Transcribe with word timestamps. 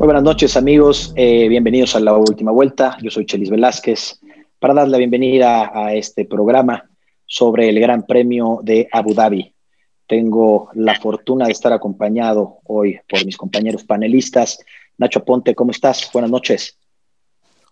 Muy 0.00 0.06
buenas 0.06 0.22
noches 0.22 0.56
amigos, 0.56 1.12
eh, 1.14 1.46
bienvenidos 1.46 1.94
a 1.94 2.00
la 2.00 2.16
última 2.16 2.50
vuelta. 2.50 2.96
Yo 3.02 3.10
soy 3.10 3.26
Chelis 3.26 3.50
Velázquez 3.50 4.18
para 4.58 4.72
dar 4.72 4.88
la 4.88 4.96
bienvenida 4.96 5.70
a 5.74 5.92
este 5.92 6.24
programa 6.24 6.88
sobre 7.26 7.68
el 7.68 7.78
Gran 7.78 8.06
Premio 8.06 8.60
de 8.62 8.88
Abu 8.90 9.12
Dhabi. 9.12 9.54
Tengo 10.06 10.70
la 10.72 10.98
fortuna 10.98 11.44
de 11.44 11.52
estar 11.52 11.74
acompañado 11.74 12.60
hoy 12.64 12.98
por 13.06 13.26
mis 13.26 13.36
compañeros 13.36 13.84
panelistas. 13.84 14.60
Nacho 14.96 15.22
Ponte, 15.22 15.54
¿cómo 15.54 15.70
estás? 15.70 16.08
Buenas 16.14 16.30
noches. 16.30 16.78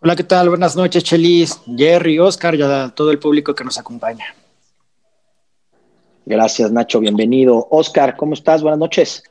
Hola, 0.03 0.15
¿qué 0.15 0.25
tal? 0.25 0.51
Buenas 0.51 0.77
noches, 0.77 1.03
Chelis, 1.05 1.59
Jerry, 1.79 2.19
Oscar 2.19 2.55
y 2.55 2.61
a 2.61 2.93
todo 2.95 3.11
el 3.11 3.19
público 3.19 3.55
que 3.55 3.65
nos 3.65 3.79
acompaña. 3.79 4.27
Gracias, 6.27 6.71
Nacho, 6.71 7.01
bienvenido. 7.01 7.69
Oscar, 7.71 8.19
¿cómo 8.19 8.35
estás? 8.35 8.61
Buenas 8.61 8.81
noches. 8.81 9.23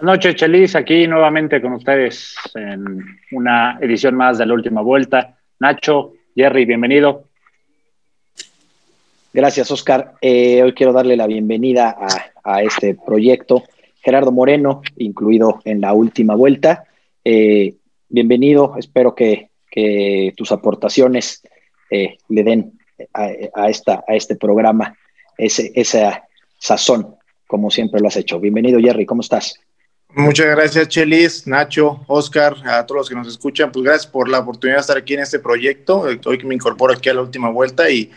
Buenas 0.00 0.16
noches, 0.16 0.36
Chelis, 0.36 0.74
aquí 0.76 1.06
nuevamente 1.06 1.60
con 1.60 1.74
ustedes 1.74 2.34
en 2.54 3.04
una 3.32 3.78
edición 3.82 4.14
más 4.14 4.38
de 4.38 4.46
la 4.46 4.54
última 4.54 4.80
vuelta. 4.80 5.36
Nacho, 5.58 6.14
Jerry, 6.34 6.64
bienvenido. 6.64 7.24
Gracias, 9.30 9.70
Oscar. 9.70 10.14
Eh, 10.22 10.62
hoy 10.62 10.72
quiero 10.72 10.94
darle 10.94 11.18
la 11.18 11.26
bienvenida 11.26 11.98
a, 12.42 12.62
este 12.62 12.94
proyecto. 12.94 13.64
Gerardo 14.00 14.32
Moreno, 14.32 14.80
incluido 14.96 15.60
en 15.66 15.82
la 15.82 15.92
última 15.92 16.34
vuelta. 16.34 16.84
Eh, 17.22 17.74
bienvenido, 18.08 18.76
espero 18.78 19.14
que, 19.14 19.50
tus 20.34 20.50
aportaciones 20.50 21.42
eh, 21.90 22.16
le 22.30 22.42
den 22.42 22.78
a, 23.12 23.68
esta, 23.68 24.02
a 24.08 24.14
este 24.14 24.34
programa 24.34 24.96
ese, 25.36 25.72
esa 25.74 26.24
sazón, 26.56 27.16
como 27.46 27.70
siempre 27.70 28.00
lo 28.00 28.08
has 28.08 28.16
hecho. 28.16 28.40
Bienvenido, 28.40 28.80
Jerry, 28.80 29.04
¿cómo 29.04 29.20
estás? 29.20 29.60
Muchas 30.14 30.46
gracias, 30.46 30.88
Chelis, 30.88 31.46
Nacho, 31.46 32.00
Oscar, 32.08 32.56
a 32.64 32.84
todos 32.84 33.02
los 33.02 33.08
que 33.08 33.14
nos 33.14 33.28
escuchan. 33.28 33.70
Pues 33.70 33.84
gracias 33.84 34.06
por 34.06 34.28
la 34.28 34.40
oportunidad 34.40 34.78
de 34.78 34.80
estar 34.80 34.98
aquí 34.98 35.14
en 35.14 35.20
este 35.20 35.38
proyecto. 35.38 36.00
Hoy 36.00 36.38
que 36.38 36.46
me 36.46 36.54
incorporo 36.54 36.92
aquí 36.92 37.08
a 37.08 37.14
la 37.14 37.22
última 37.22 37.48
vuelta 37.48 37.88
y 37.90 38.10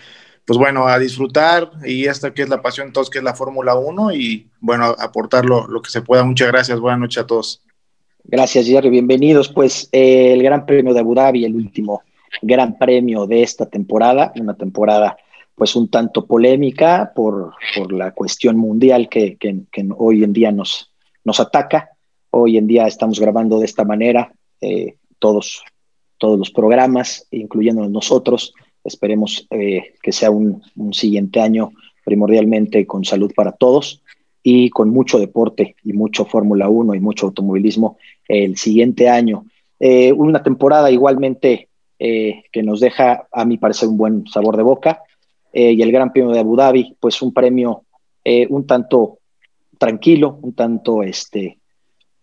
pues 0.45 0.57
bueno, 0.59 0.87
a 0.87 0.99
disfrutar 0.99 1.71
y 1.85 2.05
esta 2.05 2.33
que 2.33 2.41
es 2.41 2.49
la 2.49 2.61
pasión 2.61 2.91
todos, 2.91 3.09
que 3.09 3.19
es 3.19 3.23
la 3.23 3.35
Fórmula 3.35 3.75
1 3.75 4.11
y 4.13 4.47
bueno, 4.59 4.85
aportar 4.97 5.45
lo, 5.45 5.67
que 5.81 5.89
se 5.89 6.01
pueda. 6.01 6.23
Muchas 6.23 6.49
gracias, 6.49 6.79
buenas 6.79 6.99
noches 6.99 7.23
a 7.23 7.27
todos. 7.27 7.61
Gracias, 8.25 8.65
Jerry, 8.65 8.89
bienvenidos. 8.89 9.49
Pues 9.49 9.89
eh, 9.91 10.33
el 10.33 10.43
Gran 10.43 10.65
Premio 10.65 10.93
de 10.93 10.99
Abu 10.99 11.13
Dhabi, 11.13 11.45
el 11.45 11.55
último 11.55 12.01
Gran 12.41 12.77
Premio 12.77 13.27
de 13.27 13.43
esta 13.43 13.67
temporada, 13.67 14.33
una 14.35 14.55
temporada 14.55 15.17
pues 15.55 15.75
un 15.75 15.89
tanto 15.89 16.25
polémica 16.25 17.11
por, 17.15 17.53
la 17.91 18.11
cuestión 18.11 18.57
mundial 18.57 19.07
que, 19.07 19.37
hoy 19.97 20.23
en 20.23 20.33
día 20.33 20.51
nos, 20.51 20.92
nos 21.23 21.39
ataca. 21.39 21.89
Hoy 22.29 22.57
en 22.57 22.67
día 22.67 22.87
estamos 22.87 23.19
grabando 23.19 23.59
de 23.59 23.65
esta 23.65 23.83
manera 23.83 24.33
eh, 24.59 24.95
todos, 25.19 25.63
todos 26.17 26.39
los 26.39 26.51
programas, 26.51 27.27
incluyendo 27.31 27.87
nosotros, 27.87 28.53
Esperemos 28.85 29.47
eh, 29.49 29.93
que 30.01 30.11
sea 30.11 30.29
un, 30.29 30.61
siguiente 30.91 31.39
año 31.39 31.71
primordialmente 32.03 32.85
con 32.85 33.05
salud 33.05 33.31
para 33.33 33.53
todos 33.53 34.03
y 34.43 34.69
con 34.71 34.89
mucho 34.89 35.19
deporte 35.19 35.77
y 35.85 35.93
mucho 35.93 36.25
Fórmula 36.25 36.67
1 36.67 36.93
y 36.95 36.99
mucho 36.99 37.27
automovilismo 37.27 37.97
el 38.27 38.57
siguiente 38.57 39.07
año. 39.07 39.45
Eh, 39.79 40.11
una 40.11 40.43
temporada 40.43 40.91
igualmente 40.91 41.69
que 41.97 42.63
nos 42.63 42.81
deja, 42.81 43.27
a 43.31 43.45
mi 43.45 43.57
parecer, 43.57 43.87
un 43.87 43.95
buen 43.95 44.27
sabor 44.27 44.57
de 44.57 44.63
boca. 44.63 45.03
y 45.53 45.81
el 45.81 45.89
Gran 45.89 46.11
Premio 46.11 46.31
de 46.31 46.39
Abu 46.39 46.57
Dhabi, 46.57 46.97
pues 46.99 47.21
un 47.21 47.31
premio 47.31 47.83
un 48.49 48.67
tanto 48.67 49.19
tranquilo, 49.83 50.39
un 50.41 50.53
tanto 50.53 51.03
este, 51.03 51.59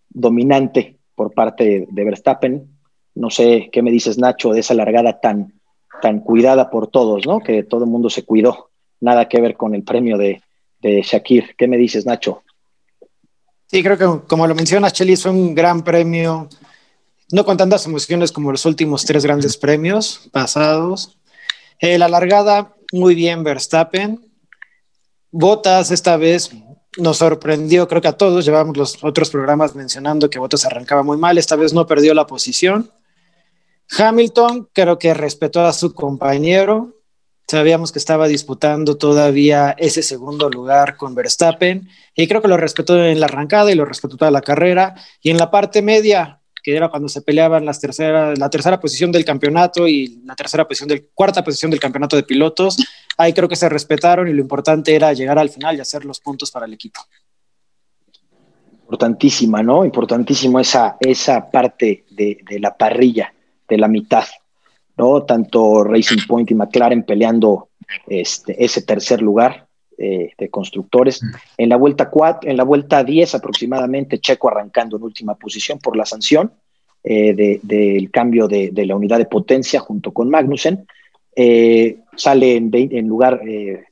dominante 0.08 0.97
por 1.14 1.34
parte 1.34 1.64
de, 1.64 1.89
de 1.91 2.05
Verstappen. 2.05 2.78
No 3.14 3.28
sé 3.28 3.69
qué 3.71 3.82
me 3.82 3.91
dices, 3.91 4.16
Nacho, 4.16 4.53
de 4.53 4.60
esa 4.60 4.72
largada 4.72 5.21
tan, 5.21 5.60
tan 6.00 6.21
cuidada 6.21 6.71
por 6.71 6.88
todos, 6.88 7.26
¿no? 7.26 7.41
Que 7.41 7.62
todo 7.62 7.84
el 7.84 7.91
mundo 7.91 8.09
se 8.09 8.25
cuidó. 8.25 8.71
Nada 9.00 9.28
que 9.28 9.43
ver 9.43 9.59
con 9.59 9.75
el 9.75 9.82
premio 9.82 10.16
de, 10.16 10.43
Shakir. 10.82 11.54
¿Qué 11.59 11.69
me 11.69 11.76
dices, 11.76 12.06
Nacho? 12.06 12.43
Sí, 13.66 13.82
creo 13.82 13.98
que 13.98 14.27
como 14.27 14.47
lo 14.47 14.54
mencionas, 14.54 14.94
Chelis, 14.94 15.22
fue 15.22 15.31
un 15.31 15.54
gran 15.54 15.84
premio, 15.84 16.48
no 17.31 17.44
con 17.44 17.59
tantas 17.59 17.84
emociones 17.84 18.32
como 18.32 18.50
los 18.50 18.65
últimos 18.65 19.04
tres 19.04 19.22
grandes 19.22 19.59
premios 19.59 20.31
pasados. 20.32 21.19
Eh, 21.78 21.98
la 21.98 22.09
largada, 22.09 22.75
muy 22.91 23.15
bien, 23.15 23.44
Verstappen. 23.44 24.27
Botas 25.31 25.91
esta 25.91 26.16
vez 26.16 26.50
nos 26.99 27.19
sorprendió, 27.19 27.87
creo 27.89 28.01
que 28.01 28.09
a 28.09 28.17
todos, 28.17 28.45
llevamos 28.45 28.77
los 28.77 29.03
otros 29.03 29.31
programas 29.31 29.75
mencionando 29.75 30.28
que 30.28 30.39
Botas 30.39 30.65
arrancaba 30.65 31.03
muy 31.03 31.17
mal, 31.17 31.39
esta 31.39 31.56
vez 31.56 31.73
no 31.73 31.87
perdió 31.87 32.15
la 32.15 32.27
posición. 32.27 32.91
Hamilton 33.97 34.69
creo 34.73 34.99
que 34.99 35.15
respetó 35.15 35.62
a 35.62 35.73
su 35.73 35.95
compañero. 35.95 36.97
Sabíamos 37.49 37.91
que 37.91 37.99
estaba 37.99 38.28
disputando 38.28 38.97
todavía 38.97 39.75
ese 39.77 40.05
segundo 40.05 40.49
lugar 40.49 40.97
con 40.97 41.17
Verstappen 41.17 41.89
y 42.15 42.28
creo 42.28 42.41
que 42.41 42.47
lo 42.47 42.56
respetó 42.56 43.05
en 43.05 43.19
la 43.19 43.27
arrancada 43.27 43.72
y 43.72 43.75
lo 43.75 43.84
respetó 43.84 44.17
toda 44.17 44.31
la 44.31 44.43
carrera. 44.43 44.95
Y 45.21 45.31
en 45.31 45.39
la 45.39 45.51
parte 45.51 45.83
media, 45.83 46.40
que 46.62 46.76
era 46.76 46.88
cuando 46.88 47.09
se 47.09 47.22
peleaban 47.22 47.65
las 47.65 47.81
tercera, 47.81 48.34
la 48.37 48.50
tercera 48.50 48.78
posición 48.78 49.12
del 49.12 49.25
campeonato 49.25 49.88
y 49.88 50.21
la 50.25 50.34
tercera 50.34 50.66
posición 50.66 50.88
del 50.88 51.09
cuarta 51.15 51.44
posición 51.44 51.71
del 51.71 51.81
campeonato 51.81 52.16
de 52.16 52.22
pilotos, 52.22 52.76
ahí 53.16 53.32
creo 53.32 53.48
que 53.48 53.56
se 53.56 53.69
respetaron 53.69 54.28
y 54.28 54.32
lo 54.32 54.41
importante 54.41 54.94
era 54.94 55.12
llegar 55.12 55.38
al 55.38 55.50
final 55.50 55.76
y 55.76 55.81
hacer 55.81 56.04
los 56.04 56.21
puntos 56.21 56.50
para 56.50 56.66
el 56.66 56.72
equipo. 56.72 57.00
Importantísima, 58.82 59.62
¿no? 59.62 59.84
Importantísimo 59.84 60.59
esa, 60.59 60.97
esa 61.00 61.50
parte 61.50 62.04
de, 62.10 62.38
de 62.48 62.59
la 62.59 62.77
parrilla 62.77 63.32
de 63.69 63.78
la 63.78 63.88
mitad, 63.88 64.25
¿no? 64.97 65.22
Tanto 65.22 65.84
Racing 65.84 66.27
Point 66.27 66.50
y 66.50 66.54
McLaren 66.54 67.04
peleando 67.04 67.69
este, 68.06 68.62
ese 68.62 68.82
tercer 68.82 69.22
lugar 69.22 69.69
eh, 70.03 70.33
de 70.38 70.49
constructores. 70.49 71.21
En 71.59 71.69
la 71.69 71.77
vuelta 71.77 72.09
4, 72.09 72.50
en 72.50 72.56
la 72.56 72.65
vuelta 72.65 73.05
10 73.05 73.34
aproximadamente, 73.34 74.19
Checo 74.19 74.49
arrancando 74.49 74.97
en 74.97 75.03
última 75.03 75.34
posición 75.34 75.78
por 75.78 75.97
la 75.97 76.06
sanción 76.06 76.53
eh, 77.05 77.61
del 77.62 78.10
cambio 78.10 78.49
de, 78.49 78.72
la 78.75 78.97
unidad 78.97 79.19
de 79.19 79.27
potencia 79.27 79.78
junto 79.81 80.12
con 80.12 80.31
Magnussen. 80.31 80.87
Eh, 81.37 81.99
sale 82.16 82.56
en, 82.56 83.06
lugar 83.06 83.43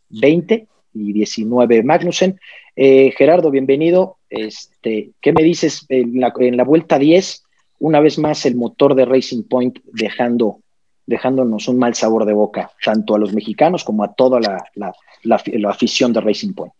20 0.09 0.67
y 0.95 1.13
19 1.13 1.83
Magnussen. 1.83 2.41
Gerardo, 2.75 3.51
bienvenido. 3.51 4.17
Este, 4.31 5.11
¿Qué 5.21 5.33
me 5.33 5.43
dices 5.43 5.85
en 5.91 6.21
la, 6.21 6.33
en 6.39 6.57
la 6.57 6.65
vuelta 6.65 6.99
10? 6.99 7.45
una 7.81 8.01
vez 8.01 8.19
más 8.19 8.45
el 8.47 8.57
motor 8.57 8.95
de 8.95 9.05
Racing 9.05 9.45
Point 9.45 9.79
dejando, 9.93 10.61
dejándonos 11.09 11.67
un 11.69 11.79
mal 11.79 11.95
sabor 11.95 12.27
de 12.27 12.35
boca, 12.35 12.71
tanto 12.85 13.15
a 13.15 13.19
los 13.19 13.33
mexicanos 13.33 13.83
como 13.83 14.05
a 14.05 14.13
toda 14.13 14.39
la, 14.41 15.69
afición 15.69 16.13
de 16.13 16.21
Racing 16.21 16.53
Point. 16.53 16.75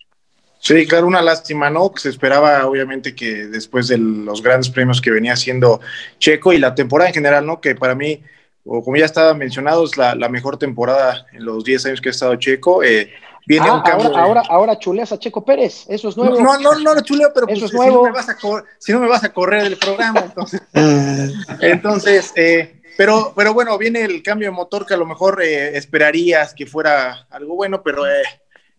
Sí, 0.61 0.87
claro, 0.87 1.07
una 1.07 1.23
lástima, 1.23 1.71
¿no? 1.71 1.91
Que 1.91 2.01
se 2.01 2.11
esperaba, 2.11 2.67
obviamente, 2.67 3.15
que 3.15 3.47
después 3.47 3.89
de 3.89 3.97
los 3.97 4.43
grandes 4.43 4.69
premios 4.69 5.01
que 5.01 5.11
venía 5.11 5.33
haciendo 5.33 5.81
Checo 6.19 6.53
y 6.53 6.59
la 6.59 6.75
temporada 6.75 7.09
en 7.09 7.15
general, 7.15 7.47
¿no? 7.47 7.61
Que 7.61 7.75
para 7.75 7.95
mí, 7.95 8.23
o 8.67 8.85
como 8.85 8.99
ya 8.99 9.07
estaba 9.07 9.33
mencionado, 9.33 9.85
es 9.85 9.97
la, 9.97 10.15
mejor 10.29 10.59
temporada 10.59 11.25
en 11.33 11.47
los 11.47 11.65
10 11.65 11.87
años 11.87 12.01
que 12.03 12.11
ha 12.11 12.13
estado 12.13 12.37
Checo. 12.37 12.83
Eh, 12.83 13.11
Viene 13.49 13.67
ah, 13.67 13.83
ahora, 13.83 14.21
ahora, 14.21 14.43
ahora 14.51 14.79
chuleas 14.79 15.11
a 15.11 15.19
Checo 15.19 15.43
Pérez, 15.43 15.87
eso 15.89 16.11
es 16.11 16.19
nuevo. 16.19 16.39
No, 16.39 16.59
no, 16.59 16.79
no, 16.81 16.95
no 16.95 17.01
chuleo, 17.01 17.31
pero 17.33 17.47
pues, 17.47 17.61
si, 17.61 17.77
No 17.79 18.03
me 18.03 18.11
vas 18.11 18.29
a 18.29 18.37
si 18.79 18.93
no 18.93 19.01
me 19.01 19.09
vas 19.09 19.25
a 19.25 19.33
correr 19.33 19.63
del 19.63 19.79
programa, 19.79 20.21
entonces. 20.21 20.61
entonces, 21.63 22.31
eh, 22.37 22.78
pero, 22.99 23.33
pero 23.37 23.55
bueno, 23.55 23.79
viene 23.79 24.03
el 24.03 24.25
cambio 24.25 24.49
de 24.49 24.57
motor 24.57 24.85
que 24.85 24.95
a 24.95 24.97
lo 24.97 25.07
mejor 25.07 25.41
eh, 25.41 25.77
esperarías 25.77 26.53
que 26.53 26.67
fuera 26.67 27.29
algo 27.31 27.55
bueno, 27.55 27.81
pero 27.81 28.05
eh, 28.09 28.25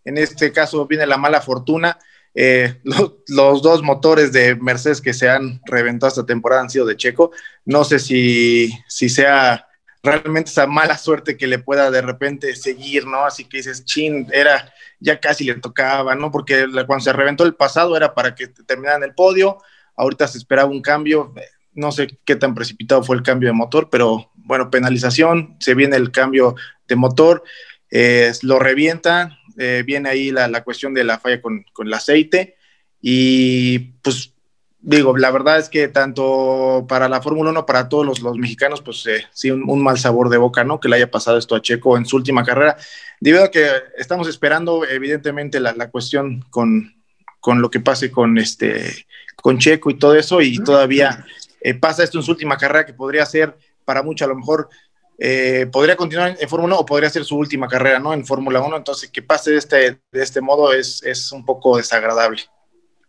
en 0.03 0.17
este 0.17 0.51
caso 0.51 0.85
viene 0.85 1.07
la 1.07 1.15
mala 1.15 1.39
fortuna. 1.39 1.97
Los, 2.83 3.13
los, 3.27 3.61
dos 3.61 3.81
motores 3.81 4.31
de 4.31 4.55
Mercedes 4.55 5.01
que 5.01 5.13
se 5.13 5.27
han 5.27 5.59
reventado 5.65 6.07
esta 6.07 6.25
temporada 6.25 6.61
han 6.61 6.69
sido 6.69 6.85
de 6.85 6.95
Checo. 6.95 7.31
No 7.65 7.83
sé 7.83 7.99
si, 7.99 8.71
si 8.87 9.09
sea 9.09 9.67
realmente 10.03 10.49
esa 10.49 10.67
mala 10.67 10.97
suerte 10.97 11.35
que 11.35 11.47
le 11.47 11.59
pueda 11.59 11.91
de 11.91 12.01
repente 12.01 12.55
seguir, 12.55 13.05
¿no? 13.05 13.25
Así 13.25 13.43
que 13.45 13.57
dices, 13.57 13.83
chin, 13.83 14.27
era, 14.31 14.71
ya 14.99 15.19
casi 15.19 15.43
le 15.43 15.55
tocaba, 15.55 16.15
¿no? 16.15 16.31
Porque 16.31 16.65
cuando 16.85 17.03
se 17.03 17.11
reventó 17.11 17.43
el 17.43 17.55
pasado 17.55 17.97
era 17.97 18.13
para 18.13 18.35
que 18.35 18.47
terminaran 18.47 19.03
el 19.03 19.15
podio, 19.15 19.57
ahorita 19.97 20.27
se 20.27 20.37
esperaba 20.37 20.69
un 20.69 20.81
cambio, 20.81 21.33
no 21.73 21.91
sé 21.91 22.07
qué 22.25 22.35
tan 22.35 22.55
precipitado 22.55 23.03
fue 23.03 23.15
el 23.15 23.23
cambio 23.23 23.49
de 23.49 23.53
motor, 23.53 23.89
pero 23.89 24.31
bueno, 24.35 24.69
penalización, 24.69 25.55
se 25.59 25.75
viene 25.75 25.95
el 25.95 26.11
cambio 26.11 26.55
de 26.87 26.95
motor, 26.95 27.43
eh, 27.91 28.31
lo 28.41 28.59
revienta, 28.59 29.37
eh, 29.57 29.83
viene 29.85 30.09
ahí 30.09 30.31
la, 30.31 30.47
la, 30.47 30.63
cuestión 30.63 30.93
de 30.93 31.03
la 31.03 31.19
falla 31.19 31.41
con, 31.41 31.65
con 31.73 31.87
el 31.87 31.93
aceite 31.93 32.55
y 33.01 33.79
pues 34.01 34.33
digo, 34.81 35.17
la 35.17 35.31
verdad 35.31 35.59
es 35.59 35.69
que 35.69 35.87
tanto 35.87 36.85
para 36.87 37.09
la 37.09 37.21
Fórmula 37.21 37.51
1, 37.51 37.65
para 37.65 37.89
todos 37.89 38.21
los, 38.21 38.37
mexicanos, 38.37 38.81
pues 38.81 39.05
eh, 39.07 39.25
sí, 39.33 39.51
un, 39.51 39.83
mal 39.83 39.99
sabor 39.99 40.29
de 40.29 40.37
boca, 40.37 40.63
¿no? 40.63 40.79
Que 40.79 40.89
le 40.89 40.95
haya 40.95 41.11
pasado 41.11 41.37
esto 41.37 41.55
a 41.55 41.61
Checo 41.61 41.97
en 41.97 42.05
su 42.05 42.15
última 42.15 42.43
carrera, 42.43 42.77
debido 43.19 43.43
a 43.43 43.51
que 43.51 43.67
estamos 43.97 44.27
esperando, 44.27 44.85
evidentemente, 44.85 45.59
la, 45.59 45.73
la 45.73 45.89
cuestión 45.89 46.45
con, 46.49 46.95
con, 47.39 47.61
lo 47.61 47.69
que 47.69 47.79
pase 47.79 48.11
con, 48.11 48.37
este, 48.37 49.05
con 49.35 49.59
Checo 49.59 49.89
y 49.89 49.99
todo 49.99 50.15
eso, 50.15 50.41
y 50.41 50.57
todavía 50.59 51.25
eh, 51.61 51.73
pasa 51.73 52.03
esto 52.03 52.17
en 52.17 52.23
su 52.23 52.31
última 52.31 52.57
carrera, 52.57 52.85
que 52.85 52.93
podría 52.93 53.25
ser 53.25 53.55
para 53.85 54.03
muchos 54.03 54.25
a 54.25 54.29
lo 54.29 54.35
mejor, 54.35 54.69
eh, 55.17 55.67
podría 55.71 55.95
continuar 55.95 56.37
en 56.39 56.47
Fórmula 56.47 56.75
1 56.75 56.81
o 56.81 56.85
podría 56.85 57.09
ser 57.09 57.25
su 57.25 57.37
última 57.37 57.67
carrera, 57.67 57.99
¿no? 57.99 58.13
En 58.13 58.25
Fórmula 58.25 58.61
1, 58.61 58.77
entonces 58.77 59.09
que 59.11 59.21
pase 59.21 59.51
de 59.51 59.57
este, 59.57 59.99
de 60.11 60.23
este 60.23 60.41
modo 60.41 60.71
es, 60.71 61.03
es 61.03 61.31
un 61.31 61.45
poco 61.45 61.77
desagradable. 61.77 62.41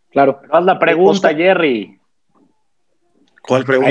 Claro. 0.09 0.41
haz 0.51 0.65
la 0.65 0.77
pregunta, 0.77 1.33
Jerry. 1.33 1.99
¿Cuál 3.41 3.63
pregunta? 3.63 3.87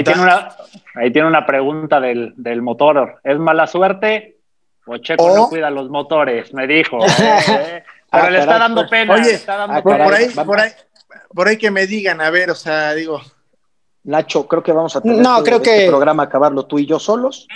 Ahí 0.94 1.10
tiene 1.12 1.28
una, 1.28 1.46
pregunta 1.46 1.98
del, 1.98 2.62
motor. 2.62 3.20
¿Es 3.24 3.38
mala 3.38 3.66
suerte 3.66 4.38
o 4.86 4.98
Checo 4.98 5.34
no 5.34 5.48
cuida 5.48 5.70
los 5.70 5.88
motores? 5.88 6.52
Me 6.52 6.66
dijo. 6.66 6.98
¿eh? 7.04 7.82
Pero 8.10 8.24
ah, 8.24 8.30
le 8.30 8.38
está 8.40 8.58
dando 8.58 8.88
pena. 8.88 9.14
Oye, 9.14 9.32
está 9.32 9.56
dando 9.56 9.76
ah, 9.76 9.82
por, 9.82 10.00
ahí, 10.12 10.28
por, 10.30 10.60
ahí, 10.60 10.70
por 11.34 11.48
ahí 11.48 11.56
que 11.56 11.70
me 11.70 11.86
digan, 11.86 12.20
a 12.20 12.30
ver, 12.30 12.50
o 12.50 12.54
sea, 12.54 12.92
digo. 12.94 13.20
Nacho, 14.02 14.48
creo 14.48 14.62
que 14.62 14.72
vamos 14.72 14.96
a 14.96 15.02
tener 15.02 15.18
no, 15.18 15.42
creo 15.42 15.58
este 15.58 15.80
que... 15.82 15.86
programa 15.88 16.22
acabarlo 16.22 16.64
tú 16.64 16.78
y 16.78 16.86
yo 16.86 16.98
solos. 16.98 17.46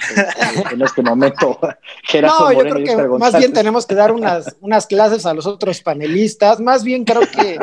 en 0.71 0.83
este 0.83 1.03
momento, 1.03 1.59
No, 2.23 2.53
yo 2.53 2.59
creo 2.59 2.85
que 2.85 3.19
más 3.19 3.37
bien 3.39 3.53
tenemos 3.53 3.87
que 3.87 3.95
dar 3.95 4.13
unas, 4.13 4.57
unas 4.61 4.87
clases 4.87 5.25
a 5.27 5.33
los 5.33 5.47
otros 5.47 5.81
panelistas. 5.81 6.61
Más 6.61 6.85
bien 6.85 7.05
creo 7.05 7.23
que 7.23 7.59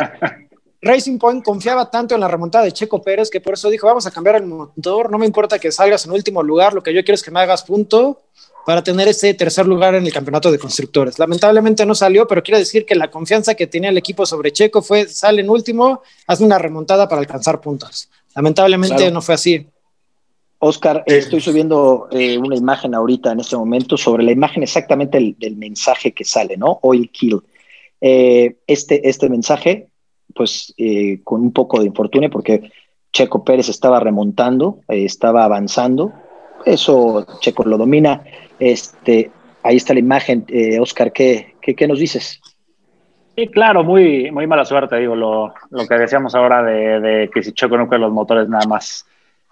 Racing 0.82 1.20
Point 1.20 1.44
confiaba 1.44 1.92
tanto 1.92 2.16
en 2.16 2.22
la 2.22 2.28
remontada 2.28 2.66
de 2.66 2.72
Checo 2.72 3.02
Pérez 3.02 3.30
que 3.30 3.40
por 3.40 3.54
eso 3.54 3.70
dijo, 3.70 3.86
vamos 3.86 4.08
a 4.08 4.12
cambiar 4.12 4.38
el 4.38 4.48
motor, 4.48 5.12
no 5.12 5.20
me 5.20 5.28
importa 5.28 5.60
que 5.60 5.72
salgas 5.72 6.06
en 6.06 6.12
último 6.12 6.42
lugar, 6.42 6.74
lo 6.74 6.82
que 6.82 6.94
yo 6.94 7.04
quiero 7.04 7.16
es 7.16 7.24
que 7.24 7.32
me 7.32 7.40
hagas 7.40 7.64
punto 7.64 8.22
para 8.66 8.84
tener 8.84 9.08
ese 9.08 9.34
tercer 9.34 9.66
lugar 9.66 9.96
en 9.96 10.06
el 10.06 10.14
campeonato 10.14 10.52
de 10.52 10.60
constructores. 10.60 11.18
Lamentablemente 11.20 11.86
no 11.86 11.96
salió, 11.96 12.28
pero 12.28 12.44
quiero 12.44 12.60
decir 12.60 12.86
que 12.86 12.96
la 12.96 13.10
confianza 13.10 13.56
que 13.56 13.68
tenía 13.68 13.90
el 13.90 13.98
equipo 13.98 14.26
sobre 14.26 14.52
Checo 14.52 14.82
fue, 14.82 15.08
sale 15.08 15.42
en 15.42 15.50
último, 15.50 16.02
haz 16.28 16.42
una 16.42 16.58
remontada 16.58 17.08
para 17.08 17.22
alcanzar 17.22 17.60
puntos. 17.60 18.10
Lamentablemente 18.36 19.12
no 19.12 19.22
fue 19.22 19.36
así. 19.36 19.68
Oscar, 20.60 21.04
eh, 21.08 21.18
estoy 21.18 21.42
subiendo 21.42 22.08
eh, 22.12 22.38
una 22.38 22.56
imagen 22.56 22.94
ahorita 22.94 23.32
en 23.32 23.40
este 23.40 23.58
momento 23.58 23.98
sobre 23.98 24.24
la 24.24 24.32
imagen 24.32 24.62
exactamente 24.62 25.36
del, 25.38 25.56
mensaje 25.56 26.12
que 26.12 26.24
sale, 26.24 26.56
¿no? 26.56 26.80
Oil 26.84 27.10
Kill. 27.10 27.42
Eh, 28.00 28.58
este, 28.68 29.08
este 29.08 29.30
mensaje 29.30 29.92
pues 30.34 30.74
eh, 30.78 31.20
con 31.24 31.42
un 31.42 31.52
poco 31.52 31.80
de 31.80 31.88
infortunio 31.88 32.30
porque 32.30 32.72
Checo 33.14 33.44
Pérez 33.44 33.70
estaba 33.70 34.00
remontando, 34.00 34.82
eh, 34.88 35.06
estaba 35.06 35.44
avanzando. 35.44 36.14
Eso 36.66 37.26
Checo 37.40 37.64
lo 37.64 37.78
domina. 37.78 38.24
Este, 38.60 39.32
ahí 39.64 39.78
está 39.78 39.94
la 39.94 40.00
imagen. 40.00 40.46
Eh, 40.48 40.80
Oscar, 40.80 41.12
¿qué, 41.12 41.56
¿qué, 41.62 41.88
nos 41.88 42.00
dices? 42.00 42.40
Sí, 43.36 43.48
claro, 43.48 43.84
muy, 43.84 44.30
muy 44.32 44.46
mala 44.46 44.66
suerte, 44.66 44.98
digo, 44.98 45.16
lo, 45.16 45.54
lo 45.70 45.88
que 45.88 45.96
decíamos 45.96 46.36
ahora 46.36 46.62
de, 46.64 47.30
que 47.34 47.42
si 47.42 47.54
Checo 47.54 47.78
no 47.78 47.88
cuida 47.88 48.00
los 48.00 48.12
motores 48.12 48.50
nada 48.50 48.68
más 48.68 49.08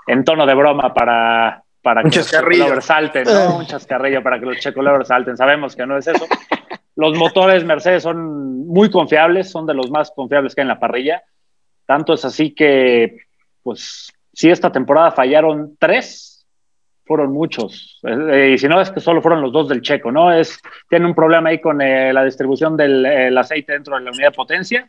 en 0.05 0.23
tono 0.23 0.45
de 0.45 0.53
broma 0.53 0.93
para, 0.93 1.63
para 1.81 2.03
que 2.03 2.17
los 2.17 2.29
Checo 2.29 2.81
salten, 2.81 3.23
¿no? 3.23 3.57
Un 3.57 3.65
chascarrillo 3.65 4.21
para 4.21 4.39
que 4.39 4.45
los 4.45 4.57
Checo 4.57 4.81
salten. 5.05 5.37
Sabemos 5.37 5.75
que 5.75 5.85
no 5.85 5.97
es 5.97 6.07
eso. 6.07 6.25
Los 6.95 7.17
motores 7.17 7.63
Mercedes 7.63 8.03
son 8.03 8.67
muy 8.67 8.89
confiables, 8.91 9.49
son 9.49 9.65
de 9.65 9.73
los 9.73 9.89
más 9.89 10.11
confiables 10.11 10.53
que 10.53 10.61
hay 10.61 10.63
en 10.63 10.69
la 10.69 10.79
parrilla. 10.79 11.23
Tanto 11.85 12.13
es 12.13 12.25
así 12.25 12.53
que, 12.53 13.19
pues, 13.63 14.11
si 14.33 14.49
esta 14.49 14.71
temporada 14.71 15.11
fallaron 15.11 15.77
tres, 15.79 16.38
fueron 17.09 17.33
muchos. 17.33 17.99
Eh, 18.03 18.51
y 18.53 18.57
si 18.59 18.67
no, 18.67 18.79
es 18.79 18.91
que 18.91 18.99
solo 18.99 19.19
fueron 19.19 19.41
los 19.41 19.51
dos 19.51 19.67
del 19.67 19.81
checo, 19.81 20.11
¿no? 20.11 20.31
Es, 20.31 20.61
tiene 20.87 21.07
un 21.07 21.15
problema 21.15 21.49
ahí 21.49 21.59
con 21.59 21.81
eh, 21.81 22.13
la 22.13 22.23
distribución 22.23 22.77
del 22.77 23.35
aceite 23.35 23.73
dentro 23.73 23.97
de 23.97 24.03
la 24.03 24.11
unidad 24.11 24.29
de 24.29 24.35
potencia. 24.35 24.87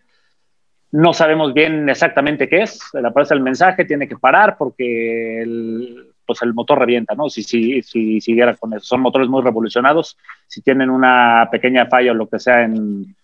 No 0.93 1.15
sabemos 1.15 1.55
bien 1.55 1.89
exactamente 1.89 2.47
qué 2.47 2.61
es. 2.65 2.79
Le 2.93 3.09
aparece 3.09 3.33
el 3.33 3.41
mensaje, 3.41 3.87
tiene 3.87 4.07
que 4.07 4.19
parar 4.19 4.59
porque 4.59 5.41
el, 5.41 6.09
pues 6.27 6.43
el 6.43 6.53
motor 6.53 6.79
revienta, 6.79 7.15
¿no? 7.15 7.31
Si, 7.31 7.43
si, 7.43 7.81
si 7.81 8.21
siguiera 8.21 8.55
con 8.55 8.75
eso. 8.75 8.85
Son 8.85 9.01
motores 9.01 9.29
muy 9.31 9.41
revolucionados. 9.43 10.19
Si 10.47 10.61
tienen 10.61 10.91
una 10.91 11.49
pequeña 11.51 11.87
falla 11.87 12.13
o 12.13 12.15
lo 12.15 12.29
que 12.29 12.39
sea 12.39 12.65
en, 12.65 13.17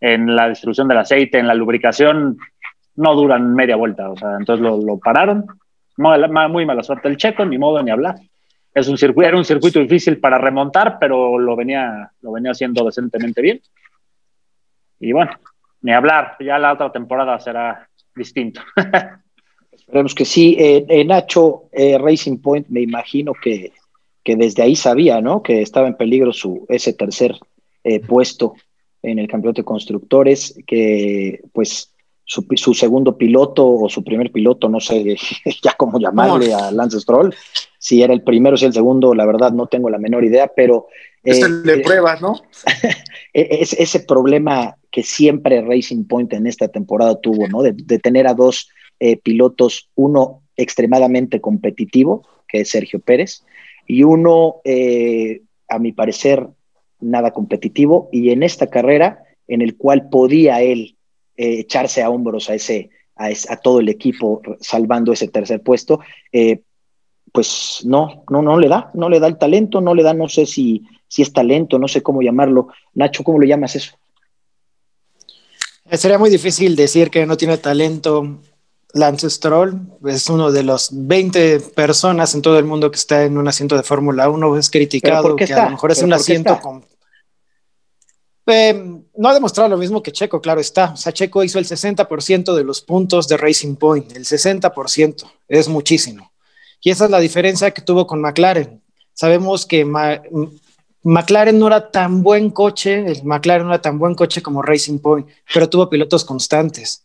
en 0.00 0.34
la 0.34 0.48
distribución 0.48 0.88
del 0.88 0.98
aceite, 0.98 1.38
en 1.38 1.46
la 1.46 1.54
lubricación, 1.54 2.36
no 2.96 3.14
duran 3.14 3.54
media 3.54 3.76
vuelta. 3.76 4.10
O 4.10 4.16
sea, 4.16 4.36
entonces 4.40 4.60
lo, 4.60 4.82
lo 4.82 4.98
pararon. 4.98 5.46
Muy, 5.96 6.64
mala 6.64 6.82
suerte 6.82 7.08
el 7.08 7.18
checo, 7.18 7.44
ni 7.44 7.58
modo 7.58 7.82
ni 7.82 7.90
hablar. 7.90 8.16
Es 8.72 8.88
un 8.88 8.96
circuito, 8.96 9.28
era 9.28 9.36
un 9.36 9.44
circuito 9.44 9.80
difícil 9.80 10.18
para 10.18 10.38
remontar, 10.38 10.98
pero 11.00 11.38
lo 11.38 11.56
venía, 11.56 12.10
lo 12.20 12.32
venía 12.32 12.52
haciendo 12.52 12.84
decentemente 12.84 13.42
bien. 13.42 13.60
Y 15.00 15.12
bueno, 15.12 15.32
ni 15.82 15.92
hablar, 15.92 16.36
ya 16.40 16.58
la 16.58 16.74
otra 16.74 16.92
temporada 16.92 17.38
será 17.40 17.88
distinto. 18.14 18.60
Esperemos 19.72 20.14
que 20.14 20.24
sí. 20.24 20.56
Eh, 20.58 20.84
eh, 20.88 21.04
Nacho, 21.04 21.64
eh, 21.72 21.98
Racing 21.98 22.38
Point, 22.38 22.68
me 22.68 22.80
imagino 22.80 23.32
que, 23.32 23.72
que, 24.22 24.36
desde 24.36 24.62
ahí 24.62 24.76
sabía, 24.76 25.20
¿no? 25.20 25.42
Que 25.42 25.62
estaba 25.62 25.88
en 25.88 25.96
peligro 25.96 26.32
su, 26.32 26.66
ese 26.68 26.92
tercer 26.92 27.34
puesto 28.06 28.54
en 29.02 29.18
el 29.18 29.26
campeonato 29.26 29.62
de 29.62 29.64
constructores, 29.66 30.54
que 30.66 31.40
pues 31.52 31.89
su, 32.30 32.46
su, 32.54 32.74
segundo 32.74 33.18
piloto 33.18 33.68
o 33.68 33.88
su 33.88 34.04
primer 34.04 34.30
piloto, 34.30 34.68
no 34.68 34.78
sé 34.78 35.16
ya 35.64 35.74
cómo 35.76 35.98
llamarle 35.98 36.54
a 36.54 36.70
Lance 36.70 37.00
Stroll, 37.00 37.34
si 37.76 38.04
era 38.04 38.14
el 38.14 38.22
primero 38.22 38.54
o 38.54 38.56
si 38.56 38.66
el 38.66 38.72
segundo, 38.72 39.14
la 39.14 39.26
verdad 39.26 39.50
no 39.50 39.66
tengo 39.66 39.90
la 39.90 39.98
menor 39.98 40.24
idea, 40.24 40.48
pero... 40.54 40.86
Es 41.24 41.42
el 41.42 41.64
de 41.64 41.78
pruebas, 41.78 42.22
¿no? 42.22 42.40
es, 43.32 43.72
ese 43.72 43.98
problema 43.98 44.76
que 44.92 45.02
siempre 45.02 45.60
Racing 45.60 46.04
Point 46.04 46.32
en 46.32 46.46
esta 46.46 46.68
temporada 46.68 47.20
tuvo, 47.20 47.48
¿no? 47.48 47.62
De, 47.62 47.72
de 47.72 47.98
tener 47.98 48.28
a 48.28 48.34
dos 48.34 48.70
eh, 49.00 49.16
pilotos, 49.16 49.90
uno 49.96 50.42
extremadamente 50.56 51.40
competitivo, 51.40 52.28
que 52.46 52.60
es 52.60 52.70
Sergio 52.70 53.00
Pérez, 53.00 53.42
y 53.88 54.04
uno, 54.04 54.60
eh, 54.62 55.42
a 55.68 55.80
mi 55.80 55.90
parecer, 55.90 56.46
nada 57.00 57.32
competitivo, 57.32 58.08
y 58.12 58.30
en 58.30 58.44
esta 58.44 58.68
carrera, 58.68 59.24
en 59.48 59.62
el 59.62 59.76
cual 59.76 60.08
podía 60.10 60.62
él 60.62 60.94
eh, 61.40 61.60
echarse 61.60 62.02
a 62.02 62.10
hombros 62.10 62.50
a 62.50 62.54
ese, 62.54 62.90
a, 63.16 63.56
todo 63.56 63.80
el 63.80 63.88
equipo 63.88 64.42
salvando 64.60 65.12
ese 65.12 65.28
tercer 65.28 65.62
puesto, 65.62 66.00
pues 67.32 67.80
no, 67.84 68.24
no, 68.30 68.42
no 68.42 68.58
le 68.58 68.68
da, 68.68 68.90
no 68.94 69.08
le 69.08 69.20
da 69.20 69.26
el 69.26 69.38
talento, 69.38 69.80
no 69.80 69.94
le 69.94 70.02
da, 70.02 70.14
no 70.14 70.28
sé 70.28 70.46
si, 70.46 70.82
si 71.06 71.22
es 71.22 71.32
talento, 71.32 71.78
no 71.78 71.88
sé 71.88 72.02
cómo 72.02 72.22
llamarlo. 72.22 72.68
Nacho, 72.94 73.22
¿cómo 73.22 73.38
lo 73.38 73.46
llamas 73.46 73.76
eso? 73.76 73.96
Sería 75.92 76.18
muy 76.18 76.30
difícil 76.30 76.76
decir 76.76 77.10
que 77.10 77.26
no 77.26 77.36
tiene 77.36 77.58
talento 77.58 78.40
Lance 78.94 79.30
Stroll 79.30 79.80
es 80.06 80.28
uno 80.28 80.50
de 80.50 80.62
los 80.62 80.90
20 80.92 81.60
personas 81.74 82.34
en 82.34 82.42
todo 82.42 82.58
el 82.58 82.64
mundo 82.64 82.90
que 82.90 82.96
está 82.96 83.24
en 83.24 83.38
un 83.38 83.46
asiento 83.46 83.76
de 83.76 83.82
Fórmula 83.82 84.28
1, 84.28 84.56
es 84.56 84.70
criticado, 84.70 85.36
que 85.36 85.52
a 85.52 85.64
lo 85.64 85.70
mejor 85.70 85.92
es 85.92 86.02
un 86.02 86.12
asiento 86.12 86.58
con... 86.60 86.84
Eh, 88.50 89.02
no 89.16 89.28
ha 89.28 89.34
demostrado 89.34 89.68
lo 89.68 89.76
mismo 89.76 90.02
que 90.02 90.12
Checo, 90.12 90.40
claro 90.40 90.60
está. 90.60 90.92
O 90.92 90.96
sea, 90.96 91.12
Checo 91.12 91.44
hizo 91.44 91.58
el 91.58 91.66
60% 91.66 92.54
de 92.54 92.64
los 92.64 92.80
puntos 92.80 93.28
de 93.28 93.36
Racing 93.36 93.76
Point, 93.76 94.12
el 94.16 94.24
60%, 94.24 95.30
es 95.48 95.68
muchísimo. 95.68 96.32
Y 96.80 96.90
esa 96.90 97.04
es 97.04 97.10
la 97.10 97.20
diferencia 97.20 97.70
que 97.70 97.82
tuvo 97.82 98.06
con 98.06 98.20
McLaren. 98.20 98.82
Sabemos 99.12 99.66
que 99.66 99.84
McLaren 101.02 101.58
no 101.58 101.66
era 101.66 101.90
tan 101.90 102.22
buen 102.22 102.50
coche, 102.50 103.04
el 103.06 103.22
McLaren 103.24 103.66
no 103.66 103.74
era 103.74 103.82
tan 103.82 103.98
buen 103.98 104.14
coche 104.14 104.42
como 104.42 104.62
Racing 104.62 104.98
Point, 104.98 105.28
pero 105.52 105.68
tuvo 105.68 105.90
pilotos 105.90 106.24
constantes. 106.24 107.04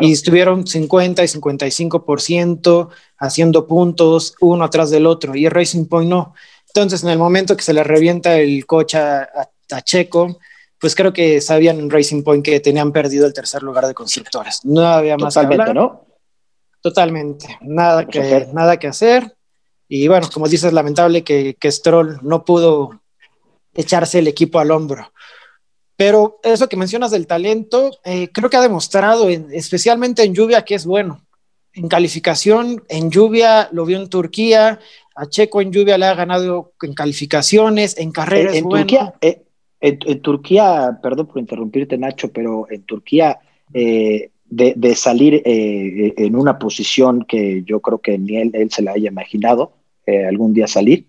Y 0.00 0.12
estuvieron 0.12 0.66
50 0.66 1.24
y 1.24 1.26
55% 1.26 2.88
haciendo 3.18 3.66
puntos 3.66 4.34
uno 4.40 4.64
atrás 4.64 4.90
del 4.90 5.04
otro 5.04 5.34
y 5.34 5.48
Racing 5.48 5.86
Point 5.86 6.08
no. 6.08 6.34
Entonces, 6.68 7.02
en 7.02 7.10
el 7.10 7.18
momento 7.18 7.56
que 7.56 7.64
se 7.64 7.74
le 7.74 7.82
revienta 7.82 8.38
el 8.38 8.64
coche 8.66 8.98
a, 8.98 9.48
Checo, 9.84 10.38
pues 10.80 10.94
creo 10.94 11.12
que 11.12 11.40
sabían 11.40 11.78
en 11.78 11.90
Racing 11.90 12.22
Point 12.22 12.44
que 12.44 12.58
tenían 12.58 12.90
perdido 12.90 13.26
el 13.26 13.34
tercer 13.34 13.62
lugar 13.62 13.86
de 13.86 13.94
constructores. 13.94 14.64
No 14.64 14.86
había 14.86 15.16
más 15.16 15.34
que 15.34 15.40
hablar. 15.40 15.74
¿no? 15.74 16.06
Totalmente, 16.80 17.58
nada 17.60 18.06
que, 18.06 18.48
nada 18.52 18.78
que 18.78 18.86
hacer. 18.86 19.36
Y 19.88 20.08
bueno, 20.08 20.28
como 20.32 20.48
dices, 20.48 20.72
lamentable 20.72 21.22
que, 21.22 21.54
que 21.54 21.70
Stroll 21.70 22.18
no 22.22 22.44
pudo 22.44 23.00
echarse 23.74 24.20
el 24.20 24.28
equipo 24.28 24.58
al 24.58 24.70
hombro. 24.70 25.12
Pero 25.96 26.40
eso 26.42 26.68
que 26.68 26.78
mencionas 26.78 27.10
del 27.10 27.26
talento, 27.26 27.90
eh, 28.04 28.30
creo 28.32 28.48
que 28.48 28.56
ha 28.56 28.62
demostrado, 28.62 29.28
especialmente 29.28 30.22
en 30.22 30.34
lluvia, 30.34 30.64
que 30.64 30.76
es 30.76 30.86
bueno. 30.86 31.26
En 31.74 31.88
calificación, 31.88 32.82
en 32.88 33.10
lluvia, 33.10 33.68
lo 33.72 33.84
vio 33.84 33.98
en 33.98 34.08
Turquía, 34.08 34.80
a 35.14 35.26
Checo 35.28 35.60
en 35.60 35.72
lluvia 35.72 35.98
le 35.98 36.06
ha 36.06 36.14
ganado 36.14 36.72
en 36.80 36.94
calificaciones, 36.94 37.98
en 37.98 38.12
carreras. 38.12 38.54
En, 38.54 38.66
Turquía, 38.66 39.12
eh, 39.20 39.42
en, 39.80 40.20
Turquía, 40.20 40.98
perdón 41.02 41.26
por 41.26 41.38
interrumpirte, 41.38 41.98
Nacho, 41.98 42.32
pero 42.32 42.66
en 42.70 42.82
Turquía, 42.82 43.38
eh, 43.72 44.30
de, 44.46 44.94
salir 44.96 45.42
en 45.44 46.34
una 46.34 46.58
posición 46.58 47.24
que 47.24 47.62
yo 47.64 47.80
creo 47.80 47.98
que 47.98 48.18
ni 48.18 48.36
él, 48.36 48.50
él 48.54 48.70
se 48.70 48.82
la 48.82 48.92
haya 48.92 49.08
imaginado 49.08 49.72
algún 50.28 50.52
día 50.52 50.66
salir, 50.66 51.06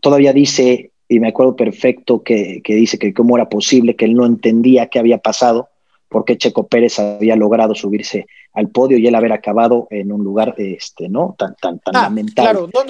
todavía 0.00 0.32
dice 0.32 0.90
y 1.08 1.20
me 1.20 1.28
acuerdo 1.28 1.56
perfecto 1.56 2.22
que, 2.22 2.60
dice 2.64 2.98
que 2.98 3.14
cómo 3.14 3.36
era 3.36 3.48
posible, 3.48 3.96
que 3.96 4.06
él 4.06 4.14
no 4.14 4.26
entendía 4.26 4.88
qué 4.88 4.98
había 4.98 5.18
pasado, 5.18 5.68
por 6.08 6.24
qué 6.24 6.36
Checo 6.36 6.66
Pérez 6.66 6.98
había 6.98 7.36
logrado 7.36 7.74
subirse 7.74 8.26
al 8.56 8.70
podio 8.70 8.96
y 8.96 9.06
él 9.06 9.14
haber 9.14 9.32
acabado 9.32 9.86
en 9.90 10.10
un 10.10 10.24
lugar 10.24 10.54
este, 10.56 11.10
¿no? 11.10 11.36
tan, 11.38 11.54
tan, 11.56 11.78
tan 11.78 11.94
ah, 11.94 12.02
lamentable. 12.04 12.50
Claro, 12.50 12.70
no, 12.72 12.84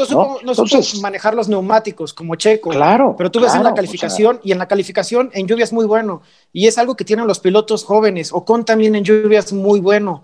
no, 0.45 0.55
supo, 0.55 1.01
manejar 1.03 1.35
los 1.35 1.49
neumáticos 1.49 2.15
como 2.15 2.37
Checo. 2.37 2.71
Claro. 2.71 3.17
Pero 3.19 3.33
tú 3.33 3.41
ves 3.41 3.53
en 3.53 3.65
la 3.65 3.75
calificación 3.75 4.39
y 4.45 4.53
en 4.53 4.59
la 4.59 4.69
calificación 4.69 5.29
en 5.35 5.49
lluvia 5.49 5.65
es 5.65 5.73
muy 5.73 5.85
bueno. 5.85 6.23
Y 6.53 6.69
es 6.69 6.79
algo 6.79 6.95
que 6.97 7.05
tienen 7.05 7.27
los 7.27 7.41
pilotos 7.41 7.83
jóvenes. 7.83 8.33
Ocon 8.33 8.65
también 8.65 8.95
en 8.95 9.03
lluvia 9.03 9.41
es 9.41 9.53
muy 9.53 9.81
bueno. 9.81 10.23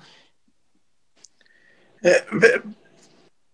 Eh, 2.04 2.22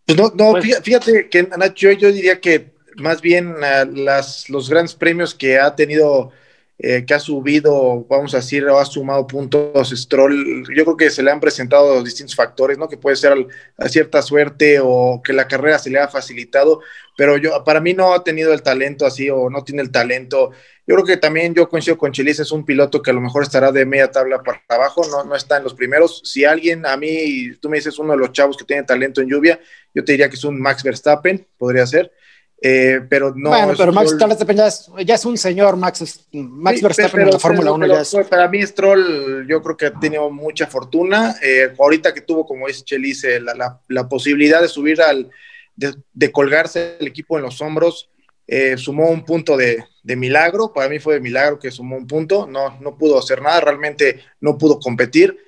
pues 0.04 0.18
no, 0.18 0.30
no 0.34 0.52
pues 0.52 0.80
fíjate 0.82 1.30
que 1.30 1.42
Nacho, 1.44 1.90
yo 1.92 2.12
diría 2.12 2.38
que 2.38 2.74
más 2.96 3.22
bien 3.22 3.54
ah, 3.64 3.86
las, 3.90 4.50
los 4.50 4.68
grandes 4.68 4.94
premios 4.94 5.34
que 5.34 5.58
ha 5.58 5.74
tenido 5.74 6.32
eh, 6.80 7.04
que 7.04 7.12
ha 7.12 7.18
subido, 7.18 8.06
vamos 8.08 8.34
a 8.34 8.36
decir, 8.36 8.64
ha 8.68 8.84
sumado 8.84 9.26
puntos 9.26 9.90
Stroll, 9.90 10.64
yo 10.72 10.84
creo 10.84 10.96
que 10.96 11.10
se 11.10 11.24
le 11.24 11.32
han 11.32 11.40
presentado 11.40 12.04
distintos 12.04 12.36
factores, 12.36 12.78
¿no? 12.78 12.88
Que 12.88 12.96
puede 12.96 13.16
ser 13.16 13.34
a 13.76 13.88
cierta 13.88 14.22
suerte 14.22 14.78
o 14.80 15.20
que 15.24 15.32
la 15.32 15.48
carrera 15.48 15.80
se 15.80 15.90
le 15.90 15.98
ha 15.98 16.06
facilitado, 16.06 16.80
pero 17.16 17.36
yo, 17.36 17.64
para 17.64 17.80
mí 17.80 17.94
no 17.94 18.14
ha 18.14 18.22
tenido 18.22 18.52
el 18.52 18.62
talento 18.62 19.06
así 19.06 19.28
o 19.28 19.50
no 19.50 19.64
tiene 19.64 19.82
el 19.82 19.90
talento. 19.90 20.52
Yo 20.86 20.94
creo 20.94 21.04
que 21.04 21.16
también 21.16 21.52
yo 21.52 21.68
coincido 21.68 21.98
con 21.98 22.12
Chelis, 22.12 22.38
es 22.38 22.52
un 22.52 22.64
piloto 22.64 23.02
que 23.02 23.10
a 23.10 23.14
lo 23.14 23.20
mejor 23.20 23.42
estará 23.42 23.72
de 23.72 23.84
media 23.84 24.12
tabla 24.12 24.40
para 24.44 24.62
abajo, 24.68 25.02
no, 25.10 25.24
no 25.24 25.34
está 25.34 25.56
en 25.56 25.64
los 25.64 25.74
primeros. 25.74 26.22
Si 26.24 26.44
alguien, 26.44 26.86
a 26.86 26.96
mí, 26.96 27.54
tú 27.60 27.68
me 27.68 27.78
dices 27.78 27.98
uno 27.98 28.12
de 28.12 28.20
los 28.20 28.30
chavos 28.30 28.56
que 28.56 28.64
tiene 28.64 28.84
talento 28.84 29.20
en 29.20 29.28
lluvia, 29.28 29.58
yo 29.92 30.04
te 30.04 30.12
diría 30.12 30.28
que 30.28 30.36
es 30.36 30.44
un 30.44 30.60
Max 30.60 30.84
Verstappen, 30.84 31.44
podría 31.58 31.86
ser 31.88 32.12
eh, 32.60 33.00
pero 33.08 33.32
no. 33.34 33.50
Bueno, 33.50 33.74
pero 33.76 33.92
Max 33.92 34.16
Verstappen 34.18 34.56
ya 34.56 35.14
es, 35.14 35.24
un 35.24 35.38
señor, 35.38 35.76
Max, 35.76 36.26
Max 36.32 36.82
Verstappen 36.82 37.20
en 37.20 37.30
la 37.30 37.38
Fórmula 37.38 37.72
1 37.72 37.86
ya 37.86 38.00
es. 38.00 38.16
Para 38.28 38.48
mí, 38.48 38.62
Stroll, 38.66 39.46
yo 39.48 39.62
creo 39.62 39.76
que 39.76 39.86
ha 39.86 39.92
tenido 39.92 40.28
mucha 40.30 40.66
fortuna. 40.66 41.36
Eh, 41.40 41.72
ahorita 41.78 42.12
que 42.12 42.22
tuvo, 42.22 42.44
como 42.44 42.66
dice 42.66 42.82
Chelice, 42.82 43.40
la, 43.40 43.80
la, 43.86 44.08
posibilidad 44.08 44.60
de 44.60 44.68
subir 44.68 45.00
al. 45.00 45.30
De, 45.76 46.32
colgarse 46.32 46.96
el 46.98 47.06
equipo 47.06 47.36
en 47.38 47.44
los 47.44 47.60
hombros, 47.60 48.10
eh, 48.48 48.76
sumó 48.76 49.08
un 49.08 49.24
punto 49.24 49.56
de, 49.56 49.84
de, 50.02 50.16
milagro. 50.16 50.72
Para 50.72 50.88
mí 50.88 50.98
fue 50.98 51.14
de 51.14 51.20
milagro 51.20 51.60
que 51.60 51.70
sumó 51.70 51.96
un 51.96 52.08
punto. 52.08 52.48
No, 52.48 52.76
no 52.80 52.98
pudo 52.98 53.16
hacer 53.20 53.40
nada, 53.40 53.60
realmente 53.60 54.20
no 54.40 54.58
pudo 54.58 54.80
competir 54.80 55.38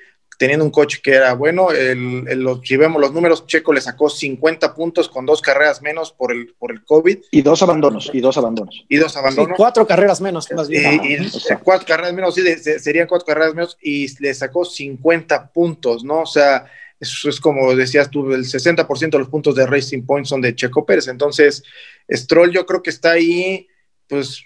teniendo 0.41 0.65
un 0.65 0.71
coche 0.71 1.01
que 1.03 1.11
era 1.13 1.35
bueno. 1.35 1.71
El, 1.71 2.49
si 2.65 2.77
vemos 2.79 2.99
los 2.99 3.13
números, 3.13 3.47
Checo 3.47 3.75
le 3.75 3.81
sacó 3.83 4.09
50 4.09 4.75
puntos 4.75 5.11
con 5.11 5.27
dos 5.27 5.43
carreras 5.43 5.83
menos 5.83 6.13
por 6.13 6.33
el, 6.33 6.55
por 6.59 6.73
el 6.73 6.83
COVID. 6.83 7.19
Y 7.31 7.43
dos 7.43 7.63
abandonos, 7.63 8.11
y 8.11 8.23
dos 8.23 8.39
abandonos. 8.39 8.87
Y 8.89 8.97
dos 8.97 9.15
abandonos. 9.19 9.55
cuatro 9.59 9.87
carreras 9.87 10.23
menos, 10.23 10.51
más 10.53 10.67
bien. 10.67 10.99
Y, 11.05 11.19
cuatro 11.63 11.87
carreras 11.87 12.15
menos, 12.15 12.35
sí, 12.35 12.43
serían 12.79 13.07
cuatro 13.07 13.27
carreras 13.27 13.55
menos, 13.55 13.77
y 13.83 14.07
le 14.23 14.33
sacó 14.33 14.65
50 14.65 15.53
puntos, 15.53 16.05
¿no? 16.05 16.23
O 16.23 16.27
sea, 16.27 16.65
eso 16.99 17.29
es 17.29 17.39
como 17.39 17.77
decías 17.77 18.09
tú, 18.09 18.33
el 18.33 18.47
60% 18.47 19.11
de 19.11 19.19
los 19.19 19.29
puntos 19.29 19.55
de 19.55 19.67
Racing 19.67 20.07
Point 20.07 20.25
son 20.25 20.41
de 20.41 20.55
Checo 20.55 20.87
Pérez. 20.87 21.09
Entonces, 21.09 21.63
Stroll 22.11 22.51
yo 22.51 22.65
creo 22.65 22.83
que 22.83 22.89
está 22.89 23.11
ahí, 23.11 23.69
pues... 24.09 24.43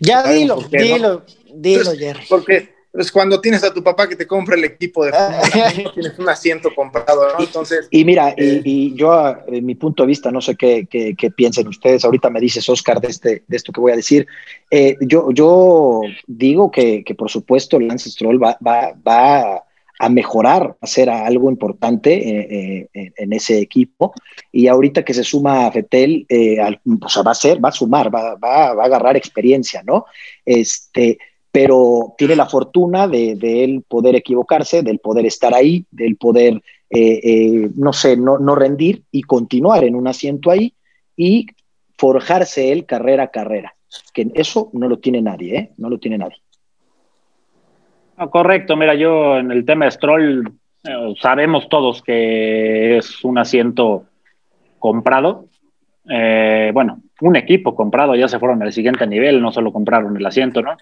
Ya 0.00 0.28
dilo, 0.28 0.58
dilo, 0.72 1.24
dilo, 1.54 1.92
Jerry. 1.92 2.26
Porque 2.28 2.75
cuando 3.12 3.40
tienes 3.40 3.62
a 3.64 3.72
tu 3.72 3.82
papá 3.82 4.08
que 4.08 4.16
te 4.16 4.26
compra 4.26 4.56
el 4.56 4.64
equipo 4.64 5.04
de 5.04 5.12
fútbol, 5.12 5.92
tienes 5.94 6.18
un 6.18 6.28
asiento 6.28 6.70
comprado, 6.74 7.26
¿no? 7.32 7.44
Entonces. 7.44 7.88
Y, 7.90 8.04
mira, 8.04 8.34
y, 8.36 8.88
eh, 8.88 8.92
yo, 8.94 9.36
en 9.46 9.64
mi 9.66 9.74
punto 9.74 10.02
de 10.02 10.08
vista, 10.08 10.30
no 10.30 10.40
sé 10.40 10.56
qué, 10.56 10.86
qué, 10.88 11.30
piensen 11.30 11.68
ustedes. 11.68 12.04
Ahorita 12.04 12.30
me 12.30 12.40
dices, 12.40 12.68
Oscar, 12.68 13.00
de, 13.00 13.08
este, 13.08 13.42
de 13.46 13.56
esto 13.56 13.72
que 13.72 13.80
voy 13.80 13.92
a 13.92 13.96
decir. 13.96 14.26
Eh, 14.70 14.96
yo, 15.00 15.30
yo 15.32 16.00
digo 16.26 16.70
que, 16.70 17.04
que, 17.04 17.14
por 17.14 17.30
supuesto, 17.30 17.78
Lance 17.78 18.10
Stroll 18.10 18.42
va, 18.42 18.56
va, 18.66 18.94
va 19.06 19.62
a 19.98 20.08
mejorar, 20.08 20.62
a 20.62 20.76
hacer 20.80 21.08
algo 21.08 21.50
importante 21.50 22.12
eh, 22.12 22.88
en 22.92 23.32
ese 23.32 23.60
equipo. 23.60 24.14
Y 24.52 24.68
ahorita 24.68 25.04
que 25.04 25.14
se 25.14 25.24
suma 25.24 25.66
a 25.66 25.72
Fetel, 25.72 26.26
o 27.02 27.08
sea, 27.08 27.22
va 27.22 27.32
a 27.32 27.34
ser, 27.34 27.64
va 27.64 27.70
a 27.70 27.72
sumar, 27.72 28.14
va, 28.14 28.34
va, 28.36 28.74
va 28.74 28.82
a 28.82 28.86
agarrar 28.86 29.16
experiencia, 29.16 29.82
¿no? 29.84 30.06
Este 30.44 31.18
pero 31.56 32.14
tiene 32.18 32.36
la 32.36 32.44
fortuna 32.44 33.08
de, 33.08 33.64
él 33.64 33.82
poder 33.88 34.14
equivocarse, 34.14 34.82
del 34.82 34.98
poder 34.98 35.24
estar 35.24 35.54
ahí, 35.54 35.86
del 35.90 36.16
poder, 36.16 36.60
eh, 36.90 37.20
eh, 37.22 37.70
no 37.76 37.94
sé, 37.94 38.14
no, 38.14 38.38
no, 38.38 38.54
rendir 38.54 39.04
y 39.10 39.22
continuar 39.22 39.82
en 39.84 39.94
un 39.94 40.06
asiento 40.06 40.50
ahí 40.50 40.74
y 41.16 41.46
forjarse 41.96 42.72
él 42.72 42.84
carrera 42.84 43.22
a 43.22 43.28
carrera. 43.28 43.74
Que 44.12 44.30
eso 44.34 44.68
no 44.74 44.86
lo 44.86 44.98
tiene 44.98 45.22
nadie, 45.22 45.56
¿eh? 45.56 45.70
No 45.78 45.88
lo 45.88 45.96
tiene 45.96 46.18
nadie. 46.18 46.36
correcto, 48.30 48.76
mira, 48.76 48.94
yo 48.94 49.38
en 49.38 49.50
el 49.50 49.64
tema 49.64 49.90
Stroll 49.90 50.52
eh, 50.84 51.14
sabemos 51.22 51.70
todos 51.70 52.02
que 52.02 52.98
es 52.98 53.24
un 53.24 53.38
asiento 53.38 54.04
comprado. 54.78 55.46
bueno, 56.04 57.00
un 57.22 57.36
equipo 57.36 57.74
comprado, 57.74 58.14
ya 58.14 58.28
se 58.28 58.38
fueron 58.38 58.62
al 58.62 58.74
siguiente 58.74 59.06
nivel, 59.06 59.40
no 59.40 59.52
solo 59.52 59.72
compraron 59.72 60.14
el 60.18 60.26
asiento, 60.26 60.60
¿no? 60.60 60.76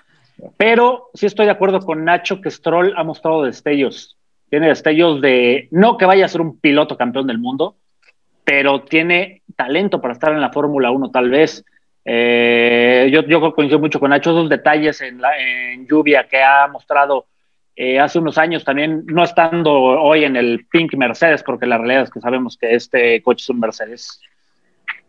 Pero 0.56 1.10
sí 1.14 1.26
estoy 1.26 1.46
de 1.46 1.52
acuerdo 1.52 1.80
con 1.80 2.04
Nacho 2.04 2.40
que 2.40 2.50
Stroll 2.50 2.94
ha 2.96 3.04
mostrado 3.04 3.44
destellos. 3.44 4.16
Tiene 4.50 4.68
destellos 4.68 5.20
de, 5.20 5.68
no 5.70 5.96
que 5.96 6.06
vaya 6.06 6.24
a 6.24 6.28
ser 6.28 6.40
un 6.40 6.58
piloto 6.58 6.96
campeón 6.96 7.26
del 7.26 7.38
mundo, 7.38 7.76
pero 8.44 8.82
tiene 8.82 9.42
talento 9.56 10.00
para 10.00 10.14
estar 10.14 10.32
en 10.32 10.40
la 10.40 10.52
Fórmula 10.52 10.90
1 10.90 11.10
tal 11.10 11.30
vez. 11.30 11.64
Eh, 12.04 13.10
yo, 13.10 13.54
coincido 13.54 13.80
mucho 13.80 13.98
con 13.98 14.10
Nacho, 14.10 14.30
esos 14.30 14.48
detalles 14.48 15.00
en, 15.00 15.20
la, 15.20 15.30
lluvia 15.88 16.28
que 16.28 16.42
ha 16.42 16.66
mostrado 16.68 17.26
eh, 17.76 17.98
hace 17.98 18.18
unos 18.18 18.38
años 18.38 18.64
también, 18.64 19.04
no 19.06 19.24
estando 19.24 19.72
hoy 19.72 20.24
en 20.24 20.36
el 20.36 20.66
Pink 20.70 20.94
Mercedes, 20.94 21.42
porque 21.42 21.66
la 21.66 21.78
realidad 21.78 22.02
es 22.02 22.10
que 22.10 22.20
sabemos 22.20 22.56
que 22.56 22.74
este 22.74 23.22
coche 23.22 23.42
es 23.42 23.48
un 23.48 23.60
Mercedes 23.60 24.20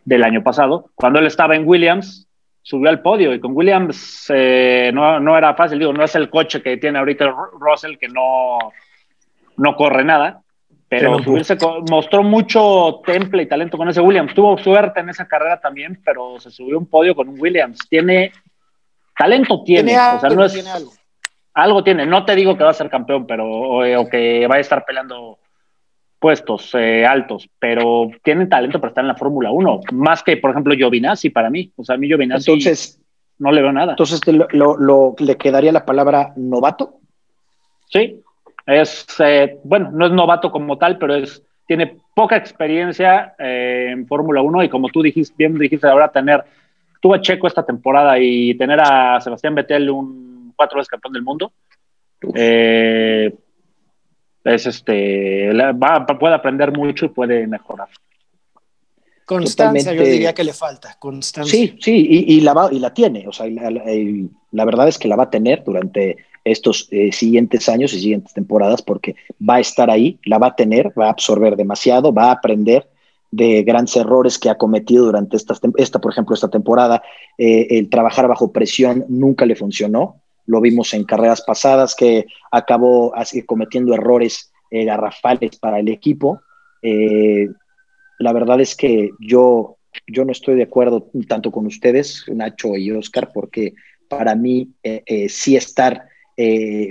del 0.05 0.23
año 0.23 0.41
pasado. 0.41 0.89
Cuando 0.95 1.19
él 1.19 1.27
estaba 1.27 1.55
en 1.55 1.67
Williams, 1.67 2.27
subió 2.65 2.89
al 2.89 2.99
podio 2.99 3.31
y 3.31 3.39
con 3.39 3.55
Williams 3.55 4.25
eh, 4.33 4.89
no, 4.91 5.19
no, 5.19 5.37
era 5.37 5.53
fácil, 5.53 5.77
digo, 5.77 5.93
no 5.93 6.03
es 6.03 6.15
el 6.15 6.31
coche 6.31 6.63
que 6.63 6.77
tiene 6.77 6.97
ahorita 6.97 7.31
Russell 7.59 7.97
que 7.97 8.07
no, 8.07 8.57
no 9.57 9.75
corre 9.75 10.03
nada, 10.03 10.41
pero 10.89 11.19
subirse 11.19 11.57
mostró 11.91 12.23
mucho 12.23 13.01
temple 13.05 13.43
y 13.43 13.45
talento 13.45 13.77
con 13.77 13.87
ese 13.87 14.01
Williams. 14.01 14.33
Tuvo 14.33 14.57
suerte 14.57 14.99
en 14.99 15.09
esa 15.09 15.27
carrera 15.27 15.59
también, 15.59 16.01
pero 16.03 16.39
se 16.39 16.49
subió 16.49 16.79
un 16.79 16.87
podio 16.87 17.15
con 17.15 17.29
un 17.29 17.39
Williams. 17.39 17.87
Tiene 17.87 18.31
talento, 19.15 19.61
tiene, 19.63 19.93
o 19.93 20.19
sea, 20.19 20.29
no 20.29 20.43
es, 20.43 20.53
tiene 20.53 20.69
algo. 20.71 20.91
algo. 21.53 21.83
tiene. 21.83 22.07
No 22.07 22.25
te 22.25 22.35
digo 22.35 22.57
que 22.57 22.63
va 22.63 22.71
a 22.71 22.73
ser 22.73 22.89
campeón, 22.89 23.27
pero 23.27 23.47
o 23.47 24.09
que 24.09 24.47
va 24.47 24.55
a 24.55 24.59
estar 24.59 24.85
peleando 24.85 25.37
puestos 26.25 26.71
eh, 26.73 27.05
altos, 27.05 27.47
pero 27.59 28.09
tienen 28.23 28.49
talento 28.49 28.81
para 28.81 28.89
estar 28.89 29.03
en 29.03 29.09
la 29.09 29.15
Fórmula 29.15 29.51
1, 29.51 29.81
más 29.91 30.23
que, 30.23 30.37
por 30.37 30.49
ejemplo, 30.49 30.73
Giovinazzi 30.73 31.29
para 31.29 31.51
mí. 31.51 31.71
O 31.75 31.83
sea, 31.83 31.93
a 31.93 31.97
mí 31.99 32.07
Giovinazzi 32.07 32.49
entonces, 32.49 32.99
no 33.37 33.51
le 33.51 33.61
veo 33.61 33.71
nada. 33.71 33.91
Entonces, 33.91 34.21
lo, 34.25 35.15
¿le 35.19 35.37
quedaría 35.37 35.71
la 35.71 35.85
palabra 35.85 36.33
novato? 36.35 36.95
Sí, 37.89 38.23
es, 38.65 39.05
eh, 39.19 39.59
bueno, 39.63 39.91
no 39.93 40.07
es 40.07 40.13
novato 40.13 40.49
como 40.49 40.79
tal, 40.79 40.97
pero 40.97 41.13
es 41.13 41.43
tiene 41.67 41.95
poca 42.15 42.37
experiencia 42.37 43.35
eh, 43.37 43.89
en 43.91 44.07
Fórmula 44.07 44.41
1 44.41 44.63
y 44.63 44.69
como 44.69 44.89
tú 44.89 45.03
dijiste, 45.03 45.35
bien 45.37 45.59
dijiste 45.59 45.85
ahora 45.85 46.11
tener, 46.11 46.43
tuvo 46.99 47.17
Checo 47.17 47.45
esta 47.45 47.63
temporada 47.63 48.17
y 48.17 48.55
tener 48.55 48.79
a 48.81 49.21
Sebastián 49.21 49.53
Vettel 49.53 49.91
un 49.91 50.53
cuatro 50.55 50.79
veces 50.79 50.89
campeón 50.89 51.13
del 51.13 51.21
mundo, 51.21 51.51
eh, 52.33 53.31
es 54.45 54.65
este, 54.67 55.51
va, 55.53 56.05
puede 56.05 56.35
aprender 56.35 56.71
mucho 56.71 57.05
y 57.05 57.09
puede 57.09 57.47
mejorar. 57.47 57.89
Constancia, 59.25 59.91
yo 59.93 60.03
diría 60.03 60.33
que 60.33 60.43
le 60.43 60.53
falta, 60.53 60.97
constancia. 60.99 61.51
Sí, 61.51 61.75
sí, 61.81 62.07
y, 62.27 62.41
la, 62.41 62.69
y 62.71 62.77
la 62.77 62.93
tiene, 62.93 63.27
o 63.27 63.33
sea, 63.33 63.47
la, 63.47 64.65
verdad 64.65 64.87
es 64.87 64.99
que 64.99 65.07
la 65.07 65.15
va 65.15 65.23
a 65.23 65.29
tener 65.31 65.63
durante 65.63 66.17
estos 66.43 66.87
eh, 66.91 67.11
siguientes 67.11 67.67
años 67.67 67.91
y 67.93 67.99
siguientes 67.99 68.33
temporadas 68.33 68.83
porque 68.83 69.15
va 69.37 69.55
a 69.55 69.59
estar 69.61 69.89
ahí, 69.89 70.19
la 70.25 70.37
va 70.37 70.47
a 70.47 70.55
tener, 70.55 70.93
va 70.97 71.07
a 71.07 71.09
absorber 71.09 71.55
demasiado, 71.55 72.13
va 72.13 72.25
a 72.25 72.33
aprender 72.33 72.87
de 73.31 73.63
grandes 73.63 73.95
errores 73.95 74.37
que 74.37 74.51
ha 74.51 74.59
cometido 74.59 75.05
durante 75.05 75.37
esta, 75.37 75.55
esta 75.77 75.99
por 75.99 76.11
ejemplo, 76.11 76.35
esta 76.35 76.49
temporada. 76.49 77.01
Eh, 77.39 77.65
el 77.71 77.89
trabajar 77.89 78.27
bajo 78.27 78.51
presión 78.51 79.05
nunca 79.09 79.47
le 79.47 79.55
funcionó, 79.55 80.21
lo 80.45 80.61
vimos 80.61 80.93
en 80.93 81.03
carreras 81.03 81.41
pasadas 81.41 81.95
que 81.95 82.25
acabó 82.51 83.15
así, 83.15 83.43
cometiendo 83.43 83.93
errores 83.93 84.51
eh, 84.71 84.85
garrafales 84.85 85.57
para 85.57 85.79
el 85.79 85.89
equipo. 85.89 86.41
Eh, 86.81 87.47
la 88.19 88.33
verdad 88.33 88.61
es 88.61 88.75
que 88.75 89.11
yo, 89.19 89.77
yo 90.07 90.25
no 90.25 90.31
estoy 90.31 90.55
de 90.55 90.63
acuerdo 90.63 91.09
tanto 91.27 91.51
con 91.51 91.65
ustedes, 91.65 92.25
Nacho 92.27 92.75
y 92.75 92.91
Oscar, 92.91 93.31
porque 93.33 93.73
para 94.07 94.35
mí 94.35 94.69
eh, 94.83 95.27
sí 95.29 95.55
estar 95.55 96.09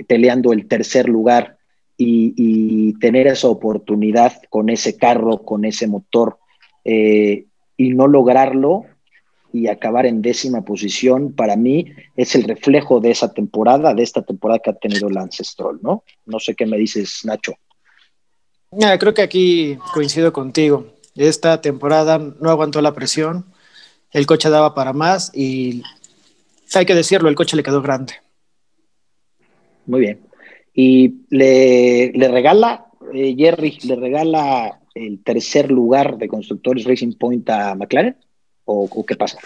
peleando 0.07 0.53
el 0.53 0.67
tercer 0.67 1.07
lugar 1.07 1.57
y, 1.97 2.33
y, 2.35 2.93
tener 2.93 3.27
esa 3.27 3.47
oportunidad 3.47 4.33
con 4.49 4.69
ese 4.69 4.97
carro, 4.97 5.43
con 5.43 5.65
ese 5.65 5.85
motor, 5.87 6.39
y 6.83 7.45
no 7.77 8.07
lograrlo, 8.07 8.85
y 9.55 9.67
acabar 9.69 10.05
en 10.05 10.21
décima 10.21 10.65
posición, 10.65 11.31
para 11.31 11.55
mí 11.55 11.93
es 12.17 12.35
el 12.35 12.43
reflejo 12.43 12.99
de 12.99 13.11
esa 13.11 13.33
temporada, 13.33 13.93
de 13.93 14.03
esta 14.03 14.21
temporada 14.21 14.59
que 14.59 14.69
ha 14.69 14.73
tenido 14.73 15.09
Lance 15.09 15.45
Stroll, 15.45 15.79
¿no? 15.81 16.03
No 16.25 16.41
sé 16.41 16.55
qué 16.55 16.65
me 16.65 16.77
dices, 16.77 17.21
Nacho. 17.23 17.53
creo 18.99 19.13
que 19.13 19.21
aquí 19.21 19.77
coincido 19.93 20.33
contigo. 20.33 20.87
Esta 21.15 21.61
temporada 21.61 22.17
no 22.17 22.49
aguantó 22.49 22.81
la 22.81 22.93
presión, 22.93 23.45
el 24.11 24.25
coche 24.25 24.49
daba 24.49 24.75
para 24.75 24.91
más 24.91 25.31
y 25.33 25.81
hay 26.73 26.85
que 26.85 26.93
decirlo, 26.93 27.29
el 27.29 27.35
coche 27.35 27.55
le 27.55 27.63
quedó 27.63 27.81
grande. 27.81 28.11
Muy 29.85 30.01
bien. 30.01 30.19
Y 30.73 31.13
le, 31.29 32.11
regala, 32.29 32.87
eh, 33.13 33.33
Jerry, 33.37 33.77
le 33.83 33.95
regala 33.95 34.81
el 34.93 35.23
tercer 35.23 35.71
lugar 35.71 36.17
de 36.17 36.27
constructores 36.27 36.83
Racing 36.83 37.13
Point 37.13 37.49
a 37.49 37.73
McLaren 37.75 38.17
o, 38.65 39.05
qué 39.05 39.15
pasa? 39.15 39.37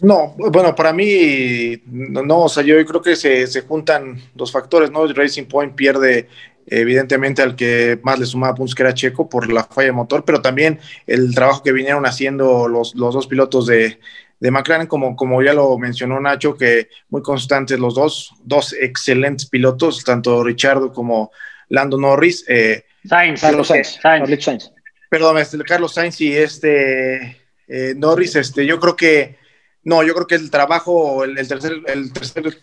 No, 0.00 0.34
bueno, 0.36 0.74
para 0.74 0.92
mí, 0.92 1.80
no, 1.86 2.42
o 2.42 2.48
sea, 2.48 2.62
yo 2.62 2.84
creo 2.84 3.02
que 3.02 3.16
se, 3.16 3.46
se 3.46 3.62
juntan 3.62 4.20
dos 4.34 4.52
factores, 4.52 4.90
¿no? 4.90 5.06
Racing 5.06 5.46
Point 5.46 5.74
pierde 5.74 6.28
evidentemente 6.70 7.42
al 7.42 7.56
que 7.56 7.98
más 8.02 8.18
le 8.18 8.26
sumaba 8.26 8.54
puntos 8.54 8.74
que 8.74 8.82
era 8.82 8.94
Checo 8.94 9.28
por 9.28 9.50
la 9.50 9.64
falla 9.64 9.86
de 9.86 9.92
motor, 9.92 10.24
pero 10.24 10.42
también 10.42 10.78
el 11.06 11.34
trabajo 11.34 11.62
que 11.62 11.72
vinieron 11.72 12.06
haciendo 12.06 12.68
los, 12.68 12.94
los 12.94 13.14
dos 13.14 13.26
pilotos 13.26 13.66
de, 13.66 13.98
de 14.40 14.50
McLaren, 14.50 14.86
como, 14.86 15.16
como 15.16 15.42
ya 15.42 15.52
lo 15.52 15.76
mencionó 15.78 16.20
Nacho, 16.20 16.56
que 16.56 16.88
muy 17.08 17.22
constantes 17.22 17.78
los 17.78 17.94
dos, 17.94 18.34
dos 18.44 18.72
excelentes 18.72 19.48
pilotos, 19.48 20.04
tanto 20.04 20.44
Richardo 20.44 20.92
como 20.92 21.30
Lando 21.68 21.98
Norris. 21.98 22.44
Eh, 22.48 22.84
Sainz, 23.04 23.40
Carlos 23.40 23.68
Sainz, 23.68 23.98
Sainz. 24.00 24.72
Perdón, 25.10 25.38
este, 25.38 25.58
Carlos 25.58 25.94
Sainz 25.94 26.20
y 26.20 26.36
este 26.36 27.36
eh, 27.68 27.94
Norris, 27.96 28.36
este, 28.36 28.66
yo 28.66 28.80
creo 28.80 28.96
que, 28.96 29.38
no, 29.84 30.02
yo 30.02 30.14
creo 30.14 30.26
que 30.26 30.34
el 30.34 30.50
trabajo, 30.50 31.24
el, 31.24 31.36
tercer, 31.46 31.82
el 31.86 32.12
tercer 32.12 32.58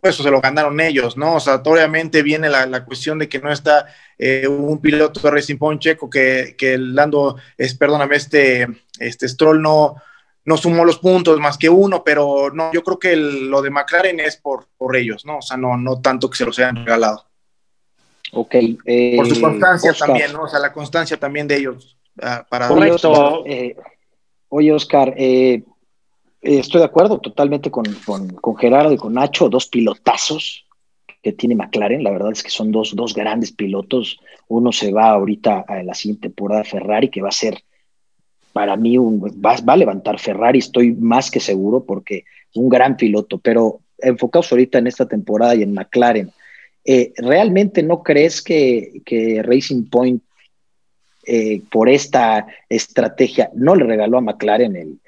puesto 0.00 0.22
se 0.22 0.30
lo 0.30 0.40
ganaron 0.40 0.80
ellos, 0.80 1.16
¿no? 1.16 1.36
O 1.36 1.40
sea, 1.40 1.56
obviamente 1.64 2.22
viene 2.22 2.48
la, 2.48 2.66
la 2.66 2.84
cuestión 2.84 3.18
de 3.18 3.28
que 3.28 3.38
no 3.38 3.50
está 3.50 3.86
eh, 4.18 4.46
un 4.46 4.80
piloto 4.80 5.20
de 5.20 5.30
Racing 5.30 5.56
Point 5.56 5.80
checo 5.80 6.08
que, 6.08 6.54
que 6.56 6.78
Lando, 6.78 7.36
es, 7.56 7.74
perdóname, 7.74 8.16
este, 8.16 8.66
este 8.98 9.28
Stroll 9.28 9.60
no, 9.60 9.96
no 10.44 10.56
sumó 10.56 10.84
los 10.84 10.98
puntos 10.98 11.40
más 11.40 11.58
que 11.58 11.68
uno, 11.68 12.04
pero 12.04 12.50
no, 12.52 12.72
yo 12.72 12.82
creo 12.84 12.98
que 12.98 13.16
lo 13.16 13.62
de 13.62 13.70
McLaren 13.70 14.20
es 14.20 14.36
por, 14.36 14.66
por 14.76 14.96
ellos, 14.96 15.24
¿no? 15.24 15.38
O 15.38 15.42
sea, 15.42 15.56
no, 15.56 15.76
no 15.76 16.00
tanto 16.00 16.30
que 16.30 16.36
se 16.36 16.44
los 16.44 16.58
hayan 16.58 16.76
regalado. 16.76 17.26
Ok. 18.32 18.54
por 19.16 19.26
su 19.26 19.34
eh, 19.34 19.40
constancia 19.40 19.92
también, 19.92 20.32
¿no? 20.32 20.42
O 20.42 20.48
sea, 20.48 20.58
la 20.58 20.72
constancia 20.72 21.16
también 21.16 21.46
de 21.46 21.56
ellos. 21.56 21.96
Ah, 22.20 22.46
para 22.48 22.68
Correcto. 22.68 23.44
Eh, 23.46 23.76
oye, 24.56 24.72
Oscar, 24.72 25.12
eh, 25.18 25.64
estoy 26.40 26.78
de 26.78 26.86
acuerdo 26.86 27.18
totalmente 27.18 27.70
con, 27.70 27.84
con, 28.40 28.56
Gerardo 28.56 28.90
y 28.90 28.96
con 28.96 29.12
Nacho, 29.12 29.50
dos 29.50 29.66
pilotazos 29.66 30.64
que 31.22 31.32
tiene 31.32 31.54
McLaren, 31.54 32.02
la 32.02 32.10
verdad 32.10 32.32
es 32.32 32.42
que 32.42 32.48
son 32.48 32.72
dos, 32.72 32.96
dos 32.96 33.12
grandes 33.14 33.52
pilotos. 33.52 34.18
Uno 34.48 34.72
se 34.72 34.92
va 34.92 35.10
ahorita 35.10 35.66
a 35.68 35.82
la 35.82 35.92
siguiente 35.92 36.28
temporada 36.28 36.64
Ferrari, 36.64 37.10
que 37.10 37.20
va 37.20 37.28
a 37.28 37.32
ser 37.32 37.62
para 38.54 38.76
mí 38.76 38.96
va, 38.96 39.56
a 39.66 39.76
levantar 39.76 40.18
Ferrari, 40.18 40.60
estoy 40.60 40.92
más 40.92 41.30
que 41.30 41.40
seguro, 41.40 41.84
porque 41.84 42.24
un 42.54 42.70
gran 42.70 42.96
piloto, 42.96 43.36
pero 43.36 43.80
enfocados 43.98 44.50
ahorita 44.50 44.78
en 44.78 44.86
esta 44.86 45.06
temporada 45.06 45.54
y 45.54 45.62
en 45.64 45.74
McLaren, 45.74 46.30
eh, 46.82 47.12
¿realmente 47.18 47.82
no 47.82 48.02
crees 48.02 48.40
que, 48.40 49.42
Racing 49.44 49.90
Point, 49.90 50.22
eh, 51.26 51.62
por 51.70 51.88
esta 51.88 52.46
estrategia, 52.68 53.50
no 53.54 53.74
le 53.74 53.84
regaló 53.84 54.18
a 54.18 54.22
McLaren 54.22 54.76
el, 54.76 54.98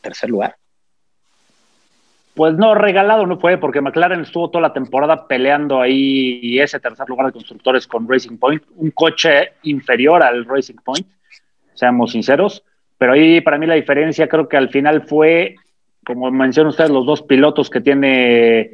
tercer 0.00 0.30
lugar? 0.30 0.56
Pues 2.34 2.54
no, 2.54 2.74
regalado 2.74 3.26
no 3.26 3.38
fue, 3.38 3.58
porque 3.58 3.80
McLaren 3.80 4.20
estuvo 4.20 4.48
toda 4.48 4.62
la 4.62 4.72
temporada 4.72 5.26
peleando 5.26 5.80
ahí 5.80 6.58
ese 6.58 6.78
tercer 6.78 7.08
lugar 7.08 7.26
de 7.26 7.32
constructores 7.32 7.86
con 7.86 8.08
Racing 8.08 8.38
Point, 8.38 8.62
un 8.76 8.90
coche 8.92 9.54
inferior 9.64 10.22
al 10.22 10.44
Racing 10.44 10.76
Point 10.84 11.06
seamos 11.78 12.12
sinceros. 12.12 12.64
Pero 12.98 13.12
ahí 13.12 13.40
para 13.40 13.58
mí 13.58 13.66
la 13.66 13.74
diferencia 13.74 14.28
creo 14.28 14.48
que 14.48 14.56
al 14.56 14.70
final 14.70 15.02
fue, 15.02 15.54
como 16.04 16.30
mencionan 16.30 16.70
ustedes, 16.70 16.90
los 16.90 17.06
dos 17.06 17.22
pilotos 17.22 17.70
que 17.70 17.80
tiene, 17.80 18.72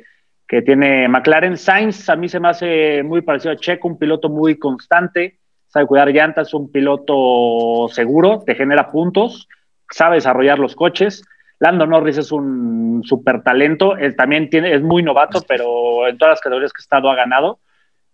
que 0.49 0.63
tiene 0.63 1.07
McLaren. 1.09 1.59
Sainz 1.59 2.09
a 2.09 2.17
mí 2.17 2.29
se 2.29 2.41
me 2.41 2.49
hace 2.49 3.03
muy 3.03 3.21
parecido 3.21 3.53
a 3.53 3.57
Checo, 3.57 3.89
un 3.89 3.99
piloto 3.99 4.31
muy 4.31 4.57
constante, 4.57 5.39
sabe 5.75 5.87
cuidar 5.87 6.09
llantas, 6.13 6.55
un 6.55 6.71
piloto 6.71 7.89
seguro, 7.93 8.45
te 8.47 8.55
genera 8.55 8.93
puntos, 8.93 9.49
sabe 9.91 10.15
desarrollar 10.15 10.61
los 10.61 10.77
coches. 10.77 11.25
Lando 11.59 11.85
Norris 11.85 12.17
es 12.17 12.31
un 12.31 13.03
super 13.05 13.43
talento, 13.43 13.97
él 13.97 14.15
también 14.15 14.49
tiene, 14.49 14.73
es 14.73 14.83
muy 14.83 15.03
novato, 15.03 15.43
pero 15.49 16.07
en 16.07 16.17
todas 16.17 16.35
las 16.35 16.41
categorías 16.41 16.73
que 16.73 16.81
ha 16.81 16.85
estado 16.85 17.11
ha 17.11 17.17
ganado. 17.17 17.59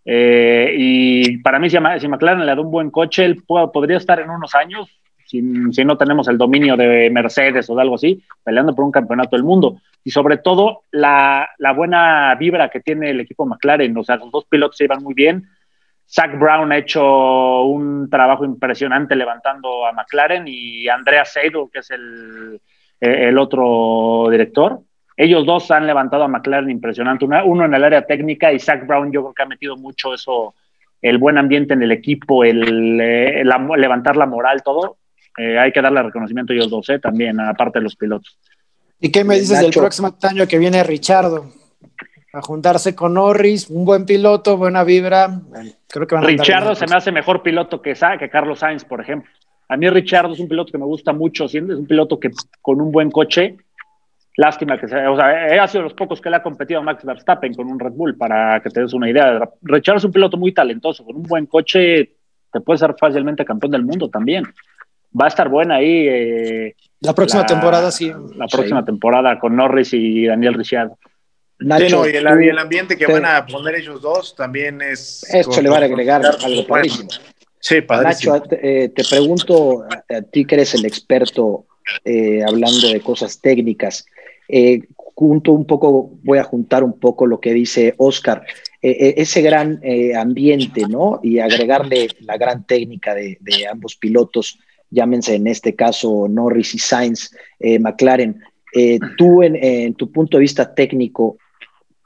Eh, 0.06 0.72
y 0.74 1.36
para 1.42 1.58
mí, 1.58 1.68
si, 1.68 1.78
McLaren 1.78 2.46
le 2.46 2.54
da 2.54 2.60
un 2.62 2.70
buen 2.70 2.90
coche, 2.90 3.26
él 3.26 3.42
podría 3.46 3.98
estar 3.98 4.18
en 4.20 4.30
unos 4.30 4.54
años, 4.54 4.88
si, 5.26 5.42
no 5.42 5.98
tenemos 5.98 6.28
el 6.28 6.38
dominio 6.38 6.78
de 6.78 7.10
Mercedes 7.10 7.68
o 7.68 7.74
de 7.74 7.82
algo 7.82 7.96
así, 7.96 8.22
peleando 8.42 8.74
por 8.74 8.86
un 8.86 8.90
campeonato 8.90 9.36
del 9.36 9.44
mundo. 9.44 9.76
Y 10.02 10.12
sobre 10.12 10.38
todo, 10.38 10.84
la, 10.92 11.46
buena 11.76 12.34
vibra 12.36 12.70
que 12.70 12.80
tiene 12.80 13.10
el 13.10 13.20
equipo 13.20 13.44
McLaren. 13.44 13.94
O 13.98 14.02
sea, 14.02 14.16
los 14.16 14.30
dos 14.30 14.46
pilotos 14.46 14.78
se 14.78 14.84
iban 14.84 15.02
muy 15.02 15.12
bien. 15.12 15.46
Zach 16.10 16.38
Brown 16.38 16.72
ha 16.72 16.78
hecho 16.78 17.62
un 17.64 18.08
trabajo 18.10 18.44
impresionante 18.44 19.14
levantando 19.14 19.86
a 19.86 19.92
McLaren 19.92 20.44
y 20.46 20.88
Andrea 20.88 21.24
Seidel, 21.24 21.68
que 21.72 21.78
es 21.78 21.90
el, 21.90 22.60
el 23.00 23.38
otro 23.38 24.28
director, 24.30 24.80
ellos 25.20 25.44
dos 25.44 25.70
han 25.70 25.86
levantado 25.86 26.24
a 26.24 26.28
McLaren 26.28 26.70
impresionante, 26.70 27.26
uno 27.26 27.64
en 27.66 27.74
el 27.74 27.84
área 27.84 28.06
técnica 28.06 28.54
y 28.54 28.58
Zach 28.58 28.86
Brown 28.86 29.12
yo 29.12 29.20
creo 29.20 29.34
que 29.34 29.42
ha 29.42 29.46
metido 29.46 29.76
mucho 29.76 30.14
eso, 30.14 30.54
el 31.02 31.18
buen 31.18 31.36
ambiente 31.36 31.74
en 31.74 31.82
el 31.82 31.92
equipo, 31.92 32.42
el, 32.42 32.98
eh, 32.98 33.44
levantar 33.76 34.16
la 34.16 34.24
moral, 34.24 34.62
todo. 34.62 34.96
Eh, 35.36 35.58
hay 35.58 35.72
que 35.72 35.82
darle 35.82 36.02
reconocimiento 36.02 36.54
a 36.54 36.56
ellos 36.56 36.70
dos, 36.70 36.88
eh, 36.88 36.98
también, 36.98 37.38
aparte 37.38 37.80
de 37.80 37.82
los 37.82 37.96
pilotos. 37.96 38.38
¿Y 38.98 39.12
qué 39.12 39.22
me 39.22 39.38
dices 39.38 39.60
del 39.60 39.72
próximo 39.72 40.16
año 40.22 40.46
que 40.46 40.56
viene 40.56 40.82
Richardo? 40.84 41.52
A 42.32 42.42
juntarse 42.42 42.94
con 42.94 43.14
Norris, 43.14 43.68
un 43.70 43.84
buen 43.84 44.06
piloto, 44.06 44.56
buena 44.56 44.84
vibra. 44.84 45.40
Creo 45.88 46.06
que 46.06 46.14
van 46.14 46.24
a 46.24 46.26
Richardo 46.28 46.74
se 46.74 46.86
me 46.86 46.96
hace 46.96 47.10
mejor 47.10 47.42
piloto 47.42 47.82
que, 47.82 47.94
que 48.18 48.30
Carlos 48.30 48.60
Sainz, 48.60 48.84
por 48.84 49.00
ejemplo. 49.00 49.30
A 49.68 49.76
mí 49.76 49.88
Richardo 49.88 50.34
es 50.34 50.40
un 50.40 50.48
piloto 50.48 50.72
que 50.72 50.78
me 50.78 50.84
gusta 50.84 51.12
mucho, 51.12 51.44
es 51.46 51.54
un 51.54 51.86
piloto 51.86 52.18
que 52.18 52.30
con 52.60 52.80
un 52.80 52.92
buen 52.92 53.10
coche 53.10 53.56
Lástima 54.36 54.78
que 54.78 54.88
sea, 54.88 55.10
o 55.10 55.16
sea, 55.16 55.62
ha 55.62 55.68
sido 55.68 55.82
los 55.82 55.92
pocos 55.92 56.20
que 56.20 56.30
le 56.30 56.36
ha 56.36 56.42
competido 56.42 56.80
a 56.80 56.82
Max 56.82 57.04
Verstappen 57.04 57.52
con 57.52 57.66
un 57.66 57.78
Red 57.78 57.92
Bull, 57.92 58.16
para 58.16 58.60
que 58.60 58.70
te 58.70 58.80
des 58.80 58.94
una 58.94 59.10
idea. 59.10 59.46
Richard 59.60 59.96
es 59.96 60.04
un 60.04 60.12
piloto 60.12 60.36
muy 60.36 60.52
talentoso, 60.52 61.04
con 61.04 61.16
un 61.16 61.24
buen 61.24 61.46
coche 61.46 62.12
te 62.52 62.60
puede 62.60 62.78
ser 62.78 62.94
fácilmente 62.98 63.44
campeón 63.44 63.72
del 63.72 63.84
mundo 63.84 64.08
también. 64.08 64.44
Va 65.20 65.26
a 65.26 65.28
estar 65.28 65.48
buena 65.48 65.76
ahí. 65.76 66.06
Eh, 66.08 66.76
la 67.00 67.14
próxima 67.14 67.44
temporada, 67.44 67.90
sí. 67.90 68.12
La 68.36 68.46
próxima 68.46 68.84
temporada 68.84 69.38
con 69.38 69.56
Norris 69.56 69.92
y 69.92 70.26
Daniel 70.26 70.54
Ricciardo. 70.54 70.96
Nacho, 71.60 72.08
y, 72.08 72.16
el, 72.16 72.58
ambiente 72.58 72.96
que 72.96 73.06
van 73.06 73.26
a 73.26 73.44
poner 73.44 73.74
ellos 73.74 74.00
dos 74.00 74.34
también 74.34 74.80
es. 74.80 75.22
Esto 75.32 75.60
le 75.60 75.68
va 75.68 75.78
a 75.78 75.84
agregar 75.84 76.22
algo 76.42 76.66
padrísimo. 76.66 77.10
Sí, 77.58 77.82
padrísimo. 77.82 78.34
Nacho, 78.34 78.48
te, 78.48 78.84
eh, 78.84 78.88
te 78.88 79.04
pregunto 79.04 79.84
a 79.84 80.22
ti 80.22 80.46
que 80.46 80.54
eres 80.54 80.74
el 80.74 80.86
experto 80.86 81.66
eh, 82.04 82.42
hablando 82.42 82.88
de 82.88 83.00
cosas 83.00 83.40
técnicas. 83.40 84.06
Eh, 84.48 84.82
junto 84.96 85.52
un 85.52 85.66
poco, 85.66 86.12
voy 86.22 86.38
a 86.38 86.44
juntar 86.44 86.82
un 86.82 86.98
poco 86.98 87.26
lo 87.26 87.40
que 87.40 87.52
dice 87.52 87.94
Oscar, 87.98 88.42
ese 88.80 89.42
gran 89.42 89.82
ambiente, 90.16 90.86
¿no? 90.88 91.20
Y 91.22 91.38
agregarle 91.40 92.08
la 92.20 92.38
gran 92.38 92.64
técnica 92.64 93.14
de, 93.14 93.36
ambos 93.70 93.96
pilotos, 93.96 94.58
llámense 94.88 95.34
en 95.34 95.46
este 95.46 95.74
caso 95.74 96.26
Norris 96.26 96.74
y 96.74 96.78
Sainz, 96.78 97.36
McLaren. 97.80 98.40
tú, 99.18 99.42
en, 99.42 99.92
tu 99.92 100.10
punto 100.10 100.38
de 100.38 100.42
vista 100.42 100.74
técnico, 100.74 101.36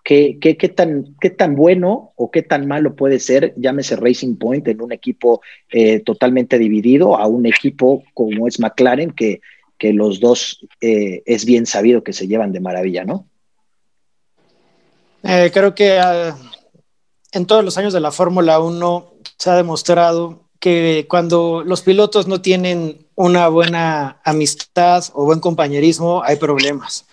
¿Qué, 0.05 0.39
qué, 0.39 0.55
tan, 0.69 1.17
¿qué 1.19 1.31
tan 1.31 1.57
bueno 1.57 2.13
o 2.17 2.31
qué 2.31 2.43
tan 2.43 2.69
malo 2.69 2.95
puede 2.95 3.19
ser, 3.19 3.55
llámese 3.57 3.97
Racing 3.97 4.37
Point, 4.37 4.69
en 4.69 4.83
un 4.83 4.93
equipo 4.93 5.41
totalmente 6.05 6.59
dividido 6.59 7.17
a 7.17 7.27
un 7.27 7.47
equipo 7.47 8.05
como 8.13 8.47
es 8.47 8.61
McLaren, 8.61 9.13
que 9.13 9.41
que 9.79 9.93
los 9.93 10.21
dos 10.21 10.65
eh, 10.81 11.23
es 11.27 11.45
bien 11.45 11.67
sabido 11.67 12.03
que 12.03 12.13
se 12.13 12.27
llevan 12.27 12.53
de 12.53 12.61
maravilla, 12.61 13.05
¿no? 13.05 13.27
Eh, 15.23 15.51
creo 15.53 15.75
que 15.75 15.99
ah, 15.99 16.37
en 17.33 17.47
todos 17.47 17.65
los 17.65 17.77
años 17.79 17.93
de 17.93 18.01
la 18.01 18.13
Fórmula 18.13 18.61
1 18.61 19.15
se 19.39 19.51
ha 19.51 19.57
demostrado 19.57 20.49
que 20.61 21.07
cuando 21.09 21.63
los 21.65 21.83
pilotos 21.83 22.27
no 22.27 22.41
tienen 22.41 23.07
una 23.15 23.49
buena 23.49 24.21
amistad 24.25 25.05
o 25.13 25.25
buen 25.25 25.41
compañerismo, 25.41 26.23
hay 26.23 26.37
problemas. 26.37 27.07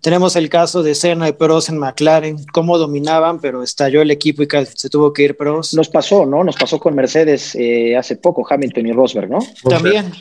Tenemos 0.00 0.36
el 0.36 0.48
caso 0.48 0.82
de 0.82 0.94
Senna 0.94 1.28
y 1.28 1.32
Prost 1.32 1.68
en 1.68 1.78
McLaren, 1.78 2.44
cómo 2.52 2.78
dominaban, 2.78 3.40
pero 3.40 3.62
estalló 3.62 4.02
el 4.02 4.10
equipo 4.10 4.42
y 4.42 4.48
se 4.74 4.88
tuvo 4.88 5.12
que 5.12 5.24
ir 5.24 5.36
Prost. 5.36 5.74
Nos 5.74 5.88
pasó, 5.88 6.24
¿no? 6.26 6.44
Nos 6.44 6.56
pasó 6.56 6.78
con 6.78 6.94
Mercedes 6.94 7.54
eh, 7.54 7.96
hace 7.96 8.16
poco, 8.16 8.46
Hamilton 8.48 8.86
y 8.86 8.92
Rosberg, 8.92 9.30
¿no? 9.30 9.40
También, 9.68 10.12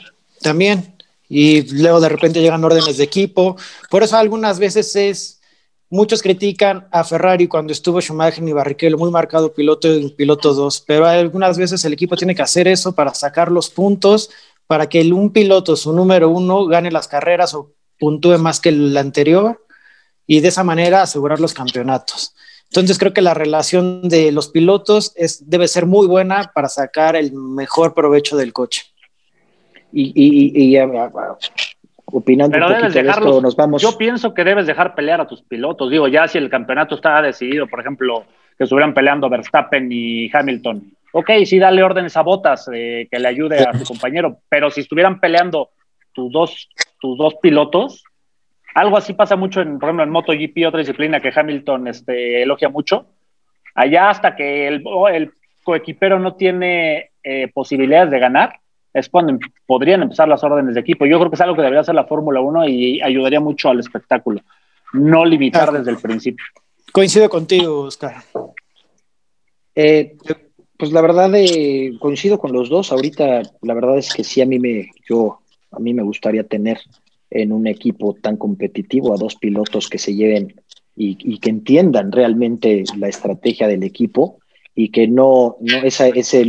también 0.42 0.96
y 1.34 1.62
luego 1.82 2.02
de 2.02 2.10
repente 2.10 2.42
llegan 2.42 2.62
órdenes 2.66 2.98
de 2.98 3.06
equipo. 3.06 3.56
Por 3.90 4.04
eso 4.04 4.18
algunas 4.18 4.60
veces 4.60 4.94
es 4.98 5.42
muchos 5.90 6.22
critican 6.22 6.88
a 6.92 7.06
Ferrari 7.06 7.48
cuando 7.48 7.72
estuvo 7.72 8.02
Schumacher 8.02 8.44
y 8.46 8.52
Barrichello, 8.52 8.98
muy 8.98 9.12
marcado 9.12 9.54
piloto 9.54 9.94
y 9.94 10.10
piloto 10.10 10.54
2, 10.54 10.84
pero 10.86 11.06
algunas 11.06 11.58
veces 11.58 11.86
el 11.86 11.94
equipo 11.94 12.18
tiene 12.18 12.36
que 12.36 12.42
hacer 12.42 12.68
eso 12.68 12.94
para 12.94 13.14
sacar 13.14 13.50
los 13.50 13.70
puntos, 13.70 14.30
para 14.68 14.90
que 14.90 15.02
un 15.14 15.32
piloto, 15.32 15.78
su 15.78 15.94
número 15.94 16.30
uno, 16.30 16.66
gane 16.66 16.92
las 16.92 17.08
carreras 17.08 17.54
o 17.54 17.72
puntúe 18.02 18.40
más 18.40 18.60
que 18.60 18.70
el 18.70 18.98
anterior 18.98 19.64
y 20.26 20.40
de 20.40 20.48
esa 20.48 20.64
manera 20.64 21.04
asegurar 21.04 21.40
los 21.40 21.54
campeonatos. 21.54 22.36
Entonces 22.64 22.98
creo 22.98 23.14
que 23.14 23.22
la 23.22 23.36
relación 23.36 24.10
de 24.10 24.32
los 24.32 24.50
pilotos 24.50 25.14
es, 25.16 25.48
debe 25.48 25.68
ser 25.68 25.86
muy 25.86 26.08
buena 26.08 26.52
para 26.56 26.68
sacar 26.68 27.16
el 27.16 27.32
mejor 27.32 27.94
provecho 27.94 28.36
del 28.38 28.54
coche. 28.54 28.86
Y, 29.94 30.12
y, 30.16 30.74
y, 30.74 30.80
opinando 32.06 32.58
un 32.58 32.64
poquito 32.64 32.90
de 32.90 33.10
esto, 33.10 33.42
nos 33.42 33.56
vamos. 33.56 33.82
Yo 33.82 33.98
pienso 33.98 34.34
que 34.34 34.44
debes 34.44 34.66
dejar 34.66 34.96
pelear 34.96 35.22
a 35.22 35.28
tus 35.28 35.44
pilotos. 35.44 35.92
Digo, 35.92 36.08
ya 36.08 36.28
si 36.28 36.38
el 36.38 36.50
campeonato 36.50 36.96
está 36.96 37.22
decidido, 37.22 37.68
por 37.68 37.82
ejemplo, 37.82 38.26
que 38.58 38.64
estuvieran 38.64 38.94
peleando 38.94 39.30
Verstappen 39.30 39.90
y 39.92 40.30
Hamilton. 40.34 40.92
Ok, 41.12 41.30
sí, 41.46 41.60
dale 41.60 41.84
órdenes 41.84 42.16
a 42.16 42.22
Botas 42.22 42.70
eh, 42.74 43.08
que 43.12 43.20
le 43.20 43.28
ayude 43.28 43.60
a 43.60 43.78
su 43.78 43.84
compañero, 43.94 44.40
pero 44.50 44.72
si 44.72 44.82
estuvieran 44.82 45.20
peleando 45.20 45.72
tus 46.14 46.32
dos, 46.32 46.70
tus 47.02 47.18
dos 47.18 47.36
pilotos, 47.42 48.06
algo 48.74 48.98
así 48.98 49.14
pasa 49.14 49.36
mucho, 49.36 49.62
en, 49.62 49.80
por 49.80 49.90
ejemplo, 49.90 50.04
en 50.04 50.12
MotoGP, 50.12 50.68
otra 50.68 50.80
disciplina 50.80 51.20
que 51.20 51.34
Hamilton 51.36 51.88
este, 51.88 52.44
elogia 52.44 52.70
mucho. 52.70 53.06
Allá 53.76 54.10
hasta 54.10 54.36
que 54.36 54.68
el, 54.68 54.84
el 55.14 55.32
coequipero 55.64 56.20
no 56.20 56.36
tiene 56.36 57.12
eh, 57.24 57.50
posibilidades 57.54 58.12
de 58.12 58.20
ganar, 58.20 58.60
es 58.94 59.10
cuando 59.10 59.34
em, 59.34 59.40
podrían 59.66 60.02
empezar 60.02 60.28
las 60.28 60.44
órdenes 60.44 60.76
de 60.76 60.82
equipo. 60.82 61.06
Yo 61.06 61.18
creo 61.20 61.30
que 61.30 61.36
es 61.36 61.42
algo 61.42 61.56
que 61.56 61.62
debería 61.62 61.82
hacer 61.82 61.96
la 61.96 62.06
Fórmula 62.06 62.42
1 62.42 62.68
y 62.68 63.02
ayudaría 63.02 63.40
mucho 63.40 63.70
al 63.70 63.80
espectáculo. 63.80 64.42
No 64.94 65.26
limitar 65.26 65.72
desde 65.72 65.92
el 65.92 65.98
principio. 65.98 66.46
Coincido 66.92 67.30
contigo, 67.30 67.82
Oscar. 67.82 68.16
Eh, 69.76 70.18
pues 70.78 70.92
la 70.92 71.02
verdad, 71.02 71.32
eh, 71.36 71.94
coincido 72.00 72.38
con 72.38 72.52
los 72.52 72.70
dos. 72.70 72.92
Ahorita, 72.92 73.42
la 73.62 73.74
verdad 73.74 73.98
es 73.98 74.14
que 74.14 74.24
sí, 74.24 74.42
a 74.42 74.46
mí 74.46 74.60
me, 74.60 74.90
yo, 75.08 75.41
a 75.72 75.80
mí 75.80 75.94
me 75.94 76.04
gustaría 76.04 76.44
tener 76.44 76.80
en 77.30 77.52
un 77.52 77.66
equipo 77.66 78.16
tan 78.22 78.38
competitivo 78.38 79.14
a 79.14 79.18
dos 79.18 79.36
pilotos 79.36 79.90
que 79.90 79.98
se 79.98 80.14
lleven 80.14 80.56
y, 80.96 81.40
que 81.40 81.50
entiendan 81.50 82.12
realmente 82.12 82.84
la 82.98 83.08
estrategia 83.08 83.68
del 83.68 83.84
equipo 83.84 84.40
y 84.76 84.90
que 84.90 85.08
no, 85.08 85.58
no 85.62 85.78
esa, 85.78 86.10
ese, 86.10 86.46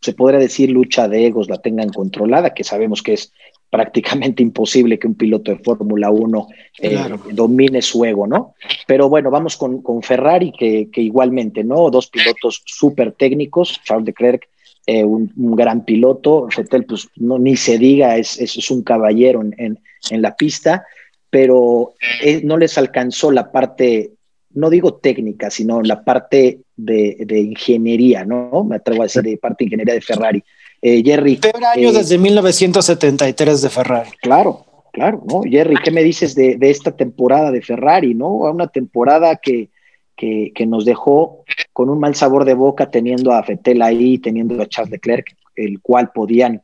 se 0.00 0.12
podría 0.14 0.38
decir, 0.38 0.70
lucha 0.70 1.08
de 1.08 1.26
egos 1.26 1.48
la 1.48 1.58
tengan 1.58 1.90
controlada, 1.90 2.54
que 2.54 2.64
sabemos 2.64 3.02
que 3.02 3.14
es 3.14 3.32
prácticamente 3.68 4.42
imposible 4.42 4.98
que 4.98 5.08
un 5.08 5.16
piloto 5.16 5.50
de 5.50 5.58
Fórmula 5.58 6.10
1 6.10 6.48
eh, 6.80 6.98
domine 7.32 7.82
su 7.82 8.04
ego, 8.04 8.26
¿no? 8.26 8.54
Pero 8.86 9.08
bueno, 9.08 9.30
vamos 9.30 9.56
con, 9.56 9.82
con 9.82 10.02
Ferrari, 10.02 10.52
que, 10.52 10.88
que, 10.90 11.02
igualmente, 11.02 11.64
¿no? 11.64 11.90
Dos 11.90 12.08
pilotos 12.08 12.62
súper 12.64 13.12
técnicos, 13.12 13.80
Charles 13.84 14.06
Leclerc 14.06 14.48
eh, 14.86 15.04
un, 15.04 15.32
gran 15.56 15.84
piloto, 15.84 16.46
Fettel, 16.48 16.84
pues 16.84 17.08
no, 17.16 17.38
ni 17.40 17.56
se 17.56 17.76
diga, 17.76 18.16
es, 18.16 18.38
es, 18.38 18.70
un 18.70 18.82
caballero 18.82 19.42
en, 19.42 19.80
en, 20.10 20.22
la 20.22 20.36
pista, 20.36 20.86
pero 21.28 21.94
eh, 22.22 22.40
no 22.44 22.56
les 22.56 22.78
alcanzó 22.78 23.32
la 23.32 23.50
parte, 23.50 24.12
no 24.54 24.70
digo 24.70 24.94
técnica, 24.94 25.50
sino 25.50 25.82
la 25.82 26.04
parte 26.04 26.60
de, 26.76 27.16
de 27.26 27.40
ingeniería, 27.40 28.24
¿no? 28.24 28.62
Me 28.62 28.76
atrevo 28.76 29.02
a 29.02 29.06
decir 29.06 29.22
de 29.22 29.36
parte 29.36 29.56
de 29.58 29.64
ingeniería 29.64 29.94
de 29.94 30.00
Ferrari. 30.00 30.44
Eh, 30.80 31.02
Jerry. 31.04 31.36
Peor 31.36 31.64
año 31.64 31.92
desde 31.92 32.16
1973 32.16 33.62
de 33.62 33.70
Ferrari. 33.70 34.10
Claro, 34.22 34.66
claro, 34.92 35.24
¿no? 35.28 35.42
Jerry, 35.42 35.76
¿qué 35.82 35.90
me 35.90 36.04
dices 36.04 36.36
de, 36.36 36.56
de 36.56 36.70
esta 36.70 36.92
temporada 36.92 37.50
de 37.50 37.60
Ferrari, 37.60 38.14
no? 38.14 38.28
Una 38.28 38.68
temporada 38.68 39.34
que, 39.34 39.68
que, 40.16 40.52
que, 40.54 40.66
nos 40.66 40.84
dejó 40.84 41.44
con 41.72 41.90
un 41.90 42.00
mal 42.00 42.14
sabor 42.14 42.44
de 42.44 42.54
boca 42.54 42.90
teniendo 42.90 43.32
a 43.32 43.42
Fettel 43.42 43.82
ahí, 43.82 44.18
teniendo 44.18 44.60
a 44.62 44.66
Charles 44.66 44.92
Leclerc, 44.92 45.36
el 45.54 45.80
cual 45.80 46.10
podían 46.14 46.62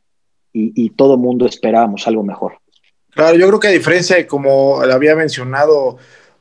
y, 0.51 0.71
y 0.75 0.89
todo 0.91 1.17
mundo 1.17 1.45
esperábamos 1.45 2.07
algo 2.07 2.23
mejor. 2.23 2.57
Claro, 3.11 3.37
yo 3.37 3.47
creo 3.47 3.59
que 3.59 3.67
a 3.67 3.71
diferencia 3.71 4.15
de 4.15 4.25
como 4.25 4.81
había 4.81 5.15
mencionado 5.15 5.97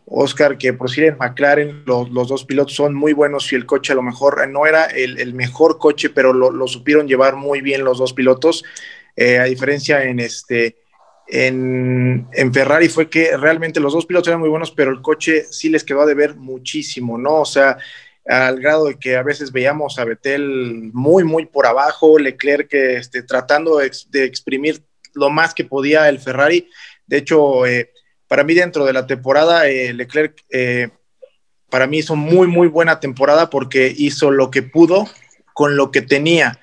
Oscar, 0.06 0.58
que 0.58 0.72
por 0.72 0.90
si 0.90 1.04
en 1.04 1.16
McLaren 1.18 1.84
los, 1.86 2.10
los, 2.10 2.28
dos 2.28 2.44
pilotos 2.44 2.74
son 2.74 2.94
muy 2.94 3.12
buenos 3.12 3.52
y 3.52 3.56
el 3.56 3.66
coche 3.66 3.92
a 3.92 3.96
lo 3.96 4.02
mejor 4.02 4.48
no 4.48 4.66
era 4.66 4.86
el, 4.86 5.18
el 5.18 5.34
mejor 5.34 5.78
coche, 5.78 6.10
pero 6.10 6.32
lo, 6.32 6.50
lo, 6.50 6.66
supieron 6.66 7.06
llevar 7.06 7.36
muy 7.36 7.60
bien 7.60 7.84
los 7.84 7.98
dos 7.98 8.12
pilotos. 8.12 8.64
Eh, 9.16 9.38
a 9.38 9.44
diferencia 9.44 10.04
en 10.04 10.20
este 10.20 10.81
en, 11.26 12.52
Ferrari 12.52 12.88
fue 12.88 13.08
que 13.08 13.36
realmente 13.36 13.80
los 13.80 13.92
dos 13.92 14.06
pilotos 14.06 14.28
eran 14.28 14.40
muy 14.40 14.48
buenos, 14.48 14.70
pero 14.70 14.90
el 14.90 15.00
coche 15.00 15.44
sí 15.50 15.68
les 15.68 15.84
quedó 15.84 16.02
a 16.02 16.06
deber 16.06 16.36
muchísimo, 16.36 17.16
¿no? 17.18 17.40
O 17.40 17.44
sea, 17.44 17.78
al 18.26 18.60
grado 18.60 18.86
de 18.86 18.98
que 18.98 19.16
a 19.16 19.22
veces 19.22 19.52
veíamos 19.52 19.98
a 19.98 20.04
Vettel 20.04 20.90
muy, 20.92 21.24
muy 21.24 21.46
por 21.46 21.66
abajo, 21.66 22.18
Leclerc 22.18 22.72
este, 22.72 23.22
tratando 23.22 23.78
de, 23.78 24.24
exprimir 24.24 24.82
lo 25.14 25.30
más 25.30 25.54
que 25.54 25.64
podía 25.64 26.08
el 26.08 26.20
Ferrari. 26.20 26.68
De 27.06 27.18
hecho, 27.18 27.66
eh, 27.66 27.90
para 28.28 28.44
mí 28.44 28.54
dentro 28.54 28.84
de 28.84 28.92
la 28.92 29.06
temporada, 29.06 29.68
eh, 29.68 29.92
Leclerc 29.92 30.42
eh, 30.50 30.90
para 31.68 31.86
mí 31.86 31.98
hizo 31.98 32.16
muy, 32.16 32.46
muy 32.46 32.68
buena 32.68 33.00
temporada 33.00 33.48
porque 33.48 33.92
hizo 33.96 34.30
lo 34.30 34.50
que 34.50 34.62
pudo 34.62 35.08
con 35.54 35.76
lo 35.76 35.90
que 35.90 36.02
tenía. 36.02 36.58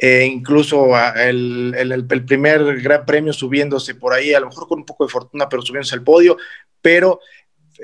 Eh, 0.00 0.24
incluso 0.32 0.96
el, 1.16 1.74
el, 1.76 2.24
primer 2.24 2.80
gran 2.80 3.04
premio 3.04 3.32
subiéndose 3.32 3.96
por 3.96 4.12
ahí, 4.12 4.32
a 4.32 4.38
lo 4.38 4.46
mejor 4.46 4.68
con 4.68 4.78
un 4.78 4.84
poco 4.84 5.04
de 5.04 5.10
fortuna, 5.10 5.48
pero 5.48 5.60
subiéndose 5.60 5.96
al 5.96 6.04
podio, 6.04 6.36
pero 6.80 7.18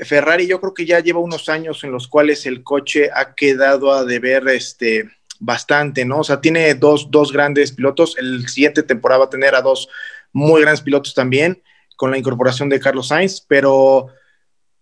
Ferrari 0.02 0.46
yo 0.46 0.60
creo 0.60 0.74
que 0.74 0.86
ya 0.86 1.00
lleva 1.00 1.18
unos 1.18 1.48
años 1.48 1.82
en 1.82 1.90
los 1.90 2.06
cuales 2.06 2.46
el 2.46 2.62
coche 2.62 3.10
ha 3.12 3.34
quedado 3.34 3.92
a 3.92 4.04
deber 4.04 4.46
este, 4.48 5.10
bastante, 5.40 6.04
¿no? 6.04 6.20
O 6.20 6.24
sea, 6.24 6.40
tiene 6.40 6.74
dos, 6.74 7.10
dos 7.10 7.32
grandes 7.32 7.72
pilotos, 7.72 8.16
el 8.18 8.48
siguiente 8.48 8.84
temporada 8.84 9.20
va 9.20 9.24
a 9.26 9.30
tener 9.30 9.56
a 9.56 9.62
dos 9.62 9.88
muy 10.32 10.62
grandes 10.62 10.82
pilotos 10.82 11.14
también, 11.14 11.62
con 11.96 12.12
la 12.12 12.18
incorporación 12.18 12.68
de 12.68 12.80
Carlos 12.80 13.08
Sainz, 13.08 13.40
pero 13.40 14.08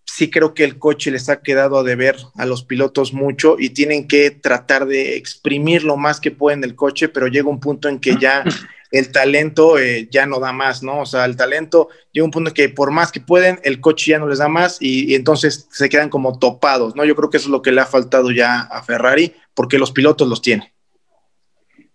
sí 0.04 0.30
creo 0.30 0.54
que 0.54 0.64
el 0.64 0.78
coche 0.78 1.10
les 1.10 1.28
ha 1.28 1.42
quedado 1.42 1.78
a 1.78 1.82
deber 1.82 2.16
a 2.36 2.46
los 2.46 2.64
pilotos 2.64 3.12
mucho 3.12 3.56
y 3.58 3.70
tienen 3.70 4.06
que 4.06 4.30
tratar 4.30 4.86
de 4.86 5.16
exprimir 5.16 5.84
lo 5.84 5.96
más 5.96 6.20
que 6.20 6.30
pueden 6.30 6.60
del 6.60 6.74
coche, 6.74 7.08
pero 7.08 7.28
llega 7.28 7.48
un 7.48 7.60
punto 7.60 7.88
en 7.88 7.98
que 7.98 8.16
ya 8.20 8.44
el 8.92 9.10
talento 9.10 9.78
eh, 9.78 10.08
ya 10.10 10.26
no 10.26 10.38
da 10.38 10.52
más, 10.52 10.82
¿no? 10.82 11.00
O 11.00 11.06
sea, 11.06 11.24
el 11.24 11.34
talento 11.34 11.88
llega 12.12 12.24
un 12.24 12.30
punto 12.30 12.50
en 12.50 12.54
que 12.54 12.68
por 12.68 12.90
más 12.90 13.10
que 13.10 13.20
pueden, 13.20 13.58
el 13.64 13.80
coche 13.80 14.10
ya 14.10 14.18
no 14.18 14.28
les 14.28 14.38
da 14.38 14.48
más 14.48 14.76
y, 14.80 15.14
entonces 15.14 15.66
se 15.70 15.88
quedan 15.88 16.10
como 16.10 16.38
topados, 16.38 16.94
¿no? 16.94 17.04
Yo 17.04 17.16
creo 17.16 17.30
que 17.30 17.38
eso 17.38 17.46
es 17.46 17.52
lo 17.52 17.62
que 17.62 17.72
le 17.72 17.80
ha 17.80 17.86
faltado 17.86 18.30
ya 18.30 18.60
a 18.60 18.82
Ferrari, 18.82 19.34
porque 19.54 19.78
los 19.78 19.92
pilotos 19.92 20.28
los 20.28 20.42
tienen. 20.42 20.68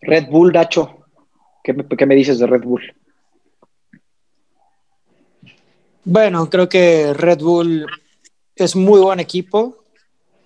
Red 0.02 0.28
Bull, 0.30 0.52
Dacho, 0.52 1.06
¿qué 1.63 1.76
qué 1.98 2.06
me 2.06 2.15
dices 2.15 2.39
de 2.39 2.48
Red 2.48 2.62
Bull? 2.62 2.82
Bueno, 6.10 6.50
creo 6.50 6.70
que 6.70 7.13
Red 7.13 7.39
Bull 7.39 7.86
es 8.56 8.78
muy 8.78 9.02
buen 9.02 9.20
equipo. 9.20 9.84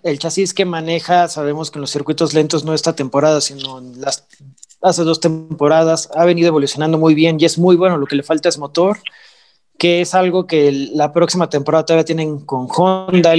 El 0.02 0.18
chasis 0.18 0.54
que 0.54 0.64
maneja, 0.64 1.28
sabemos 1.28 1.70
que 1.70 1.78
en 1.78 1.82
los 1.82 1.92
circuitos 1.92 2.34
lentos 2.34 2.64
no 2.64 2.74
esta 2.74 2.96
temporada, 2.96 3.40
sino 3.40 3.78
en 3.78 4.00
las 4.00 4.26
hace 4.80 5.04
dos 5.04 5.20
temporadas, 5.20 6.10
ha 6.16 6.24
venido 6.24 6.48
evolucionando 6.48 6.98
muy 6.98 7.14
bien 7.14 7.36
y 7.38 7.44
es 7.44 7.58
muy 7.58 7.76
bueno. 7.76 7.96
Lo 7.96 8.06
que 8.06 8.16
le 8.16 8.24
falta 8.24 8.48
es 8.48 8.58
motor, 8.58 8.98
que 9.78 10.00
es 10.00 10.14
algo 10.14 10.48
que 10.48 10.72
la 10.72 11.12
próxima 11.12 11.48
temporada 11.48 11.86
todavía 11.86 12.06
tienen 12.06 12.40
con 12.40 12.66
Honda, 12.68 13.34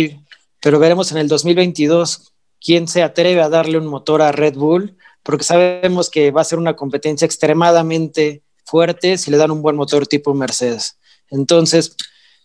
pero 0.61 0.79
veremos 0.79 1.11
en 1.11 1.17
el 1.17 1.27
2022 1.27 2.31
quién 2.61 2.87
se 2.87 3.03
atreve 3.03 3.41
a 3.41 3.49
darle 3.49 3.79
un 3.79 3.87
motor 3.87 4.21
a 4.21 4.31
Red 4.31 4.55
Bull, 4.55 4.95
porque 5.23 5.43
sabemos 5.43 6.09
que 6.09 6.31
va 6.31 6.39
a 6.39 6.45
ser 6.45 6.57
una 6.57 6.77
competencia 6.77 7.25
extremadamente 7.25 8.43
fuerte 8.63 9.17
si 9.17 9.29
le 9.29 9.35
dan 9.35 9.51
un 9.51 9.61
buen 9.61 9.75
motor 9.75 10.07
tipo 10.07 10.33
Mercedes. 10.33 10.97
Entonces, 11.29 11.97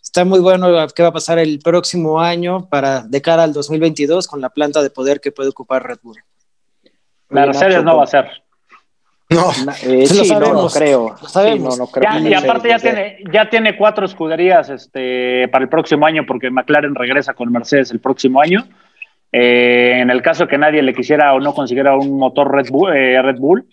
está 0.08 0.24
muy 0.24 0.40
bueno 0.40 0.68
qué 0.94 1.02
va 1.02 1.10
a 1.10 1.12
pasar 1.12 1.38
el 1.38 1.58
próximo 1.58 2.18
año 2.18 2.66
para 2.70 3.02
de 3.02 3.20
cara 3.20 3.42
al 3.42 3.52
2022 3.52 4.26
con 4.26 4.40
la 4.40 4.48
planta 4.48 4.82
de 4.82 4.88
poder 4.88 5.20
que 5.20 5.32
puede 5.32 5.50
ocupar 5.50 5.86
Red 5.86 5.98
Bull. 6.02 6.16
La 7.28 7.44
Mercedes 7.44 7.84
no 7.84 7.98
va 7.98 8.04
a 8.04 8.06
ser. 8.06 8.26
No, 9.28 9.50
eh, 9.82 10.06
sí, 10.06 10.30
no, 10.30 10.68
creo. 10.68 11.14
y 12.22 12.32
aparte 12.32 12.70
ya 12.70 12.78
tiene, 12.78 13.18
ya 13.30 13.50
tiene 13.50 13.76
cuatro 13.76 14.06
escuderías 14.06 14.70
este, 14.70 15.46
para 15.48 15.64
el 15.64 15.68
próximo 15.68 16.06
año 16.06 16.24
porque 16.26 16.50
McLaren 16.50 16.94
regresa 16.94 17.34
con 17.34 17.52
Mercedes 17.52 17.90
el 17.90 18.00
próximo 18.00 18.40
año. 18.40 18.66
Eh, 19.30 19.98
en 20.00 20.08
el 20.08 20.22
caso 20.22 20.48
que 20.48 20.56
nadie 20.56 20.82
le 20.82 20.94
quisiera 20.94 21.34
o 21.34 21.40
no 21.40 21.52
consiguiera 21.54 21.94
un 21.94 22.16
motor 22.18 22.50
Red 22.50 22.70
Bull, 22.70 22.96
eh, 22.96 23.20
Red 23.20 23.36
Bull 23.36 23.66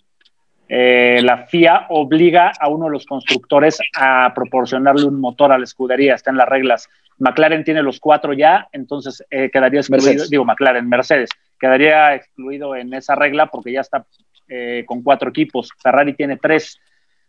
eh, 0.67 1.19
la 1.23 1.45
FIA 1.45 1.85
obliga 1.89 2.51
a 2.59 2.69
uno 2.69 2.85
de 2.85 2.91
los 2.91 3.05
constructores 3.05 3.79
a 3.95 4.31
proporcionarle 4.33 5.05
un 5.05 5.19
motor 5.19 5.51
a 5.51 5.57
la 5.57 5.63
escudería, 5.63 6.15
está 6.15 6.31
en 6.31 6.37
las 6.37 6.49
reglas. 6.49 6.89
McLaren 7.19 7.63
tiene 7.63 7.83
los 7.83 7.99
cuatro 7.99 8.33
ya, 8.33 8.67
entonces 8.71 9.23
eh, 9.29 9.49
quedaría 9.51 9.79
excluido, 9.79 10.25
digo 10.27 10.43
McLaren, 10.43 10.89
Mercedes, 10.89 11.29
quedaría 11.59 12.15
excluido 12.15 12.75
en 12.75 12.93
esa 12.93 13.15
regla 13.15 13.47
porque 13.47 13.71
ya 13.71 13.81
está 13.81 14.05
eh, 14.47 14.83
con 14.87 15.03
cuatro 15.03 15.29
equipos. 15.29 15.69
Ferrari 15.81 16.13
tiene 16.13 16.37
tres, 16.37 16.79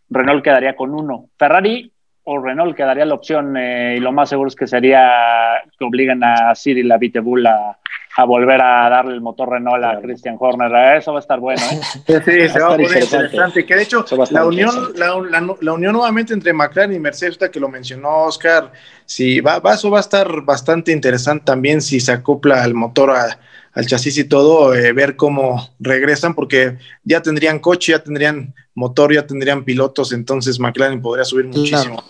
Renault 0.08 0.42
quedaría 0.42 0.74
con 0.74 0.94
uno. 0.94 1.28
Ferrari 1.38 1.92
o 2.24 2.40
Renault 2.40 2.76
quedaría 2.76 3.04
la 3.04 3.14
opción 3.14 3.56
y 3.56 4.00
lo 4.00 4.10
más 4.10 4.30
seguro 4.30 4.48
es 4.48 4.56
que 4.56 4.66
sería 4.66 5.62
que 5.78 5.84
obliguen 5.84 6.24
a 6.24 6.54
Cyril 6.56 6.88
la 6.88 6.98
Bull 7.22 7.46
a, 7.46 7.78
a 8.18 8.24
volver 8.24 8.62
a 8.62 8.88
darle 8.88 9.12
el 9.12 9.20
motor 9.20 9.50
Renault 9.50 9.84
a 9.84 10.00
Christian 10.00 10.36
Horner. 10.38 10.96
Eso 10.96 11.12
va 11.12 11.18
a 11.18 11.20
estar 11.20 11.38
bueno. 11.38 11.60
¿eh? 11.70 11.80
Sí, 12.06 12.48
se 12.48 12.58
va, 12.58 12.68
a 12.68 12.76
poner 12.76 13.02
interesante. 13.02 13.66
Que 13.66 13.76
de 13.76 13.82
hecho, 13.82 14.06
la 14.30 14.46
unión, 14.46 14.74
la, 14.96 15.72
unión 15.72 15.92
nuevamente 15.92 16.32
entre 16.32 16.54
McLaren 16.54 16.94
y 16.94 16.98
Mercedes, 16.98 17.36
que 17.52 17.60
lo 17.60 17.68
mencionó 17.68 18.24
Oscar, 18.24 18.72
sí, 19.04 19.40
va, 19.40 19.60
eso 19.74 19.90
va 19.90 19.98
a 19.98 20.00
estar 20.00 20.42
bastante 20.42 20.92
interesante 20.92 21.44
también 21.44 21.82
si 21.82 22.00
se 22.00 22.12
acopla 22.12 22.64
el 22.64 22.72
motor 22.72 23.10
al 23.10 23.86
chasis 23.86 24.16
y 24.16 24.24
todo, 24.24 24.74
eh, 24.74 24.94
ver 24.94 25.16
cómo 25.16 25.68
regresan, 25.78 26.34
porque 26.34 26.78
ya 27.04 27.20
tendrían 27.20 27.58
coche, 27.58 27.92
ya 27.92 27.98
tendrían 27.98 28.54
motor, 28.74 29.12
ya 29.12 29.26
tendrían 29.26 29.62
pilotos, 29.62 30.12
entonces 30.12 30.58
McLaren 30.58 31.02
podría 31.02 31.24
subir 31.26 31.44
muchísimo. 31.46 32.02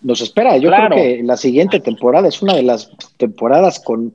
Nos 0.00 0.20
espera, 0.20 0.56
yo 0.58 0.70
creo 0.70 0.90
que 0.90 1.22
la 1.24 1.36
siguiente 1.36 1.80
temporada 1.80 2.28
es 2.28 2.40
una 2.40 2.54
de 2.54 2.62
las 2.62 2.88
temporadas 3.16 3.80
con 3.80 4.14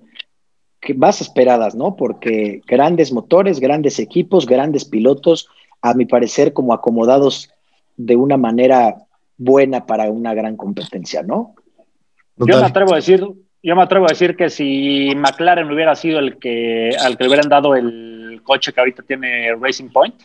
más 0.95 1.21
esperadas, 1.21 1.75
¿no? 1.75 1.95
Porque 1.95 2.61
grandes 2.67 3.11
motores, 3.11 3.59
grandes 3.59 3.99
equipos, 3.99 4.45
grandes 4.45 4.85
pilotos, 4.85 5.47
a 5.81 5.93
mi 5.93 6.05
parecer 6.05 6.53
como 6.53 6.73
acomodados 6.73 7.49
de 7.97 8.15
una 8.15 8.37
manera 8.37 8.95
buena 9.37 9.85
para 9.85 10.09
una 10.09 10.33
gran 10.33 10.57
competencia, 10.57 11.23
¿no? 11.23 11.55
Yo 12.37 12.59
me 12.59 12.65
atrevo 12.65 12.93
a 12.93 12.97
decir, 12.97 13.25
yo 13.61 13.75
me 13.75 13.81
atrevo 13.83 14.05
a 14.05 14.09
decir 14.09 14.35
que 14.35 14.49
si 14.49 15.13
McLaren 15.15 15.71
hubiera 15.71 15.95
sido 15.95 16.19
el 16.19 16.37
que 16.37 16.95
al 16.99 17.17
que 17.17 17.23
le 17.23 17.29
hubieran 17.29 17.49
dado 17.49 17.75
el 17.75 18.41
coche 18.43 18.73
que 18.73 18.79
ahorita 18.79 19.03
tiene 19.03 19.53
Racing 19.55 19.89
Point, 19.89 20.15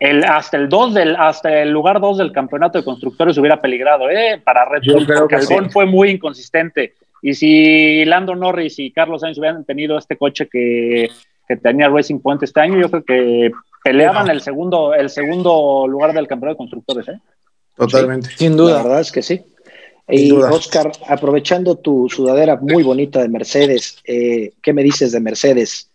el, 0.00 0.24
hasta 0.24 0.56
el 0.56 0.68
2 0.68 0.94
del, 0.94 1.16
hasta 1.16 1.62
el 1.62 1.70
lugar 1.70 2.00
2 2.00 2.18
del 2.18 2.32
campeonato 2.32 2.76
de 2.76 2.84
constructores 2.84 3.38
hubiera 3.38 3.60
peligrado, 3.60 4.10
¿eh? 4.10 4.40
Para 4.42 4.64
Red 4.64 4.82
Bull, 4.84 5.06
porque 5.06 5.36
el 5.36 5.70
fue 5.70 5.86
muy 5.86 6.10
inconsistente. 6.10 6.94
Y 7.22 7.34
si 7.34 8.04
Lando 8.04 8.34
Norris 8.34 8.80
y 8.80 8.90
Carlos 8.90 9.20
Sainz 9.20 9.38
hubieran 9.38 9.64
tenido 9.64 9.96
este 9.96 10.18
coche 10.18 10.48
que, 10.50 11.08
tenía 11.62 11.88
Racing 11.88 12.18
Point 12.18 12.42
este 12.42 12.60
año, 12.60 12.80
yo 12.80 12.90
creo 12.90 13.04
que 13.04 13.52
peleaban 13.84 14.28
el 14.28 14.40
segundo, 14.40 14.94
el 14.94 15.08
segundo 15.08 15.86
lugar 15.86 16.12
del 16.14 16.26
campeonato 16.26 16.54
de 16.54 16.58
constructores. 16.58 17.08
¿eh? 17.08 17.20
Totalmente. 17.76 18.30
sin 18.36 18.56
duda. 18.56 18.78
La 18.78 18.82
verdad 18.82 19.00
es 19.00 19.12
que 19.12 19.22
sí. 19.22 19.42
y 20.08 20.32
Oscar, 20.32 20.90
aprovechando 21.08 21.76
tu 21.76 22.08
sudadera 22.08 22.56
muy 22.56 22.82
bonita 22.82 23.20
de 23.22 23.28
Mercedes, 23.28 23.98
eh, 24.04 24.52
¿qué 24.62 24.72
me 24.72 24.82
dices 24.82 25.12
de 25.12 25.20
Mercedes? 25.20 25.90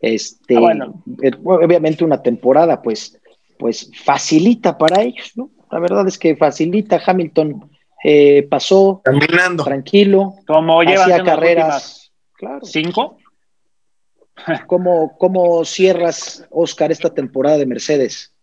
Este, 0.00 0.56
ah, 0.56 0.92
eh, 1.22 1.30
obviamente 1.44 2.04
una 2.04 2.22
temporada, 2.22 2.82
pues, 2.82 3.20
pues 3.56 3.90
facilita 4.02 4.76
para 4.76 5.02
ellos, 5.02 5.30
¿no? 5.36 5.50
La 5.70 5.78
verdad 5.78 6.08
es 6.08 6.18
que 6.18 6.36
facilita. 6.36 7.00
Hamilton 7.04 7.70
eh, 8.02 8.46
pasó 8.50 9.00
Caminando. 9.04 9.64
tranquilo, 9.64 10.34
como 10.46 10.80
hacía 10.80 11.22
carreras. 11.22 12.12
Claro. 12.34 12.64
¿Cinco? 12.64 13.18
¿Cómo, 14.66 15.16
¿Cómo 15.18 15.64
cierras, 15.64 16.46
Oscar, 16.50 16.90
esta 16.90 17.10
temporada 17.14 17.58
de 17.58 17.66
Mercedes? 17.66 18.34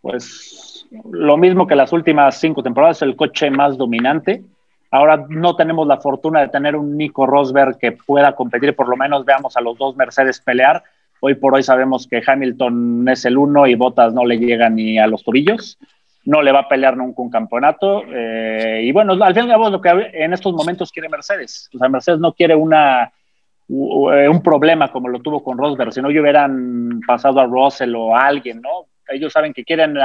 Pues 0.00 0.86
lo 1.10 1.36
mismo 1.36 1.66
que 1.66 1.74
las 1.74 1.92
últimas 1.92 2.40
cinco 2.40 2.62
temporadas, 2.62 3.02
el 3.02 3.16
coche 3.16 3.50
más 3.50 3.76
dominante. 3.76 4.42
Ahora 4.90 5.26
no 5.28 5.56
tenemos 5.56 5.86
la 5.86 5.98
fortuna 5.98 6.40
de 6.40 6.48
tener 6.48 6.76
un 6.76 6.96
Nico 6.96 7.26
Rosberg 7.26 7.76
que 7.78 7.92
pueda 7.92 8.34
competir, 8.34 8.74
por 8.74 8.88
lo 8.88 8.96
menos 8.96 9.24
veamos 9.24 9.56
a 9.56 9.60
los 9.60 9.76
dos 9.76 9.96
Mercedes 9.96 10.40
pelear. 10.40 10.82
Hoy 11.20 11.34
por 11.34 11.54
hoy 11.54 11.62
sabemos 11.62 12.06
que 12.06 12.22
Hamilton 12.24 13.08
es 13.08 13.24
el 13.24 13.36
uno 13.36 13.66
y 13.66 13.74
Bottas 13.74 14.14
no 14.14 14.24
le 14.24 14.38
llega 14.38 14.70
ni 14.70 14.98
a 14.98 15.06
los 15.06 15.24
tobillos 15.24 15.78
no 16.26 16.42
le 16.42 16.52
va 16.52 16.60
a 16.60 16.68
pelear 16.68 16.96
nunca 16.96 17.22
un 17.22 17.30
campeonato. 17.30 18.02
Eh, 18.12 18.82
y 18.84 18.92
bueno, 18.92 19.12
al 19.12 19.32
fin 19.32 19.44
y 19.44 19.46
al 19.46 19.52
cabo 19.52 19.70
lo 19.70 19.80
que 19.80 20.10
en 20.12 20.32
estos 20.32 20.52
momentos 20.52 20.90
quiere 20.92 21.08
Mercedes. 21.08 21.70
O 21.74 21.78
sea, 21.78 21.88
Mercedes 21.88 22.18
no 22.18 22.32
quiere 22.32 22.54
una, 22.54 23.04
eh, 23.04 24.28
un 24.28 24.42
problema 24.42 24.90
como 24.90 25.08
lo 25.08 25.20
tuvo 25.20 25.42
con 25.42 25.56
Rosberg, 25.56 25.92
si 25.92 26.02
no 26.02 26.08
hubieran 26.08 27.00
pasado 27.06 27.40
a 27.40 27.46
Russell 27.46 27.94
o 27.94 28.14
a 28.14 28.26
alguien, 28.26 28.60
¿no? 28.60 28.86
Ellos 29.08 29.32
saben 29.32 29.54
que 29.54 29.64
quieren 29.64 29.96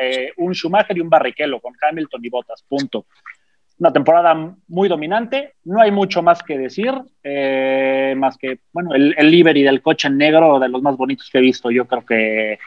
eh, 0.00 0.32
un 0.38 0.54
Schumacher 0.54 0.96
y 0.96 1.00
un 1.00 1.10
Barrichello 1.10 1.60
con 1.60 1.74
Hamilton 1.78 2.24
y 2.24 2.30
Bottas, 2.30 2.64
punto. 2.66 3.04
Una 3.78 3.92
temporada 3.92 4.34
muy 4.68 4.88
dominante, 4.88 5.52
no 5.64 5.82
hay 5.82 5.90
mucho 5.90 6.22
más 6.22 6.42
que 6.42 6.56
decir, 6.56 6.94
más 8.16 8.38
que, 8.38 8.60
bueno, 8.72 8.94
el, 8.94 9.14
el 9.18 9.30
livery 9.30 9.62
del 9.62 9.82
coche 9.82 10.08
negro, 10.08 10.58
de 10.58 10.70
los 10.70 10.80
más 10.80 10.96
bonitos 10.96 11.28
que 11.30 11.36
he 11.36 11.42
visto, 11.42 11.70
yo 11.70 11.84
creo 11.84 12.06
que 12.06 12.58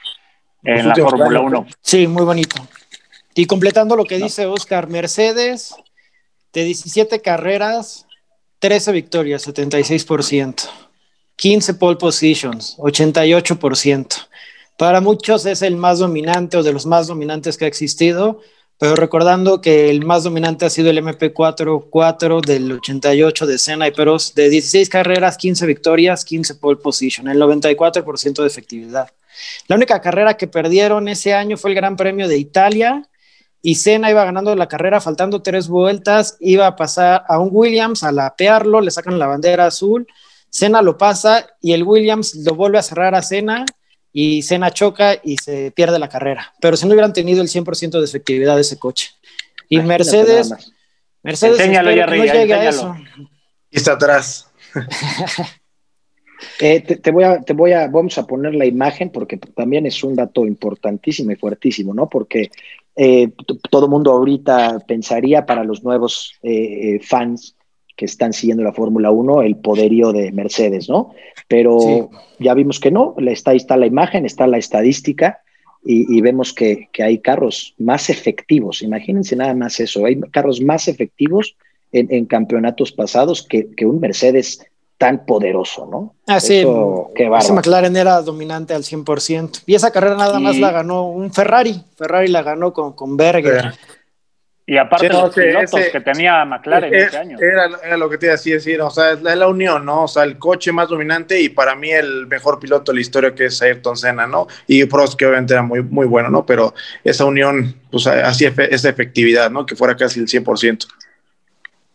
en 0.64 0.88
la 0.88 0.96
Fórmula 0.96 1.42
1. 1.42 1.68
Sí, 1.82 2.08
muy 2.08 2.24
bonito. 2.24 2.62
Y 3.36 3.46
completando 3.46 3.96
lo 3.96 4.06
que 4.06 4.18
dice 4.18 4.46
Oscar, 4.46 4.90
Mercedes, 4.90 5.76
de 6.54 6.64
17 6.64 7.22
carreras, 7.22 8.06
13 8.60 8.92
victorias, 8.92 9.48
76%. 9.48 10.70
15 11.36 11.74
pole 11.76 11.96
positions, 11.96 12.76
88%. 12.78 14.28
Para 14.78 15.00
muchos 15.00 15.46
es 15.46 15.62
el 15.62 15.78
más 15.78 16.00
dominante 16.00 16.58
o 16.58 16.64
de 16.64 16.74
los 16.74 16.86
más 16.86 17.08
dominantes 17.08 17.58
que 17.58 17.66
ha 17.66 17.68
existido, 17.68 18.42
pero 18.78 18.96
recordando 18.96 19.62
que 19.62 19.90
el 19.90 20.06
más 20.06 20.24
dominante 20.24 20.66
ha 20.66 20.70
sido 20.70 20.90
el 20.90 20.98
MP4 20.98 21.88
4 21.90 22.42
del 22.42 22.72
88 22.72 23.46
de 23.46 23.58
Senna 23.58 23.88
y 23.88 23.92
Peros, 23.92 24.36
de 24.36 24.50
16 24.50 24.90
carreras, 24.90 25.38
15 25.38 25.66
victorias, 25.66 26.26
15 26.26 26.56
pole 26.56 26.78
position, 26.78 27.28
el 27.28 27.38
94% 27.40 28.42
de 28.42 28.48
efectividad. 28.48 29.10
La 29.68 29.76
única 29.76 30.02
carrera 30.02 30.36
que 30.36 30.48
perdieron 30.48 31.08
ese 31.08 31.34
año 31.34 31.58
fue 31.58 31.72
el 31.72 31.76
Gran 31.76 31.96
Premio 31.96 32.28
de 32.28 32.38
Italia, 32.38 33.08
y 33.62 33.76
Senna 33.76 34.10
iba 34.10 34.24
ganando 34.24 34.56
la 34.56 34.68
carrera, 34.68 35.02
faltando 35.02 35.42
tres 35.42 35.68
vueltas, 35.68 36.38
iba 36.40 36.68
a 36.68 36.76
pasar 36.76 37.24
a 37.28 37.40
un 37.40 37.50
Williams 37.52 38.04
a 38.04 38.12
lapearlo, 38.12 38.82
le 38.82 38.92
sacan 38.92 39.20
la 39.20 39.28
bandera 39.28 39.66
azul, 39.66 40.08
Senna 40.50 40.82
lo 40.82 40.98
pasa 40.98 41.48
y 41.62 41.74
el 41.74 41.84
Williams 41.84 42.36
lo 42.36 42.56
vuelve 42.56 42.80
a 42.80 42.84
cerrar 42.84 43.16
a 43.16 43.22
Senna 43.22 43.66
y 44.12 44.42
Senna 44.42 44.72
choca 44.72 45.20
y 45.24 45.38
se 45.38 45.72
pierde 45.72 46.00
la 46.00 46.10
carrera. 46.10 46.54
Pero 46.60 46.78
si 46.78 46.86
no 46.86 46.94
hubieran 46.94 47.14
tenido 47.14 47.42
el 47.42 47.50
100% 47.50 48.00
de 48.00 48.06
efectividad 48.06 48.56
de 48.56 48.62
ese 48.62 48.80
coche. 48.80 49.12
Y 49.68 49.80
Mercedes, 49.80 50.52
Mercedes 51.22 51.60
no 51.68 51.92
llegue 52.26 52.54
a 52.54 52.70
eso. 52.70 52.96
Y 53.70 53.78
está 53.78 53.94
atrás. 53.94 54.50
Eh, 56.62 56.82
te, 56.82 57.12
voy 57.12 57.24
a, 57.26 57.42
te 57.42 57.54
voy 57.54 57.74
a, 57.74 57.88
vamos 57.88 58.18
a 58.18 58.26
poner 58.26 58.56
la 58.56 58.66
imagen 58.66 59.10
porque 59.10 59.38
también 59.38 59.86
es 59.86 60.04
un 60.04 60.16
dato 60.16 60.46
importantísimo 60.46 61.32
y 61.32 61.36
fuertísimo, 61.36 61.94
¿no? 61.94 62.08
Porque 62.08 62.50
eh, 63.02 63.32
todo 63.70 63.88
mundo 63.88 64.12
ahorita 64.12 64.80
pensaría 64.86 65.46
para 65.46 65.64
los 65.64 65.86
nuevos 65.86 66.34
eh, 66.44 66.96
eh, 66.96 67.00
fans 67.02 67.56
que 67.96 68.04
están 68.04 68.34
siguiendo 68.34 68.62
la 68.62 68.74
Fórmula 68.74 69.10
1 69.10 69.42
el 69.44 69.56
poderío 69.56 70.12
de 70.12 70.34
Mercedes, 70.34 70.90
¿no? 70.90 71.14
Pero 71.48 72.10
ya 72.40 72.54
vimos 72.54 72.78
que 72.78 72.92
no, 72.92 73.16
está, 73.26 73.52
ahí 73.52 73.58
está 73.58 73.78
la 73.78 73.86
imagen, 73.86 74.26
está 74.26 74.48
la 74.48 74.58
estadística 74.58 75.40
y, 75.82 76.20
vemos 76.20 76.52
que, 76.52 76.90
hay 77.02 77.20
carros 77.20 77.74
más 77.78 78.10
efectivos, 78.10 78.82
imagínense 78.82 79.38
nada 79.38 79.54
más 79.54 79.80
eso, 79.80 80.06
hay 80.06 80.20
carros 80.20 80.60
más 80.60 80.90
efectivos 80.90 81.56
en, 81.94 82.26
campeonatos 82.26 82.92
pasados 82.92 83.48
que, 83.48 83.70
que 83.78 83.86
un 83.86 84.02
Mercedes 84.02 84.69
tan 85.00 85.26
poderoso, 85.26 85.88
¿no? 85.90 86.14
Ah, 86.28 86.42
sí, 86.42 86.68
ese 87.16 87.54
McLaren 87.54 87.96
era 87.96 88.22
dominante 88.22 88.74
al 88.74 88.84
100%. 88.84 89.64
Y 89.66 89.74
esa 89.74 89.92
carrera 89.92 90.18
nada 90.18 90.40
más 90.42 90.58
la 90.58 90.72
ganó 90.72 91.08
un 91.08 91.32
Ferrari. 91.34 91.82
Ferrari 91.98 92.28
la 92.28 92.44
ganó 92.44 92.74
con, 92.74 92.92
con 92.92 93.16
Berger. 93.16 93.74
Y 94.68 94.78
aparte 94.78 95.08
los 95.08 95.34
pilotos 95.34 95.80
que 95.90 96.02
tenía 96.02 96.44
McLaren 96.44 96.94
ese 96.94 97.18
año. 97.18 97.38
Era, 97.40 97.96
lo 97.96 98.10
que 98.10 98.18
te 98.18 98.26
iba 98.26 98.34
a 98.36 98.38
decir, 98.38 98.82
o 98.82 98.90
sea, 98.90 99.14
es 99.14 99.22
la, 99.22 99.48
unión, 99.48 99.86
¿no? 99.86 100.04
O 100.04 100.08
sea, 100.10 100.24
el 100.24 100.38
coche 100.38 100.74
más 100.74 100.90
dominante 100.90 101.42
y 101.42 101.48
para 101.48 101.76
mí 101.76 101.92
el 101.92 102.28
mejor 102.28 102.60
piloto 102.60 102.92
de 102.92 102.98
la 102.98 103.02
historia 103.02 103.34
que 103.34 103.46
es 103.46 103.62
Ayrton 103.62 103.96
Senna, 103.96 104.28
¿no? 104.28 104.48
Y 104.68 104.84
Prost 104.84 105.18
que 105.18 105.26
obviamente 105.26 105.54
era 105.54 105.64
muy, 105.64 105.82
muy 105.82 106.08
bueno, 106.08 106.30
¿no? 106.30 106.46
Pero 106.46 106.74
esa 107.06 107.24
unión, 107.24 107.74
pues 107.90 108.06
hacía 108.06 108.54
esa 108.70 108.90
efectividad, 108.90 109.50
¿no? 109.50 109.66
Que 109.66 109.78
fuera 109.78 109.96
casi 109.96 110.20
el 110.20 110.28
100%. 110.28 110.86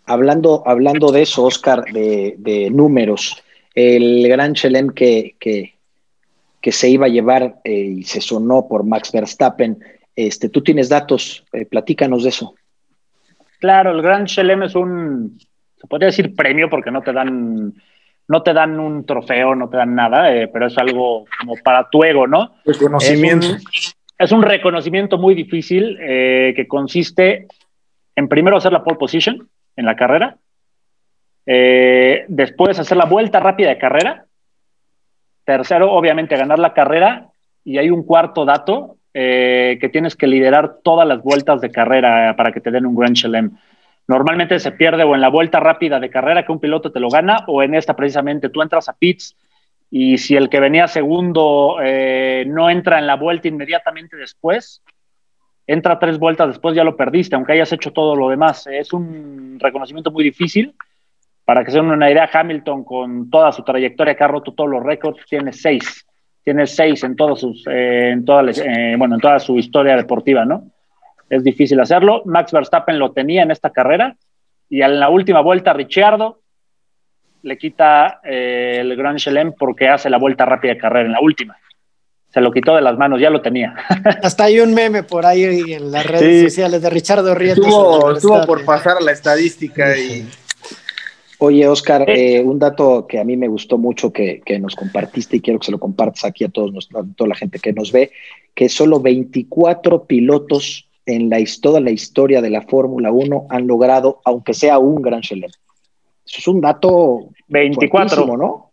Hablando, 0.06 0.62
hablando 0.66 1.10
de 1.12 1.22
eso, 1.22 1.44
Oscar, 1.44 1.84
de, 1.84 2.68
números, 2.70 3.42
el 3.74 4.28
gran 4.28 4.54
Chelem 4.54 4.90
que, 4.90 5.34
que, 5.40 6.72
se 6.72 6.88
iba 6.88 7.06
a 7.06 7.10
llevar 7.10 7.56
eh, 7.64 7.72
y 7.72 8.02
se 8.04 8.20
sonó 8.20 8.68
por 8.68 8.84
Max 8.84 9.12
Verstappen, 9.12 9.78
este, 10.14 10.48
tú 10.48 10.62
tienes 10.62 10.88
datos, 10.88 11.44
eh, 11.52 11.64
platícanos 11.64 12.22
de 12.22 12.28
eso. 12.28 12.54
Claro, 13.60 13.92
el 13.92 14.02
gran 14.02 14.26
Chelem 14.26 14.62
es 14.64 14.74
un, 14.74 15.38
se 15.76 15.86
podría 15.86 16.06
decir 16.06 16.34
premio 16.34 16.68
porque 16.68 16.90
no 16.90 17.02
te 17.02 17.12
dan, 17.12 17.72
no 18.28 18.42
te 18.42 18.52
dan 18.52 18.78
un 18.78 19.06
trofeo, 19.06 19.54
no 19.54 19.70
te 19.70 19.78
dan 19.78 19.94
nada, 19.94 20.34
eh, 20.34 20.48
pero 20.48 20.66
es 20.66 20.76
algo 20.76 21.24
como 21.38 21.54
para 21.62 21.88
tu 21.88 22.04
ego, 22.04 22.26
¿no? 22.26 22.54
Reconocimiento. 22.64 23.46
Es 24.18 24.32
un, 24.32 24.42
reconocimiento 24.42 25.18
muy 25.18 25.34
difícil 25.34 25.98
que 25.98 26.66
consiste 26.68 27.48
en 28.16 28.28
primero 28.28 28.56
hacer 28.56 28.72
la 28.72 28.84
pole 28.84 28.96
position, 28.96 29.48
en 29.76 29.86
la 29.86 29.96
carrera. 29.96 30.36
Eh, 31.46 32.24
después 32.28 32.78
hacer 32.78 32.96
la 32.96 33.04
vuelta 33.04 33.40
rápida 33.40 33.68
de 33.68 33.78
carrera. 33.78 34.26
Tercero, 35.44 35.92
obviamente, 35.92 36.36
ganar 36.36 36.58
la 36.58 36.72
carrera. 36.72 37.28
Y 37.64 37.78
hay 37.78 37.90
un 37.90 38.04
cuarto 38.04 38.44
dato 38.44 38.96
eh, 39.12 39.78
que 39.80 39.88
tienes 39.88 40.16
que 40.16 40.26
liderar 40.26 40.78
todas 40.82 41.06
las 41.06 41.22
vueltas 41.22 41.60
de 41.60 41.70
carrera 41.70 42.34
para 42.36 42.52
que 42.52 42.60
te 42.60 42.70
den 42.70 42.86
un 42.86 42.96
Grand 42.96 43.16
Chelem. 43.16 43.52
Normalmente 44.06 44.58
se 44.58 44.72
pierde 44.72 45.04
o 45.04 45.14
en 45.14 45.20
la 45.20 45.28
vuelta 45.28 45.60
rápida 45.60 45.98
de 45.98 46.10
carrera 46.10 46.44
que 46.44 46.52
un 46.52 46.60
piloto 46.60 46.92
te 46.92 47.00
lo 47.00 47.08
gana 47.08 47.44
o 47.46 47.62
en 47.62 47.74
esta 47.74 47.96
precisamente 47.96 48.50
tú 48.50 48.60
entras 48.60 48.88
a 48.88 48.92
pits 48.92 49.36
y 49.90 50.18
si 50.18 50.36
el 50.36 50.48
que 50.48 50.60
venía 50.60 50.88
segundo 50.88 51.76
eh, 51.82 52.44
no 52.48 52.68
entra 52.68 52.98
en 52.98 53.06
la 53.06 53.14
vuelta 53.14 53.48
inmediatamente 53.48 54.16
después, 54.16 54.82
entra 55.66 55.98
tres 55.98 56.18
vueltas 56.18 56.48
después, 56.48 56.74
ya 56.74 56.84
lo 56.84 56.96
perdiste, 56.96 57.36
aunque 57.36 57.52
hayas 57.52 57.72
hecho 57.72 57.92
todo 57.92 58.14
lo 58.14 58.28
demás. 58.28 58.66
Es 58.66 58.92
un 58.92 59.58
reconocimiento 59.58 60.10
muy 60.10 60.24
difícil. 60.24 60.74
Para 61.44 61.64
que 61.64 61.70
se 61.70 61.76
den 61.76 61.90
una 61.90 62.10
idea, 62.10 62.28
Hamilton 62.32 62.84
con 62.84 63.30
toda 63.30 63.52
su 63.52 63.62
trayectoria 63.62 64.14
que 64.14 64.24
ha 64.24 64.28
roto 64.28 64.52
todos 64.52 64.70
los 64.70 64.82
récords, 64.82 65.24
tiene 65.28 65.52
seis. 65.52 66.06
Tiene 66.42 66.66
seis 66.66 67.02
en, 67.04 67.16
todos 67.16 67.40
sus, 67.40 67.66
eh, 67.66 68.10
en, 68.10 68.24
toda, 68.24 68.42
eh, 68.50 68.94
bueno, 68.96 69.14
en 69.14 69.20
toda 69.20 69.38
su 69.38 69.58
historia 69.58 69.96
deportiva, 69.96 70.44
¿no? 70.44 70.70
Es 71.28 71.42
difícil 71.42 71.80
hacerlo. 71.80 72.22
Max 72.26 72.52
Verstappen 72.52 72.98
lo 72.98 73.12
tenía 73.12 73.42
en 73.42 73.50
esta 73.50 73.70
carrera 73.70 74.16
y 74.68 74.82
en 74.82 75.00
la 75.00 75.08
última 75.08 75.40
vuelta 75.40 75.72
Ricciardo 75.72 76.40
le 77.42 77.58
quita 77.58 78.20
eh, 78.24 78.78
el 78.80 78.96
Grand 78.96 79.18
Chelem 79.18 79.52
porque 79.58 79.88
hace 79.88 80.08
la 80.08 80.18
vuelta 80.18 80.46
rápida 80.46 80.74
de 80.74 80.78
carrera 80.78 81.06
en 81.06 81.12
la 81.12 81.20
última 81.20 81.56
se 82.34 82.40
lo 82.40 82.50
quitó 82.50 82.74
de 82.74 82.82
las 82.82 82.98
manos, 82.98 83.20
ya 83.20 83.30
lo 83.30 83.40
tenía. 83.40 83.76
Hasta 84.22 84.44
hay 84.44 84.58
un 84.58 84.74
meme 84.74 85.04
por 85.04 85.24
ahí 85.24 85.72
en 85.72 85.92
las 85.92 86.04
redes 86.04 86.50
sociales 86.50 86.82
de 86.82 86.90
Richardo 86.90 87.32
Rieta. 87.32 87.60
Estuvo, 87.60 88.44
por 88.44 88.64
pasar 88.64 88.96
a 88.96 89.00
la 89.00 89.12
estadística 89.12 89.96
y... 89.96 90.28
Oye, 91.38 91.68
Oscar, 91.68 92.08
eh, 92.08 92.42
un 92.42 92.58
dato 92.58 93.06
que 93.06 93.20
a 93.20 93.24
mí 93.24 93.36
me 93.36 93.46
gustó 93.46 93.78
mucho 93.78 94.12
que, 94.12 94.42
nos 94.60 94.74
compartiste 94.74 95.36
y 95.36 95.40
quiero 95.40 95.60
que 95.60 95.66
se 95.66 95.72
lo 95.72 95.78
compartas 95.78 96.24
aquí 96.24 96.42
a 96.42 96.48
todos, 96.48 96.88
a 96.94 97.04
toda 97.14 97.28
la 97.28 97.36
gente 97.36 97.60
que 97.60 97.72
nos 97.72 97.92
ve, 97.92 98.10
que 98.52 98.68
solo 98.68 98.98
24 98.98 100.04
pilotos 100.04 100.88
en 101.06 101.30
la, 101.30 101.38
toda 101.62 101.80
la 101.80 101.90
historia 101.90 102.40
de 102.40 102.50
la 102.50 102.62
Fórmula 102.62 103.12
1 103.12 103.46
han 103.48 103.66
logrado, 103.68 104.20
aunque 104.24 104.54
sea 104.54 104.78
un 104.78 105.02
Gran 105.02 105.20
Chelem. 105.20 105.50
Eso 106.26 106.38
es 106.38 106.48
un 106.48 106.60
dato 106.60 107.28
24, 107.46 108.36
¿no? 108.36 108.72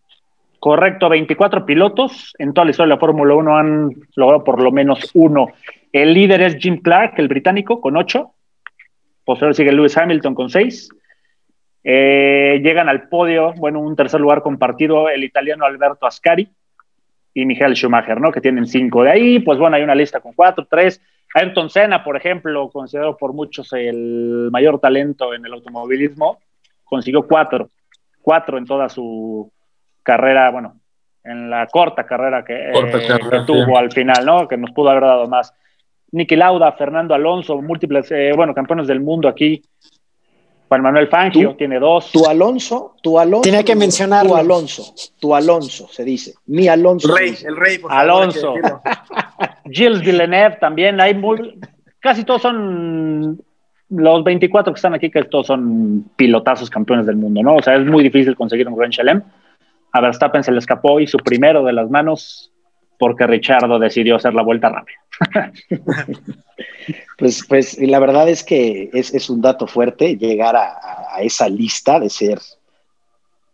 Correcto, 0.62 1.10
24 1.10 1.66
pilotos 1.66 2.36
en 2.38 2.54
toda 2.54 2.66
la 2.66 2.70
historia 2.70 2.90
de 2.90 2.96
la 2.96 3.00
Fórmula 3.00 3.34
1 3.34 3.58
han 3.58 3.90
logrado 4.16 4.44
por 4.44 4.62
lo 4.62 4.72
menos 4.72 5.10
uno. 5.16 5.48
El 5.92 6.14
líder 6.14 6.40
es 6.44 6.58
Jim 6.58 6.84
Clark, 6.84 7.16
el 7.18 7.28
británico, 7.28 7.82
con 7.82 7.98
8. 7.98 8.32
Posterior 9.26 9.56
sigue 9.56 9.72
Lewis 9.72 9.98
Hamilton 9.98 10.36
con 10.36 10.52
6. 10.52 10.90
Eh, 11.84 12.62
llegan 12.64 12.90
al 12.90 13.10
podio, 13.10 13.54
bueno, 13.54 13.80
un 13.80 13.96
tercer 13.96 14.22
lugar 14.22 14.44
compartido, 14.44 15.10
el 15.10 15.24
italiano 15.24 15.66
Alberto 15.66 16.06
Ascari 16.06 16.48
y 17.34 17.44
Michael 17.48 17.76
Schumacher, 17.76 18.22
¿no? 18.22 18.32
Que 18.32 18.40
tienen 18.40 18.68
5. 18.68 19.06
De 19.06 19.10
ahí, 19.10 19.40
pues 19.40 19.58
bueno, 19.58 19.78
hay 19.78 19.82
una 19.82 19.96
lista 19.96 20.20
con 20.20 20.34
4, 20.34 20.68
3. 20.70 21.02
Ayrton 21.34 21.72
Senna, 21.72 22.04
por 22.04 22.18
ejemplo, 22.18 22.70
considerado 22.70 23.18
por 23.18 23.34
muchos 23.34 23.74
el 23.74 24.50
mayor 24.52 24.80
talento 24.80 25.34
en 25.34 25.44
el 25.44 25.54
automovilismo, 25.54 26.38
consiguió 26.84 27.26
4. 27.26 27.68
4 28.22 28.58
en 28.60 28.66
toda 28.66 28.90
su 28.90 29.52
carrera, 30.04 30.50
bueno, 30.52 30.76
en 31.24 31.50
la 31.50 31.68
corta 31.68 32.06
carrera 32.06 32.44
que, 32.44 32.70
eh, 32.70 33.44
tuvo 33.46 33.78
al 33.78 33.92
final, 33.92 34.26
¿no? 34.26 34.48
Que 34.48 34.58
nos 34.58 34.72
pudo 34.72 34.90
haber 34.90 35.04
dado 35.04 35.28
más. 35.28 35.54
Niki 36.12 36.36
Lauda, 36.36 36.72
Fernando 36.74 37.14
Alonso, 37.14 37.62
múltiples, 37.62 38.12
eh, 38.12 38.32
bueno, 38.36 38.54
campeones 38.54 38.88
del 38.88 39.00
mundo 39.00 39.28
aquí. 39.28 39.62
Juan 40.68 40.82
Manuel 40.82 41.10
Fangio 41.10 41.56
tiene 41.56 41.80
dos. 41.80 42.12
Tu 42.12 42.26
Alonso, 42.26 42.96
tu 43.04 43.20
Alonso. 43.20 43.42
Tiene 43.42 43.64
que 43.64 43.76
mencionar. 43.76 44.26
Tu 44.26 44.36
Alonso, 44.36 44.94
tu 45.20 45.36
Alonso, 45.36 45.88
se 45.90 46.04
dice. 46.06 46.34
Mi 46.46 46.68
Alonso. 46.70 47.10
El 47.10 47.18
rey, 47.18 47.36
el 47.44 47.58
rey, 47.58 47.78
por 47.78 47.92
Alonso. 47.92 48.56
Gilles 49.66 50.00
Villeneuve 50.00 50.58
también. 50.62 51.02
Hay 51.02 51.14
muy, 51.14 51.60
casi 52.00 52.24
todos 52.24 52.42
son 52.42 53.42
los 53.90 54.24
24 54.24 54.74
que 54.74 54.78
están 54.78 54.94
aquí, 54.94 55.12
que 55.12 55.24
todos 55.24 55.48
son 55.48 56.06
pilotazos 56.16 56.70
campeones 56.70 57.06
del 57.06 57.18
mundo, 57.18 57.44
¿no? 57.44 57.56
O 57.56 57.62
sea, 57.62 57.76
es 57.76 57.86
muy 57.86 58.04
difícil 58.04 58.36
conseguir 58.38 58.68
un 58.70 58.76
Grand 58.78 58.94
Chelem 58.94 59.22
a 59.92 60.02
Verstappen 60.02 60.44
se 60.44 60.52
le 60.52 60.60
escapó 60.60 61.00
y 61.00 61.08
su 61.08 61.18
primero 61.18 61.64
de 61.64 61.74
las 61.74 61.90
manos 61.90 62.52
porque 63.02 63.26
Richardo 63.26 63.80
decidió 63.80 64.16
hacer 64.16 64.36
la 64.36 64.44
vuelta 64.44 64.70
rápida. 64.70 64.98
pues, 67.18 67.44
pues 67.50 67.80
la 67.80 67.98
verdad 67.98 68.30
es 68.30 68.44
que 68.44 68.92
es, 68.94 69.30
un 69.30 69.42
dato 69.42 69.66
fuerte 69.66 70.18
llegar 70.18 70.56
a, 70.56 71.20
esa 71.22 71.50
lista 71.50 72.00
de 72.00 72.10
ser, 72.12 72.40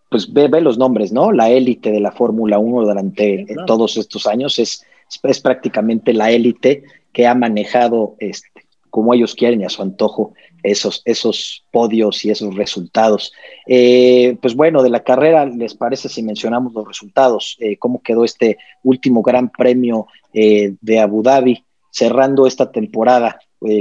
pues 0.10 0.32
ve, 0.34 0.50
los 0.62 0.78
nombres, 0.78 1.14
¿no? 1.14 1.32
La 1.32 1.50
élite 1.50 1.92
de 1.92 2.02
la 2.02 2.12
Fórmula 2.12 2.60
1 2.60 2.88
durante 2.88 3.46
todos 3.66 3.96
estos 3.96 4.28
años 4.28 4.60
es, 4.60 4.86
es 5.24 5.40
prácticamente 5.40 6.14
la 6.14 6.30
élite 6.30 6.84
que 7.14 7.26
ha 7.26 7.34
manejado 7.34 8.16
este, 8.20 8.66
como 8.90 9.14
ellos 9.14 9.34
quieren 9.34 9.62
y 9.62 9.64
a 9.64 9.70
su 9.70 9.82
antojo 9.82 10.34
esos, 10.72 11.02
esos 11.06 11.64
podios 11.72 12.24
y 12.26 12.32
esos 12.32 12.56
resultados. 12.56 13.32
Eh, 13.66 14.38
pues 14.42 14.56
bueno, 14.56 14.84
de 14.84 14.90
la 14.90 15.04
carrera, 15.04 15.46
¿les 15.46 15.74
parece 15.74 16.10
si 16.10 16.24
mencionamos 16.24 16.74
los 16.74 16.88
resultados? 16.88 17.58
Eh, 17.60 17.78
¿Cómo 17.78 18.02
quedó 18.02 18.24
este 18.24 18.58
último 18.84 19.22
gran 19.22 19.50
premio 19.50 20.08
eh, 20.34 20.76
de 20.82 21.00
Abu 21.00 21.24
Dhabi 21.24 21.64
cerrando 21.92 22.46
esta 22.48 22.72
temporada 22.72 23.40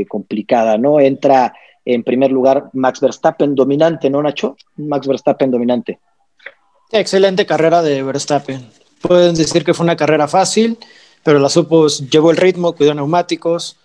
complicada? 0.09 0.79
¿No? 0.79 1.01
Entra 1.01 1.53
en 1.85 2.03
primer 2.03 2.33
lugar 2.33 2.71
Max 2.73 3.01
Verstappen 3.01 3.55
dominante, 3.55 4.09
¿no, 4.09 4.23
Nacho? 4.23 4.57
Max 4.77 5.07
Verstappen 5.07 5.51
dominante. 5.51 5.99
Excelente 6.93 7.47
carrera 7.47 7.83
de 7.83 8.03
Verstappen. 8.03 8.67
Pueden 9.03 9.35
decir 9.35 9.65
que 9.65 9.75
fue 9.75 9.85
una 9.85 9.97
carrera 9.97 10.29
fácil, 10.29 10.79
pero 11.23 11.39
la 11.39 11.49
supo, 11.49 11.89
llevó 11.89 12.31
el 12.31 12.37
ritmo, 12.37 12.73
cuidó 12.73 12.95
neumáticos, 12.95 13.77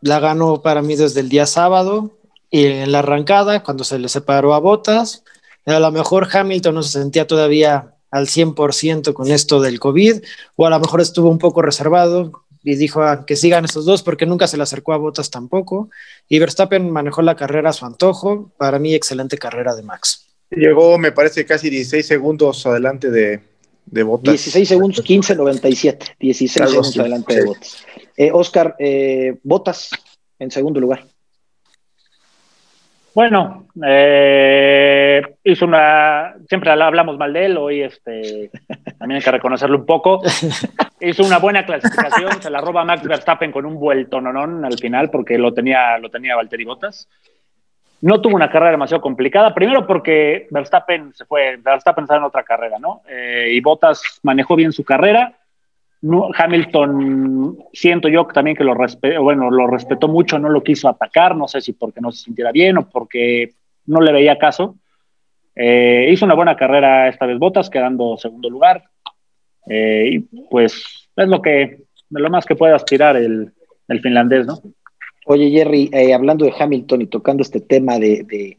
la 0.00 0.20
ganó 0.20 0.62
para 0.62 0.82
mí 0.82 0.96
desde 0.96 1.20
el 1.20 1.28
día 1.28 1.46
sábado 1.46 2.16
y 2.50 2.66
en 2.66 2.92
la 2.92 3.00
arrancada, 3.00 3.62
cuando 3.62 3.84
se 3.84 3.98
le 3.98 4.08
separó 4.08 4.54
a 4.54 4.60
Botas, 4.60 5.24
a 5.64 5.80
lo 5.80 5.90
mejor 5.90 6.28
Hamilton 6.32 6.76
no 6.76 6.82
se 6.82 6.98
sentía 7.00 7.26
todavía 7.26 7.94
al 8.10 8.26
100% 8.26 9.12
con 9.12 9.30
esto 9.30 9.60
del 9.60 9.80
COVID, 9.80 10.22
o 10.54 10.66
a 10.66 10.70
lo 10.70 10.80
mejor 10.80 11.00
estuvo 11.00 11.28
un 11.28 11.38
poco 11.38 11.60
reservado 11.60 12.44
y 12.62 12.74
dijo 12.74 13.02
ah, 13.02 13.24
que 13.26 13.36
sigan 13.36 13.64
estos 13.64 13.84
dos 13.84 14.02
porque 14.02 14.26
nunca 14.26 14.48
se 14.48 14.56
le 14.56 14.64
acercó 14.64 14.92
a 14.92 14.96
Botas 14.96 15.30
tampoco. 15.30 15.88
Y 16.28 16.40
Verstappen 16.40 16.90
manejó 16.90 17.22
la 17.22 17.36
carrera 17.36 17.70
a 17.70 17.72
su 17.72 17.86
antojo. 17.86 18.50
Para 18.56 18.80
mí, 18.80 18.92
excelente 18.92 19.38
carrera 19.38 19.76
de 19.76 19.82
Max. 19.82 20.26
Llegó, 20.50 20.98
me 20.98 21.12
parece, 21.12 21.46
casi 21.46 21.70
16 21.70 22.04
segundos 22.04 22.66
adelante 22.66 23.10
de, 23.10 23.40
de 23.86 24.02
Botas. 24.02 24.32
16 24.32 24.68
segundos, 24.68 25.04
15.97. 25.04 26.16
16 26.18 26.52
segundos 26.52 26.98
adelante 26.98 27.36
de 27.36 27.44
Botas. 27.44 27.84
Eh, 28.16 28.30
Oscar, 28.32 28.74
eh, 28.78 29.36
Botas 29.42 29.90
en 30.38 30.50
segundo 30.50 30.80
lugar. 30.80 31.04
Bueno, 33.14 33.66
eh, 33.86 35.22
hizo 35.44 35.64
una. 35.64 36.34
Siempre 36.48 36.70
hablamos 36.70 37.16
mal 37.18 37.32
de 37.32 37.46
él, 37.46 37.56
hoy 37.56 37.82
este, 37.82 38.50
también 38.98 39.18
hay 39.18 39.22
que 39.22 39.30
reconocerlo 39.30 39.78
un 39.78 39.86
poco. 39.86 40.22
Hizo 41.00 41.24
una 41.24 41.38
buena 41.38 41.64
clasificación, 41.64 42.40
se 42.40 42.50
la 42.50 42.60
roba 42.60 42.84
Max 42.84 43.06
Verstappen 43.06 43.52
con 43.52 43.66
un 43.66 43.78
vuelto 43.78 44.20
no 44.20 44.66
al 44.66 44.78
final, 44.78 45.10
porque 45.10 45.38
lo 45.38 45.52
tenía, 45.52 45.98
lo 45.98 46.10
tenía 46.10 46.36
Valtteri 46.36 46.64
Bottas. 46.64 47.08
No 48.02 48.20
tuvo 48.20 48.36
una 48.36 48.50
carrera 48.50 48.72
demasiado 48.72 49.02
complicada, 49.02 49.54
primero 49.54 49.86
porque 49.86 50.46
Verstappen 50.50 51.14
se 51.14 51.24
fue, 51.24 51.56
Verstappen 51.56 52.04
estaba 52.04 52.18
en 52.18 52.26
otra 52.26 52.44
carrera, 52.44 52.78
¿no? 52.78 53.00
y 53.08 53.58
Bottas 53.60 54.20
manejó 54.22 54.54
bien 54.54 54.72
su 54.72 54.84
carrera 54.84 55.34
Hamilton, 56.36 57.58
siento 57.72 58.08
yo 58.08 58.26
también 58.26 58.56
que 58.56 58.64
lo 58.64 58.74
respetó, 58.74 59.22
bueno, 59.22 59.50
lo 59.50 59.66
respetó 59.66 60.08
mucho, 60.08 60.38
no 60.38 60.48
lo 60.48 60.62
quiso 60.62 60.88
atacar, 60.88 61.36
no 61.36 61.48
sé 61.48 61.60
si 61.60 61.72
porque 61.72 62.00
no 62.00 62.12
se 62.12 62.24
sintiera 62.24 62.52
bien 62.52 62.78
o 62.78 62.88
porque 62.88 63.52
no 63.86 64.00
le 64.00 64.12
veía 64.12 64.38
caso. 64.38 64.76
Eh, 65.54 66.10
hizo 66.12 66.26
una 66.26 66.34
buena 66.34 66.54
carrera 66.54 67.08
esta 67.08 67.24
vez 67.24 67.38
Botas, 67.38 67.70
quedando 67.70 68.16
segundo 68.18 68.50
lugar. 68.50 68.84
Eh, 69.68 70.10
y 70.12 70.18
pues 70.50 71.08
es 71.16 71.28
lo 71.28 71.40
que, 71.40 71.84
de 72.10 72.20
lo 72.20 72.30
más 72.30 72.44
que 72.44 72.56
puede 72.56 72.74
aspirar 72.74 73.16
el, 73.16 73.52
finlandés, 74.02 74.46
¿no? 74.46 74.60
Oye, 75.24 75.50
Jerry, 75.50 75.90
eh, 75.92 76.14
hablando 76.14 76.44
de 76.44 76.52
Hamilton 76.56 77.02
y 77.02 77.06
tocando 77.06 77.42
este 77.42 77.60
tema 77.60 77.98
de, 77.98 78.58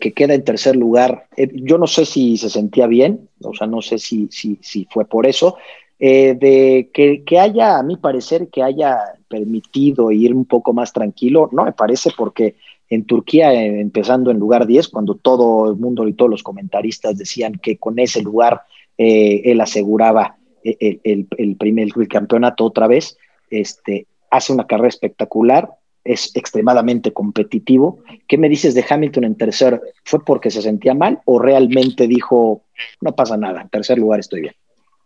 que 0.00 0.12
queda 0.12 0.34
en 0.34 0.44
tercer 0.44 0.74
lugar, 0.74 1.26
yo 1.36 1.78
no 1.78 1.86
sé 1.86 2.04
si 2.04 2.36
se 2.36 2.50
sentía 2.50 2.86
bien, 2.86 3.28
o 3.42 3.54
sea, 3.54 3.66
no 3.66 3.80
sé 3.80 3.98
si, 3.98 4.28
si, 4.30 4.58
si 4.60 4.86
fue 4.90 5.04
por 5.04 5.26
eso, 5.26 5.56
eh, 5.98 6.34
de 6.34 6.90
que, 6.92 7.38
haya, 7.38 7.78
a 7.78 7.82
mi 7.82 7.96
parecer, 7.96 8.48
que 8.48 8.62
haya 8.62 8.98
permitido 9.28 10.10
ir 10.10 10.34
un 10.34 10.44
poco 10.44 10.72
más 10.72 10.92
tranquilo, 10.92 11.48
no 11.52 11.64
me 11.64 11.72
parece 11.72 12.10
porque 12.16 12.56
en 12.90 13.04
Turquía, 13.04 13.52
eh, 13.54 13.80
empezando 13.80 14.30
en 14.30 14.38
lugar 14.38 14.66
10, 14.66 14.88
cuando 14.88 15.14
todo 15.14 15.70
el 15.70 15.76
mundo 15.76 16.06
y 16.08 16.14
todos 16.14 16.30
los 16.30 16.42
comentaristas 16.42 17.16
decían 17.16 17.54
que 17.62 17.76
con 17.76 17.98
ese 17.98 18.22
lugar 18.22 18.62
eh, 18.98 19.42
él 19.44 19.60
aseguraba 19.60 20.36
el, 20.64 21.56
primer 21.56 21.88
campeonato 22.08 22.64
otra 22.64 22.86
vez, 22.86 23.16
este, 23.50 24.06
hace 24.30 24.52
una 24.52 24.66
carrera 24.66 24.88
espectacular, 24.88 25.70
es 26.02 26.34
extremadamente 26.34 27.12
competitivo. 27.12 28.00
¿Qué 28.26 28.36
me 28.36 28.48
dices 28.48 28.74
de 28.74 28.84
Hamilton 28.88 29.24
en 29.24 29.36
tercer? 29.36 29.80
¿Fue 30.04 30.24
porque 30.24 30.50
se 30.50 30.62
sentía 30.62 30.94
mal 30.94 31.20
o 31.24 31.38
realmente 31.38 32.06
dijo, 32.06 32.62
no 33.00 33.14
pasa 33.14 33.36
nada, 33.36 33.62
en 33.62 33.68
tercer 33.68 33.98
lugar 33.98 34.20
estoy 34.20 34.42
bien? 34.42 34.54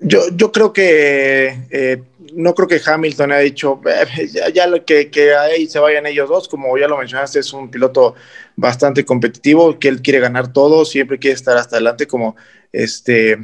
Yo, 0.00 0.28
yo 0.32 0.52
creo 0.52 0.72
que 0.72 1.66
eh, 1.70 2.02
no 2.34 2.54
creo 2.54 2.68
que 2.68 2.80
Hamilton 2.84 3.32
haya 3.32 3.42
dicho 3.42 3.80
eh, 3.84 4.52
ya, 4.54 4.66
lo 4.68 4.84
que, 4.84 5.10
ahí 5.34 5.66
se 5.66 5.80
vayan 5.80 6.06
ellos 6.06 6.28
dos, 6.28 6.48
como 6.48 6.76
ya 6.78 6.86
lo 6.86 6.98
mencionaste, 6.98 7.40
es 7.40 7.52
un 7.52 7.68
piloto 7.68 8.14
bastante 8.54 9.04
competitivo, 9.04 9.78
que 9.78 9.88
él 9.88 10.00
quiere 10.00 10.20
ganar 10.20 10.52
todo, 10.52 10.84
siempre 10.84 11.18
quiere 11.18 11.34
estar 11.34 11.56
hasta 11.56 11.76
adelante, 11.76 12.06
como 12.06 12.36
este, 12.70 13.38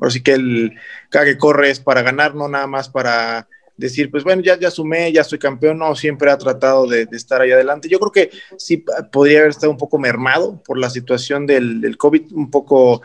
así 0.00 0.22
que 0.22 0.34
él, 0.34 0.74
cada 1.08 1.24
que 1.24 1.38
corre 1.38 1.70
es 1.70 1.80
para 1.80 2.02
ganar, 2.02 2.36
no 2.36 2.48
nada 2.48 2.68
más 2.68 2.88
para 2.88 3.48
decir, 3.76 4.12
pues 4.12 4.22
bueno, 4.22 4.42
ya, 4.42 4.58
ya 4.58 4.70
sumé, 4.70 5.10
ya 5.12 5.24
soy 5.24 5.40
campeón, 5.40 5.78
no, 5.78 5.96
siempre 5.96 6.30
ha 6.30 6.38
tratado 6.38 6.86
de, 6.86 7.08
estar 7.12 7.40
ahí 7.40 7.50
adelante. 7.50 7.88
Yo 7.88 7.98
creo 7.98 8.12
que 8.12 8.30
sí 8.58 8.84
podría 9.10 9.38
haber 9.38 9.50
estado 9.50 9.72
un 9.72 9.78
poco 9.78 9.98
mermado 9.98 10.62
por 10.64 10.78
la 10.78 10.90
situación 10.90 11.46
del 11.46 11.96
COVID, 11.96 12.32
un 12.32 12.50
poco 12.50 13.00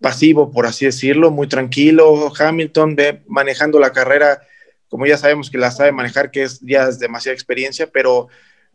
pasivo, 0.00 0.50
por 0.50 0.66
así 0.66 0.84
decirlo, 0.84 1.30
muy 1.30 1.48
tranquilo. 1.48 2.32
Hamilton 2.38 2.96
ve 2.96 3.22
manejando 3.26 3.78
la 3.78 3.92
carrera, 3.92 4.42
como 4.88 5.06
ya 5.06 5.16
sabemos 5.16 5.50
que 5.50 5.58
la 5.58 5.70
sabe 5.70 5.92
manejar, 5.92 6.30
que 6.30 6.42
es 6.42 6.60
ya 6.60 6.90
demasiada 6.90 7.34
experiencia, 7.34 7.86
pero 7.86 8.28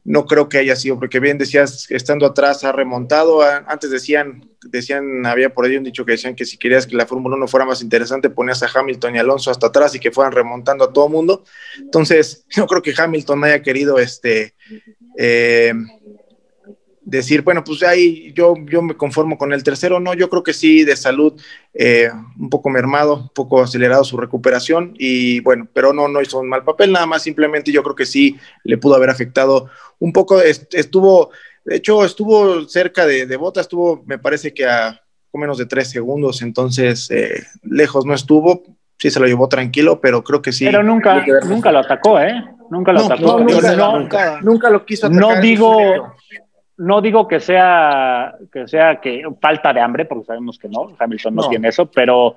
no 0.08 0.26
creo 0.26 0.48
que 0.48 0.58
haya 0.58 0.78
sido, 0.78 0.98
porque 0.98 1.20
bien 1.20 1.38
decías, 1.38 1.92
estando 1.92 2.26
atrás 2.26 2.64
ha 2.64 2.72
remontado. 2.72 3.42
Antes 3.42 3.92
decían, 3.92 4.50
decían, 4.64 5.26
había 5.26 5.54
por 5.54 5.66
ahí 5.66 5.76
un 5.76 5.84
dicho 5.84 6.06
que 6.06 6.14
decían 6.14 6.34
que 6.34 6.46
si 6.46 6.58
querías 6.58 6.88
que 6.88 6.96
la 6.96 7.06
Fórmula 7.06 7.36
1 7.36 7.46
fuera 7.50 7.66
más 7.66 7.82
interesante, 7.82 8.30
ponías 8.30 8.64
a 8.64 8.70
Hamilton 8.74 9.16
y 9.16 9.20
Alonso 9.20 9.52
hasta 9.52 9.68
atrás 9.68 9.94
y 9.96 10.00
que 10.00 10.12
fueran 10.12 10.32
remontando 10.32 10.86
a 10.86 10.94
todo 10.94 11.10
mundo. 11.10 11.44
Entonces, 11.78 12.46
no 12.56 12.68
creo 12.68 12.82
que 12.82 12.94
Hamilton 12.98 13.44
haya 13.44 13.62
querido 13.62 14.00
este. 14.00 14.56
Eh, 15.18 15.74
decir, 17.10 17.42
bueno, 17.42 17.64
pues 17.64 17.84
ahí 17.84 18.34
yo, 18.34 18.54
yo 18.66 18.82
me 18.82 18.96
conformo 18.96 19.38
con 19.38 19.54
el 19.54 19.64
tercero, 19.64 20.00
no, 20.00 20.14
yo 20.14 20.30
creo 20.30 20.44
que 20.44 20.54
sí, 20.54 20.84
de 20.84 20.98
salud, 20.98 21.40
eh, 21.74 22.10
un 22.38 22.50
poco 22.50 22.70
mermado, 22.70 23.16
un 23.16 23.30
poco 23.30 23.62
acelerado 23.62 24.04
su 24.04 24.18
recuperación 24.18 24.94
y 25.00 25.40
bueno, 25.40 25.68
pero 25.74 25.94
no, 25.94 26.10
no 26.10 26.22
hizo 26.22 26.40
un 26.40 26.50
mal 26.50 26.66
papel, 26.66 26.92
nada 26.92 27.06
más 27.06 27.24
simplemente 27.24 27.72
yo 27.72 27.82
creo 27.82 27.96
que 27.96 28.06
sí 28.06 28.38
le 28.66 28.78
pudo 28.78 28.96
haber 28.96 29.10
afectado 29.10 29.70
un 30.00 30.12
poco, 30.12 30.42
estuvo, 30.42 31.32
de 31.64 31.78
hecho, 31.78 32.04
estuvo 32.04 32.68
cerca 32.68 33.06
de, 33.06 33.26
de 33.26 33.38
Bota, 33.38 33.62
estuvo, 33.62 34.04
me 34.06 34.20
parece 34.20 34.54
que 34.54 34.66
a 34.66 35.02
menos 35.38 35.58
de 35.58 35.66
tres 35.66 35.90
segundos, 35.90 36.42
entonces 36.42 37.10
eh, 37.12 37.44
lejos 37.64 38.06
no 38.06 38.14
estuvo, 38.14 38.64
sí 38.98 39.10
se 39.10 39.20
lo 39.20 39.28
llevó 39.28 39.48
tranquilo, 39.48 40.02
pero 40.02 40.24
creo 40.24 40.42
que 40.42 40.52
sí. 40.52 40.66
Pero 40.66 40.84
nunca, 40.84 41.24
nunca 41.46 41.72
lo 41.72 41.80
atacó, 41.80 42.20
¿eh? 42.20 42.34
Nunca 42.70 42.92
lo 42.92 43.06
atacó. 43.06 43.40
nunca, 43.40 44.42
nunca, 44.42 44.70
lo 44.70 44.86
quiso 44.86 45.08
atacar. 45.08 45.22
No 45.22 45.42
digo, 45.42 46.14
no 46.78 47.02
digo 47.02 47.28
que 47.28 47.40
sea 47.40 48.36
que 48.52 48.68
sea 48.68 49.02
que 49.02 49.24
falta 49.42 49.74
de 49.74 49.82
hambre, 49.82 50.06
porque 50.06 50.26
sabemos 50.26 50.58
que 50.58 50.70
no, 50.70 50.96
Hamilton 50.98 51.36
no, 51.36 51.50
tiene 51.50 51.70
eso, 51.70 51.88
pero 51.88 52.36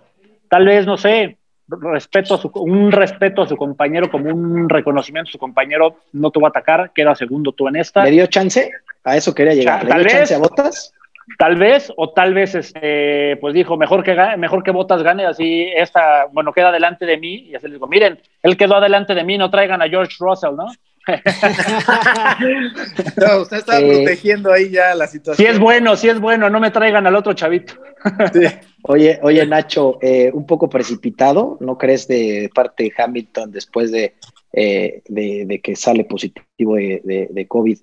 tal 0.49 0.67
vez, 0.67 0.87
no 0.87 0.97
sé, 0.97 1.37
respeto 1.69 2.35
a 2.35 2.39
su, 2.39 2.51
un 2.55 2.91
respeto 2.91 3.43
a 3.43 3.49
su 3.49 3.57
compañero, 3.57 4.11
como 4.11 4.31
un 4.31 4.69
reconocimiento 4.69 5.29
a 5.29 5.33
su 5.33 5.39
compañero, 5.39 5.97
no 6.13 6.31
te 6.31 6.41
va 6.41 6.49
a 6.49 6.51
atacar, 6.51 6.91
queda 6.93 7.15
segundo 7.15 7.53
tú 7.53 7.69
en 7.69 7.77
esta. 7.77 8.05
¿Le 8.05 8.11
dio 8.11 8.27
chance? 8.27 8.71
A 9.05 9.17
eso 9.17 9.35
quería 9.35 9.55
llegar. 9.55 9.85
¿Le 9.85 9.95
dio 9.95 10.09
chance 10.09 10.35
a 10.35 10.39
Botas? 10.39 10.93
Tal 11.39 11.57
vez, 11.57 11.93
o 11.97 12.11
tal 12.11 12.35
vez, 12.35 12.57
este, 12.57 13.37
pues 13.37 13.55
dijo, 13.55 13.77
mejor 13.77 14.03
que, 14.03 14.17
mejor 14.37 14.65
que 14.65 14.73
Botas 14.73 15.03
gane, 15.03 15.27
así 15.27 15.71
esta, 15.77 16.27
bueno, 16.33 16.53
queda 16.53 16.73
delante 16.73 17.07
de 17.07 17.19
mí, 17.19 17.51
y 17.51 17.55
así 17.55 17.69
le 17.69 17.75
digo, 17.75 17.87
miren, 17.87 18.19
él 18.43 18.57
quedó 18.57 18.77
adelante 18.77 19.15
de 19.15 19.23
mí, 19.23 19.39
no 19.39 19.51
traigan 19.51 19.81
a 19.81 19.89
George 19.89 20.17
Russell, 20.19 20.57
¿no? 20.57 20.67
no, 23.17 23.41
usted 23.41 23.57
está 23.57 23.81
eh, 23.81 23.87
protegiendo 23.87 24.53
ahí 24.53 24.69
ya 24.71 24.95
la 24.95 25.07
situación. 25.07 25.47
Si 25.47 25.53
es 25.53 25.59
bueno, 25.59 25.97
si 25.97 26.09
es 26.09 26.21
bueno, 26.21 26.51
no 26.51 26.61
me 26.61 26.71
traigan 26.71 27.07
al 27.07 27.17
otro 27.17 27.33
chavito. 27.33 27.73
Oye, 28.83 29.19
oye, 29.23 29.45
Nacho, 29.45 29.99
eh, 30.01 30.31
un 30.33 30.47
poco 30.47 30.71
precipitado, 30.71 31.59
¿no 31.61 31.77
crees 31.77 32.09
de 32.09 32.51
parte 32.55 32.85
de 32.85 32.95
Hamilton 32.97 33.53
después 33.53 33.93
de, 33.93 34.15
eh, 34.55 35.03
de, 35.07 35.61
que 35.63 35.77
sale 35.77 36.05
positivo 36.05 36.77
de, 36.77 37.29
de 37.31 37.47
COVID? 37.47 37.79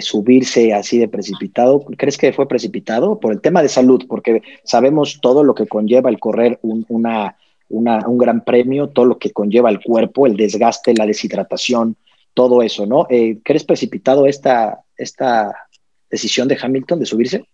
subirse 0.00 0.74
así 0.74 0.98
de 0.98 1.08
precipitado, 1.08 1.82
¿crees 1.96 2.18
que 2.18 2.34
fue 2.34 2.46
precipitado? 2.46 3.18
Por 3.18 3.32
el 3.32 3.40
tema 3.40 3.62
de 3.62 3.70
salud, 3.70 4.04
porque 4.06 4.42
sabemos 4.62 5.18
todo 5.22 5.44
lo 5.44 5.54
que 5.54 5.66
conlleva 5.66 6.10
el 6.10 6.18
correr 6.18 6.58
un, 6.60 6.84
una, 6.90 7.38
una, 7.70 8.06
un 8.06 8.18
gran 8.18 8.44
premio, 8.44 8.88
todo 8.88 9.06
lo 9.06 9.18
que 9.18 9.30
conlleva 9.30 9.70
el 9.70 9.80
cuerpo, 9.80 10.26
el 10.26 10.36
desgaste, 10.36 10.92
la 10.92 11.06
deshidratación, 11.06 11.96
todo 12.38 12.62
eso, 12.62 12.86
¿no? 12.86 13.04
Eh, 13.10 13.40
¿Crees 13.42 13.64
precipitado 13.64 14.24
esta, 14.24 14.84
esta 14.96 15.66
decisión 16.08 16.46
de 16.46 16.56
Hamilton 16.62 17.00
de 17.00 17.06
subirse? 17.06 17.48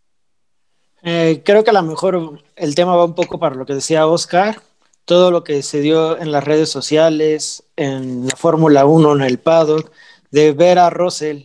Eh, 1.03 1.41
creo 1.43 1.65
que 1.65 1.71
a 1.71 1.73
lo 1.73 1.83
mejor 1.83 2.43
el 2.55 2.75
tema 2.75 2.95
va 2.95 3.07
un 3.07 3.15
poco 3.15 3.39
para 3.39 3.55
lo 3.55 3.65
que 3.65 3.73
decía 3.73 4.07
Oscar, 4.07 4.61
todo 5.07 5.31
lo 5.31 5.43
que 5.43 5.63
se 5.63 5.81
dio 5.81 6.19
en 6.19 6.31
las 6.31 6.45
redes 6.45 6.69
sociales, 6.69 7.65
en 7.77 8.27
la 8.27 8.37
Fórmula 8.37 8.85
1, 8.85 9.17
en 9.17 9.23
el 9.23 9.39
paddock, 9.39 9.91
de 10.31 10.53
ver 10.53 10.79
a 10.79 10.91
Russell 10.91 11.45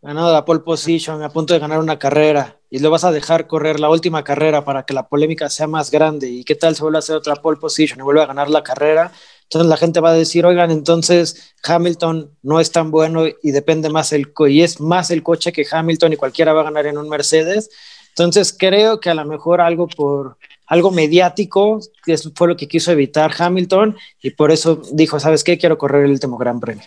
ganando 0.00 0.32
la 0.32 0.44
pole 0.44 0.60
position, 0.60 1.20
a 1.24 1.30
punto 1.30 1.54
de 1.54 1.58
ganar 1.58 1.80
una 1.80 1.98
carrera, 1.98 2.60
y 2.70 2.78
lo 2.78 2.92
vas 2.92 3.02
a 3.02 3.10
dejar 3.10 3.48
correr 3.48 3.80
la 3.80 3.90
última 3.90 4.22
carrera 4.22 4.64
para 4.64 4.84
que 4.84 4.94
la 4.94 5.08
polémica 5.08 5.50
sea 5.50 5.66
más 5.66 5.90
grande, 5.90 6.28
y 6.28 6.44
qué 6.44 6.54
tal 6.54 6.76
se 6.76 6.82
vuelve 6.82 6.98
a 6.98 7.00
hacer 7.00 7.16
otra 7.16 7.34
pole 7.34 7.58
position 7.58 7.98
y 7.98 8.02
vuelve 8.02 8.22
a 8.22 8.26
ganar 8.26 8.48
la 8.48 8.62
carrera, 8.62 9.10
entonces 9.48 9.70
la 9.70 9.78
gente 9.78 10.00
va 10.00 10.10
a 10.10 10.14
decir, 10.14 10.44
oigan, 10.44 10.70
entonces 10.70 11.54
Hamilton 11.64 12.30
no 12.42 12.60
es 12.60 12.70
tan 12.70 12.90
bueno 12.90 13.24
y 13.26 13.50
depende 13.50 13.88
más 13.88 14.12
el 14.12 14.30
y 14.46 14.60
es 14.60 14.78
más 14.78 15.10
el 15.10 15.22
coche 15.22 15.52
que 15.52 15.66
Hamilton 15.70 16.12
y 16.12 16.16
cualquiera 16.16 16.52
va 16.52 16.60
a 16.60 16.64
ganar 16.64 16.86
en 16.86 16.98
un 16.98 17.08
Mercedes. 17.08 17.70
Entonces 18.10 18.54
creo 18.56 19.00
que 19.00 19.08
a 19.08 19.14
lo 19.14 19.24
mejor 19.24 19.62
algo 19.62 19.88
por 19.88 20.36
algo 20.66 20.90
mediático, 20.90 21.80
que 22.04 22.18
fue 22.34 22.48
lo 22.48 22.58
que 22.58 22.68
quiso 22.68 22.92
evitar 22.92 23.32
Hamilton 23.38 23.96
y 24.22 24.32
por 24.32 24.50
eso 24.50 24.82
dijo, 24.92 25.18
¿sabes 25.18 25.42
qué? 25.42 25.56
Quiero 25.56 25.78
correr 25.78 26.04
el 26.04 26.10
último 26.10 26.36
Gran 26.36 26.60
Premio. 26.60 26.84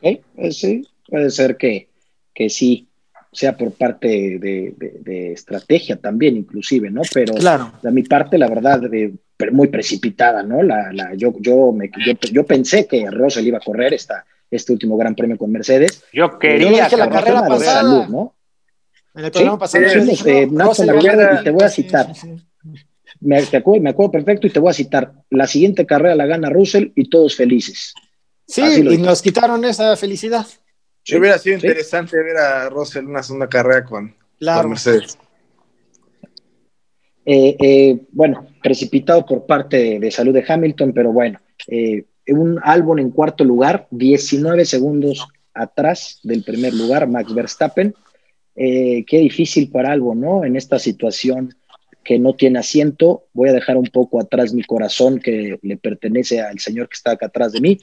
Eh, 0.00 0.22
sí, 0.52 0.88
puede 1.06 1.28
ser 1.28 1.58
que, 1.58 1.90
que 2.32 2.48
sí 2.48 2.88
sea 3.30 3.58
por 3.58 3.72
parte 3.72 4.38
de, 4.38 5.32
estrategia 5.34 5.96
también, 5.96 6.38
inclusive, 6.38 6.90
¿no? 6.90 7.02
Pero 7.12 7.34
claro. 7.34 7.72
de 7.82 7.92
mi 7.92 8.04
parte, 8.04 8.38
la 8.38 8.48
verdad, 8.48 8.80
de, 8.80 9.12
muy 9.52 9.68
precipitada, 9.68 10.42
¿no? 10.42 10.62
La, 10.62 10.92
la, 10.92 11.14
yo, 11.14 11.32
yo, 11.40 11.72
me, 11.72 11.90
yo, 12.32 12.44
pensé 12.44 12.86
que 12.86 13.10
Russell 13.10 13.46
iba 13.46 13.58
a 13.58 13.62
correr 13.62 13.94
esta, 13.94 14.24
este 14.50 14.72
último 14.72 14.96
Gran 14.96 15.14
Premio 15.14 15.38
con 15.38 15.50
Mercedes. 15.50 16.02
Yo 16.12 16.38
quería 16.38 16.88
que 16.88 16.96
la 16.96 17.08
carrera 17.08 17.46
pasada. 17.46 17.82
Salud, 17.82 18.06
¿no? 18.08 18.34
En 19.14 19.24
el 19.24 19.30
programa 19.30 19.58
pasado. 19.58 19.84
y 19.84 21.44
te 21.44 21.50
voy 21.50 21.64
a 21.64 21.68
citar. 21.68 22.08
Me, 23.20 23.38
acuerdo, 23.38 23.82
me 23.82 23.90
acuerdo 23.90 24.12
perfecto 24.12 24.46
y 24.46 24.50
te 24.50 24.60
voy 24.60 24.70
a 24.70 24.74
citar. 24.74 25.12
La 25.30 25.46
siguiente 25.46 25.86
carrera 25.86 26.14
la 26.14 26.26
gana 26.26 26.50
Russell 26.50 26.90
y 26.94 27.08
todos 27.08 27.36
felices. 27.36 27.94
Sí, 28.46 28.62
y 28.62 28.98
nos 28.98 29.22
quitaron 29.22 29.64
esa 29.64 29.96
felicidad. 29.96 30.46
Sí, 31.02 31.16
hubiera 31.16 31.38
sido 31.38 31.56
interesante 31.56 32.16
ver 32.22 32.36
a 32.36 32.68
Russell 32.68 33.06
una 33.06 33.22
segunda 33.22 33.48
carrera 33.48 33.84
con, 33.84 34.14
con 34.40 34.68
Mercedes. 34.68 35.18
Eh, 37.24 37.56
eh, 37.60 38.00
bueno, 38.12 38.47
precipitado 38.62 39.24
por 39.24 39.46
parte 39.46 39.98
de, 39.98 40.10
salud 40.10 40.34
de 40.34 40.44
Hamilton, 40.46 40.92
pero 40.92 41.12
bueno, 41.12 41.38
eh, 41.68 42.04
un 42.28 42.60
álbum 42.62 42.98
en 42.98 43.10
cuarto 43.10 43.44
lugar, 43.44 43.86
19 43.90 44.64
segundos 44.64 45.26
atrás 45.54 46.20
del 46.22 46.44
primer 46.44 46.74
lugar, 46.74 47.08
Max 47.08 47.34
Verstappen. 47.34 47.94
qué 48.54 49.04
difícil 49.10 49.70
para 49.70 49.92
Albon, 49.92 50.20
¿no? 50.20 50.44
En 50.44 50.56
esta 50.56 50.78
situación 50.78 51.54
que 52.04 52.18
no 52.18 52.34
tiene 52.34 52.58
asiento, 52.58 53.24
voy 53.34 53.50
a 53.50 53.52
dejar 53.52 53.76
un 53.76 53.86
poco 53.86 54.20
atrás 54.20 54.54
mi 54.54 54.62
corazón 54.62 55.20
que 55.20 55.58
le 55.62 55.76
pertenece 55.76 56.40
al 56.40 56.58
señor 56.58 56.88
que 56.88 56.94
está 56.94 57.12
acá 57.12 57.26
atrás 57.26 57.52
de 57.52 57.60
mí, 57.60 57.78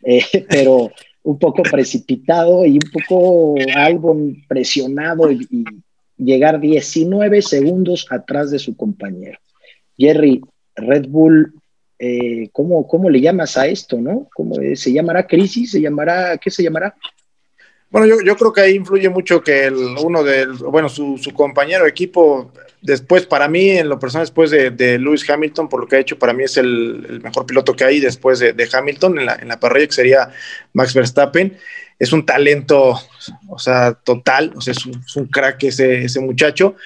pero 0.48 0.90
un 1.22 1.38
poco 1.38 1.62
precipitado 1.62 2.64
y 2.64 2.72
un 2.72 2.90
poco 2.92 3.54
Albon 3.76 4.44
presionado 4.48 5.30
y 5.30 5.46
llegar 6.16 6.58
19 6.58 7.42
segundos 7.42 8.06
atrás 8.10 8.50
de 8.50 8.58
su 8.58 8.76
compañero. 8.76 9.38
Jerry, 9.98 10.40
Red 10.76 11.06
Bull, 11.08 11.54
eh, 11.98 12.48
¿cómo, 12.52 12.86
¿cómo, 12.86 13.10
le 13.10 13.20
llamas 13.20 13.56
a 13.56 13.66
esto, 13.66 14.00
no? 14.00 14.28
¿Cómo, 14.34 14.56
¿Se 14.74 14.92
llamará 14.92 15.26
crisis? 15.26 15.72
¿Se 15.72 15.80
llamará, 15.80 16.38
qué 16.38 16.50
se 16.50 16.62
llamará? 16.62 16.94
Bueno, 17.90 18.06
yo, 18.06 18.16
yo 18.22 18.36
creo 18.36 18.52
que 18.52 18.60
ahí 18.60 18.74
influye 18.74 19.08
mucho 19.08 19.42
que 19.42 19.64
el, 19.64 19.74
uno 19.74 20.22
de, 20.22 20.46
bueno, 20.46 20.88
su, 20.88 21.18
su, 21.18 21.32
compañero 21.32 21.86
equipo, 21.86 22.52
después, 22.82 23.26
para 23.26 23.48
mí, 23.48 23.70
en 23.70 23.88
lo 23.88 23.98
personal, 23.98 24.26
después 24.26 24.50
de, 24.50 24.70
de 24.70 24.98
Lewis 24.98 25.28
Hamilton, 25.28 25.68
por 25.68 25.80
lo 25.80 25.86
que 25.88 25.96
ha 25.96 26.00
hecho, 26.00 26.18
para 26.18 26.34
mí 26.34 26.44
es 26.44 26.58
el, 26.58 27.20
mejor 27.22 27.46
piloto 27.46 27.74
que 27.74 27.84
hay 27.84 27.98
después 27.98 28.38
de, 28.38 28.52
de 28.52 28.68
Hamilton 28.70 29.18
en 29.18 29.26
la, 29.26 29.34
en 29.36 29.48
la 29.48 29.58
parrilla, 29.58 29.86
que 29.86 29.94
sería 29.94 30.30
Max 30.74 30.94
Verstappen 30.94 31.56
es 31.98 32.12
un 32.12 32.24
talento, 32.24 32.98
o 33.48 33.58
sea, 33.58 33.92
total, 33.92 34.52
o 34.54 34.60
sea, 34.60 34.72
es 34.72 35.16
un, 35.16 35.26
crack 35.26 35.64
ese, 35.64 36.04
ese, 36.04 36.20
muchacho. 36.20 36.76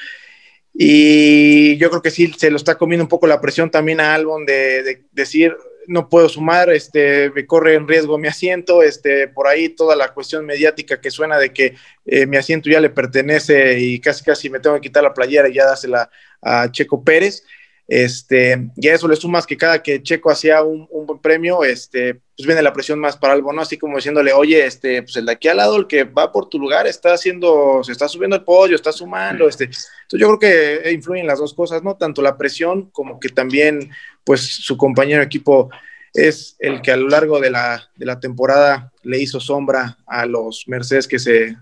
Y 0.75 1.77
yo 1.77 1.91
creo 1.91 2.03
que 2.03 2.11
sí, 2.11 2.33
se 2.37 2.51
lo 2.51 2.57
está 2.57 2.77
comiendo 2.77 3.05
un 3.05 3.09
poco 3.09 3.27
la 3.27 3.41
presión 3.41 3.71
también 3.71 4.01
a 4.01 4.15
Albon 4.15 4.47
de, 4.47 5.05
decir, 5.13 5.55
no 5.87 6.09
puedo 6.09 6.29
sumar, 6.29 6.71
este, 6.71 7.31
me 7.31 7.47
corre 7.47 7.75
en 7.75 7.87
riesgo 7.87 8.17
mi 8.17 8.29
asiento, 8.29 8.83
este, 8.83 9.29
por 9.29 9.49
ahí 9.49 9.69
toda 9.69 9.97
la 9.97 10.15
cuestión 10.15 10.47
mediática 10.47 11.01
que 11.01 11.11
suena 11.11 11.39
de 11.39 11.53
que 11.53 11.75
eh, 12.07 12.27
mi 12.27 12.37
asiento 12.37 12.71
ya 12.71 12.81
le 12.81 12.91
pertenece 12.91 13.79
y 13.81 14.01
casi 14.01 14.25
casi 14.25 14.49
me 14.49 14.61
tengo 14.61 14.77
que 14.77 14.83
quitar 14.83 15.03
la 15.03 15.13
playera 15.13 15.49
y 15.49 15.55
ya 15.55 15.67
dársela 15.67 16.11
a 16.41 16.71
Checo 16.71 17.05
Pérez. 17.05 17.45
Este, 17.89 18.71
y 18.77 18.89
a 18.89 18.95
eso 18.95 19.09
le 19.09 19.17
sumas 19.17 19.47
que 19.47 19.57
cada 19.57 19.83
que 19.83 20.03
Checo 20.03 20.31
hacía 20.31 20.63
un, 20.63 20.89
buen 21.07 21.19
premio, 21.19 21.65
este, 21.65 22.21
pues 22.43 22.49
viene 22.49 22.63
la 22.63 22.73
presión 22.73 22.99
más 22.99 23.17
para 23.17 23.35
Albon, 23.35 23.55
¿no? 23.55 23.63
Así 23.63 23.79
como 23.79 23.97
diciéndole, 23.97 24.33
oye, 24.33 24.67
este, 24.67 25.03
pues 25.05 25.15
el 25.17 25.27
de 25.27 25.33
aquí 25.33 25.47
al 25.47 25.59
lado, 25.59 25.77
el 25.77 25.87
que 25.87 26.03
va 26.03 26.33
por 26.33 26.49
tu 26.49 26.59
lugar, 26.59 26.89
está 26.89 27.15
haciendo, 27.15 27.85
se 27.85 27.93
está 27.93 28.09
subiendo 28.09 28.35
el 28.35 28.43
podio, 28.43 28.75
está 28.75 28.91
sumando, 28.91 29.47
este. 29.47 29.67
Entonces 29.67 30.19
yo 30.19 30.27
creo 30.27 30.39
que 30.41 30.91
influyen 30.91 31.29
las 31.29 31.39
dos 31.39 31.55
cosas, 31.55 31.85
¿no? 31.85 31.97
Tanto 31.97 32.21
la 32.21 32.37
presión 32.37 32.91
como 32.91 33.21
que 33.21 33.29
también, 33.29 33.93
pues 34.25 34.41
su 34.41 34.77
compañero 34.77 35.21
de 35.21 35.27
equipo 35.27 35.71
es 36.13 36.57
el 36.59 36.83
que 36.83 36.91
a 36.91 36.97
lo 36.97 37.09
largo 37.09 37.39
de 37.39 37.51
la, 37.51 37.89
de 37.95 38.07
la 38.07 38.19
temporada 38.19 38.93
le 39.05 39.21
hizo 39.21 39.39
sombra 39.39 39.99
a 40.05 40.27
los 40.27 40.65
Mercedes 40.67 41.07
que 41.07 41.21
se 41.21 41.57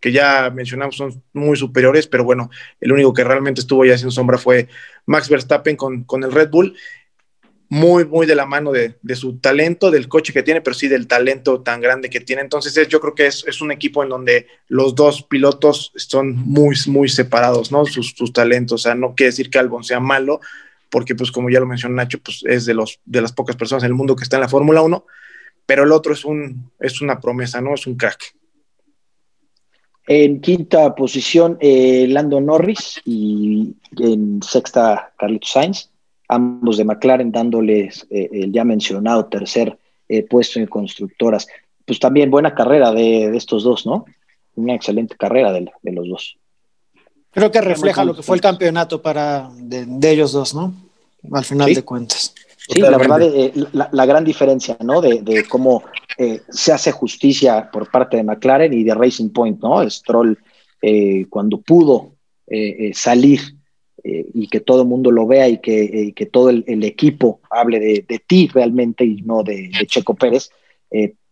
que 0.00 0.12
ya 0.12 0.50
mencionamos 0.50 0.96
son 0.96 1.22
muy 1.32 1.56
superiores, 1.56 2.06
pero 2.06 2.24
bueno, 2.24 2.50
el 2.78 2.92
único 2.92 3.14
que 3.14 3.24
realmente 3.24 3.62
estuvo 3.62 3.86
ya 3.86 3.96
sin 3.96 4.10
sombra 4.10 4.36
fue 4.36 4.68
Max 5.06 5.30
Verstappen 5.30 5.76
con, 5.76 6.04
con 6.04 6.22
el 6.24 6.30
Red 6.30 6.50
Bull, 6.50 6.76
muy, 7.68 8.04
muy 8.04 8.26
de 8.26 8.34
la 8.34 8.46
mano 8.46 8.72
de, 8.72 8.96
su 9.14 9.38
talento, 9.38 9.90
del 9.90 10.08
coche 10.08 10.32
que 10.32 10.42
tiene, 10.42 10.60
pero 10.60 10.74
sí 10.74 10.88
del 10.88 11.06
talento 11.06 11.60
tan 11.62 11.80
grande 11.80 12.10
que 12.10 12.20
tiene. 12.20 12.42
Entonces 12.42 12.88
yo 12.88 13.00
creo 13.00 13.14
que 13.14 13.26
es, 13.26 13.44
es 13.46 13.60
un 13.60 13.72
equipo 13.72 14.02
en 14.02 14.10
donde 14.10 14.46
los 14.68 14.94
dos 14.94 15.22
pilotos 15.22 15.92
son 15.96 16.36
muy, 16.36 16.76
muy 16.86 17.08
separados, 17.08 17.72
¿no? 17.72 17.84
Sus, 17.86 18.10
sus 18.10 18.32
talentos, 18.32 18.80
o 18.80 18.82
sea, 18.82 18.94
no 18.94 19.14
quiere 19.14 19.30
decir 19.30 19.50
que 19.50 19.58
Albon 19.58 19.84
sea 19.84 20.00
malo, 20.00 20.40
porque 20.90 21.14
pues 21.14 21.32
como 21.32 21.50
ya 21.50 21.60
lo 21.60 21.66
mencionó 21.66 21.96
Nacho, 21.96 22.18
pues 22.20 22.44
es 22.46 22.66
de, 22.66 22.74
los, 22.74 23.00
de 23.04 23.20
las 23.20 23.32
pocas 23.32 23.56
personas 23.56 23.82
en 23.82 23.88
el 23.88 23.94
mundo 23.94 24.14
que 24.14 24.24
está 24.24 24.36
en 24.36 24.42
la 24.42 24.48
Fórmula 24.48 24.82
1, 24.82 25.04
pero 25.66 25.84
el 25.84 25.92
otro 25.92 26.12
es, 26.12 26.24
un, 26.24 26.70
es 26.78 27.00
una 27.00 27.20
promesa, 27.20 27.60
¿no? 27.60 27.74
Es 27.74 27.86
un 27.86 27.96
crack. 27.96 28.34
En 30.06 30.40
quinta 30.42 30.94
posición, 30.94 31.56
eh, 31.60 32.06
Lando 32.08 32.40
Norris 32.40 33.00
y 33.06 33.74
en 33.98 34.42
sexta, 34.42 35.14
Carlitos 35.18 35.50
Sainz, 35.50 35.90
ambos 36.28 36.76
de 36.76 36.84
McLaren 36.84 37.32
dándoles 37.32 38.06
eh, 38.10 38.28
el 38.32 38.52
ya 38.52 38.64
mencionado 38.64 39.26
tercer 39.26 39.78
eh, 40.08 40.22
puesto 40.22 40.58
en 40.58 40.66
constructoras. 40.66 41.46
Pues 41.86 41.98
también 41.98 42.30
buena 42.30 42.54
carrera 42.54 42.92
de, 42.92 43.36
estos 43.36 43.62
dos, 43.62 43.86
¿no? 43.86 44.04
Una 44.56 44.74
excelente 44.74 45.16
carrera 45.16 45.52
de, 45.52 45.70
los 45.92 46.08
dos. 46.08 46.36
Creo 47.30 47.50
que 47.50 47.60
refleja 47.60 48.04
lo 48.04 48.14
que 48.14 48.22
fue 48.22 48.36
el 48.36 48.42
campeonato 48.42 49.02
para 49.02 49.50
de, 49.56 50.10
ellos 50.10 50.32
dos, 50.32 50.54
¿no? 50.54 50.74
Al 51.32 51.44
final 51.44 51.74
de 51.74 51.82
cuentas. 51.82 52.34
Sí, 52.68 52.80
la 52.80 52.96
verdad, 52.96 53.20
eh, 53.22 53.52
la, 53.72 54.06
gran 54.06 54.24
diferencia, 54.24 54.76
¿no? 54.80 55.02
De, 55.02 55.44
cómo 55.48 55.82
eh, 56.16 56.40
se 56.48 56.72
hace 56.72 56.92
justicia 56.92 57.70
por 57.70 57.90
parte 57.90 58.16
de 58.16 58.22
McLaren 58.22 58.72
y 58.72 58.84
de 58.84 58.94
Racing 58.94 59.30
Point, 59.30 59.60
¿no? 59.60 59.88
Stroll, 59.90 60.38
eh, 60.80 61.26
cuando 61.28 61.60
pudo 61.60 62.12
salir 62.92 63.53
y 64.06 64.48
que 64.48 64.60
todo 64.60 64.82
el 64.82 64.88
mundo 64.88 65.10
lo 65.10 65.26
vea 65.26 65.48
y 65.48 65.58
que, 65.58 66.12
que 66.14 66.26
todo 66.26 66.50
el, 66.50 66.84
equipo 66.84 67.40
hable 67.50 67.80
de, 67.80 68.22
ti 68.26 68.50
realmente 68.52 69.02
y 69.04 69.22
no 69.22 69.42
de, 69.42 69.70
Checo 69.86 70.14
Pérez, 70.14 70.50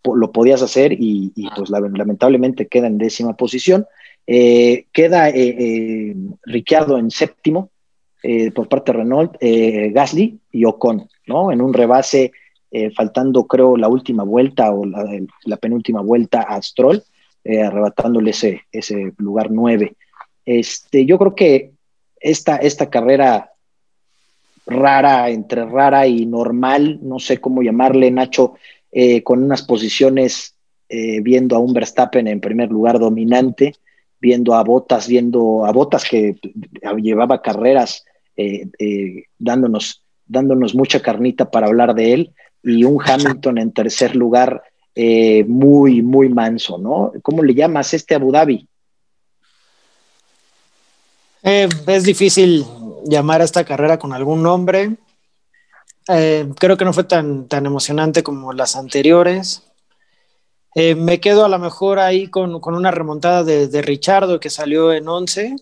lo 0.05 0.33
podías 0.33 0.63
hacer 0.63 0.93
y, 0.99 1.33
pues 1.55 1.69
lamentablemente 1.69 2.69
queda 2.69 2.87
en 2.87 2.97
décima 2.97 3.37
posición. 3.37 3.87
queda 4.27 5.31
Ricciardo 6.47 6.97
en 6.97 7.11
séptimo, 7.11 7.71
por 8.55 8.69
parte 8.69 8.93
de 8.93 8.99
Renault, 8.99 9.37
Gasly 9.41 10.39
y 10.51 10.65
Ocon. 10.65 11.09
¿no? 11.27 11.53
En 11.53 11.61
un 11.61 11.73
rebase, 11.73 12.33
eh, 12.71 12.91
faltando 12.91 13.47
creo 13.47 13.77
la 13.77 13.89
última 13.89 14.25
vuelta 14.25 14.73
o 14.73 14.87
la, 14.87 15.57
penúltima 15.59 16.01
vuelta 16.01 16.41
a 16.41 16.61
Stroll, 16.63 17.03
eh, 17.45 17.61
arrebatándole 17.63 18.31
ese, 18.31 18.63
ese 18.73 19.13
lugar 19.19 19.51
9. 19.51 19.95
Este, 20.47 21.05
yo 21.05 21.19
creo 21.19 21.35
que 21.35 21.72
esta, 22.23 22.57
esta 22.57 22.89
carrera 22.91 23.53
rara, 24.67 25.29
entre 25.31 25.65
rara 25.65 26.07
y 26.07 26.27
normal, 26.27 27.01
no 27.03 27.19
sé 27.19 27.41
cómo 27.41 27.63
llamarle, 27.63 28.11
Nacho, 28.11 28.55
eh, 28.91 29.23
con 29.23 29.43
unas 29.43 29.63
posiciones 29.63 30.55
viendo 31.23 31.57
a 31.57 31.59
un 31.59 31.73
Verstappen 31.73 32.29
en 32.29 32.39
primer 32.39 32.71
lugar 32.71 32.99
dominante, 32.99 33.75
viendo 34.21 34.55
a 34.55 34.63
Botas, 34.63 35.09
viendo 35.09 35.65
a 35.65 35.73
Botas 35.73 36.05
que 36.05 36.37
llevaba 37.01 37.41
carreras 37.41 38.05
dándonos 39.39 40.03
dándonos 40.27 40.75
mucha 40.75 41.01
carnita 41.01 41.51
para 41.51 41.67
hablar 41.67 41.95
de 41.95 42.13
él, 42.13 42.33
y 42.63 42.85
un 42.85 42.99
Hamilton 43.05 43.59
en 43.59 43.73
tercer 43.73 44.17
lugar 44.17 44.63
eh, 44.95 45.45
muy, 45.45 46.03
muy 46.03 46.29
manso, 46.29 46.79
¿no? 46.79 47.13
¿Cómo 47.23 47.43
le 47.43 47.55
llamas 47.55 47.93
este 47.93 48.15
Abu 48.15 48.31
Dhabi? 48.31 48.69
Eh, 51.43 51.69
es 51.87 52.05
difícil 52.05 52.65
llamar 53.05 53.41
a 53.41 53.45
esta 53.45 53.65
carrera 53.65 53.99
con 53.99 54.13
algún 54.13 54.43
nombre. 54.43 54.97
Eh, 56.09 56.49
creo 56.59 56.77
que 56.77 56.85
no 56.85 56.93
fue 56.93 57.05
tan, 57.05 57.49
tan 57.49 57.67
emocionante 57.67 58.23
como 58.23 58.53
las 58.53 58.77
anteriores. 58.77 59.63
me 60.75 61.21
quedo 61.21 61.45
a 61.45 61.49
lo 61.49 61.59
mejor 61.59 61.99
ahí 61.99 62.29
con, 62.29 62.55
una 62.55 62.91
remontada 62.91 63.45
de, 63.45 63.69
de 63.69 63.83
Richardo 63.83 64.41
que 64.41 64.51
salió 64.51 64.93
en 64.93 65.09
11 65.09 65.57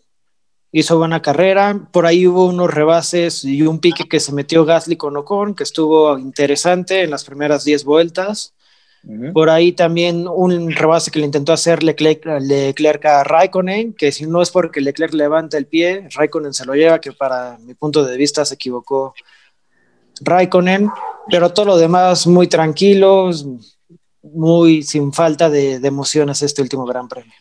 hizo 0.73 0.99
buena 0.99 1.23
carrera. 1.23 1.89
Por 1.91 2.07
ahí 2.07 2.27
hubo 2.27 2.47
unos 2.47 2.73
rebases 2.73 3.45
y 3.45 3.63
un 3.63 3.81
pique 3.81 4.09
que 4.09 4.21
se 4.21 4.33
metió 4.33 4.65
Gasly 4.65 4.97
con 4.97 5.17
Ocon, 5.17 5.55
que 5.55 5.65
estuvo 5.65 6.19
interesante 6.19 7.03
en 7.03 7.11
las 7.11 7.25
primeras 7.25 7.65
10 7.65 7.85
vueltas. 7.85 8.55
Por 9.33 9.49
ahí 9.49 9.73
también 9.73 10.29
un 10.29 10.71
rebase 10.73 11.11
que 11.11 11.19
le 11.19 11.25
intentó 11.25 11.53
hacer 11.53 11.83
Leclerc, 11.83 12.25
Leclerc, 12.41 13.05
a 13.07 13.25
Raikkonen, 13.25 13.95
que 13.95 14.13
si 14.13 14.27
no 14.27 14.43
es 14.43 14.51
porque 14.51 14.81
Leclerc 14.81 15.15
levanta 15.15 15.57
el 15.57 15.67
pie, 15.67 16.07
Raikkonen 16.15 16.53
se 16.53 16.67
lo 16.67 16.75
lleva, 16.75 17.01
que 17.01 17.13
para 17.13 17.59
mi 17.59 17.75
punto 17.75 18.05
de 18.05 18.17
vista 18.17 18.45
se 18.45 18.55
equivocó 18.55 19.15
Raikkonen, 20.21 20.91
pero 21.31 21.51
todo 21.51 21.67
lo 21.67 21.77
demás 21.79 22.27
muy 22.27 22.47
tranquilos, 22.47 23.47
muy 24.23 24.83
sin 24.83 25.13
falta 25.13 25.49
de, 25.49 25.81
de 25.81 25.89
emociones 25.89 26.43
este 26.43 26.61
último 26.61 26.85
Gran 26.85 27.09
Premio 27.09 27.33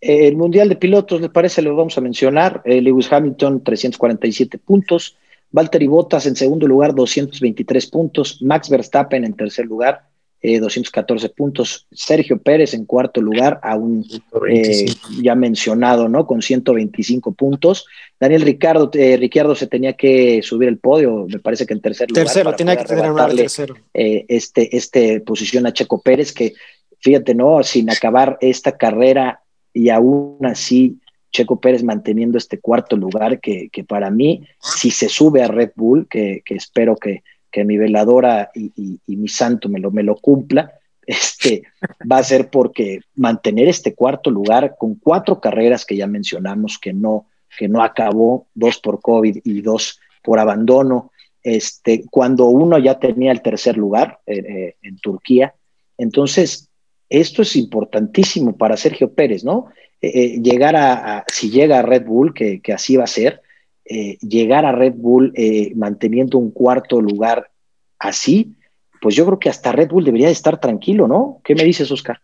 el 0.00 0.36
Mundial 0.36 0.68
de 0.68 0.76
Pilotos, 0.76 1.20
¿les 1.20 1.30
parece? 1.30 1.62
Lo 1.62 1.74
vamos 1.74 1.96
a 1.98 2.00
mencionar. 2.00 2.62
Eh, 2.64 2.80
Lewis 2.80 3.12
Hamilton, 3.12 3.62
347 3.62 4.58
puntos. 4.58 5.16
Valtteri 5.50 5.86
Bottas 5.86 6.26
en 6.26 6.36
segundo 6.36 6.66
lugar, 6.66 6.94
223 6.94 7.86
puntos. 7.86 8.42
Max 8.42 8.68
Verstappen 8.68 9.24
en 9.24 9.34
tercer 9.34 9.66
lugar, 9.66 10.07
214 10.42 11.26
eh, 11.26 11.32
puntos. 11.36 11.86
Sergio 11.90 12.38
Pérez 12.38 12.74
en 12.74 12.84
cuarto 12.84 13.20
lugar, 13.20 13.60
aún 13.62 14.04
eh, 14.48 14.86
ya 15.22 15.34
mencionado, 15.34 16.08
¿no? 16.08 16.26
Con 16.26 16.42
125 16.42 17.32
puntos. 17.32 17.86
Daniel 18.20 18.42
Ricardo, 18.42 18.90
Ricardo 18.92 19.54
se 19.54 19.66
tenía 19.66 19.94
que 19.94 20.42
subir 20.42 20.68
el 20.68 20.78
podio, 20.78 21.26
me 21.28 21.38
parece 21.38 21.66
que 21.66 21.74
en 21.74 21.80
tercer 21.80 22.10
lugar. 22.10 22.24
Tercero, 22.24 22.54
tenía 22.54 22.76
que 22.76 22.84
tener 22.84 23.10
un 23.10 23.36
tercero. 23.36 23.76
este, 23.92 24.76
este 24.76 25.20
posición 25.20 25.66
a 25.66 25.72
Checo 25.72 26.00
Pérez, 26.00 26.32
que 26.32 26.54
fíjate, 27.00 27.34
¿no? 27.34 27.62
Sin 27.62 27.90
acabar 27.90 28.38
esta 28.40 28.76
carrera 28.76 29.42
y 29.72 29.90
aún 29.90 30.38
así 30.42 30.98
Checo 31.30 31.60
Pérez 31.60 31.82
manteniendo 31.82 32.38
este 32.38 32.58
cuarto 32.58 32.96
lugar 32.96 33.40
que, 33.40 33.70
para 33.86 34.10
mí, 34.10 34.46
si 34.60 34.90
se 34.90 35.08
sube 35.08 35.42
a 35.42 35.48
Red 35.48 35.72
Bull, 35.76 36.06
que, 36.08 36.42
espero 36.48 36.96
que, 36.96 37.22
mi 37.64 37.76
veladora 37.76 38.50
y, 38.54 39.00
mi 39.06 39.28
santo 39.28 39.68
me 39.68 39.80
lo, 39.80 39.90
me 39.90 40.02
lo 40.02 40.16
cumpla, 40.16 40.72
este, 41.06 41.64
va 42.10 42.18
a 42.18 42.24
ser 42.24 42.50
porque 42.50 43.00
mantener 43.14 43.68
este 43.68 43.94
cuarto 43.94 44.30
lugar 44.30 44.76
con 44.78 44.94
cuatro 44.96 45.40
carreras 45.40 45.84
que 45.84 45.96
ya 45.96 46.06
mencionamos 46.06 46.78
que 46.78 46.92
no, 46.92 47.26
que 47.58 47.68
no 47.68 47.82
acabó, 47.82 48.46
dos 48.54 48.78
por 48.78 49.00
COVID 49.00 49.38
y 49.42 49.62
dos 49.62 50.00
por 50.22 50.38
abandono, 50.38 51.10
este, 51.42 52.04
cuando 52.10 52.46
uno 52.46 52.78
ya 52.78 52.98
tenía 52.98 53.32
el 53.32 53.40
tercer 53.40 53.76
lugar 53.76 54.20
eh, 54.26 54.38
eh, 54.38 54.76
en 54.82 54.98
Turquía. 54.98 55.54
Entonces, 55.96 56.68
esto 57.08 57.42
es 57.42 57.56
importantísimo 57.56 58.56
para 58.56 58.76
Sergio 58.76 59.12
Pérez, 59.14 59.44
¿no? 59.44 59.66
Eh, 60.00 60.40
llegar 60.42 60.76
a, 60.76 61.24
si 61.28 61.50
llega 61.50 61.78
a 61.78 61.82
Red 61.82 62.04
Bull, 62.04 62.34
que, 62.34 62.60
así 62.72 62.96
va 62.96 63.04
a 63.04 63.08
ser, 63.08 63.40
eh, 63.88 64.18
llegar 64.18 64.64
a 64.64 64.72
Red 64.72 64.94
Bull 64.96 65.32
manteniendo 65.74 66.38
un 66.38 66.50
cuarto 66.50 67.00
lugar 67.00 67.50
así, 67.98 68.54
pues 69.00 69.14
yo 69.14 69.24
creo 69.26 69.38
que 69.38 69.48
hasta 69.48 69.72
Red 69.72 69.90
Bull 69.90 70.04
debería 70.04 70.26
de 70.26 70.32
estar 70.32 70.60
tranquilo, 70.60 71.08
¿no? 71.08 71.40
¿Qué 71.44 71.54
me 71.54 71.64
dices, 71.64 71.90
Oscar? 71.90 72.20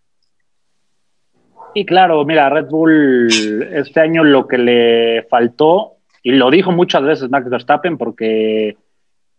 Y 1.75 1.85
claro, 1.85 2.25
mira, 2.25 2.49
Red 2.51 2.67
Bull 2.67 3.29
este 3.73 4.01
año 4.01 4.23
lo 4.23 4.47
que 4.47 4.59
le 4.59 5.23
faltó, 5.25 5.95
y 6.23 6.33
lo 6.33 6.51
dijo 6.51 6.73
muchas 6.73 7.03
veces 7.03 7.31
Max 7.31 7.49
Verstappen, 7.51 7.99
porque 7.99 8.77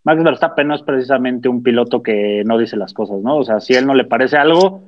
Max 0.03 0.23
Verstappen 0.23 0.67
no 0.67 0.75
es 0.75 0.83
precisamente 0.83 1.49
un 1.49 1.63
piloto 1.63 2.03
que 2.03 2.43
no 2.45 2.57
dice 2.57 2.77
las 2.77 2.93
cosas, 2.93 3.21
¿no? 3.21 3.37
O 3.37 3.43
sea, 3.43 3.59
si 3.59 3.73
a 3.73 3.79
él 3.79 3.87
no 3.87 3.95
le 3.95 4.05
parece 4.05 4.37
algo, 4.37 4.83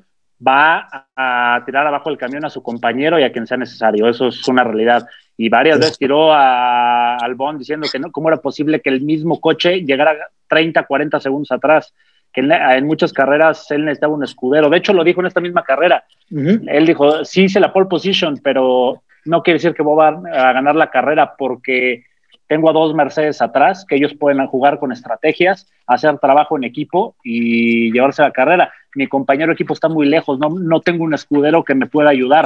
va 0.45 0.87
a 1.15 1.63
tirar 1.65 1.87
abajo 1.87 2.11
el 2.11 2.17
camión 2.17 2.45
a 2.45 2.51
su 2.51 2.61
compañero 2.61 3.19
y 3.19 3.23
a 3.23 3.31
quien 3.31 3.47
sea 3.47 3.57
necesario. 3.57 4.07
Eso 4.07 4.27
es 4.27 4.47
una 4.47 4.63
realidad. 4.63 5.07
Y 5.37 5.49
varias 5.49 5.77
veces 5.77 5.99
tiró 5.99 6.33
a 6.33 7.15
Albon 7.17 7.59
diciendo 7.59 7.87
que 7.91 7.99
no, 7.99 8.11
cómo 8.11 8.27
era 8.29 8.37
posible 8.37 8.81
que 8.81 8.89
el 8.89 9.01
mismo 9.01 9.39
coche 9.39 9.81
llegara 9.81 10.15
30, 10.47 10.83
40 10.83 11.19
segundos 11.19 11.51
atrás, 11.51 11.93
que 12.33 12.41
en, 12.41 12.87
muchas 12.87 13.13
carreras 13.13 13.69
él 13.69 13.85
necesitaba 13.85 14.15
un 14.15 14.23
escudero. 14.23 14.69
De 14.69 14.77
hecho, 14.77 14.93
lo 14.93 15.03
dijo 15.03 15.21
en 15.21 15.27
esta 15.27 15.39
misma 15.39 15.63
carrera. 15.63 16.03
Él 16.31 16.85
dijo, 16.87 17.23
sí 17.23 17.43
hice 17.43 17.59
la 17.59 17.71
pole 17.71 17.85
position, 17.85 18.39
pero 18.43 19.03
no 19.25 19.43
quiere 19.43 19.57
decir 19.59 19.75
que 19.75 19.83
voy 19.83 20.03
a, 20.03 20.53
ganar 20.53 20.75
la 20.75 20.89
carrera 20.89 21.35
porque 21.37 22.03
tengo 22.47 22.69
a 22.69 22.73
dos 22.73 22.95
Mercedes 22.95 23.41
atrás 23.41 23.85
que 23.87 23.95
ellos 23.95 24.15
pueden 24.15 24.45
jugar 24.47 24.79
con 24.79 24.91
estrategias, 24.91 25.67
hacer 25.85 26.17
trabajo 26.17 26.57
en 26.57 26.63
equipo 26.63 27.15
y 27.23 27.91
llevarse 27.91 28.23
la 28.23 28.31
carrera. 28.31 28.71
Mi 28.95 29.07
compañero 29.07 29.47
de 29.47 29.53
equipo 29.53 29.73
está 29.73 29.89
muy 29.89 30.07
lejos, 30.07 30.39
no, 30.39 30.49
no 30.49 30.79
tengo 30.79 31.03
un 31.03 31.13
escudero 31.13 31.63
que 31.63 31.75
me 31.75 31.85
pueda 31.85 32.09
ayudar. 32.09 32.45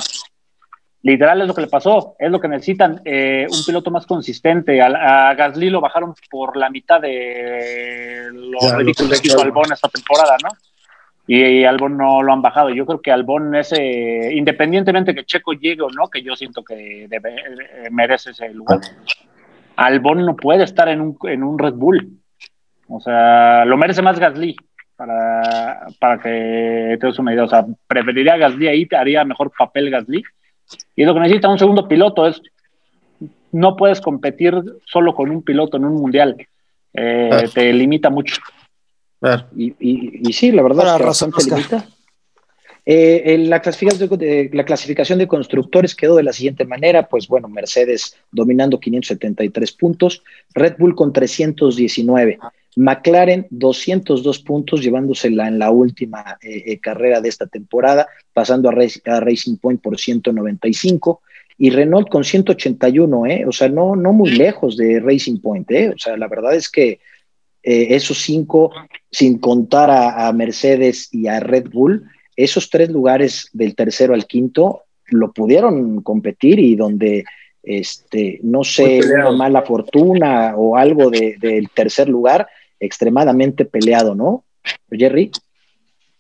Literal 1.03 1.41
es 1.41 1.47
lo 1.47 1.55
que 1.55 1.61
le 1.61 1.67
pasó, 1.67 2.15
es 2.19 2.29
lo 2.29 2.39
que 2.39 2.47
necesitan, 2.47 3.01
eh, 3.05 3.47
un 3.49 3.65
piloto 3.65 3.89
más 3.89 4.05
consistente. 4.05 4.81
A, 4.81 5.33
Gasly 5.33 5.71
lo 5.71 5.81
bajaron 5.81 6.13
por 6.29 6.55
la 6.55 6.69
mitad 6.69 7.01
de 7.01 8.29
lo 8.31 8.77
ridículo 8.77 9.09
que 9.09 9.27
hizo 9.27 9.41
Albon 9.41 9.73
esta 9.73 9.89
temporada, 9.89 10.37
¿no? 10.43 10.49
Y, 11.25 11.63
Albon 11.63 11.97
no 11.97 12.21
lo 12.21 12.33
han 12.33 12.43
bajado. 12.43 12.69
Yo 12.69 12.85
creo 12.85 13.01
que 13.01 13.11
Albon, 13.11 13.55
ese, 13.55 14.31
independientemente 14.33 15.15
que 15.15 15.25
Checo 15.25 15.53
llegue 15.53 15.81
o 15.81 15.89
no, 15.89 16.07
que 16.07 16.21
yo 16.21 16.35
siento 16.35 16.63
que 16.63 17.05
eh, 17.05 17.89
merece 17.89 18.31
ese 18.31 18.53
lugar, 18.53 18.81
Albon 19.77 20.23
no 20.23 20.35
puede 20.35 20.65
estar 20.65 20.87
en 20.87 21.01
un, 21.01 21.17
en 21.23 21.43
un 21.43 21.57
Red 21.57 21.73
Bull. 21.73 22.19
O 22.87 22.99
sea, 22.99 23.65
lo 23.65 23.75
merece 23.75 24.03
más 24.03 24.19
Gasly, 24.19 24.55
para, 24.95 25.87
para 25.99 26.19
que 26.19 26.97
te 26.99 27.07
des 27.07 27.17
una 27.17 27.33
idea. 27.33 27.45
O 27.45 27.49
sea, 27.49 27.65
preferiría 27.87 28.35
a 28.35 28.37
Gasly 28.37 28.67
ahí, 28.67 28.85
te 28.85 28.97
haría 28.97 29.25
mejor 29.25 29.51
papel 29.57 29.89
Gasly 29.89 30.23
y 30.95 31.05
lo 31.05 31.13
que 31.13 31.19
necesita 31.19 31.49
un 31.49 31.59
segundo 31.59 31.87
piloto 31.87 32.27
es, 32.27 32.41
no 33.51 33.75
puedes 33.75 34.01
competir 34.01 34.55
solo 34.85 35.13
con 35.13 35.29
un 35.29 35.43
piloto 35.43 35.77
en 35.77 35.85
un 35.85 35.95
mundial, 35.95 36.35
eh, 36.93 37.49
te 37.53 37.71
limita 37.73 38.09
mucho. 38.09 38.41
Y, 39.55 40.33
sí, 40.33 40.51
la 40.51 40.63
verdad 40.63 40.99
es 40.99 41.19
que 41.19 41.31
te 41.31 41.55
limita. 41.55 41.85
Eh, 42.83 43.37
la, 43.47 43.61
clasificación 43.61 44.17
de, 44.17 44.49
la 44.53 44.65
clasificación 44.65 45.19
de 45.19 45.27
constructores 45.27 45.93
quedó 45.93 46.15
de 46.15 46.23
la 46.23 46.33
siguiente 46.33 46.65
manera, 46.65 47.07
pues 47.07 47.27
bueno, 47.27 47.47
Mercedes 47.47 48.17
dominando 48.31 48.79
573 48.79 49.71
puntos, 49.73 50.23
Red 50.55 50.77
Bull 50.79 50.95
con 50.95 51.13
319, 51.13 52.39
McLaren 52.75 53.47
202 53.49 54.39
puntos, 54.39 54.81
llevándosela 54.81 55.47
en 55.47 55.59
la 55.59 55.71
última 55.71 56.37
eh, 56.41 56.63
eh, 56.65 56.79
carrera 56.79 57.19
de 57.19 57.29
esta 57.29 57.47
temporada, 57.47 58.07
pasando 58.33 58.69
a, 58.69 59.19
Racing 59.19 59.57
Point 59.57 59.81
por 59.81 59.99
195 59.99 61.21
y 61.57 61.69
Renault 61.69 62.09
con 62.09 62.23
181, 62.23 63.25
¿eh? 63.25 63.45
o 63.45 63.51
sea, 63.51 63.69
no, 63.69 63.95
no 63.95 64.13
muy 64.13 64.31
lejos 64.31 64.77
de 64.77 64.99
Racing 64.99 65.39
Point, 65.39 65.69
¿eh? 65.71 65.89
o 65.89 65.97
sea, 65.97 66.17
la 66.17 66.27
verdad 66.27 66.55
es 66.55 66.69
que 66.69 66.99
esos 67.63 68.17
cinco, 68.17 68.71
sin 69.11 69.37
contar 69.37 69.91
a, 69.91 70.31
Mercedes 70.33 71.09
y 71.11 71.27
a 71.27 71.39
Red 71.39 71.69
Bull, 71.69 72.05
esos 72.35 72.71
tres 72.71 72.89
lugares 72.89 73.49
del 73.53 73.75
tercero 73.75 74.15
al 74.15 74.25
quinto 74.25 74.85
lo 75.05 75.31
pudieron 75.31 76.01
competir 76.01 76.57
y 76.57 76.75
donde 76.75 77.23
este, 77.61 78.39
no 78.41 78.63
sé, 78.63 78.99
una 79.13 79.29
mala 79.29 79.61
fortuna 79.61 80.55
o 80.55 80.75
algo 80.75 81.11
del 81.11 81.69
tercer 81.69 82.09
lugar, 82.09 82.47
extremadamente 82.81 83.63
peleado, 83.63 84.15
¿no? 84.15 84.43
Jerry. 84.91 85.31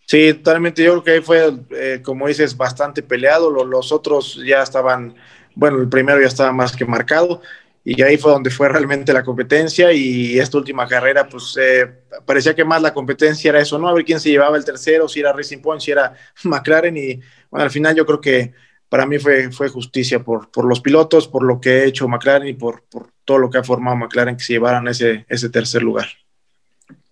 Sí, 0.07 0.33
totalmente. 0.33 0.83
Yo 0.83 0.91
creo 0.91 1.03
que 1.03 1.11
ahí 1.11 1.21
fue, 1.21 1.53
eh, 1.71 2.01
como 2.03 2.27
dices, 2.27 2.55
bastante 2.55 3.01
peleado. 3.01 3.49
Los, 3.63 3.91
otros 3.91 4.39
ya 4.45 4.61
estaban, 4.61 5.15
bueno, 5.55 5.79
el 5.79 5.89
primero 5.89 6.21
ya 6.21 6.27
estaba 6.27 6.51
más 6.51 6.75
que 6.75 6.85
marcado. 6.85 7.41
Y 7.83 8.01
ahí 8.03 8.17
fue 8.17 8.31
donde 8.31 8.49
fue 8.49 8.69
realmente 8.69 9.13
la 9.13 9.23
competencia. 9.23 9.91
Y 9.91 10.37
esta 10.37 10.57
última 10.57 10.87
carrera, 10.87 11.27
pues 11.27 11.57
eh, 11.59 11.89
parecía 12.25 12.53
que 12.53 12.65
más 12.65 12.81
la 12.81 12.93
competencia 12.93 13.49
era 13.49 13.61
eso, 13.61 13.79
¿no? 13.79 13.87
A 13.87 13.93
ver 13.93 14.05
quién 14.05 14.19
se 14.19 14.29
llevaba 14.29 14.57
el 14.57 14.65
tercero, 14.65 15.07
si 15.07 15.19
era 15.21 15.33
Racing 15.33 15.61
Point, 15.61 15.81
si 15.81 15.91
era 15.91 16.13
McLaren. 16.43 16.97
Y 16.97 17.19
bueno, 17.49 17.63
al 17.63 17.71
final 17.71 17.95
yo 17.95 18.05
creo 18.05 18.21
que 18.21 18.53
para 18.89 19.05
mí 19.05 19.17
fue, 19.17 19.49
fue 19.51 19.69
justicia 19.69 20.21
por, 20.21 20.51
por 20.51 20.65
los 20.65 20.81
pilotos, 20.81 21.29
por 21.29 21.43
lo 21.43 21.61
que 21.61 21.69
ha 21.69 21.83
hecho 21.85 22.09
McLaren 22.09 22.49
y 22.49 22.53
por, 22.53 22.83
por 22.83 23.11
todo 23.23 23.37
lo 23.37 23.49
que 23.49 23.59
ha 23.59 23.63
formado 23.63 23.95
McLaren 23.95 24.35
que 24.35 24.43
se 24.43 24.53
llevaran 24.53 24.89
ese, 24.89 25.25
ese 25.29 25.49
tercer 25.49 25.81
lugar. 25.81 26.07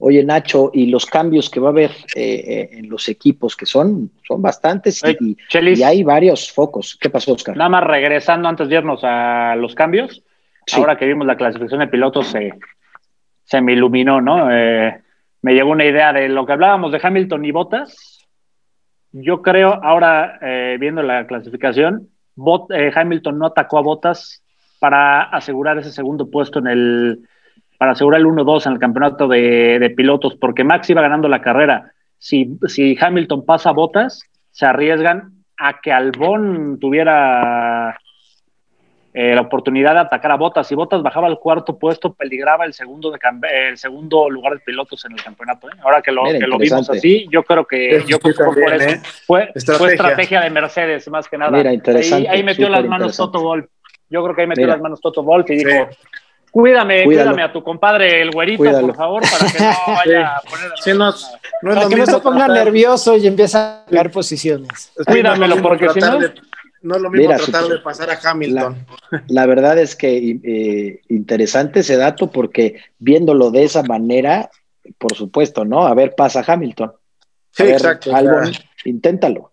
Oye, 0.02 0.24
Nacho, 0.24 0.72
y 0.74 0.86
los 0.86 1.06
cambios 1.06 1.50
que 1.50 1.60
va 1.60 1.68
a 1.68 1.72
haber 1.72 1.92
eh, 2.16 2.44
eh, 2.48 2.70
en 2.72 2.90
los 2.90 3.10
equipos, 3.10 3.58
que 3.58 3.66
son, 3.66 4.12
son 4.26 4.42
bastantes 4.42 5.04
y, 5.04 5.36
hay 5.84 6.04
varios 6.04 6.50
focos. 6.54 6.98
¿Qué 7.00 7.10
pasó, 7.10 7.34
Oscar? 7.34 7.58
Nada 7.58 7.70
más 7.70 7.84
regresando 7.84 8.48
antes 8.48 8.70
de 8.70 8.76
irnos 8.76 9.02
a 9.04 9.58
los 9.58 9.76
cambios, 9.76 10.24
ahora 10.72 10.98
que 10.98 11.06
vimos 11.06 11.28
la 11.28 11.36
clasificación 11.36 11.82
de 11.82 11.88
pilotos, 11.88 12.28
se, 12.28 12.54
se 13.44 13.60
me 13.60 13.74
iluminó, 13.74 14.22
¿no? 14.22 14.50
Eh, 14.50 15.02
me 15.42 15.54
llegó 15.54 15.72
una 15.72 15.84
idea 15.86 16.14
de 16.14 16.30
lo 16.30 16.46
que 16.46 16.54
hablábamos 16.54 16.94
de 16.94 17.02
Hamilton 17.04 17.44
y 17.44 17.52
Bottas. 17.52 18.26
Yo 19.12 19.42
creo, 19.42 19.84
ahora 19.84 20.40
viendo 20.80 21.04
la 21.04 21.28
clasificación, 21.28 22.08
Hamilton 22.96 23.38
no 23.38 23.48
atacó 23.48 23.80
a 23.80 23.82
Bottas 23.82 24.44
para 24.80 25.24
asegurar 25.24 25.78
ese 25.78 25.92
segundo 25.92 26.30
puesto 26.30 26.60
en 26.60 26.68
el 26.68 27.20
para 27.80 27.94
asegurar 27.94 28.20
el 28.20 28.28
1-2 28.28 28.68
en 28.68 28.74
el 28.74 28.80
campeonato 28.80 29.28
de, 29.28 29.94
pilotos, 29.96 30.36
porque 30.36 30.64
Max 30.64 30.90
iba 30.90 31.02
ganando 31.02 31.28
la 31.30 31.42
carrera. 31.42 31.94
Si, 32.18 32.60
si 32.68 32.98
Hamilton 33.00 33.46
pasa 33.46 33.72
botas, 33.72 34.22
se 34.52 34.66
arriesgan 34.66 35.32
a 35.58 35.80
que 35.80 35.92
Albón 35.92 36.78
tuviera 36.80 37.98
eh, 39.12 39.34
la 39.34 39.42
oportunidad 39.42 39.94
de 39.94 40.00
atacar 40.02 40.32
a 40.32 40.36
Botas. 40.36 40.68
Si 40.68 40.76
Botas 40.76 41.02
bajaba 41.02 41.28
al 41.28 41.40
cuarto 41.40 41.80
puesto, 41.80 42.14
peligraba 42.14 42.66
el 42.66 42.74
segundo, 42.74 43.12
de 43.12 43.20
el 43.70 43.78
segundo 43.78 44.30
lugar 44.30 44.54
de 44.54 44.60
pilotos 44.60 45.04
en 45.06 45.14
el 45.14 45.24
campeonato. 45.24 45.68
¿eh? 45.70 45.74
Ahora 45.82 46.02
que 46.02 46.12
lo, 46.12 46.26
que 46.26 46.46
lo 46.46 46.58
vimos 46.58 46.90
así, 46.90 47.28
yo 47.32 47.44
creo 47.44 47.66
que, 47.66 48.04
yo 48.06 48.20
creo 48.20 48.54
por 48.54 48.74
eso. 48.74 48.90
¿eh? 48.90 49.02
Fue, 49.26 49.52
estrategia. 49.56 50.42
de 50.42 50.50
Mercedes, 50.50 51.10
más 51.10 51.28
que 51.28 51.38
nada. 51.38 51.58
Mira, 51.58 51.74
interesante, 51.74 52.30
ahí, 52.30 52.44
metió 52.44 52.70
las 52.70 52.86
manos 52.86 53.18
Toto 53.18 53.42
Wolf. 53.42 53.66
Yo 54.10 54.24
creo 54.24 54.36
que 54.36 54.42
ahí 54.42 54.48
metió 54.48 54.68
las 54.68 54.82
manos 54.82 55.02
Toto 55.02 55.24
Wolf 55.24 55.50
y 55.50 55.56
dijo, 55.58 55.88
Cuídame, 56.52 57.04
cuídame 57.04 57.44
a 57.44 57.52
tu 57.54 57.64
compadre, 57.64 58.22
el 58.22 58.32
güerito, 58.32 58.64
por 58.64 58.96
favor, 58.96 59.24
para 59.24 59.52
que 59.52 59.60
no 59.60 59.70
vaya 59.96 60.38
a 60.38 60.42
poner. 60.42 60.72
Sí, 60.82 60.92
no, 60.92 61.12
no 61.62 61.76
para 61.76 61.90
que 61.90 61.96
no 61.96 62.06
se 62.06 62.20
ponga 62.20 62.48
nervioso 62.48 63.16
y 63.18 63.28
empiece 63.28 63.58
a 63.58 63.84
pegar 63.88 64.12
posiciones. 64.12 64.92
Cuídamelo, 65.06 65.62
porque 65.62 65.90
si 65.90 66.00
no. 66.00 66.20
no 66.82 66.96
es 66.96 67.02
lo 67.02 67.10
mismo 67.10 67.36
tratar 67.36 67.66
de 67.66 67.78
pasar 67.80 68.10
a 68.10 68.20
Hamilton. 68.22 68.86
La, 69.28 69.46
verdad 69.46 69.78
es 69.78 69.96
que 69.96 70.40
eh, 70.44 71.02
interesante 71.10 71.82
ese 71.82 71.98
dato, 71.98 72.32
porque 72.32 72.82
viéndolo 72.98 73.52
de 73.52 73.66
esa 73.66 73.84
manera, 73.84 74.50
por 74.98 75.16
supuesto, 75.16 75.66
¿no? 75.66 75.86
A 75.86 75.94
ver, 75.94 76.16
pasa 76.16 76.44
Hamilton. 76.46 76.94
Sí, 77.52 77.64
exacto. 77.64 78.12
inténtalo. 78.86 79.49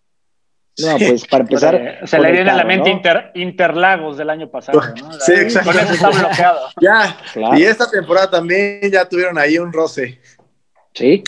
No, 0.78 0.98
pues 0.98 1.26
para 1.26 1.44
empezar. 1.44 2.00
Se 2.04 2.18
le 2.18 2.32
viene 2.32 2.50
a 2.50 2.56
la 2.56 2.64
mente 2.64 3.00
Interlagos 3.34 4.18
del 4.18 4.28
año 4.30 4.50
pasado, 4.50 4.80
¿no? 5.00 5.12
Sí, 5.12 5.32
exacto. 5.32 5.72
Con 5.72 5.80
eso 5.80 5.92
está 5.94 6.10
bloqueado. 6.10 6.60
Ya, 6.80 7.16
y 7.56 7.62
esta 7.62 7.90
temporada 7.90 8.30
también 8.30 8.80
ya 8.90 9.08
tuvieron 9.08 9.38
ahí 9.38 9.58
un 9.58 9.72
roce. 9.72 10.20
Sí. 10.92 11.22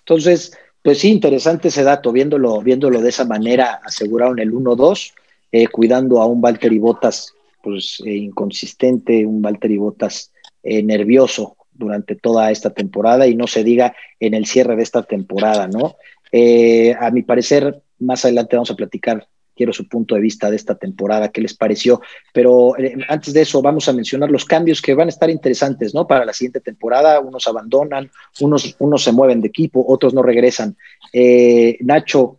Entonces, 0.00 0.52
pues 0.82 0.98
sí, 0.98 1.10
interesante 1.10 1.68
ese 1.68 1.84
dato, 1.84 2.12
viéndolo, 2.12 2.60
viéndolo 2.60 3.00
de 3.00 3.10
esa 3.10 3.24
manera, 3.24 3.80
aseguraron 3.84 4.38
el 4.38 4.52
1-2, 4.52 5.12
eh, 5.52 5.66
cuidando 5.68 6.20
a 6.20 6.26
un 6.26 6.40
Valtteri 6.40 6.78
Bottas, 6.78 7.34
pues 7.62 8.02
eh, 8.04 8.14
inconsistente, 8.14 9.26
un 9.26 9.42
Valtteri 9.42 9.76
Bottas 9.76 10.32
eh, 10.62 10.82
nervioso 10.82 11.56
durante 11.72 12.14
toda 12.14 12.50
esta 12.50 12.70
temporada 12.70 13.26
y 13.26 13.34
no 13.34 13.46
se 13.46 13.64
diga 13.64 13.94
en 14.18 14.34
el 14.34 14.46
cierre 14.46 14.76
de 14.76 14.82
esta 14.82 15.02
temporada, 15.02 15.66
¿no? 15.66 15.96
a 16.32 17.10
mi 17.10 17.22
parecer, 17.22 17.82
más 18.00 18.24
adelante 18.24 18.56
vamos 18.56 18.70
a 18.70 18.76
platicar, 18.76 19.26
quiero 19.54 19.72
su 19.72 19.86
punto 19.88 20.14
de 20.14 20.20
vista 20.20 20.50
de 20.50 20.56
esta 20.56 20.74
temporada, 20.74 21.28
qué 21.28 21.40
les 21.40 21.54
pareció. 21.54 22.00
Pero 22.32 22.76
eh, 22.78 22.96
antes 23.08 23.34
de 23.34 23.42
eso, 23.42 23.62
vamos 23.62 23.88
a 23.88 23.92
mencionar 23.92 24.30
los 24.30 24.44
cambios 24.44 24.80
que 24.80 24.94
van 24.94 25.08
a 25.08 25.10
estar 25.10 25.30
interesantes, 25.30 25.94
¿no? 25.94 26.06
Para 26.06 26.24
la 26.24 26.32
siguiente 26.32 26.60
temporada, 26.60 27.20
unos 27.20 27.46
abandonan, 27.46 28.10
unos, 28.40 28.74
unos 28.78 29.02
se 29.04 29.12
mueven 29.12 29.40
de 29.40 29.48
equipo, 29.48 29.84
otros 29.86 30.14
no 30.14 30.22
regresan. 30.22 30.76
Eh, 31.12 31.76
Nacho, 31.80 32.38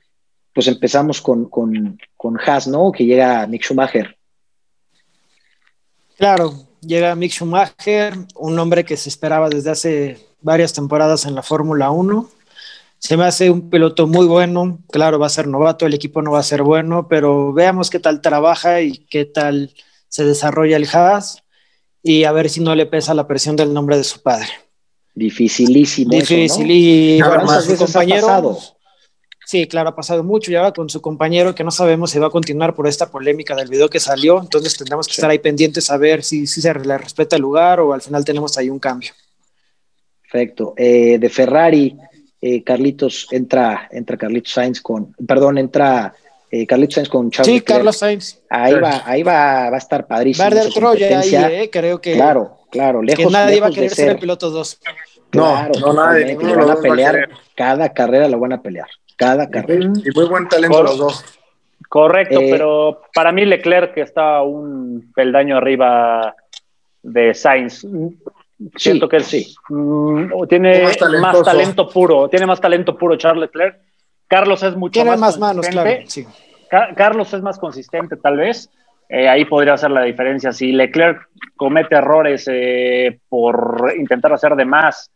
pues 0.54 0.68
empezamos 0.68 1.22
con, 1.22 1.50
con, 1.50 2.00
con 2.18 2.40
Haas, 2.40 2.68
¿no? 2.68 2.92
Que 2.92 3.06
llega 3.06 3.46
Mick 3.48 3.64
Schumacher. 3.64 4.18
Claro, 6.18 6.54
llega 6.82 7.16
Mick 7.16 7.32
Schumacher, 7.32 8.14
un 8.36 8.60
hombre 8.60 8.84
que 8.84 8.98
se 8.98 9.10
esperaba 9.10 9.50
desde 9.50 9.70
hace 9.70 10.18
varias 10.42 10.74
temporadas 10.74 11.26
en 11.26 11.36
la 11.36 11.44
Fórmula 11.44 11.92
1 11.92 12.41
se 13.02 13.18
me 13.18 13.24
hace 13.26 13.50
un 13.50 13.72
piloto 13.72 14.06
muy 14.06 14.28
bueno. 14.28 14.80
Claro, 14.92 15.18
va 15.18 15.26
a 15.26 15.30
ser 15.30 15.48
novato, 15.48 15.88
el 15.88 15.96
equipo 15.96 16.22
no 16.22 16.32
va 16.32 16.40
a 16.40 16.44
ser 16.44 16.62
bueno, 16.62 17.08
pero 17.10 17.52
veamos 17.52 17.90
qué 17.90 18.00
tal 18.00 18.22
trabaja 18.22 18.82
y 18.82 19.00
qué 19.10 19.26
tal 19.26 19.74
se 20.08 20.24
desarrolla 20.24 20.78
el 20.78 20.88
Haas 20.94 21.44
y 22.04 22.26
a 22.26 22.32
ver 22.32 22.48
si 22.48 22.60
no 22.60 22.76
le 22.76 22.86
pesa 22.86 23.16
la 23.16 23.28
presión 23.28 23.56
del 23.56 23.74
nombre 23.74 23.98
de 23.98 24.04
su 24.04 24.22
padre. 24.22 24.50
Dificilísimo. 25.16 26.12
Difícil. 26.12 26.70
Y 26.70 27.20
su 27.66 27.76
compañero. 27.76 28.60
Sí, 29.48 29.68
claro, 29.68 29.90
ha 29.90 29.96
pasado 29.96 30.24
mucho. 30.24 30.52
Ya 30.52 30.62
va 30.62 30.72
con 30.72 30.88
su 30.88 31.02
compañero 31.02 31.56
que 31.56 31.64
no 31.64 31.72
sabemos 31.72 32.12
si 32.12 32.20
va 32.20 32.28
a 32.28 32.32
continuar 32.32 32.76
por 32.76 32.88
esta 32.88 33.10
polémica 33.10 33.56
del 33.56 33.68
video 33.68 33.90
que 33.90 34.00
salió. 34.00 34.40
Entonces 34.40 34.78
tendremos 34.78 35.08
que 35.08 35.14
estar 35.14 35.30
ahí 35.30 35.40
pendientes 35.40 35.90
a 35.90 35.98
ver 35.98 36.24
si, 36.24 36.46
si 36.46 36.62
se 36.62 36.72
le 36.72 36.98
respeta 37.00 37.36
el 37.36 37.42
lugar 37.42 37.80
o 37.80 37.94
al 37.94 38.02
final 38.04 38.24
tenemos 38.24 38.56
ahí 38.60 38.70
un 38.70 38.80
cambio. 38.80 39.12
Perfecto. 40.22 40.76
Eh, 40.78 41.18
de 41.18 41.30
Ferrari, 41.30 41.98
eh, 42.42 42.64
Carlitos 42.64 43.28
entra, 43.32 43.88
entra 43.92 44.18
Carlitos 44.18 44.52
Sainz 44.52 44.82
con, 44.82 45.14
perdón, 45.28 45.60
entra 45.60 46.14
eh, 46.50 46.66
Carlitos 46.66 46.96
Sainz 46.96 47.10
con 47.10 47.30
Charles 47.30 47.54
Sí, 47.54 47.62
Carlos 47.62 47.98
Sainz. 47.98 48.42
Ahí, 48.50 48.74
va, 48.74 49.04
ahí 49.06 49.24
va, 49.24 49.70
va 49.70 49.76
a 49.76 49.78
estar 49.78 50.08
padrísimo. 50.08 50.50
Va 50.50 50.70
Troya 50.74 51.20
ahí, 51.20 51.36
eh, 51.36 51.70
creo 51.72 52.02
que. 52.02 52.14
Claro, 52.14 52.58
claro, 52.70 53.02
lejos. 53.02 53.26
Que 53.26 53.32
nadie 53.32 53.62
va 53.62 53.68
a 53.68 53.72
querer 53.72 53.92
ser. 53.92 54.10
el 54.10 54.20
piloto 54.20 54.50
2. 54.50 54.80
Claro, 55.30 55.72
no, 55.80 55.94
no 55.94 56.06
nadie. 56.06 56.36
No, 56.36 56.56
van 56.56 56.70
a 56.72 56.76
pelear, 56.76 57.30
cada 57.56 57.94
carrera 57.94 58.28
lo 58.28 58.40
van 58.40 58.54
a 58.54 58.62
pelear. 58.62 58.88
Cada 59.16 59.50
carrera. 59.50 59.86
Y 60.04 60.10
muy 60.14 60.26
buen 60.28 60.48
talento 60.50 60.84
los 60.84 60.98
dos. 60.98 61.26
Correcto, 61.88 62.40
eh, 62.40 62.48
pero 62.50 63.02
para 63.14 63.32
mí 63.32 63.46
Leclerc 63.46 63.98
está 63.98 64.42
un 64.42 65.12
peldaño 65.14 65.58
arriba 65.58 66.36
de 67.04 67.34
Sainz. 67.34 67.86
Siento 68.76 69.10
que 69.10 69.20
sí. 69.22 69.54
Mm, 69.70 70.32
tiene 70.48 70.84
más, 71.20 71.42
talento 71.44 71.90
puro, 71.90 72.30
tiene 72.30 72.46
más 72.46 72.62
talento 72.62 72.98
puro 72.98 73.16
Charles 73.16 73.42
Leclerc. 73.42 73.80
Carlos 74.28 74.64
es 74.64 74.76
mucho 74.76 74.94
tiene 74.94 75.18
más, 75.18 75.38
manos, 75.38 75.68
claro. 75.68 75.90
Carlos 76.96 77.34
es 77.34 77.42
más 77.42 77.60
consistente, 77.60 78.16
tal 78.16 78.38
vez. 78.38 78.70
Eh, 79.10 79.28
ahí 79.28 79.44
podría 79.44 79.76
ser 79.76 79.92
la 79.92 80.04
diferencia. 80.04 80.54
Si 80.54 80.72
Leclerc 80.72 81.28
comete 81.58 81.96
errores 81.96 82.48
eh, 82.50 83.20
por 83.28 83.94
intentar 83.98 84.32
hacer 84.32 84.56
de 84.56 84.64
más 84.64 85.12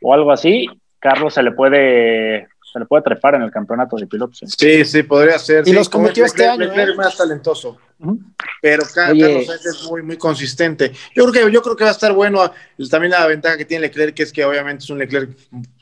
o 0.00 0.14
algo 0.14 0.32
así, 0.32 0.66
Carlos 0.98 1.34
se 1.34 1.42
le 1.42 1.52
puede 1.52 2.48
se 2.72 2.78
le 2.78 2.86
puede 2.86 3.02
trepar 3.02 3.34
en 3.34 3.42
el 3.42 3.50
campeonato 3.50 3.96
de 3.96 4.06
pilotos. 4.06 4.42
¿eh? 4.42 4.46
Sí, 4.46 4.84
sí, 4.84 5.02
podría 5.02 5.38
ser. 5.38 5.66
Y 5.66 5.72
los 5.72 5.88
cometió 5.88 6.24
este 6.24 6.46
año. 6.46 6.66
Leclerc 6.66 6.96
más 6.96 7.16
talentoso. 7.16 7.78
Pero 8.60 8.84
Carlos 8.94 9.48
es 9.48 9.88
muy, 9.90 10.02
muy 10.02 10.16
consistente. 10.16 10.92
Yo 11.14 11.26
creo 11.26 11.46
que 11.46 11.52
yo 11.52 11.62
creo 11.62 11.76
que 11.76 11.84
va 11.84 11.90
a 11.90 11.92
estar 11.92 12.12
bueno. 12.12 12.50
También 12.90 13.10
la 13.12 13.26
ventaja 13.26 13.56
que 13.56 13.64
tiene 13.64 13.86
Leclerc 13.86 14.14
que 14.14 14.22
es 14.22 14.32
que 14.32 14.44
obviamente 14.44 14.84
es 14.84 14.90
un 14.90 14.98
Leclerc 14.98 15.36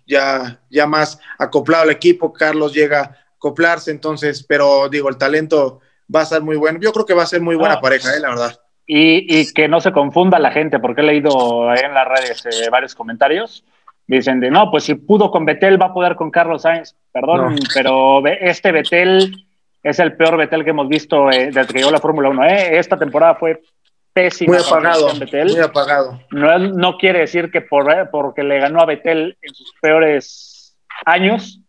ya, 0.06 0.60
ya 0.70 0.86
más 0.86 1.18
acoplado 1.38 1.84
al 1.84 1.90
equipo. 1.90 2.32
Carlos 2.32 2.72
llega 2.72 3.00
a 3.00 3.16
acoplarse, 3.36 3.90
entonces, 3.90 4.44
pero 4.44 4.88
digo, 4.88 5.08
el 5.08 5.18
talento 5.18 5.80
va 6.14 6.20
a 6.20 6.24
estar 6.24 6.42
muy 6.42 6.56
bueno. 6.56 6.78
Yo 6.80 6.92
creo 6.92 7.04
que 7.04 7.14
va 7.14 7.24
a 7.24 7.26
ser 7.26 7.40
muy 7.40 7.56
buena 7.56 7.80
pareja, 7.80 8.16
¿eh? 8.16 8.20
la 8.20 8.30
verdad. 8.30 8.60
Y, 8.86 9.40
y, 9.40 9.52
que 9.52 9.66
no 9.66 9.80
se 9.80 9.90
confunda 9.90 10.38
la 10.38 10.52
gente, 10.52 10.78
porque 10.78 11.00
he 11.00 11.04
leído 11.04 11.74
en 11.74 11.92
las 11.92 12.06
redes 12.06 12.46
eh, 12.46 12.70
varios 12.70 12.94
comentarios. 12.94 13.64
Dicen 14.06 14.38
de 14.40 14.50
no, 14.50 14.70
pues 14.70 14.84
si 14.84 14.94
pudo 14.94 15.30
con 15.30 15.44
Betel, 15.44 15.80
va 15.80 15.86
a 15.86 15.94
poder 15.94 16.14
con 16.14 16.30
Carlos 16.30 16.62
Sainz. 16.62 16.94
Perdón, 17.12 17.56
pero 17.74 18.24
este 18.26 18.70
Betel 18.70 19.34
es 19.82 19.98
el 19.98 20.16
peor 20.16 20.36
Betel 20.36 20.64
que 20.64 20.70
hemos 20.70 20.88
visto 20.88 21.30
eh, 21.30 21.46
desde 21.52 21.72
que 21.72 21.78
llegó 21.78 21.90
la 21.90 21.98
Fórmula 21.98 22.28
1. 22.28 22.44
¿eh? 22.44 22.78
Esta 22.78 22.96
temporada 22.96 23.34
fue 23.34 23.60
pésima. 24.16 24.54
Muy 24.54 24.62
apagado. 24.64 25.08
muy 25.14 25.60
apagado. 25.60 26.20
No, 26.30 26.58
no 26.58 26.96
quiere 26.96 27.20
decir 27.20 27.50
que 27.50 27.60
por, 27.60 27.92
eh, 27.92 28.06
porque 28.10 28.42
le 28.42 28.58
ganó 28.58 28.80
a 28.80 28.86
Betel 28.86 29.36
en 29.42 29.54
sus 29.54 29.74
peores 29.80 30.76
años, 31.04 31.60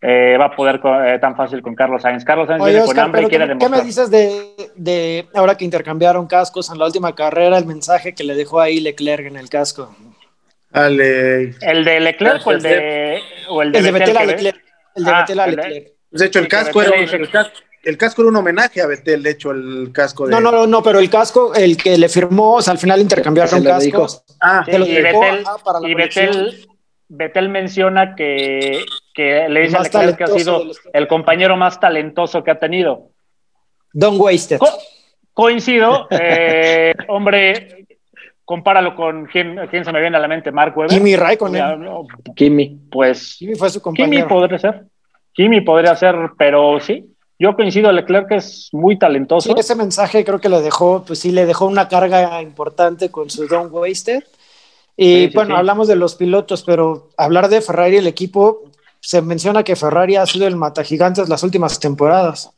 eh, 0.00 0.36
va 0.38 0.46
a 0.46 0.56
poder 0.56 0.80
eh, 0.84 1.18
tan 1.20 1.36
fácil 1.36 1.60
con 1.60 1.74
Carlos 1.74 2.02
Sainz. 2.02 2.24
Carlos 2.24 2.48
Sainz 2.48 2.64
viene 2.64 2.84
con 2.84 2.98
hambre 2.98 3.22
y 3.22 3.26
quiere 3.26 3.46
demostrar. 3.46 3.70
¿Qué 3.72 3.78
me 3.78 3.84
dices 3.84 4.10
de, 4.10 4.70
de, 4.76 5.28
ahora 5.34 5.56
que 5.56 5.64
intercambiaron 5.64 6.26
cascos 6.26 6.70
en 6.70 6.78
la 6.78 6.86
última 6.86 7.14
carrera, 7.14 7.58
el 7.58 7.66
mensaje 7.66 8.14
que 8.14 8.24
le 8.24 8.34
dejó 8.34 8.60
ahí 8.60 8.80
Leclerc 8.80 9.26
en 9.26 9.36
el 9.36 9.48
casco? 9.48 9.94
Ale. 10.72 11.54
¿El 11.60 11.84
de 11.84 12.00
Leclerc 12.00 12.46
o 12.46 12.52
el 12.52 12.62
de, 12.62 13.20
o 13.48 13.62
el 13.62 13.72
de, 13.72 13.78
el 13.78 13.84
de 13.84 13.90
Betel 13.92 14.16
a 14.16 14.24
Leclerc? 14.24 14.64
El 14.94 15.04
de 15.04 15.10
ah, 15.10 15.20
Betel 15.20 15.40
a 15.40 15.46
Leclerc. 15.46 15.92
De 16.10 16.26
hecho, 16.26 16.38
el 16.40 16.48
casco, 16.48 16.82
era, 16.82 16.96
el, 16.96 17.30
casco, 17.30 17.58
el 17.82 17.96
casco 17.96 18.22
era 18.22 18.28
un 18.30 18.36
homenaje 18.36 18.82
a 18.82 18.86
Betel, 18.86 19.22
de 19.22 19.30
hecho, 19.30 19.50
el 19.50 19.90
casco 19.92 20.26
de... 20.26 20.32
No, 20.32 20.40
no, 20.40 20.66
no, 20.66 20.82
pero 20.82 20.98
el 20.98 21.08
casco, 21.08 21.54
el 21.54 21.76
que 21.76 21.96
le 21.96 22.08
firmó, 22.08 22.56
o 22.56 22.62
sea, 22.62 22.72
al 22.72 22.78
final 22.78 23.00
intercambiaron 23.00 23.64
cascos. 23.64 24.24
Ah, 24.40 24.64
y, 24.66 24.78
Betel, 24.78 25.44
y 25.86 25.94
Betel, 25.94 26.68
Betel 27.08 27.48
menciona 27.48 28.14
que, 28.14 28.84
que 29.14 29.48
le 29.48 29.60
dice 29.62 29.76
a 29.76 29.82
Leclerc 29.82 30.16
que 30.18 30.24
ha 30.24 30.26
sido 30.28 30.64
el 30.92 31.08
compañero 31.08 31.56
más 31.56 31.80
talentoso 31.80 32.44
que 32.44 32.50
ha 32.50 32.58
tenido. 32.58 33.10
Don't 33.92 34.20
waste 34.20 34.54
it. 34.54 34.62
coincido, 35.32 36.08
eh, 36.10 36.94
hombre, 37.08 37.81
compáralo 38.52 38.94
con 38.94 39.24
quién, 39.24 39.56
quién 39.70 39.82
se 39.82 39.90
me 39.92 40.00
viene 40.02 40.18
a 40.18 40.20
la 40.20 40.28
mente, 40.28 40.52
Mark 40.52 40.76
Webber. 40.76 40.94
Kimi 40.94 41.16
Raikkonen. 41.16 41.80
Kimi, 42.36 42.80
pues. 42.90 43.36
Kimi 43.38 43.54
fue 43.54 43.70
su 43.70 43.80
compañero. 43.80 44.26
Kimi 44.26 44.28
podría 44.28 44.58
ser. 44.58 44.84
Kimi 45.32 45.62
podría 45.62 45.96
ser, 45.96 46.14
pero 46.36 46.78
sí. 46.78 47.14
Yo 47.38 47.56
coincido, 47.56 47.90
Leclerc 47.90 48.30
es 48.32 48.68
muy 48.72 48.98
talentoso. 48.98 49.48
Sí, 49.48 49.54
ese 49.58 49.74
mensaje 49.74 50.22
creo 50.22 50.38
que 50.38 50.50
le 50.50 50.60
dejó, 50.60 51.02
pues 51.02 51.20
sí, 51.20 51.32
le 51.32 51.46
dejó 51.46 51.64
una 51.64 51.88
carga 51.88 52.42
importante 52.42 53.10
con 53.10 53.30
su 53.30 53.48
Don't 53.48 53.72
Waste 53.72 54.16
It. 54.18 54.24
Y 54.98 55.34
bueno, 55.34 55.56
hablamos 55.56 55.88
de 55.88 55.96
los 55.96 56.14
pilotos, 56.16 56.62
pero 56.62 57.08
hablar 57.16 57.48
de 57.48 57.62
Ferrari, 57.62 57.96
el 57.96 58.06
equipo, 58.06 58.64
se 59.00 59.22
menciona 59.22 59.62
que 59.62 59.76
Ferrari 59.76 60.16
ha 60.16 60.26
sido 60.26 60.46
el 60.46 60.56
mata 60.56 60.84
gigantes 60.84 61.30
las 61.30 61.42
últimas 61.42 61.80
temporadas. 61.80 62.50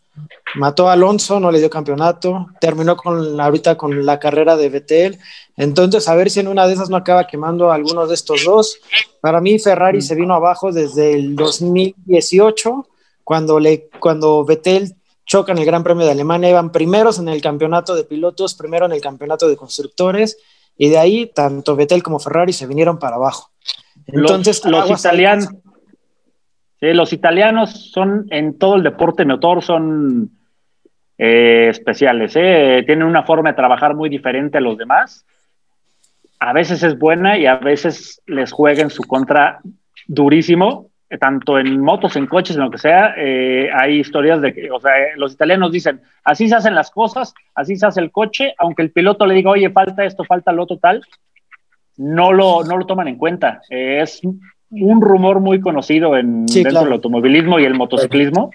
Mató 0.55 0.89
a 0.89 0.93
Alonso, 0.93 1.41
no 1.41 1.51
le 1.51 1.59
dio 1.59 1.69
campeonato, 1.69 2.47
terminó 2.61 2.97
con 2.97 3.41
ahorita 3.41 3.77
con 3.77 4.07
la 4.07 4.19
carrera 4.19 4.57
de 4.57 4.69
Vettel. 4.69 5.19
Entonces, 5.57 6.09
a 6.09 6.15
ver 6.15 6.31
si 6.31 6.41
en 6.41 6.49
una 6.49 6.67
de 6.67 6.75
esas 6.75 6.91
no 6.91 6.97
acaba 6.97 7.27
quemando 7.27 7.71
a 7.71 7.75
alguno 7.75 8.07
de 8.07 8.15
estos 8.15 8.45
dos. 8.45 8.79
Para 9.21 9.41
mí, 9.41 9.59
Ferrari 9.59 10.01
se 10.01 10.15
vino 10.15 10.35
abajo 10.35 10.71
desde 10.71 11.15
el 11.15 11.35
2018, 11.35 12.87
cuando, 13.25 13.59
le, 13.59 13.89
cuando 13.99 14.45
Vettel 14.45 14.95
choca 15.27 15.53
en 15.53 15.59
el 15.59 15.65
Gran 15.65 15.83
Premio 15.83 16.05
de 16.05 16.13
Alemania, 16.13 16.51
iban 16.51 16.71
primeros 16.71 17.19
en 17.19 17.29
el 17.29 17.41
campeonato 17.41 17.95
de 17.95 18.05
pilotos, 18.05 18.55
primero 18.55 18.87
en 18.87 18.93
el 18.93 19.01
campeonato 19.01 19.49
de 19.49 19.57
constructores 19.57 20.37
y 20.77 20.89
de 20.89 20.99
ahí 20.99 21.31
tanto 21.33 21.77
Vettel 21.77 22.03
como 22.03 22.19
Ferrari 22.19 22.53
se 22.53 22.67
vinieron 22.67 22.99
para 22.99 23.17
abajo. 23.17 23.51
Entonces, 24.07 24.65
los, 24.65 24.91
italianos, 24.91 25.49
los 26.93 27.13
italianos 27.13 27.93
son 27.93 28.27
en 28.31 28.59
todo 28.59 28.77
el 28.77 28.83
deporte 28.83 29.25
motor, 29.25 29.63
son 29.63 30.31
eh, 31.17 31.69
especiales, 31.71 32.35
¿eh? 32.35 32.83
tienen 32.85 33.07
una 33.07 33.23
forma 33.23 33.51
de 33.51 33.57
trabajar 33.57 33.95
muy 33.95 34.09
diferente 34.09 34.59
a 34.59 34.61
los 34.61 34.77
demás. 34.77 35.25
A 36.41 36.53
veces 36.53 36.83
es 36.83 36.99
buena 36.99 37.39
y 37.39 37.47
a 37.47 37.57
veces 37.57 38.21
les 38.27 38.53
juega 38.53 38.83
en 38.83 38.91
su 38.91 39.05
contra 39.05 39.61
durísimo, 40.07 40.91
tanto 41.21 41.59
en 41.59 41.81
motos, 41.81 42.17
en 42.17 42.27
coches, 42.27 42.57
en 42.57 42.63
lo 42.63 42.71
que 42.71 42.79
sea, 42.79 43.15
eh, 43.17 43.71
hay 43.73 44.01
historias 44.01 44.43
de 44.43 44.53
que, 44.53 44.71
o 44.71 44.81
sea, 44.81 44.93
los 45.17 45.33
italianos 45.33 45.71
dicen, 45.71 46.03
así 46.25 46.49
se 46.49 46.57
hacen 46.57 46.75
las 46.75 46.91
cosas, 46.91 47.33
así 47.55 47.77
se 47.77 47.87
hace 47.87 48.01
el 48.01 48.11
coche, 48.11 48.55
aunque 48.59 48.83
el 48.83 48.91
piloto 48.91 49.25
le 49.25 49.35
diga, 49.35 49.51
oye, 49.51 49.71
falta 49.71 50.05
esto, 50.05 50.25
falta 50.25 50.53
lo 50.53 50.65
otro 50.65 50.79
tal, 50.79 51.03
no 51.97 52.33
lo, 52.33 52.65
no 52.65 52.77
lo 52.77 52.87
toman 52.87 53.09
en 53.09 53.17
cuenta. 53.17 53.63
es 53.71 54.21
un 54.71 55.01
rumor 55.01 55.41
muy 55.41 55.61
conocido 55.61 56.17
en, 56.17 56.47
dentro 56.47 56.81
del 56.81 56.93
automovilismo 56.93 57.59
y 57.59 57.65
el 57.65 57.75
motociclismo, 57.75 58.51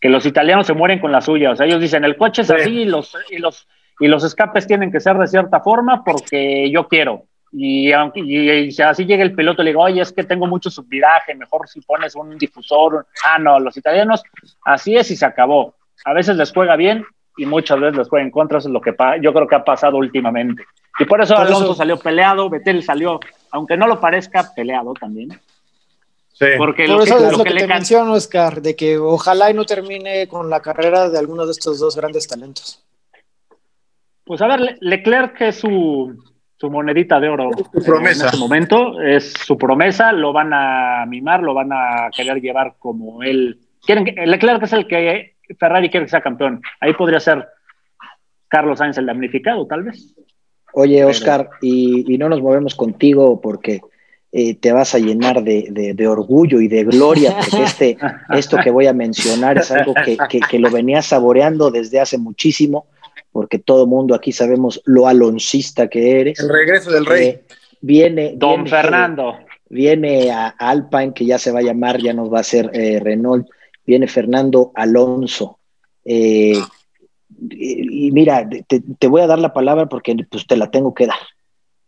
que 0.00 0.08
los 0.08 0.24
italianos 0.24 0.66
se 0.66 0.74
mueren 0.74 0.98
con 0.98 1.12
la 1.12 1.20
suya, 1.20 1.50
o 1.50 1.56
sea, 1.56 1.66
ellos 1.66 1.80
dicen, 1.80 2.04
el 2.04 2.16
coche 2.16 2.42
es 2.42 2.50
así 2.50 2.80
y 2.80 2.84
los, 2.86 3.16
y 3.30 3.38
los, 3.38 3.68
y 3.98 4.08
los 4.08 4.24
escapes 4.24 4.66
tienen 4.66 4.90
que 4.90 5.00
ser 5.00 5.16
de 5.18 5.26
cierta 5.26 5.60
forma 5.60 6.02
porque 6.04 6.70
yo 6.70 6.88
quiero. 6.88 7.24
Y, 7.52 7.92
aunque, 7.92 8.20
y, 8.20 8.80
así 8.80 9.04
llega 9.04 9.22
el 9.22 9.34
piloto 9.34 9.60
y 9.60 9.64
le 9.64 9.70
digo, 9.72 9.82
oye, 9.82 10.00
es 10.00 10.12
que 10.12 10.24
tengo 10.24 10.46
mucho 10.46 10.70
subviraje, 10.70 11.34
mejor 11.34 11.68
si 11.68 11.80
pones 11.80 12.14
un 12.14 12.38
difusor. 12.38 13.06
Ah, 13.28 13.38
no, 13.38 13.58
los 13.58 13.76
italianos, 13.76 14.22
así 14.64 14.96
es 14.96 15.10
y 15.10 15.16
se 15.16 15.26
acabó. 15.26 15.74
A 16.04 16.14
veces 16.14 16.36
les 16.36 16.52
juega 16.52 16.76
bien 16.76 17.04
y 17.36 17.46
muchas 17.46 17.80
veces 17.80 17.96
les 17.96 18.08
juega 18.08 18.24
en 18.24 18.30
contra, 18.30 18.58
eso 18.58 18.68
es 18.68 18.72
lo 18.72 18.80
que 18.80 18.94
yo 19.20 19.32
creo 19.32 19.46
que 19.48 19.54
ha 19.54 19.64
pasado 19.64 19.96
últimamente. 19.96 20.64
Y 20.98 21.04
por 21.04 21.20
eso 21.20 21.36
Alonso 21.36 21.74
salió 21.74 21.98
peleado, 21.98 22.48
Betel 22.48 22.82
salió, 22.82 23.20
aunque 23.50 23.76
no 23.76 23.86
lo 23.86 24.00
parezca, 24.00 24.52
peleado 24.54 24.94
también. 24.94 25.30
Sí. 26.32 26.46
Porque 26.56 26.86
por 26.86 27.02
eso 27.02 27.18
es 27.18 27.36
lo 27.36 27.44
que, 27.44 27.52
te 27.52 27.66
menciono, 27.66 28.12
Oscar, 28.12 28.62
de 28.62 28.74
que 28.74 28.96
ojalá 28.96 29.50
y 29.50 29.54
no 29.54 29.64
termine 29.64 30.26
con 30.26 30.48
la 30.48 30.60
carrera 30.60 31.10
de 31.10 31.18
alguno 31.18 31.44
de 31.44 31.52
estos 31.52 31.78
dos 31.78 31.96
grandes 31.96 32.26
talentos. 32.26 32.82
Pues 34.24 34.40
a 34.40 34.46
ver, 34.46 34.78
Leclerc 34.80 35.40
es 35.42 35.56
su, 35.56 36.16
su 36.56 36.70
monedita 36.70 37.18
de 37.18 37.28
oro 37.28 37.50
su 37.56 37.84
promesa. 37.84 38.22
en 38.22 38.26
este 38.26 38.38
momento, 38.38 39.00
es 39.00 39.32
su 39.32 39.58
promesa, 39.58 40.12
lo 40.12 40.32
van 40.32 40.52
a 40.52 41.04
mimar, 41.06 41.42
lo 41.42 41.52
van 41.52 41.72
a 41.72 42.10
querer 42.14 42.40
llevar 42.40 42.74
como 42.78 43.22
él. 43.22 43.58
Quieren 43.82 44.04
que, 44.04 44.12
Leclerc 44.26 44.62
es 44.62 44.72
el 44.72 44.86
que 44.86 45.36
Ferrari 45.58 45.90
quiere 45.90 46.06
que 46.06 46.10
sea 46.10 46.20
campeón. 46.20 46.62
Ahí 46.80 46.92
podría 46.94 47.18
ser 47.18 47.48
Carlos 48.48 48.78
Sainz 48.78 48.98
el 48.98 49.06
damnificado, 49.06 49.66
tal 49.66 49.84
vez. 49.84 50.14
Oye, 50.72 51.04
Oscar, 51.04 51.50
y, 51.60 52.16
no 52.18 52.28
nos 52.28 52.40
movemos 52.40 52.74
contigo 52.74 53.40
porque 53.40 53.80
eh, 54.32 54.54
te 54.54 54.72
vas 54.72 54.94
a 54.94 54.98
llenar 54.98 55.42
de, 55.42 55.94
de, 55.94 56.08
orgullo 56.08 56.60
y 56.60 56.68
de 56.68 56.84
gloria, 56.84 57.36
porque 57.50 57.64
este, 57.64 57.98
esto 58.30 58.58
que 58.62 58.70
voy 58.70 58.86
a 58.86 58.92
mencionar 58.92 59.58
es 59.58 59.70
algo 59.70 59.94
que, 60.04 60.16
que, 60.28 60.40
que 60.40 60.58
lo 60.58 60.70
venía 60.70 61.02
saboreando 61.02 61.70
desde 61.70 62.00
hace 62.00 62.18
muchísimo 62.18 62.86
porque 63.32 63.58
todo 63.58 63.86
mundo 63.86 64.14
aquí 64.14 64.32
sabemos 64.32 64.82
lo 64.84 65.06
aloncista 65.06 65.88
que 65.88 66.20
eres. 66.20 66.40
El 66.40 66.48
regreso 66.48 66.90
del 66.90 67.06
rey. 67.06 67.28
Eh, 67.28 67.44
viene. 67.80 68.34
Don 68.36 68.66
Fernando. 68.66 69.38
Viene 69.68 70.32
a 70.32 70.48
Alpine, 70.48 71.12
que 71.14 71.24
ya 71.24 71.38
se 71.38 71.52
va 71.52 71.60
a 71.60 71.62
llamar, 71.62 72.00
ya 72.00 72.12
nos 72.12 72.32
va 72.32 72.40
a 72.40 72.44
ser 72.44 72.70
eh, 72.74 72.98
Renault. 72.98 73.48
Viene 73.86 74.08
Fernando 74.08 74.72
Alonso. 74.74 75.58
Eh, 76.04 76.60
y, 77.50 78.10
mira, 78.12 78.48
te, 78.48 79.06
voy 79.06 79.22
a 79.22 79.26
dar 79.26 79.38
la 79.38 79.52
palabra 79.52 79.86
porque 79.86 80.14
pues, 80.28 80.46
te 80.46 80.56
la 80.56 80.70
tengo 80.70 80.94
que 80.94 81.06
dar. 81.06 81.18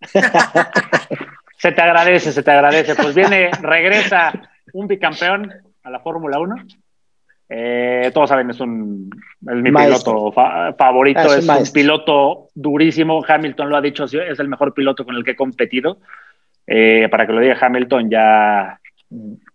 se 1.58 1.72
te 1.72 1.80
agradece, 1.82 2.32
se 2.32 2.42
te 2.42 2.50
agradece. 2.50 2.94
Pues 2.94 3.14
viene, 3.14 3.50
regresa 3.60 4.32
un 4.72 4.86
bicampeón 4.86 5.52
a 5.82 5.90
la 5.90 6.00
Fórmula 6.00 6.38
1 6.38 6.54
Eh, 7.48 8.10
todos 8.14 8.30
saben, 8.30 8.48
es 8.50 8.60
un 8.60 9.10
es 9.46 9.56
mi 9.56 9.70
piloto 9.70 10.32
favorito, 10.32 11.34
es, 11.34 11.46
un, 11.46 11.72
piloto 11.72 12.48
durísimo. 12.54 13.22
Hamilton 13.26 13.68
lo 13.68 13.76
ha 13.76 13.82
dicho, 13.82 14.04
es 14.04 14.40
el 14.40 14.48
mejor 14.48 14.72
piloto 14.72 15.04
con 15.04 15.16
el 15.16 15.24
que 15.24 15.32
he 15.32 15.36
competido. 15.36 15.98
Eh, 16.66 17.08
para 17.10 17.26
que 17.26 17.32
lo 17.32 17.40
diga 17.40 17.58
Hamilton, 17.60 18.08
ya, 18.08 18.80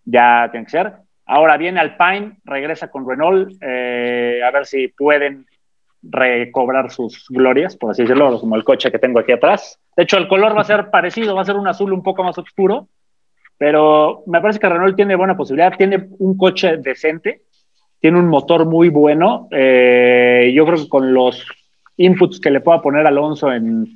ya 0.04 0.48
tiene 0.52 0.66
que 0.66 0.70
ser. 0.70 0.92
Ahora 1.26 1.56
viene 1.56 1.80
Alpine, 1.80 2.36
regresa 2.44 2.90
con 2.90 3.06
Renault, 3.06 3.52
eh, 3.60 4.40
a 4.42 4.50
ver 4.50 4.64
si 4.64 4.88
pueden 4.88 5.46
recobrar 6.10 6.90
sus 6.90 7.26
glorias, 7.28 7.76
por 7.76 7.90
así 7.90 8.02
decirlo, 8.02 8.40
como 8.40 8.56
el 8.56 8.64
coche 8.64 8.90
que 8.90 8.98
tengo 8.98 9.18
aquí 9.18 9.32
atrás. 9.32 9.78
De 9.96 10.04
hecho, 10.04 10.16
el 10.16 10.28
color 10.28 10.56
va 10.56 10.62
a 10.62 10.64
ser 10.64 10.90
parecido, 10.90 11.34
va 11.34 11.42
a 11.42 11.46
ser 11.46 11.56
un 11.56 11.68
azul 11.68 11.92
un 11.92 12.02
poco 12.02 12.24
más 12.24 12.38
oscuro, 12.38 12.88
pero 13.56 14.22
me 14.26 14.40
parece 14.40 14.60
que 14.60 14.68
Renault 14.68 14.96
tiene 14.96 15.16
buena 15.16 15.36
posibilidad, 15.36 15.76
tiene 15.76 16.08
un 16.18 16.36
coche 16.36 16.76
decente, 16.78 17.42
tiene 18.00 18.18
un 18.18 18.28
motor 18.28 18.64
muy 18.64 18.88
bueno. 18.88 19.48
Eh, 19.50 20.52
yo 20.54 20.64
creo 20.64 20.78
que 20.78 20.88
con 20.88 21.12
los 21.12 21.44
inputs 21.96 22.40
que 22.40 22.50
le 22.50 22.60
pueda 22.60 22.80
poner 22.80 23.06
Alonso 23.06 23.52
en, 23.52 23.92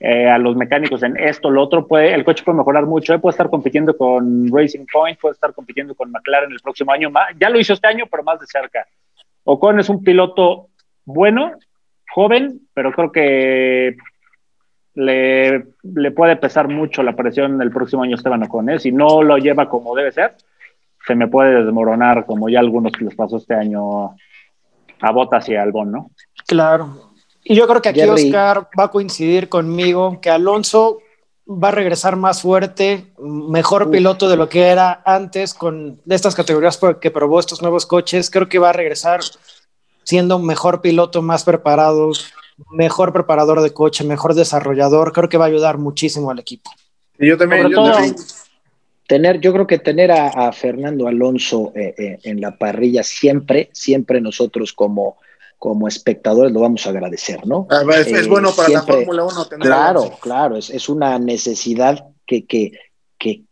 eh, 0.00 0.28
a 0.28 0.38
los 0.38 0.56
mecánicos 0.56 1.02
en 1.02 1.16
esto, 1.18 1.50
lo 1.50 1.62
otro, 1.62 1.86
puede, 1.86 2.14
el 2.14 2.24
coche 2.24 2.42
puede 2.44 2.58
mejorar 2.58 2.86
mucho. 2.86 3.18
Puede 3.20 3.32
estar 3.32 3.50
compitiendo 3.50 3.96
con 3.96 4.48
Racing 4.50 4.86
Point, 4.90 5.18
puede 5.20 5.34
estar 5.34 5.52
compitiendo 5.52 5.94
con 5.94 6.10
McLaren 6.10 6.50
el 6.50 6.60
próximo 6.60 6.92
año. 6.92 7.10
Ya 7.38 7.50
lo 7.50 7.60
hizo 7.60 7.74
este 7.74 7.86
año, 7.86 8.06
pero 8.10 8.22
más 8.22 8.40
de 8.40 8.46
cerca. 8.46 8.86
Ocon 9.44 9.78
es 9.78 9.88
un 9.88 10.02
piloto 10.02 10.68
bueno, 11.06 11.52
joven, 12.12 12.60
pero 12.74 12.92
creo 12.92 13.10
que 13.10 13.96
le, 14.94 15.66
le 15.82 16.10
puede 16.10 16.36
pesar 16.36 16.68
mucho 16.68 17.02
la 17.02 17.16
presión 17.16 17.60
el 17.62 17.70
próximo 17.70 18.02
año 18.02 18.16
Esteban 18.16 18.42
Ocon. 18.42 18.70
¿eh? 18.70 18.78
Si 18.78 18.92
no 18.92 19.22
lo 19.22 19.38
lleva 19.38 19.68
como 19.68 19.94
debe 19.94 20.12
ser, 20.12 20.34
se 21.06 21.14
me 21.14 21.28
puede 21.28 21.62
desmoronar, 21.62 22.26
como 22.26 22.48
ya 22.48 22.60
algunos 22.60 22.92
que 22.92 23.04
les 23.04 23.14
pasó 23.14 23.36
este 23.36 23.54
año 23.54 24.16
a 25.00 25.12
Botas 25.12 25.48
y 25.48 25.54
a 25.54 25.62
Albón, 25.62 25.92
¿no? 25.92 26.10
Claro. 26.46 27.12
Y 27.44 27.54
yo 27.54 27.68
creo 27.68 27.80
que 27.80 27.90
aquí 27.90 28.02
Oscar 28.02 28.68
va 28.78 28.84
a 28.84 28.90
coincidir 28.90 29.48
conmigo 29.48 30.20
que 30.20 30.30
Alonso 30.30 30.98
va 31.46 31.68
a 31.68 31.72
regresar 31.72 32.16
más 32.16 32.42
fuerte, 32.42 33.12
mejor 33.18 33.88
piloto 33.88 34.28
de 34.28 34.36
lo 34.36 34.48
que 34.48 34.62
era 34.62 35.02
antes 35.04 35.54
con 35.54 36.00
estas 36.08 36.34
categorías 36.34 36.80
que 37.00 37.10
probó 37.12 37.38
estos 37.38 37.62
nuevos 37.62 37.86
coches. 37.86 38.30
Creo 38.30 38.48
que 38.48 38.58
va 38.58 38.70
a 38.70 38.72
regresar 38.72 39.20
siendo 40.06 40.38
mejor 40.38 40.80
piloto, 40.80 41.20
más 41.20 41.44
preparado, 41.44 42.12
mejor 42.70 43.12
preparador 43.12 43.60
de 43.60 43.74
coche, 43.74 44.04
mejor 44.04 44.34
desarrollador. 44.34 45.12
Creo 45.12 45.28
que 45.28 45.36
va 45.36 45.46
a 45.46 45.48
ayudar 45.48 45.78
muchísimo 45.78 46.30
al 46.30 46.38
equipo. 46.38 46.70
Y 47.18 47.28
yo 47.28 47.36
también, 47.36 47.70
Tener, 49.08 49.40
yo 49.40 49.52
creo 49.52 49.68
que 49.68 49.78
tener 49.78 50.10
a, 50.10 50.50
Fernando 50.50 51.06
Alonso 51.06 51.72
eh, 51.76 51.94
eh, 51.96 52.18
en 52.24 52.40
la 52.40 52.56
parrilla 52.58 53.04
siempre, 53.04 53.70
siempre 53.72 54.20
nosotros 54.20 54.72
como, 54.72 55.18
como 55.58 55.86
espectadores 55.86 56.52
lo 56.52 56.58
vamos 56.58 56.86
a 56.86 56.90
agradecer, 56.90 57.46
¿no? 57.46 57.68
Ah, 57.70 57.84
es, 58.00 58.08
eh, 58.08 58.28
bueno 58.28 58.50
para 58.50 58.68
la 58.68 58.82
Fórmula 58.82 59.24
1 59.24 59.46
tener 59.46 59.64
Claro, 59.68 60.10
claro, 60.20 60.56
es, 60.56 60.70
es, 60.70 60.88
una 60.88 61.20
necesidad 61.20 62.04
que, 62.26 62.46
que, 62.46 62.72
que 63.16 63.42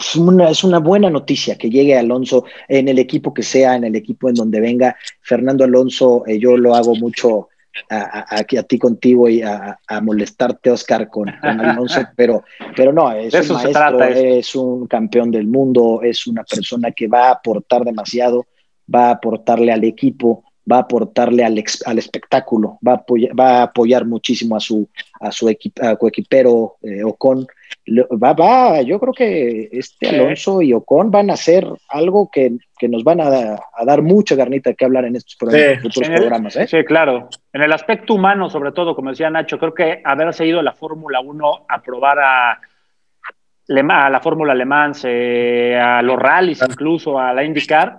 es 0.00 0.16
una, 0.16 0.50
es 0.50 0.64
una 0.64 0.78
buena 0.78 1.10
noticia 1.10 1.56
que 1.56 1.68
llegue 1.68 1.96
Alonso 1.96 2.44
en 2.68 2.88
el 2.88 2.98
equipo 2.98 3.34
que 3.34 3.42
sea, 3.42 3.76
en 3.76 3.84
el 3.84 3.94
equipo 3.94 4.28
en 4.28 4.34
donde 4.34 4.60
venga. 4.60 4.96
Fernando 5.20 5.64
Alonso, 5.64 6.24
yo 6.26 6.56
lo 6.56 6.74
hago 6.74 6.94
mucho 6.94 7.48
a, 7.90 8.36
a, 8.38 8.44
ti 8.44 8.78
contigo 8.78 9.28
y 9.28 9.42
a, 9.42 9.78
molestarte, 10.02 10.70
Oscar, 10.70 11.08
con, 11.08 11.28
Alonso, 11.28 12.00
pero, 12.16 12.44
pero 12.74 12.92
no, 12.92 13.12
es 13.12 13.50
un 13.50 13.56
maestro, 13.56 14.02
es 14.02 14.54
un 14.54 14.86
campeón 14.86 15.30
del 15.30 15.46
mundo, 15.46 16.00
es 16.02 16.26
una 16.26 16.44
persona 16.44 16.90
que 16.92 17.06
va 17.06 17.28
a 17.28 17.32
aportar 17.32 17.84
demasiado, 17.84 18.46
va 18.92 19.08
a 19.08 19.12
aportarle 19.12 19.70
al 19.70 19.84
equipo, 19.84 20.44
va 20.70 20.76
a 20.76 20.80
aportarle 20.80 21.44
al, 21.44 21.62
al 21.86 21.98
espectáculo, 21.98 22.78
va 22.86 22.92
a, 22.92 22.96
apoyar, 22.96 23.38
va 23.38 23.58
a 23.58 23.62
apoyar 23.64 24.06
muchísimo 24.06 24.56
a 24.56 24.60
su, 24.60 24.88
a 25.20 25.32
su 25.32 25.54
coequipero 25.98 26.76
eh, 26.82 27.02
Ocon 27.04 27.46
va, 27.88 28.32
va, 28.32 28.82
yo 28.82 29.00
creo 29.00 29.12
que 29.12 29.68
este 29.72 30.08
Alonso 30.08 30.62
y 30.62 30.72
Ocon 30.72 31.10
van 31.10 31.30
a 31.30 31.34
hacer 31.34 31.66
algo 31.88 32.30
que, 32.30 32.52
nos 32.88 33.04
van 33.04 33.20
a, 33.20 33.58
dar 33.84 34.02
mucha 34.02 34.34
garnita 34.34 34.74
que 34.74 34.84
hablar 34.84 35.04
en 35.04 35.16
estos 35.16 35.36
programas. 35.36 36.56
¿eh? 36.56 36.66
Sí, 36.66 36.84
claro. 36.84 37.28
En 37.52 37.62
el 37.62 37.72
aspecto 37.72 38.14
humano, 38.14 38.48
sobre 38.48 38.72
todo, 38.72 38.94
como 38.94 39.10
decía 39.10 39.28
Nacho, 39.28 39.58
creo 39.58 39.74
que 39.74 40.00
haberse 40.04 40.46
ido 40.46 40.60
a 40.60 40.62
la 40.62 40.72
Fórmula 40.72 41.20
1 41.20 41.66
a 41.68 41.82
probar 41.82 42.18
a, 42.20 42.52
a 42.52 44.10
la 44.10 44.20
Fórmula 44.20 44.52
Alemán, 44.52 44.92
a 44.94 46.02
los 46.02 46.18
rallies 46.18 46.62
incluso, 46.62 47.18
a 47.18 47.34
la 47.34 47.44
IndyCar, 47.44 47.98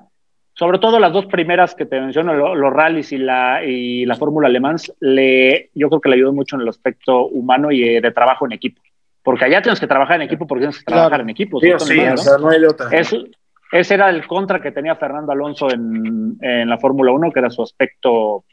sobre 0.54 0.80
todo 0.80 1.00
las 1.00 1.14
dos 1.14 1.26
primeras 1.26 1.76
que 1.76 1.86
te 1.86 2.00
menciono, 2.00 2.56
los 2.56 2.74
rallies 2.74 3.12
y 3.12 3.18
la, 3.18 3.64
y 3.64 4.06
la 4.06 4.16
Fórmula 4.16 4.48
Alemán, 4.48 4.78
le, 5.00 5.70
yo 5.74 5.90
creo 5.90 6.02
que 6.02 6.10
le 6.10 6.16
ayudó 6.16 6.34
mucho 6.34 6.56
en 6.56 6.64
el 6.64 6.70
aspecto 6.70 7.28
humano 7.28 7.72
y 7.72 8.00
de 8.00 8.12
trabajo 8.12 8.46
en 8.46 8.54
equipo 8.54 8.82
porque 9.24 9.46
allá 9.46 9.62
tienes 9.62 9.80
que 9.80 9.88
trabajar 9.88 10.16
en 10.16 10.24
equipo 10.24 10.48
porque 10.48 10.62
tienes 10.62 10.80
que 10.80 10.86
trabajar 10.86 11.22
en 11.22 11.30
equipo. 11.30 11.60
Sí, 11.60 11.68
sí, 11.80 12.00
o 12.00 12.18
sea, 12.18 12.38
no 12.38 12.50
hay 12.50 12.64
otra. 12.64 12.90
ese 12.92 13.94
era 13.94 14.10
el 14.10 14.26
contra 14.26 14.62
que 14.62 14.72
tenía 14.72 14.96
Fernando 14.96 15.32
Alonso 15.32 15.72
en, 15.72 16.38
en 16.42 16.70
la 16.70 16.78
Fórmula 16.78 17.12
1, 17.12 17.32
que 17.32 17.40
era 17.40 17.50
su 17.50 17.62
aspecto, 17.62 18.46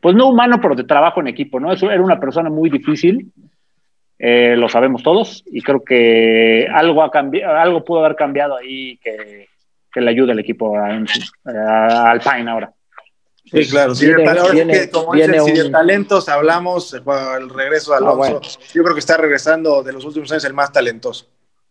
pues 0.00 0.14
no 0.14 0.28
humano, 0.28 0.58
pero 0.60 0.74
de 0.74 0.84
trabajo 0.84 1.20
en 1.20 1.28
equipo, 1.28 1.60
¿no? 1.60 1.72
Eso 1.72 1.90
era 1.90 2.02
una 2.02 2.18
persona 2.18 2.50
muy 2.50 2.68
difícil, 2.68 3.32
eh, 4.18 4.56
lo 4.56 4.68
sabemos 4.68 5.02
todos, 5.02 5.44
y 5.46 5.62
creo 5.62 5.84
que 5.84 6.66
algo, 6.72 7.02
ha 7.02 7.10
cambiado, 7.10 7.54
algo 7.54 7.84
pudo 7.84 8.04
haber 8.04 8.16
cambiado 8.16 8.56
ahí 8.56 8.98
que, 8.98 9.48
que 9.96 10.02
le 10.02 10.10
ayude 10.10 10.32
al 10.32 10.38
equipo 10.38 10.76
a, 10.76 10.90
a 10.90 12.10
Alpine 12.10 12.50
ahora. 12.50 12.70
Sí, 13.50 13.66
claro. 13.66 13.94
Si, 13.94 14.04
de, 14.04 14.90
como 14.92 15.14
de 15.14 15.70
talentos 15.70 16.28
hablamos, 16.28 16.92
el 16.92 17.48
regreso 17.48 17.92
de 17.92 17.96
ah, 17.96 18.00
Alonso, 18.00 18.42
yo 18.74 18.82
creo 18.82 18.94
que 18.94 19.00
está 19.00 19.16
regresando 19.16 19.82
de 19.82 19.94
los 19.94 20.04
últimos 20.04 20.30
años 20.32 20.44
el 20.44 20.52
más 20.52 20.70
talentoso. 20.70 21.28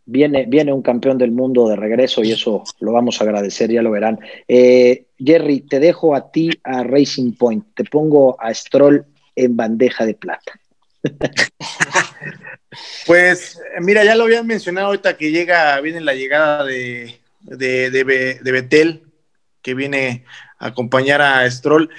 Viene, 0.08 0.46
viene 0.48 0.74
un 0.74 0.82
campeón 0.82 1.20
del 1.20 1.30
mundo 1.30 1.70
de 1.70 1.76
regreso 1.76 2.24
y 2.24 2.32
eso 2.32 2.64
lo 2.80 2.94
vamos 2.94 3.22
a 3.22 3.26
agradecer, 3.26 3.70
ya 3.70 3.84
lo 3.84 3.92
verán. 3.92 4.18
Eh, 4.48 5.06
Jerry, 5.20 5.62
te 5.62 5.80
dejo 5.80 6.16
a 6.16 6.32
ti 6.32 6.50
a 6.64 6.82
Racing 6.82 7.34
Point, 7.34 7.64
te 7.76 7.84
pongo 7.84 8.42
a 8.42 8.52
Stroll 8.56 9.06
en 9.36 9.56
bandeja 9.56 10.04
de 10.04 10.16
plata. 10.16 10.60
pues 13.06 13.62
mira, 13.82 14.04
ya 14.04 14.16
lo 14.16 14.24
habían 14.24 14.48
mencionado 14.48 14.88
ahorita 14.88 15.16
que 15.16 15.30
llega, 15.30 15.80
viene 15.82 16.02
la 16.02 16.16
llegada 16.16 16.64
de, 16.64 17.20
de, 17.46 17.90
de 17.90 18.52
Betel, 18.52 19.04
que 19.62 19.74
viene 19.74 20.26
acompañar 20.60 21.22
a 21.22 21.50
Stroll. 21.50 21.90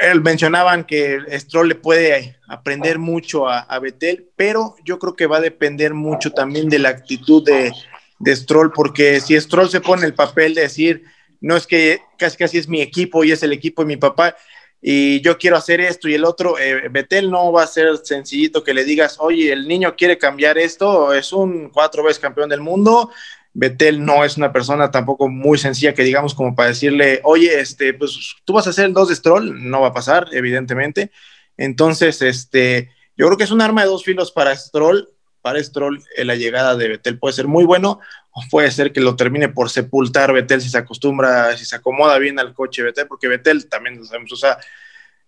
Él 0.00 0.20
mencionaban 0.20 0.84
que 0.84 1.20
Stroll 1.38 1.68
le 1.68 1.74
puede 1.74 2.38
aprender 2.48 2.98
mucho 2.98 3.48
a, 3.48 3.60
a, 3.60 3.78
Betel, 3.78 4.28
pero 4.36 4.76
yo 4.84 4.98
creo 4.98 5.14
que 5.14 5.26
va 5.26 5.38
a 5.38 5.42
depender 5.42 5.94
mucho 5.94 6.30
también 6.32 6.68
de 6.68 6.78
la 6.78 6.90
actitud 6.90 7.44
de, 7.44 7.72
de 8.18 8.36
Stroll, 8.36 8.72
porque 8.72 9.20
si 9.20 9.38
Stroll 9.40 9.70
se 9.70 9.80
pone 9.80 10.06
el 10.06 10.14
papel 10.14 10.54
de 10.54 10.62
decir, 10.62 11.04
no 11.40 11.56
es 11.56 11.66
que 11.66 12.00
casi 12.18 12.36
casi 12.36 12.58
es 12.58 12.68
mi 12.68 12.82
equipo 12.82 13.24
y 13.24 13.32
es 13.32 13.42
el 13.42 13.52
equipo 13.52 13.82
de 13.82 13.88
mi 13.88 13.96
papá, 13.96 14.36
y 14.82 15.20
yo 15.20 15.36
quiero 15.36 15.56
hacer 15.56 15.80
esto 15.80 16.08
y 16.08 16.14
el 16.14 16.24
otro, 16.24 16.58
eh, 16.58 16.88
Betel 16.90 17.30
no 17.30 17.52
va 17.52 17.64
a 17.64 17.66
ser 17.66 17.98
sencillito 17.98 18.64
que 18.64 18.72
le 18.72 18.84
digas, 18.84 19.16
oye, 19.18 19.52
el 19.52 19.68
niño 19.68 19.94
quiere 19.96 20.16
cambiar 20.16 20.56
esto, 20.56 21.12
es 21.12 21.32
un 21.32 21.68
cuatro 21.70 22.02
veces 22.02 22.18
campeón 22.18 22.48
del 22.48 22.60
mundo, 22.60 23.10
Betel 23.52 24.04
no 24.04 24.24
es 24.24 24.36
una 24.36 24.52
persona 24.52 24.90
tampoco 24.90 25.28
muy 25.28 25.58
sencilla 25.58 25.94
que 25.94 26.04
digamos 26.04 26.34
como 26.34 26.54
para 26.54 26.68
decirle, 26.68 27.20
oye, 27.24 27.60
este, 27.60 27.94
pues 27.94 28.36
tú 28.44 28.52
vas 28.52 28.66
a 28.66 28.70
hacer 28.70 28.86
el 28.86 28.94
2 28.94 29.08
de 29.08 29.16
Stroll, 29.16 29.70
no 29.70 29.80
va 29.80 29.88
a 29.88 29.92
pasar, 29.92 30.28
evidentemente. 30.32 31.10
Entonces, 31.56 32.22
este, 32.22 32.90
yo 33.16 33.26
creo 33.26 33.36
que 33.36 33.44
es 33.44 33.50
un 33.50 33.60
arma 33.60 33.82
de 33.82 33.88
dos 33.88 34.04
filos 34.04 34.32
para 34.32 34.56
Stroll. 34.56 35.08
Para 35.42 35.62
Stroll, 35.62 36.02
eh, 36.16 36.24
la 36.24 36.36
llegada 36.36 36.76
de 36.76 36.88
Betel 36.88 37.18
puede 37.18 37.34
ser 37.34 37.48
muy 37.48 37.64
bueno, 37.64 37.98
o 38.30 38.42
puede 38.50 38.70
ser 38.70 38.92
que 38.92 39.00
lo 39.00 39.16
termine 39.16 39.48
por 39.48 39.70
sepultar 39.70 40.32
Betel 40.32 40.60
si 40.60 40.68
se 40.68 40.78
acostumbra, 40.78 41.56
si 41.56 41.64
se 41.64 41.76
acomoda 41.76 42.18
bien 42.18 42.38
al 42.38 42.54
coche 42.54 42.82
Betel, 42.82 43.06
porque 43.06 43.26
Betel 43.26 43.68
también 43.68 43.98
lo 43.98 44.04
sabemos, 44.04 44.32
o 44.32 44.36
sea, 44.36 44.58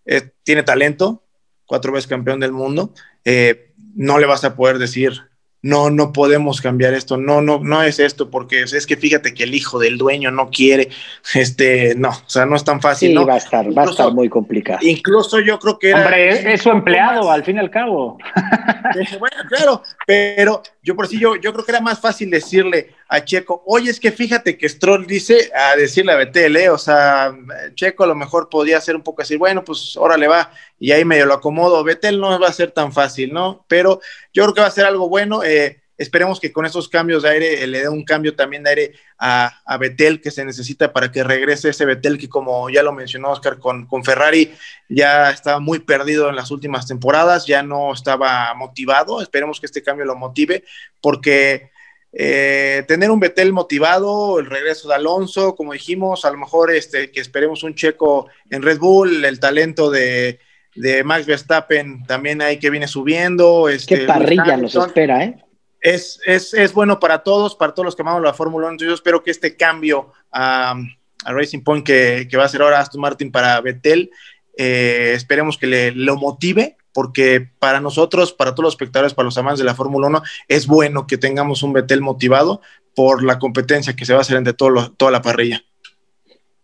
eh, 0.04 0.30
tiene 0.42 0.62
talento, 0.62 1.24
cuatro 1.66 1.92
veces 1.92 2.08
campeón 2.08 2.40
del 2.40 2.52
mundo. 2.52 2.94
Eh, 3.24 3.72
no 3.94 4.18
le 4.18 4.26
vas 4.26 4.44
a 4.44 4.54
poder 4.54 4.78
decir, 4.78 5.20
no, 5.62 5.90
no 5.90 6.12
podemos 6.12 6.60
cambiar 6.60 6.92
esto, 6.92 7.16
no, 7.16 7.40
no, 7.40 7.60
no 7.60 7.82
es 7.82 8.00
esto, 8.00 8.30
porque 8.30 8.62
es 8.62 8.86
que 8.86 8.96
fíjate 8.96 9.32
que 9.32 9.44
el 9.44 9.54
hijo 9.54 9.78
del 9.78 9.96
dueño 9.96 10.32
no 10.32 10.50
quiere, 10.50 10.88
este, 11.34 11.94
no, 11.94 12.10
o 12.10 12.28
sea, 12.28 12.46
no 12.46 12.56
es 12.56 12.64
tan 12.64 12.80
fácil. 12.80 13.10
Sí, 13.10 13.14
¿no? 13.14 13.24
va 13.24 13.34
a 13.34 13.38
estar, 13.38 13.66
va 13.76 13.82
a 13.82 13.90
estar 13.90 14.12
muy 14.12 14.28
complicado. 14.28 14.80
Incluso 14.82 15.38
yo 15.40 15.58
creo 15.60 15.78
que 15.78 15.94
Hombre, 15.94 16.52
es, 16.52 16.62
su 16.62 16.70
empleado, 16.70 17.30
al 17.30 17.44
fin 17.44 17.56
y 17.56 17.60
al 17.60 17.70
cabo. 17.70 18.18
bueno, 19.20 19.36
claro, 19.48 19.82
pero 20.04 20.62
yo 20.82 20.96
por 20.96 21.06
sí, 21.06 21.18
yo, 21.18 21.36
yo 21.36 21.52
creo 21.52 21.64
que 21.64 21.72
era 21.72 21.80
más 21.80 22.00
fácil 22.00 22.28
decirle 22.28 22.90
a 23.12 23.26
Checo, 23.26 23.62
oye, 23.66 23.90
es 23.90 24.00
que 24.00 24.10
fíjate 24.10 24.56
que 24.56 24.66
Stroll 24.66 25.06
dice 25.06 25.50
a 25.54 25.76
decirle 25.76 26.12
a 26.12 26.16
Betel, 26.16 26.56
¿eh? 26.56 26.70
o 26.70 26.78
sea, 26.78 27.36
Checo 27.74 28.04
a 28.04 28.06
lo 28.06 28.14
mejor 28.14 28.48
podía 28.48 28.80
ser 28.80 28.96
un 28.96 29.02
poco 29.02 29.20
así, 29.20 29.36
bueno, 29.36 29.62
pues 29.62 29.98
órale 29.98 30.26
va, 30.28 30.50
y 30.78 30.92
ahí 30.92 31.04
medio 31.04 31.26
lo 31.26 31.34
acomodo. 31.34 31.84
Betel 31.84 32.18
no 32.18 32.40
va 32.40 32.48
a 32.48 32.52
ser 32.54 32.70
tan 32.70 32.90
fácil, 32.90 33.34
¿no? 33.34 33.66
Pero 33.68 34.00
yo 34.32 34.44
creo 34.44 34.54
que 34.54 34.60
va 34.62 34.68
a 34.68 34.70
ser 34.70 34.86
algo 34.86 35.10
bueno. 35.10 35.44
Eh, 35.44 35.82
esperemos 35.98 36.40
que 36.40 36.52
con 36.52 36.64
estos 36.64 36.88
cambios 36.88 37.22
de 37.22 37.28
aire 37.28 37.66
le 37.66 37.80
dé 37.80 37.88
un 37.90 38.02
cambio 38.02 38.34
también 38.34 38.62
de 38.62 38.70
aire 38.70 38.92
a, 39.18 39.60
a, 39.66 39.76
Betel 39.76 40.22
que 40.22 40.30
se 40.30 40.46
necesita 40.46 40.94
para 40.94 41.12
que 41.12 41.22
regrese 41.22 41.68
ese 41.68 41.84
Betel 41.84 42.16
que 42.16 42.30
como 42.30 42.70
ya 42.70 42.82
lo 42.82 42.92
mencionó 42.92 43.30
Oscar 43.30 43.58
con, 43.58 43.86
con 43.86 44.04
Ferrari 44.04 44.54
ya 44.88 45.30
estaba 45.30 45.60
muy 45.60 45.80
perdido 45.80 46.30
en 46.30 46.36
las 46.36 46.50
últimas 46.50 46.86
temporadas, 46.86 47.46
ya 47.46 47.62
no 47.62 47.92
estaba 47.92 48.54
motivado, 48.54 49.20
esperemos 49.20 49.60
que 49.60 49.66
este 49.66 49.82
cambio 49.82 50.06
lo 50.06 50.16
motive 50.16 50.64
porque 51.02 51.71
eh, 52.12 52.84
tener 52.86 53.10
un 53.10 53.20
Betel 53.20 53.52
motivado, 53.52 54.38
el 54.38 54.46
regreso 54.46 54.88
de 54.88 54.96
Alonso, 54.96 55.54
como 55.54 55.72
dijimos, 55.72 56.24
a 56.24 56.30
lo 56.30 56.38
mejor 56.38 56.70
este, 56.70 57.10
que 57.10 57.20
esperemos 57.20 57.62
un 57.62 57.74
checo 57.74 58.28
en 58.50 58.62
Red 58.62 58.78
Bull, 58.78 59.24
el 59.24 59.40
talento 59.40 59.90
de, 59.90 60.38
de 60.74 61.04
Max 61.04 61.26
Verstappen 61.26 62.04
también 62.04 62.42
hay 62.42 62.58
que 62.58 62.70
viene 62.70 62.86
subiendo. 62.86 63.68
Este, 63.68 64.00
Qué 64.00 64.04
parrilla 64.04 64.56
nos 64.56 64.74
espera, 64.74 65.24
¿eh? 65.24 65.36
Es, 65.80 66.20
es, 66.26 66.54
es, 66.54 66.72
bueno 66.72 67.00
para 67.00 67.24
todos, 67.24 67.56
para 67.56 67.74
todos 67.74 67.86
los 67.86 67.96
que 67.96 68.02
amamos 68.02 68.22
la 68.22 68.34
Fórmula 68.34 68.68
1. 68.68 68.76
Yo 68.78 68.94
espero 68.94 69.24
que 69.24 69.32
este 69.32 69.56
cambio 69.56 70.12
a, 70.30 70.76
a 71.24 71.32
Racing 71.32 71.64
Point 71.64 71.84
que, 71.84 72.28
que, 72.30 72.36
va 72.36 72.44
a 72.44 72.48
ser 72.48 72.62
ahora 72.62 72.78
Aston 72.78 73.00
Martin 73.00 73.32
para 73.32 73.60
Betel, 73.60 74.10
eh, 74.56 75.12
esperemos 75.16 75.58
que 75.58 75.66
le, 75.66 75.90
lo 75.92 76.16
motive 76.16 76.76
porque 76.92 77.48
para 77.58 77.80
nosotros, 77.80 78.32
para 78.32 78.52
todos 78.54 78.64
los 78.64 78.74
espectadores, 78.74 79.14
para 79.14 79.24
los 79.24 79.38
amantes 79.38 79.60
de 79.60 79.64
la 79.64 79.74
Fórmula 79.74 80.08
1, 80.08 80.22
es 80.48 80.66
bueno 80.66 81.06
que 81.06 81.18
tengamos 81.18 81.62
un 81.62 81.72
Betel 81.72 82.00
motivado 82.00 82.60
por 82.94 83.24
la 83.24 83.38
competencia 83.38 83.94
que 83.94 84.04
se 84.04 84.12
va 84.12 84.18
a 84.18 84.22
hacer 84.22 84.36
entre 84.36 84.52
todo 84.52 84.92
toda 84.92 85.10
la 85.10 85.22
parrilla. 85.22 85.62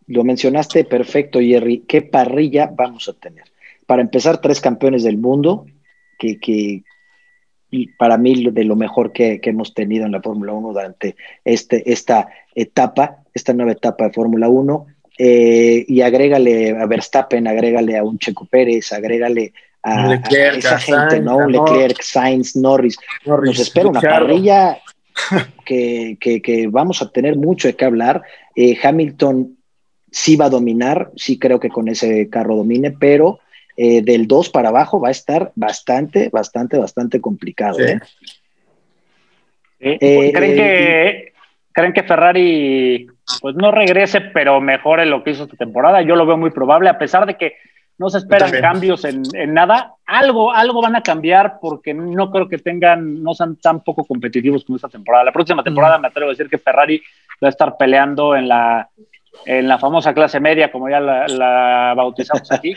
Lo 0.07 0.24
mencionaste 0.24 0.85
perfecto, 0.85 1.39
Jerry. 1.39 1.85
¿Qué 1.87 2.03
parrilla 2.03 2.70
vamos 2.74 3.09
a 3.09 3.12
tener? 3.12 3.45
Para 3.87 4.03
empezar, 4.03 4.41
tres 4.41 4.61
campeones 4.61 5.03
del 5.03 5.18
mundo, 5.18 5.66
que, 6.18 6.83
para 7.99 8.16
mí 8.18 8.51
de 8.51 8.64
lo 8.64 8.76
mejor 8.76 9.12
que, 9.12 9.41
que 9.41 9.51
hemos 9.51 9.74
tenido 9.74 10.07
en 10.07 10.12
la 10.12 10.22
Fórmula 10.22 10.53
1 10.53 10.68
durante 10.68 11.16
este, 11.45 11.91
esta 11.91 12.29
etapa, 12.55 13.22
esta 13.35 13.53
nueva 13.53 13.72
etapa 13.72 14.05
de 14.05 14.12
Fórmula 14.12 14.49
1. 14.49 14.87
Eh, 15.20 15.85
y 15.89 16.01
agrégale 16.01 16.70
a 16.70 16.87
Verstappen, 16.87 17.49
agrégale 17.49 17.99
a 17.99 18.05
un 18.05 18.18
Checo 18.18 18.47
Pérez, 18.47 18.93
agrégale 18.93 19.53
a, 19.83 20.07
Leclerc, 20.07 20.57
a 20.57 20.59
esa 20.59 20.79
gente, 20.79 21.11
Sainz, 21.11 21.24
¿no? 21.24 21.49
Leclerc, 21.49 22.03
Sainz, 22.03 22.57
Norris. 22.57 22.97
Norris. 23.24 23.51
Nos 23.51 23.61
espera 23.61 23.89
una 23.89 24.01
parrilla 24.01 24.79
que, 25.64 26.16
que, 26.20 26.43
que, 26.43 26.66
vamos 26.68 27.03
a 27.03 27.11
tener 27.11 27.37
mucho 27.37 27.68
de 27.68 27.76
qué 27.76 27.85
hablar. 27.85 28.22
Eh, 28.55 28.79
Hamilton 28.83 29.57
sí 30.11 30.37
va 30.37 30.47
a 30.47 30.51
dominar, 30.51 31.11
sí 31.16 31.39
creo 31.39 31.61
que 31.61 31.68
con 31.68 31.89
ese 31.89 32.29
carro 32.29 32.57
domine, 32.57 32.93
pero 32.93 33.41
eh, 33.76 34.03
del 34.03 34.26
2 34.26 34.51
para 34.51 34.70
abajo 34.70 35.01
va 35.01 35.09
a 35.09 35.12
estar 35.12 35.53
bastante, 35.55 36.31
bastante, 36.31 36.79
bastante 36.79 37.20
complicado. 37.20 37.76
Sí. 37.76 37.85
¿eh? 39.81 40.33
¿Creen, 40.35 40.57
que, 40.57 41.33
¿Creen 41.72 41.93
que 41.93 42.03
Ferrari 42.03 43.07
pues 43.41 43.55
no 43.55 43.70
regrese, 43.70 44.20
pero 44.20 44.61
mejore 44.61 45.07
lo 45.07 45.22
que 45.22 45.31
hizo 45.31 45.45
esta 45.45 45.57
temporada? 45.57 46.03
Yo 46.03 46.16
lo 46.16 46.26
veo 46.26 46.37
muy 46.37 46.51
probable, 46.51 46.89
a 46.89 46.99
pesar 46.99 47.26
de 47.26 47.37
que 47.37 47.55
no 47.99 48.09
se 48.09 48.19
esperan 48.19 48.53
cambios 48.61 49.05
en, 49.05 49.23
en, 49.35 49.53
nada. 49.53 49.95
Algo, 50.07 50.53
algo 50.53 50.81
van 50.81 50.95
a 50.95 51.03
cambiar 51.03 51.59
porque 51.61 51.93
no 51.93 52.31
creo 52.31 52.49
que 52.49 52.59
tengan, 52.59 53.23
no 53.23 53.35
sean 53.35 53.57
tan 53.57 53.83
poco 53.83 54.05
competitivos 54.05 54.65
como 54.65 54.77
esta 54.77 54.89
temporada. 54.89 55.25
La 55.25 55.33
próxima 55.33 55.65
temporada 55.65 55.99
mm. 55.99 56.03
me 56.03 56.09
atrevo 56.09 56.31
a 56.31 56.33
decir 56.33 56.49
que 56.49 56.59
Ferrari 56.59 57.03
va 57.43 57.49
a 57.49 57.51
estar 57.51 57.77
peleando 57.77 58.37
en 58.37 58.49
la, 58.49 58.89
en 59.45 59.67
la 59.67 59.79
famosa 59.79 60.15
clase 60.15 60.39
media, 60.39 60.71
como 60.71 60.89
ya 60.89 61.01
la, 61.01 61.27
la 61.27 61.95
bautizamos 61.97 62.51
aquí, 62.53 62.77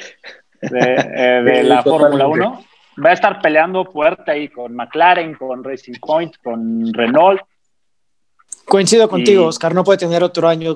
de, 0.61 0.95
eh, 1.15 1.41
de 1.43 1.63
la 1.63 1.83
Fórmula 1.83 2.27
1. 2.27 2.65
Va 3.03 3.09
a 3.11 3.13
estar 3.13 3.41
peleando 3.41 3.85
fuerte 3.85 4.31
ahí 4.31 4.49
con 4.49 4.75
McLaren, 4.75 5.35
con 5.35 5.63
Racing 5.63 5.99
Point, 6.01 6.35
con 6.43 6.91
Renault. 6.93 7.41
Coincido 8.65 9.07
contigo, 9.07 9.43
y... 9.43 9.45
Oscar, 9.45 9.75
no 9.75 9.83
puede 9.83 9.99
tener 9.99 10.23
otro 10.23 10.47
año 10.47 10.73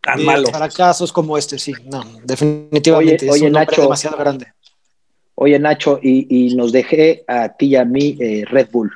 tan 0.00 0.24
malo. 0.24 0.48
Fracasos 0.48 1.12
como 1.12 1.36
este, 1.36 1.58
sí, 1.58 1.72
no, 1.86 2.04
definitivamente 2.24 3.24
oye, 3.26 3.30
oye, 3.30 3.36
es 3.36 3.42
un 3.42 3.52
Nacho, 3.52 3.82
demasiado 3.82 4.16
grande. 4.16 4.46
Oye, 5.34 5.58
Nacho, 5.58 5.98
y, 6.02 6.26
y, 6.28 6.54
nos 6.54 6.72
dejé 6.72 7.24
a 7.26 7.48
ti 7.50 7.66
y 7.66 7.76
a 7.76 7.84
mí 7.84 8.16
eh, 8.20 8.44
Red 8.46 8.68
Bull. 8.70 8.92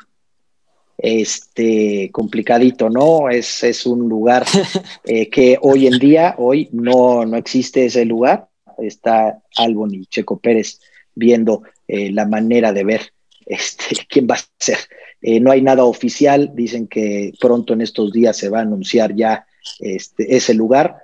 Este, 0.97 2.11
complicadito, 2.13 2.89
¿no? 2.89 3.29
Es, 3.29 3.65
es 3.65 3.85
un 3.85 4.09
lugar 4.09 4.47
eh, 5.05 5.29
que 5.29 5.59
hoy 5.61 5.87
en 5.87 5.99
día, 5.99 6.35
hoy 6.39 6.69
no, 6.73 7.25
no 7.27 7.37
existe 7.37 7.87
ese 7.87 8.05
lugar. 8.05 8.49
Está 8.79 9.39
Albon 9.57 9.95
y 9.95 10.07
Checo 10.07 10.39
Pérez 10.39 10.81
viendo 11.15 11.63
eh, 11.87 12.11
la 12.11 12.27
manera 12.27 12.73
de 12.73 12.85
ver 12.85 13.13
este, 13.47 13.97
quién 14.09 14.27
va 14.31 14.37
a 14.37 14.45
ser. 14.59 14.79
Eh, 15.21 15.41
no 15.41 15.51
hay 15.51 15.63
nada 15.63 15.85
oficial, 15.85 16.53
dicen 16.55 16.87
que 16.87 17.33
pronto 17.41 17.73
en 17.73 17.81
estos 17.81 18.13
días 18.13 18.37
se 18.37 18.49
va 18.49 18.59
a 18.59 18.63
anunciar 18.63 19.15
ya 19.15 19.47
este, 19.81 20.37
ese 20.37 20.55
lugar. 20.55 20.99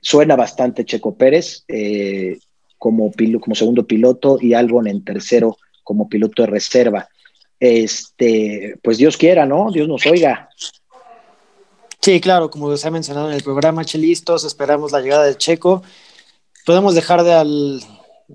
Suena 0.00 0.36
bastante 0.36 0.84
Checo 0.84 1.16
Pérez 1.16 1.64
eh, 1.68 2.38
como, 2.78 3.10
pilo, 3.10 3.40
como 3.40 3.54
segundo 3.54 3.86
piloto 3.86 4.38
y 4.40 4.54
Albon 4.54 4.86
en 4.86 5.04
tercero 5.04 5.56
como 5.82 6.08
piloto 6.08 6.42
de 6.42 6.48
reserva. 6.48 7.08
Este, 7.60 8.78
pues 8.82 8.98
Dios 8.98 9.16
quiera, 9.16 9.46
¿no? 9.46 9.70
Dios 9.70 9.88
nos 9.88 10.04
oiga. 10.06 10.48
Sí, 12.00 12.20
claro, 12.20 12.50
como 12.50 12.76
se 12.76 12.86
ha 12.86 12.90
mencionado 12.90 13.30
en 13.30 13.36
el 13.36 13.42
programa, 13.42 13.84
Chelistos, 13.84 14.44
esperamos 14.44 14.92
la 14.92 15.00
llegada 15.00 15.24
de 15.24 15.36
Checo. 15.36 15.82
Podemos 16.66 16.94
dejar 16.94 17.22
de 17.22 17.32
al, 17.32 17.80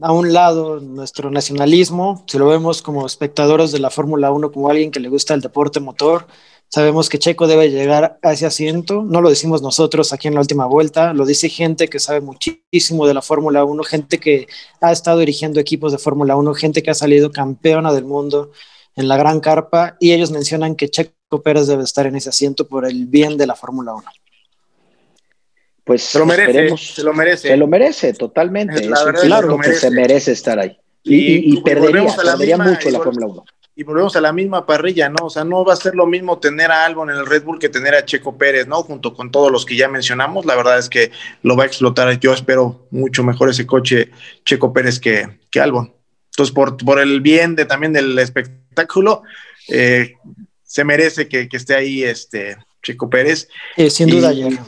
a 0.02 0.12
un 0.12 0.34
lado 0.34 0.80
nuestro 0.80 1.30
nacionalismo, 1.30 2.24
si 2.28 2.38
lo 2.38 2.48
vemos 2.48 2.82
como 2.82 3.06
espectadores 3.06 3.72
de 3.72 3.80
la 3.80 3.90
Fórmula 3.90 4.32
1, 4.32 4.52
como 4.52 4.70
alguien 4.70 4.92
que 4.92 5.00
le 5.00 5.10
gusta 5.10 5.34
el 5.34 5.42
deporte 5.42 5.80
motor, 5.80 6.28
Sabemos 6.72 7.10
que 7.10 7.18
Checo 7.18 7.48
debe 7.48 7.72
llegar 7.72 8.20
a 8.22 8.32
ese 8.32 8.46
asiento, 8.46 9.02
no 9.02 9.22
lo 9.22 9.30
decimos 9.30 9.64
nosotros 9.64 10.14
aquí 10.14 10.28
en 10.28 10.36
la 10.36 10.42
última 10.42 10.68
vuelta, 10.68 11.14
lo 11.14 11.26
dice 11.26 11.50
gente 11.50 11.88
que 11.88 11.98
sabe 11.98 12.22
muchísimo 12.22 13.08
de 13.08 13.16
la 13.16 13.24
Fórmula 13.24 13.64
1, 13.64 13.84
gente 13.84 14.20
que 14.20 14.48
ha 14.80 14.92
estado 14.92 15.18
dirigiendo 15.18 15.60
equipos 15.60 15.92
de 15.92 15.98
Fórmula 15.98 16.36
1, 16.36 16.54
gente 16.54 16.84
que 16.84 16.92
ha 16.92 16.94
salido 16.94 17.32
campeona 17.32 17.92
del 17.92 18.06
mundo 18.06 18.52
en 18.96 19.08
la 19.08 19.18
gran 19.18 19.40
carpa 19.40 19.98
y 20.00 20.12
ellos 20.12 20.30
mencionan 20.30 20.76
que 20.76 20.90
Checo 20.90 21.42
Pérez 21.42 21.66
debe 21.66 21.84
estar 21.84 22.06
en 22.06 22.16
ese 22.16 22.30
asiento 22.30 22.68
por 22.68 22.86
el 22.86 23.08
bien 23.08 23.36
de 23.36 23.48
la 23.48 23.56
Fórmula 23.56 23.96
1. 23.96 24.04
Pues 25.84 26.04
se 26.04 26.20
lo 26.20 26.28
merece, 26.28 26.78
se 26.78 27.04
lo 27.04 27.14
merece. 27.14 27.48
Se 27.48 27.58
lo 27.58 27.66
merece 27.66 28.14
totalmente, 28.14 28.76
es, 28.76 28.86
es 28.86 29.22
claro 29.22 29.58
que 29.58 29.74
se 29.74 29.90
merece. 29.90 30.34
estar 30.34 30.60
ahí. 30.60 30.78
Y, 31.02 31.16
y, 31.16 31.18
y, 31.18 31.58
y 31.58 31.62
perdería, 31.62 32.16
perdería 32.16 32.58
misma, 32.58 32.74
mucho 32.74 32.92
la 32.92 33.00
Fórmula 33.00 33.26
1 33.26 33.44
y 33.80 33.84
volvemos 33.84 34.14
a 34.18 34.20
la 34.20 34.34
misma 34.34 34.66
parrilla, 34.66 35.08
¿no? 35.08 35.28
O 35.28 35.30
sea, 35.30 35.46
no 35.46 35.64
va 35.64 35.72
a 35.72 35.78
ser 35.78 35.96
lo 35.96 36.06
mismo 36.06 36.38
tener 36.38 36.70
a 36.70 36.84
Albon 36.84 37.12
en 37.12 37.16
el 37.16 37.26
Red 37.26 37.44
Bull 37.44 37.60
que 37.60 37.70
tener 37.70 37.96
a 37.96 38.04
Checo 38.04 38.38
Pérez, 38.38 38.68
¿no? 38.68 38.84
Junto 38.84 39.14
con 39.14 39.32
todos 39.32 39.50
los 39.50 39.66
que 39.66 39.78
ya 39.78 39.88
mencionamos, 39.88 40.46
la 40.46 40.58
verdad 40.58 40.78
es 40.78 40.90
que 40.90 41.12
lo 41.44 41.56
va 41.56 41.64
a 41.64 41.68
explotar. 41.68 42.20
Yo 42.20 42.34
espero 42.34 42.90
mucho 42.92 43.24
mejor 43.24 43.50
ese 43.50 43.66
coche 43.66 44.12
Checo 44.44 44.74
Pérez 44.74 45.00
que, 45.00 45.40
que 45.50 45.62
Albon. 45.62 45.94
Entonces, 46.26 46.54
por, 46.54 46.76
por 46.76 47.00
el 47.00 47.22
bien 47.22 47.56
de, 47.56 47.64
también 47.64 47.94
del 47.94 48.20
espectáculo, 48.20 49.24
eh, 49.70 50.16
se 50.62 50.84
merece 50.84 51.30
que, 51.30 51.48
que, 51.48 51.56
esté 51.56 51.74
ahí 51.74 52.04
este 52.04 52.58
Checo 52.84 53.10
Pérez. 53.10 53.48
Eh, 53.78 53.90
sin 53.90 54.10
duda, 54.10 54.34
y, 54.34 54.60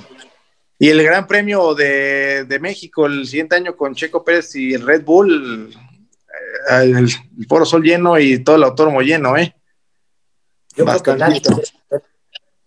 y 0.80 0.88
el 0.88 1.04
Gran 1.04 1.28
Premio 1.28 1.76
de, 1.76 2.46
de 2.46 2.60
México 2.60 3.08
el 3.08 3.28
siguiente 3.28 3.58
año 3.58 3.76
con 3.76 3.94
Checo 3.94 4.24
Pérez 4.24 4.56
y 4.56 4.74
el 4.74 4.88
Red 4.88 5.04
Bull, 5.04 5.76
el, 6.70 6.98
el 6.98 7.48
Foro 7.48 7.66
Sol 7.66 7.84
lleno 7.84 8.20
y 8.20 8.44
todo 8.44 8.56
el 8.56 8.64
autódromo 8.64 9.02
lleno, 9.02 9.38
¿eh? 9.38 9.56
Yo 10.76 10.86
Bastante. 10.86 11.26
creo 11.26 11.42
que 11.42 11.52
nadie, 11.52 12.02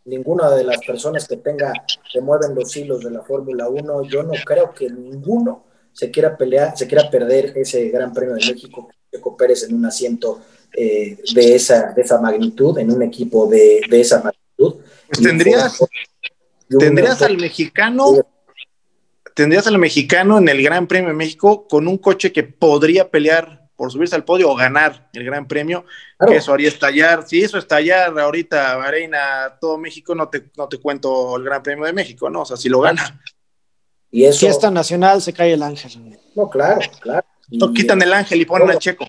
ninguna 0.05 0.51
de 0.51 0.64
las 0.64 0.85
personas 0.85 1.26
que 1.26 1.37
tenga, 1.37 1.72
que 2.12 2.20
mueven 2.20 2.55
los 2.55 2.76
hilos 2.76 3.03
de 3.03 3.11
la 3.11 3.22
Fórmula 3.22 3.68
1, 3.68 4.05
yo 4.05 4.22
no 4.22 4.32
creo 4.45 4.72
que 4.74 4.91
ninguno 4.91 5.64
se 5.93 6.11
quiera 6.11 6.37
pelear, 6.37 6.76
se 6.76 6.87
quiera 6.87 7.09
perder 7.11 7.53
ese 7.57 7.89
Gran 7.89 8.12
Premio 8.12 8.35
de 8.35 8.47
México, 8.53 8.89
Checo 9.11 9.37
Pérez 9.37 9.62
en 9.64 9.74
un 9.74 9.87
asiento 9.87 10.41
eh, 10.72 11.18
de, 11.35 11.55
esa, 11.55 11.93
de 11.93 12.03
esa 12.03 12.20
magnitud, 12.20 12.76
en 12.78 12.91
un 12.91 13.03
equipo 13.03 13.47
de, 13.47 13.80
de 13.89 14.01
esa 14.01 14.16
magnitud. 14.16 14.82
Pues 15.09 15.22
tendrías, 15.22 15.78
tendrías 16.68 17.22
al 17.22 17.39
mexicano 17.39 18.07
tendrías 19.35 19.66
al 19.66 19.78
mexicano 19.78 20.39
en 20.39 20.49
el 20.49 20.62
Gran 20.62 20.87
Premio 20.87 21.09
de 21.09 21.16
México 21.16 21.66
con 21.66 21.89
un 21.89 21.99
coche 21.99 22.32
que 22.32 22.45
podría 22.45 23.11
pelear 23.11 23.64
por 23.77 23.91
subirse 23.91 24.14
al 24.14 24.25
podio 24.25 24.51
o 24.51 24.55
ganar 24.55 25.09
el 25.12 25.25
Gran 25.25 25.47
Premio, 25.47 25.85
claro. 26.16 26.33
que 26.33 26.39
eso 26.39 26.53
haría 26.53 26.68
estallar, 26.68 27.27
si 27.27 27.43
eso 27.43 27.59
estallar 27.59 28.18
ahorita, 28.18 28.83
Arena, 28.83 29.57
todo 29.61 29.79
México, 29.79 30.14
no 30.14 30.29
te, 30.29 30.51
no 30.57 30.68
te 30.68 30.79
cuento 30.79 31.37
el 31.37 31.45
Gran 31.45 31.62
Premio 31.62 31.85
de 31.85 31.93
México, 31.93 32.31
¿no? 32.31 32.43
O 32.43 32.45
sea, 32.45 32.57
si 32.57 32.68
lo 32.68 32.81
gana. 32.81 33.20
Y 34.11 34.25
eso... 34.25 34.41
Fiesta 34.41 34.70
nacional, 34.70 35.20
se 35.20 35.33
cae 35.33 35.55
el 35.55 35.62
ángel. 35.62 36.18
No, 36.37 36.49
claro, 36.49 36.81
claro. 37.01 37.27
No, 37.51 37.72
quitan 37.72 38.01
el 38.01 38.12
ángel 38.12 38.41
y 38.41 38.45
ponen 38.45 38.70
al 38.70 38.79
checo. 38.79 39.07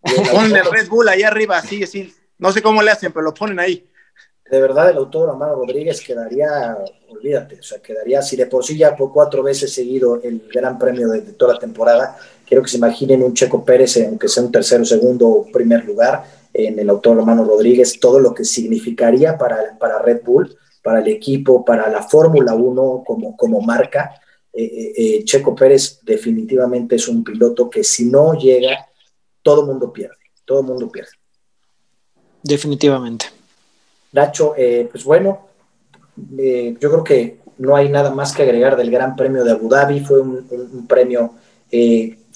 Ponen 0.00 0.56
el 0.56 0.70
Red 0.70 0.88
Bull 0.88 1.08
ahí 1.08 1.22
arriba, 1.22 1.58
así, 1.58 1.82
así. 1.82 2.14
No 2.38 2.52
sé 2.52 2.62
cómo 2.62 2.82
le 2.82 2.90
hacen, 2.90 3.12
pero 3.12 3.24
lo 3.24 3.34
ponen 3.34 3.58
ahí. 3.58 3.88
de 4.48 4.60
verdad 4.60 4.90
el 4.90 4.98
autor 4.98 5.30
Amaro 5.30 5.56
Rodríguez 5.56 6.00
quedaría, 6.00 6.76
olvídate, 7.08 7.58
o 7.58 7.62
sea, 7.62 7.80
quedaría, 7.80 8.22
si 8.22 8.36
de 8.36 8.46
por 8.46 8.64
sí 8.64 8.78
ya 8.78 8.94
por 8.94 9.12
cuatro 9.12 9.42
veces 9.42 9.72
seguido 9.72 10.22
el 10.22 10.48
gran 10.52 10.78
premio 10.78 11.08
de, 11.08 11.22
toda 11.32 11.54
la 11.54 11.58
temporada, 11.58 12.16
quiero 12.46 12.62
que 12.62 12.70
se 12.70 12.76
imaginen 12.76 13.22
un 13.22 13.34
Checo 13.34 13.64
Pérez, 13.64 13.96
aunque 14.06 14.28
sea 14.28 14.42
un 14.42 14.52
tercero, 14.52 14.84
segundo 14.84 15.28
o 15.28 15.46
primer 15.50 15.84
lugar, 15.84 16.24
en 16.52 16.78
el 16.78 16.88
autor 16.88 17.16
Romano 17.16 17.44
Rodríguez, 17.44 17.98
todo 18.00 18.18
lo 18.18 18.32
que 18.32 18.44
significaría 18.44 19.36
para, 19.36 19.76
para 19.78 20.00
Red 20.00 20.22
Bull, 20.24 20.56
para 20.82 21.00
el 21.00 21.08
equipo, 21.08 21.64
para 21.64 21.90
la 21.90 22.02
Fórmula 22.02 22.54
1 22.54 23.02
como, 23.04 23.36
como 23.36 23.60
marca. 23.60 24.20
Eh, 24.52 24.64
eh, 24.64 24.92
eh, 24.96 25.24
Checo 25.24 25.54
Pérez 25.54 26.00
definitivamente 26.02 26.96
es 26.96 27.08
un 27.08 27.22
piloto 27.22 27.68
que 27.68 27.84
si 27.84 28.06
no 28.06 28.32
llega, 28.34 28.86
todo 29.42 29.62
el 29.62 29.66
mundo 29.66 29.92
pierde, 29.92 30.16
todo 30.44 30.60
el 30.60 30.66
mundo 30.66 30.88
pierde. 30.90 31.10
Definitivamente. 32.42 33.26
Nacho, 34.12 34.54
pues 34.90 35.04
bueno, 35.04 35.48
yo 36.16 36.90
creo 36.90 37.04
que 37.04 37.40
no 37.58 37.76
hay 37.76 37.88
nada 37.90 38.14
más 38.14 38.32
que 38.32 38.44
agregar 38.44 38.76
del 38.76 38.90
Gran 38.90 39.14
Premio 39.14 39.44
de 39.44 39.50
Abu 39.50 39.68
Dhabi, 39.68 40.00
fue 40.00 40.20
un, 40.20 40.86
premio 40.88 41.34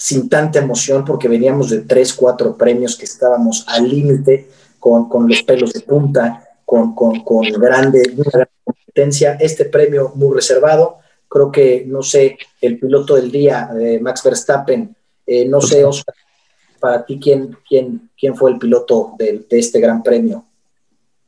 sin 0.01 0.27
tanta 0.29 0.57
emoción 0.57 1.05
porque 1.05 1.27
veníamos 1.27 1.69
de 1.69 1.81
tres, 1.81 2.11
cuatro 2.11 2.57
premios 2.57 2.95
que 2.95 3.05
estábamos 3.05 3.63
al 3.67 3.87
límite 3.87 4.49
con, 4.79 5.07
con, 5.07 5.29
los 5.29 5.43
pelos 5.43 5.73
de 5.73 5.81
punta, 5.81 6.43
con, 6.65 6.95
con, 6.95 7.23
con 7.23 7.43
grande, 7.43 8.11
una 8.17 8.31
gran 8.33 8.47
competencia. 8.63 9.37
Este 9.39 9.65
premio 9.65 10.11
muy 10.15 10.33
reservado, 10.33 10.97
creo 11.29 11.51
que, 11.51 11.85
no 11.85 12.01
sé, 12.01 12.35
el 12.61 12.79
piloto 12.79 13.13
del 13.13 13.31
día, 13.31 13.69
eh, 13.79 13.99
Max 14.01 14.23
Verstappen, 14.23 14.95
eh, 15.27 15.45
no 15.45 15.61
sé, 15.61 15.85
Oscar, 15.85 16.15
para 16.79 17.05
ti, 17.05 17.19
¿quién, 17.21 17.55
quién, 17.69 18.09
quién 18.19 18.35
fue 18.35 18.49
el 18.49 18.57
piloto 18.57 19.13
de, 19.19 19.45
de 19.47 19.59
este 19.59 19.79
gran 19.79 20.01
premio? 20.01 20.43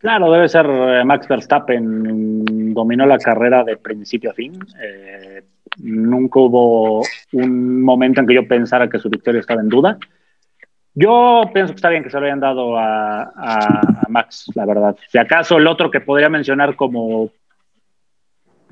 Claro, 0.03 0.29
debe 0.33 0.49
ser 0.49 0.65
eh, 0.65 1.05
Max 1.05 1.29
Verstappen. 1.29 2.73
Dominó 2.73 3.05
la 3.05 3.17
carrera 3.17 3.63
de 3.63 3.77
principio 3.77 4.31
a 4.31 4.33
fin. 4.33 4.59
Eh, 4.83 5.41
nunca 5.77 6.41
hubo 6.41 7.03
un 7.31 7.81
momento 7.81 8.19
en 8.19 8.27
que 8.27 8.33
yo 8.33 8.45
pensara 8.45 8.89
que 8.89 8.99
su 8.99 9.09
victoria 9.09 9.39
estaba 9.39 9.61
en 9.61 9.69
duda. 9.69 9.97
Yo 10.93 11.43
pienso 11.53 11.71
que 11.71 11.77
está 11.77 11.87
bien 11.87 12.03
que 12.03 12.09
se 12.09 12.19
lo 12.19 12.25
hayan 12.25 12.41
dado 12.41 12.77
a, 12.77 13.31
Max, 14.09 14.51
la 14.55 14.65
verdad. 14.65 14.97
Si 15.07 15.17
acaso 15.17 15.55
el 15.55 15.67
otro 15.67 15.89
que 15.89 16.01
podría 16.01 16.27
mencionar 16.27 16.75
como 16.75 17.31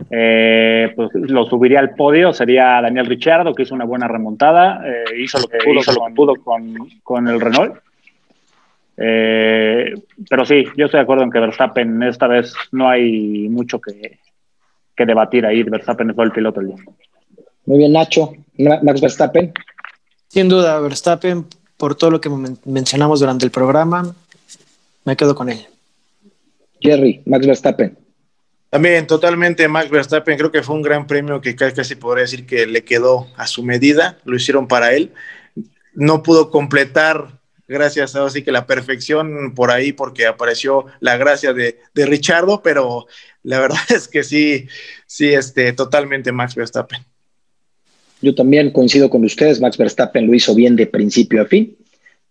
eh, 0.09 0.91
pues 0.97 1.11
lo 1.13 1.45
subiría 1.45 1.79
al 1.79 1.95
podio 1.95 2.33
sería 2.33 2.81
Daniel 2.81 3.05
Ricciardo, 3.05 3.55
que 3.55 3.63
hizo 3.63 3.73
una 3.73 3.85
buena 3.85 4.09
remontada, 4.09 4.81
eh, 4.85 5.05
hizo 5.17 5.39
lo 5.39 5.47
que 5.47 5.59
pudo, 6.13 6.35
con, 6.35 6.75
con, 7.03 7.29
el 7.29 7.39
Renault. 7.39 7.81
Eh, 9.03 9.95
pero 10.29 10.45
sí, 10.45 10.63
yo 10.77 10.85
estoy 10.85 10.99
de 10.99 11.03
acuerdo 11.03 11.23
en 11.23 11.31
que 11.31 11.39
Verstappen 11.39 12.03
esta 12.03 12.27
vez 12.27 12.53
no 12.71 12.87
hay 12.87 13.49
mucho 13.49 13.81
que, 13.81 14.19
que 14.95 15.05
debatir 15.05 15.45
ahí. 15.45 15.63
Verstappen 15.63 16.13
fue 16.13 16.25
el 16.25 16.31
piloto 16.31 16.59
del 16.59 16.75
día. 16.75 16.85
Muy 17.65 17.79
bien, 17.79 17.93
Nacho. 17.93 18.33
Max 18.57 19.01
Verstappen. 19.01 19.53
Sin 20.27 20.49
duda, 20.49 20.79
Verstappen, 20.79 21.45
por 21.77 21.95
todo 21.95 22.11
lo 22.11 22.21
que 22.21 22.29
mencionamos 22.65 23.19
durante 23.19 23.43
el 23.43 23.51
programa, 23.51 24.15
me 25.03 25.15
quedo 25.15 25.33
con 25.33 25.49
él. 25.49 25.65
Jerry, 26.79 27.21
Max 27.25 27.47
Verstappen. 27.47 27.97
También, 28.69 29.07
totalmente, 29.07 29.67
Max 29.67 29.89
Verstappen. 29.89 30.37
Creo 30.37 30.51
que 30.51 30.61
fue 30.61 30.75
un 30.75 30.83
gran 30.83 31.07
premio 31.07 31.41
que 31.41 31.55
casi 31.55 31.95
podría 31.95 32.21
decir 32.21 32.45
que 32.45 32.67
le 32.67 32.83
quedó 32.83 33.27
a 33.35 33.47
su 33.47 33.63
medida. 33.63 34.19
Lo 34.25 34.35
hicieron 34.35 34.67
para 34.67 34.93
él. 34.93 35.11
No 35.93 36.21
pudo 36.23 36.51
completar 36.51 37.40
gracias 37.71 38.15
así 38.15 38.43
que 38.43 38.51
la 38.51 38.67
perfección 38.67 39.53
por 39.55 39.71
ahí 39.71 39.93
porque 39.93 40.27
apareció 40.27 40.85
la 40.99 41.17
gracia 41.17 41.53
de, 41.53 41.79
de 41.93 42.05
Richardo, 42.05 42.61
pero 42.61 43.07
la 43.43 43.59
verdad 43.59 43.79
es 43.89 44.07
que 44.07 44.23
sí, 44.23 44.67
sí, 45.07 45.29
este, 45.29 45.73
totalmente 45.73 46.31
Max 46.31 46.53
Verstappen. 46.55 46.99
Yo 48.21 48.35
también 48.35 48.71
coincido 48.71 49.09
con 49.09 49.23
ustedes, 49.23 49.59
Max 49.59 49.77
Verstappen 49.77 50.27
lo 50.27 50.35
hizo 50.35 50.53
bien 50.53 50.75
de 50.75 50.85
principio 50.85 51.41
a 51.41 51.45
fin, 51.45 51.75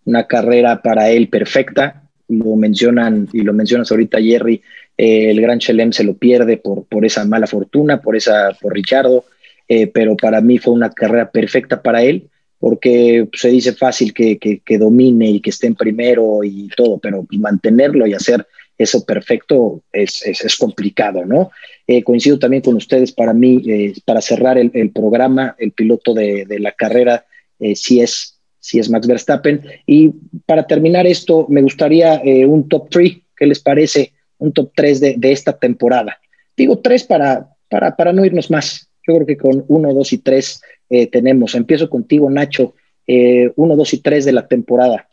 una 0.04 0.26
carrera 0.26 0.82
para 0.82 1.10
él 1.10 1.28
perfecta, 1.28 2.02
lo 2.28 2.54
mencionan 2.54 3.28
y 3.32 3.40
lo 3.40 3.52
mencionas 3.52 3.90
ahorita 3.90 4.20
Jerry, 4.20 4.62
eh, 4.96 5.30
el 5.30 5.40
Gran 5.40 5.58
Chelem 5.58 5.92
se 5.92 6.04
lo 6.04 6.14
pierde 6.14 6.58
por, 6.58 6.84
por 6.84 7.04
esa 7.04 7.24
mala 7.24 7.48
fortuna, 7.48 8.00
por 8.00 8.14
esa, 8.14 8.50
por 8.60 8.72
Richardo, 8.72 9.24
eh, 9.66 9.88
pero 9.88 10.16
para 10.16 10.40
mí 10.40 10.58
fue 10.58 10.74
una 10.74 10.90
carrera 10.90 11.30
perfecta 11.30 11.82
para 11.82 12.02
él, 12.02 12.28
porque 12.60 13.26
se 13.32 13.48
dice 13.48 13.72
fácil 13.72 14.12
que, 14.12 14.38
que, 14.38 14.78
domine 14.78 15.30
y 15.30 15.40
que 15.40 15.50
esté 15.50 15.66
en 15.66 15.74
primero 15.74 16.44
y 16.44 16.68
todo, 16.76 16.98
pero 16.98 17.26
mantenerlo 17.32 18.06
y 18.06 18.12
hacer 18.12 18.46
eso 18.76 19.04
perfecto 19.04 19.82
es, 19.92 20.22
es, 20.24 20.56
complicado, 20.56 21.24
¿no? 21.24 21.50
Eh, 21.86 22.02
coincido 22.02 22.38
también 22.38 22.62
con 22.62 22.76
ustedes, 22.76 23.12
para 23.12 23.32
mí, 23.32 23.62
eh, 23.66 23.94
para 24.04 24.20
cerrar 24.20 24.58
el, 24.58 24.90
programa, 24.92 25.56
el 25.58 25.72
piloto 25.72 26.14
de, 26.14 26.46
la 26.60 26.72
carrera 26.72 27.24
eh, 27.58 27.74
sí, 27.74 28.00
es, 28.00 28.38
sí 28.58 28.78
es 28.78 28.90
Max 28.90 29.06
Verstappen. 29.06 29.62
Y 29.86 30.12
para 30.46 30.66
terminar 30.66 31.06
esto, 31.06 31.46
me 31.48 31.62
gustaría 31.62 32.22
un 32.46 32.68
top 32.68 32.88
3, 32.90 33.12
¿qué 33.36 33.46
les 33.46 33.60
parece? 33.60 34.12
Un 34.38 34.52
top 34.52 34.70
3 34.74 35.00
de, 35.00 35.14
de 35.18 35.32
esta 35.32 35.58
temporada. 35.58 36.18
Digo 36.60 36.78
tres 36.78 37.04
para, 37.04 37.48
para, 37.70 37.96
para 37.96 38.12
no 38.12 38.22
irnos 38.22 38.50
más. 38.50 38.90
Yo 39.06 39.14
creo 39.14 39.26
que 39.26 39.38
con 39.38 39.64
uno, 39.68 39.94
dos 39.94 40.12
y 40.12 40.18
tres 40.18 40.60
eh, 40.90 41.06
tenemos. 41.06 41.54
Empiezo 41.54 41.88
contigo, 41.88 42.28
Nacho. 42.28 42.74
Eh, 43.06 43.52
uno, 43.56 43.76
dos 43.76 43.94
y 43.94 43.98
tres 43.98 44.24
de 44.24 44.32
la 44.32 44.46
temporada. 44.46 45.08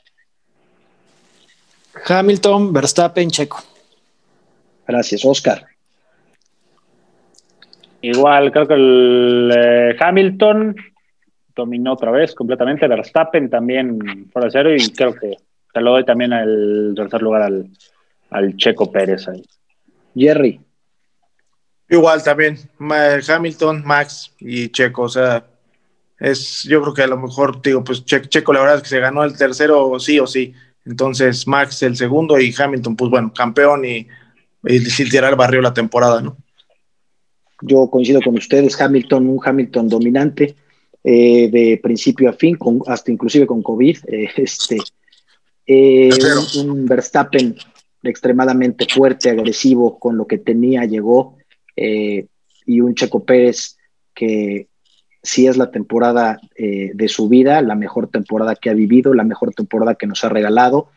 Hamilton, 2.05 2.73
Verstappen, 2.73 3.29
Checo. 3.29 3.59
Gracias, 4.87 5.23
Oscar. 5.23 5.65
Igual, 8.01 8.51
creo 8.51 8.67
que 8.67 8.73
el 8.73 9.51
eh, 9.55 9.95
Hamilton 9.99 10.75
dominó 11.55 11.93
otra 11.93 12.11
vez 12.11 12.33
completamente. 12.33 12.87
Verstappen 12.87 13.49
también 13.49 14.29
fuera 14.31 14.49
cero 14.51 14.73
y 14.73 14.91
creo 14.91 15.13
que 15.13 15.37
se 15.73 15.81
lo 15.81 15.91
doy 15.91 16.05
también 16.05 16.33
al 16.33 16.93
tercer 16.95 17.21
lugar 17.21 17.43
al, 17.43 17.67
al 18.29 18.55
Checo 18.57 18.91
Pérez 18.91 19.27
ahí. 19.27 19.43
Jerry. 20.15 20.59
Igual 21.89 22.23
también, 22.23 22.57
Hamilton, 23.27 23.83
Max 23.85 24.33
y 24.39 24.69
Checo, 24.69 25.03
o 25.03 25.09
sea, 25.09 25.45
es, 26.19 26.63
yo 26.63 26.81
creo 26.81 26.93
que 26.93 27.03
a 27.03 27.07
lo 27.07 27.17
mejor, 27.17 27.61
digo, 27.61 27.83
pues 27.83 28.03
Checo 28.05 28.53
la 28.53 28.61
verdad 28.61 28.77
es 28.77 28.83
que 28.83 28.89
se 28.89 28.99
ganó 28.99 29.23
el 29.23 29.37
tercero 29.37 29.99
sí 29.99 30.19
o 30.19 30.27
sí, 30.27 30.53
entonces 30.85 31.47
Max 31.47 31.83
el 31.83 31.95
segundo 31.95 32.39
y 32.39 32.53
Hamilton, 32.57 32.95
pues 32.95 33.11
bueno, 33.11 33.33
campeón 33.33 33.85
y, 33.85 34.07
y 34.63 34.79
literal 34.79 35.35
barrió 35.35 35.61
la 35.61 35.73
temporada, 35.73 36.21
¿no? 36.21 36.37
Yo 37.61 37.89
coincido 37.89 38.21
con 38.21 38.35
ustedes, 38.35 38.79
Hamilton, 38.79 39.27
un 39.27 39.39
Hamilton 39.43 39.89
dominante 39.89 40.55
eh, 41.03 41.49
de 41.49 41.79
principio 41.81 42.29
a 42.29 42.33
fin, 42.33 42.55
con, 42.55 42.81
hasta 42.85 43.11
inclusive 43.11 43.47
con 43.47 43.63
COVID, 43.63 43.97
eh, 44.07 44.29
este, 44.37 44.77
eh, 45.65 46.09
un, 46.57 46.69
un 46.69 46.85
Verstappen 46.85 47.55
extremadamente 48.03 48.85
fuerte, 48.93 49.29
agresivo, 49.29 49.97
con 49.99 50.17
lo 50.17 50.27
que 50.27 50.37
tenía, 50.37 50.85
llegó 50.85 51.37
y 51.75 52.81
un 52.81 52.95
Checo 52.95 53.23
Pérez 53.23 53.77
que 54.13 54.67
sí 55.27 55.45
es 55.45 55.57
la 55.57 55.71
temporada 55.71 56.39
eh, 56.55 56.91
de 56.93 57.07
su 57.07 57.27
vida, 57.27 57.61
la 57.61 57.75
mejor 57.75 58.07
temporada 58.07 58.55
que 58.55 58.69
ha 58.69 58.73
vivido, 58.73 59.13
la 59.13 59.23
mejor 59.23 59.53
temporada 59.53 59.95
que 59.95 60.07
nos 60.07 60.23
ha 60.23 60.29
regalado. 60.29 60.89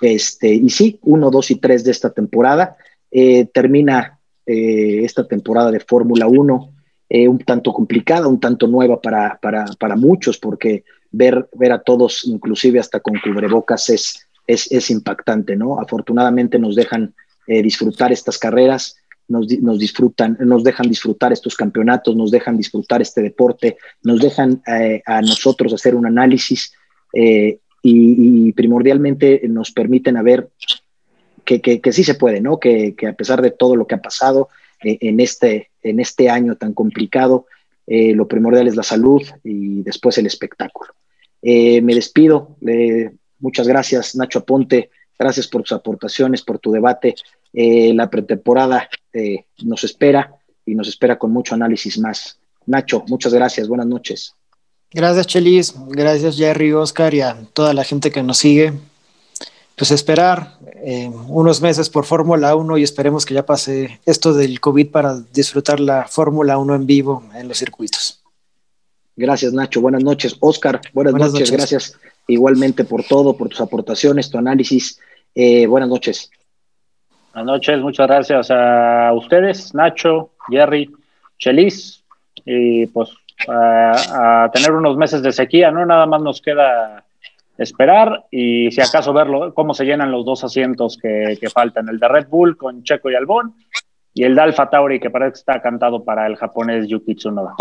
Este, 0.00 0.54
y 0.54 0.70
sí, 0.70 0.98
uno, 1.02 1.30
dos 1.30 1.50
y 1.50 1.56
tres 1.56 1.84
de 1.84 1.90
esta 1.90 2.10
temporada. 2.10 2.76
Eh, 3.10 3.46
termina 3.46 4.14
esta 4.50 5.28
temporada 5.28 5.70
de 5.70 5.80
Fórmula 5.80 6.26
1 6.26 6.72
un 7.10 7.38
tanto 7.40 7.70
complicada, 7.74 8.28
un 8.28 8.40
tanto 8.40 8.66
nueva 8.66 8.98
para, 8.98 9.38
para, 9.42 9.66
para, 9.78 9.94
muchos, 9.94 10.38
porque 10.38 10.84
ver, 11.10 11.50
ver 11.52 11.72
a 11.72 11.82
todos, 11.82 12.24
inclusive 12.24 12.80
hasta 12.80 13.00
con 13.00 13.18
cubrebocas, 13.22 13.90
es, 13.90 14.26
es, 14.46 14.72
es 14.72 14.90
impactante, 14.90 15.54
¿no? 15.54 15.78
Afortunadamente 15.78 16.58
nos 16.58 16.76
dejan 16.76 17.14
disfrutar 17.46 18.10
estas 18.10 18.38
carreras 18.38 18.96
nos, 19.28 19.78
disfrutan, 19.78 20.38
nos 20.40 20.64
dejan 20.64 20.88
disfrutar 20.88 21.32
estos 21.32 21.54
campeonatos, 21.54 22.16
nos 22.16 22.30
dejan 22.30 22.56
disfrutar 22.56 23.02
este 23.02 23.22
deporte, 23.22 23.76
nos 24.02 24.20
dejan 24.20 24.62
eh, 24.66 25.02
a 25.04 25.20
nosotros 25.20 25.72
hacer 25.72 25.94
un 25.94 26.06
análisis 26.06 26.72
eh, 27.12 27.58
y, 27.82 28.52
primordialmente 28.52 29.42
nos 29.48 29.70
permiten 29.70 30.16
a 30.16 30.22
ver 30.22 30.48
que, 31.44 31.60
que, 31.60 31.92
sí 31.92 32.04
se 32.04 32.14
puede, 32.14 32.40
¿no? 32.40 32.58
Que, 32.58 32.94
a 33.06 33.12
pesar 33.12 33.40
de 33.40 33.50
todo 33.50 33.76
lo 33.76 33.86
que 33.86 33.94
ha 33.94 34.02
pasado 34.02 34.48
eh, 34.82 34.98
en, 35.00 35.20
este, 35.20 35.70
en 35.82 36.00
este 36.00 36.28
año 36.28 36.56
tan 36.56 36.72
complicado, 36.72 37.46
lo 37.86 38.28
primordial 38.28 38.68
es 38.68 38.76
la 38.76 38.82
salud 38.82 39.22
y 39.42 39.82
después 39.82 40.18
el 40.18 40.26
espectáculo. 40.26 40.92
me 41.42 41.94
despido. 41.94 42.58
muchas 43.38 43.66
gracias, 43.66 44.14
Nacho 44.14 44.40
Aponte. 44.40 44.90
Gracias 45.18 45.48
por 45.48 45.62
tus 45.62 45.72
aportaciones, 45.72 46.42
por 46.42 46.58
tu 46.58 46.70
debate. 46.70 47.14
La 47.54 48.10
pretemporada 48.10 48.90
eh, 49.18 49.46
nos 49.62 49.84
espera 49.84 50.34
y 50.64 50.74
nos 50.74 50.88
espera 50.88 51.18
con 51.18 51.32
mucho 51.32 51.54
análisis 51.54 51.98
más. 51.98 52.38
Nacho, 52.66 53.04
muchas 53.08 53.32
gracias. 53.32 53.68
Buenas 53.68 53.86
noches. 53.86 54.34
Gracias, 54.92 55.26
Chelis. 55.26 55.74
Gracias, 55.88 56.36
Jerry, 56.36 56.72
Oscar 56.72 57.12
y 57.14 57.20
a 57.20 57.36
toda 57.52 57.74
la 57.74 57.84
gente 57.84 58.10
que 58.10 58.22
nos 58.22 58.38
sigue. 58.38 58.72
pues 59.76 59.92
esperar 59.92 60.58
eh, 60.82 61.08
unos 61.28 61.60
meses 61.60 61.88
por 61.88 62.04
Fórmula 62.04 62.56
1 62.56 62.78
y 62.78 62.82
esperemos 62.82 63.24
que 63.24 63.34
ya 63.34 63.46
pase 63.46 64.00
esto 64.06 64.34
del 64.34 64.60
COVID 64.60 64.90
para 64.90 65.20
disfrutar 65.32 65.78
la 65.78 66.08
Fórmula 66.08 66.58
1 66.58 66.74
en 66.74 66.86
vivo 66.86 67.22
en 67.34 67.46
los 67.46 67.58
circuitos. 67.58 68.20
Gracias, 69.16 69.52
Nacho. 69.52 69.80
Buenas 69.80 70.02
noches. 70.02 70.36
Oscar, 70.40 70.80
buenas, 70.92 71.14
noches. 71.14 71.50
Gracias 71.50 71.94
igualmente 72.26 72.84
por 72.84 73.04
todo, 73.04 73.36
por 73.36 73.48
tus 73.48 73.60
aportaciones, 73.60 74.30
tu 74.30 74.38
análisis. 74.38 74.98
Eh, 75.34 75.66
buenas 75.66 75.88
noches. 75.88 76.30
Buenas 77.38 77.54
noches, 77.54 77.80
muchas 77.80 78.08
gracias 78.08 78.50
a 78.50 79.12
ustedes, 79.14 79.72
Nacho, 79.72 80.32
Jerry, 80.48 80.90
Chelis, 81.38 82.04
y 82.44 82.84
pues 82.86 83.10
a 83.46 84.50
tener 84.52 84.72
unos 84.72 84.96
meses 84.96 85.22
de 85.22 85.30
sequía, 85.30 85.70
¿no? 85.70 85.86
Nada 85.86 86.04
más 86.06 86.20
nos 86.20 86.42
queda 86.42 87.04
esperar 87.56 88.24
y 88.32 88.72
si 88.72 88.80
acaso 88.80 89.12
verlo, 89.12 89.54
cómo 89.54 89.72
se 89.72 89.84
llenan 89.84 90.10
los 90.10 90.24
dos 90.24 90.42
asientos 90.42 90.98
que, 91.00 91.38
faltan, 91.54 91.88
el 91.88 92.00
de 92.00 92.08
Red 92.08 92.26
Bull 92.26 92.56
con 92.56 92.82
Checo 92.82 93.08
y 93.08 93.14
Albón 93.14 93.54
y 94.12 94.24
el 94.24 94.34
de 94.34 94.40
Alfa 94.40 94.68
Tauri 94.68 94.98
que 94.98 95.10
parece 95.10 95.34
que 95.34 95.38
está 95.38 95.62
cantado 95.62 96.02
para 96.02 96.26
el 96.26 96.34
japonés 96.34 96.88
Yuki 96.88 97.14
Tsunoda. 97.14 97.54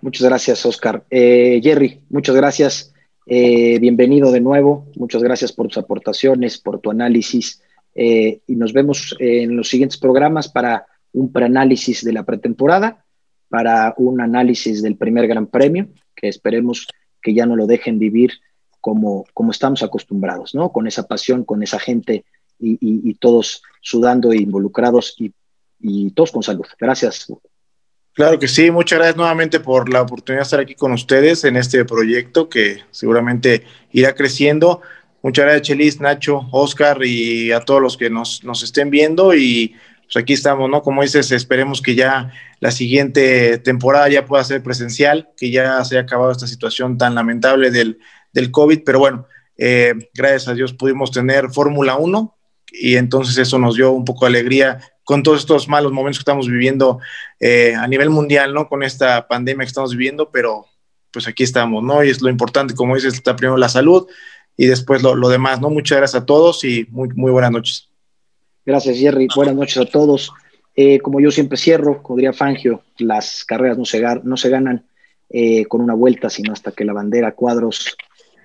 Muchas 0.00 0.28
gracias, 0.28 0.64
Oscar. 0.64 1.02
Eh, 1.10 1.58
Jerry, 1.60 2.02
muchas 2.08 2.36
gracias. 2.36 2.94
Eh, 3.26 3.80
bienvenido 3.80 4.30
de 4.30 4.40
nuevo. 4.40 4.86
Muchas 4.94 5.24
gracias 5.24 5.50
por 5.50 5.66
tus 5.66 5.78
aportaciones, 5.78 6.58
por 6.58 6.78
tu 6.78 6.92
análisis. 6.92 7.60
Eh, 7.94 8.40
y 8.46 8.56
nos 8.56 8.72
vemos 8.72 9.14
en 9.18 9.56
los 9.56 9.68
siguientes 9.68 9.98
programas 9.98 10.48
para 10.48 10.86
un 11.12 11.32
preanálisis 11.32 12.04
de 12.04 12.12
la 12.12 12.24
pretemporada, 12.24 13.04
para 13.48 13.94
un 13.98 14.20
análisis 14.20 14.82
del 14.82 14.96
primer 14.96 15.26
Gran 15.26 15.46
Premio, 15.46 15.88
que 16.16 16.28
esperemos 16.28 16.86
que 17.20 17.34
ya 17.34 17.46
no 17.46 17.56
lo 17.56 17.66
dejen 17.66 17.98
vivir 17.98 18.32
como, 18.80 19.24
como 19.34 19.52
estamos 19.52 19.82
acostumbrados, 19.82 20.54
¿no? 20.54 20.72
Con 20.72 20.86
esa 20.86 21.06
pasión, 21.06 21.44
con 21.44 21.62
esa 21.62 21.78
gente 21.78 22.24
y, 22.58 23.14
todos 23.14 23.62
sudando 23.80 24.32
e 24.32 24.36
involucrados 24.36 25.14
y, 25.18 25.32
y 25.80 26.10
todos 26.12 26.32
con 26.32 26.42
salud. 26.42 26.66
Gracias. 26.78 27.26
Claro 28.14 28.38
que 28.38 28.48
sí, 28.48 28.70
muchas 28.70 28.98
gracias 28.98 29.16
nuevamente 29.16 29.58
por 29.58 29.90
la 29.92 30.02
oportunidad 30.02 30.40
de 30.40 30.44
estar 30.44 30.60
aquí 30.60 30.74
con 30.74 30.92
ustedes 30.92 31.44
en 31.44 31.56
este 31.56 31.84
proyecto 31.84 32.48
que 32.48 32.80
seguramente 32.90 33.64
irá 33.90 34.14
creciendo. 34.14 34.82
Muchas 35.22 35.44
gracias, 35.44 35.68
Chelis, 35.68 36.00
Nacho, 36.00 36.48
Oscar 36.50 37.04
y 37.04 37.52
a 37.52 37.60
todos 37.60 37.80
los 37.80 37.96
que 37.96 38.10
nos, 38.10 38.42
nos 38.42 38.64
estén 38.64 38.90
viendo. 38.90 39.34
Y 39.34 39.76
pues 40.02 40.16
aquí 40.16 40.32
estamos, 40.32 40.68
¿no? 40.68 40.82
Como 40.82 41.02
dices, 41.02 41.30
esperemos 41.30 41.80
que 41.80 41.94
ya 41.94 42.32
la 42.58 42.72
siguiente 42.72 43.58
temporada 43.58 44.08
ya 44.08 44.26
pueda 44.26 44.42
ser 44.42 44.64
presencial, 44.64 45.30
que 45.36 45.52
ya 45.52 45.84
se 45.84 45.96
haya 45.96 46.02
acabado 46.02 46.32
esta 46.32 46.48
situación 46.48 46.98
tan 46.98 47.14
lamentable 47.14 47.70
del, 47.70 48.00
del 48.32 48.50
COVID, 48.50 48.80
pero 48.84 48.98
bueno, 48.98 49.26
eh, 49.56 49.94
gracias 50.12 50.48
a 50.48 50.54
Dios 50.54 50.72
pudimos 50.72 51.12
tener 51.12 51.50
Fórmula 51.50 51.96
1 51.96 52.36
y 52.72 52.96
entonces 52.96 53.38
eso 53.38 53.58
nos 53.60 53.76
dio 53.76 53.92
un 53.92 54.04
poco 54.04 54.24
de 54.24 54.30
alegría 54.30 54.80
con 55.04 55.22
todos 55.22 55.38
estos 55.38 55.68
malos 55.68 55.92
momentos 55.92 56.18
que 56.18 56.22
estamos 56.22 56.48
viviendo 56.48 56.98
eh, 57.38 57.74
a 57.76 57.86
nivel 57.86 58.10
mundial, 58.10 58.54
¿no? 58.54 58.68
Con 58.68 58.82
esta 58.82 59.28
pandemia 59.28 59.64
que 59.64 59.68
estamos 59.68 59.92
viviendo, 59.92 60.30
pero 60.32 60.66
pues 61.12 61.28
aquí 61.28 61.44
estamos, 61.44 61.84
¿no? 61.84 62.02
Y 62.02 62.10
es 62.10 62.20
lo 62.22 62.28
importante, 62.28 62.74
como 62.74 62.96
dices, 62.96 63.14
está 63.14 63.36
primero 63.36 63.56
la 63.56 63.68
salud 63.68 64.08
y 64.56 64.66
después 64.66 65.02
lo, 65.02 65.14
lo 65.14 65.28
demás, 65.28 65.60
¿no? 65.60 65.70
Muchas 65.70 65.98
gracias 65.98 66.22
a 66.22 66.26
todos 66.26 66.64
y 66.64 66.86
muy, 66.90 67.08
muy 67.14 67.30
buenas 67.30 67.50
noches. 67.50 67.88
Gracias, 68.64 68.98
Jerry. 68.98 69.28
Buenas 69.34 69.54
noches 69.54 69.76
a 69.78 69.84
todos. 69.84 70.30
Eh, 70.74 71.00
como 71.00 71.20
yo 71.20 71.30
siempre 71.30 71.58
cierro, 71.58 72.02
como 72.02 72.16
diría 72.16 72.32
Fangio, 72.32 72.82
las 72.98 73.44
carreras 73.44 73.76
no 73.76 73.84
se, 73.84 74.02
no 74.22 74.36
se 74.36 74.48
ganan 74.48 74.86
eh, 75.30 75.66
con 75.66 75.80
una 75.80 75.94
vuelta, 75.94 76.30
sino 76.30 76.52
hasta 76.52 76.72
que 76.72 76.84
la 76.84 76.92
bandera 76.92 77.32
cuadros 77.32 77.96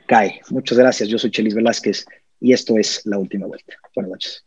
cae. 0.08 0.42
Muchas 0.50 0.78
gracias. 0.78 1.10
Yo 1.10 1.18
soy 1.18 1.32
Chelis 1.32 1.56
Velázquez 1.56 2.06
y 2.40 2.54
esto 2.54 2.78
es 2.78 3.06
La 3.06 3.18
Última 3.18 3.46
Vuelta. 3.46 3.76
Buenas 3.96 4.12
noches. 4.12 4.47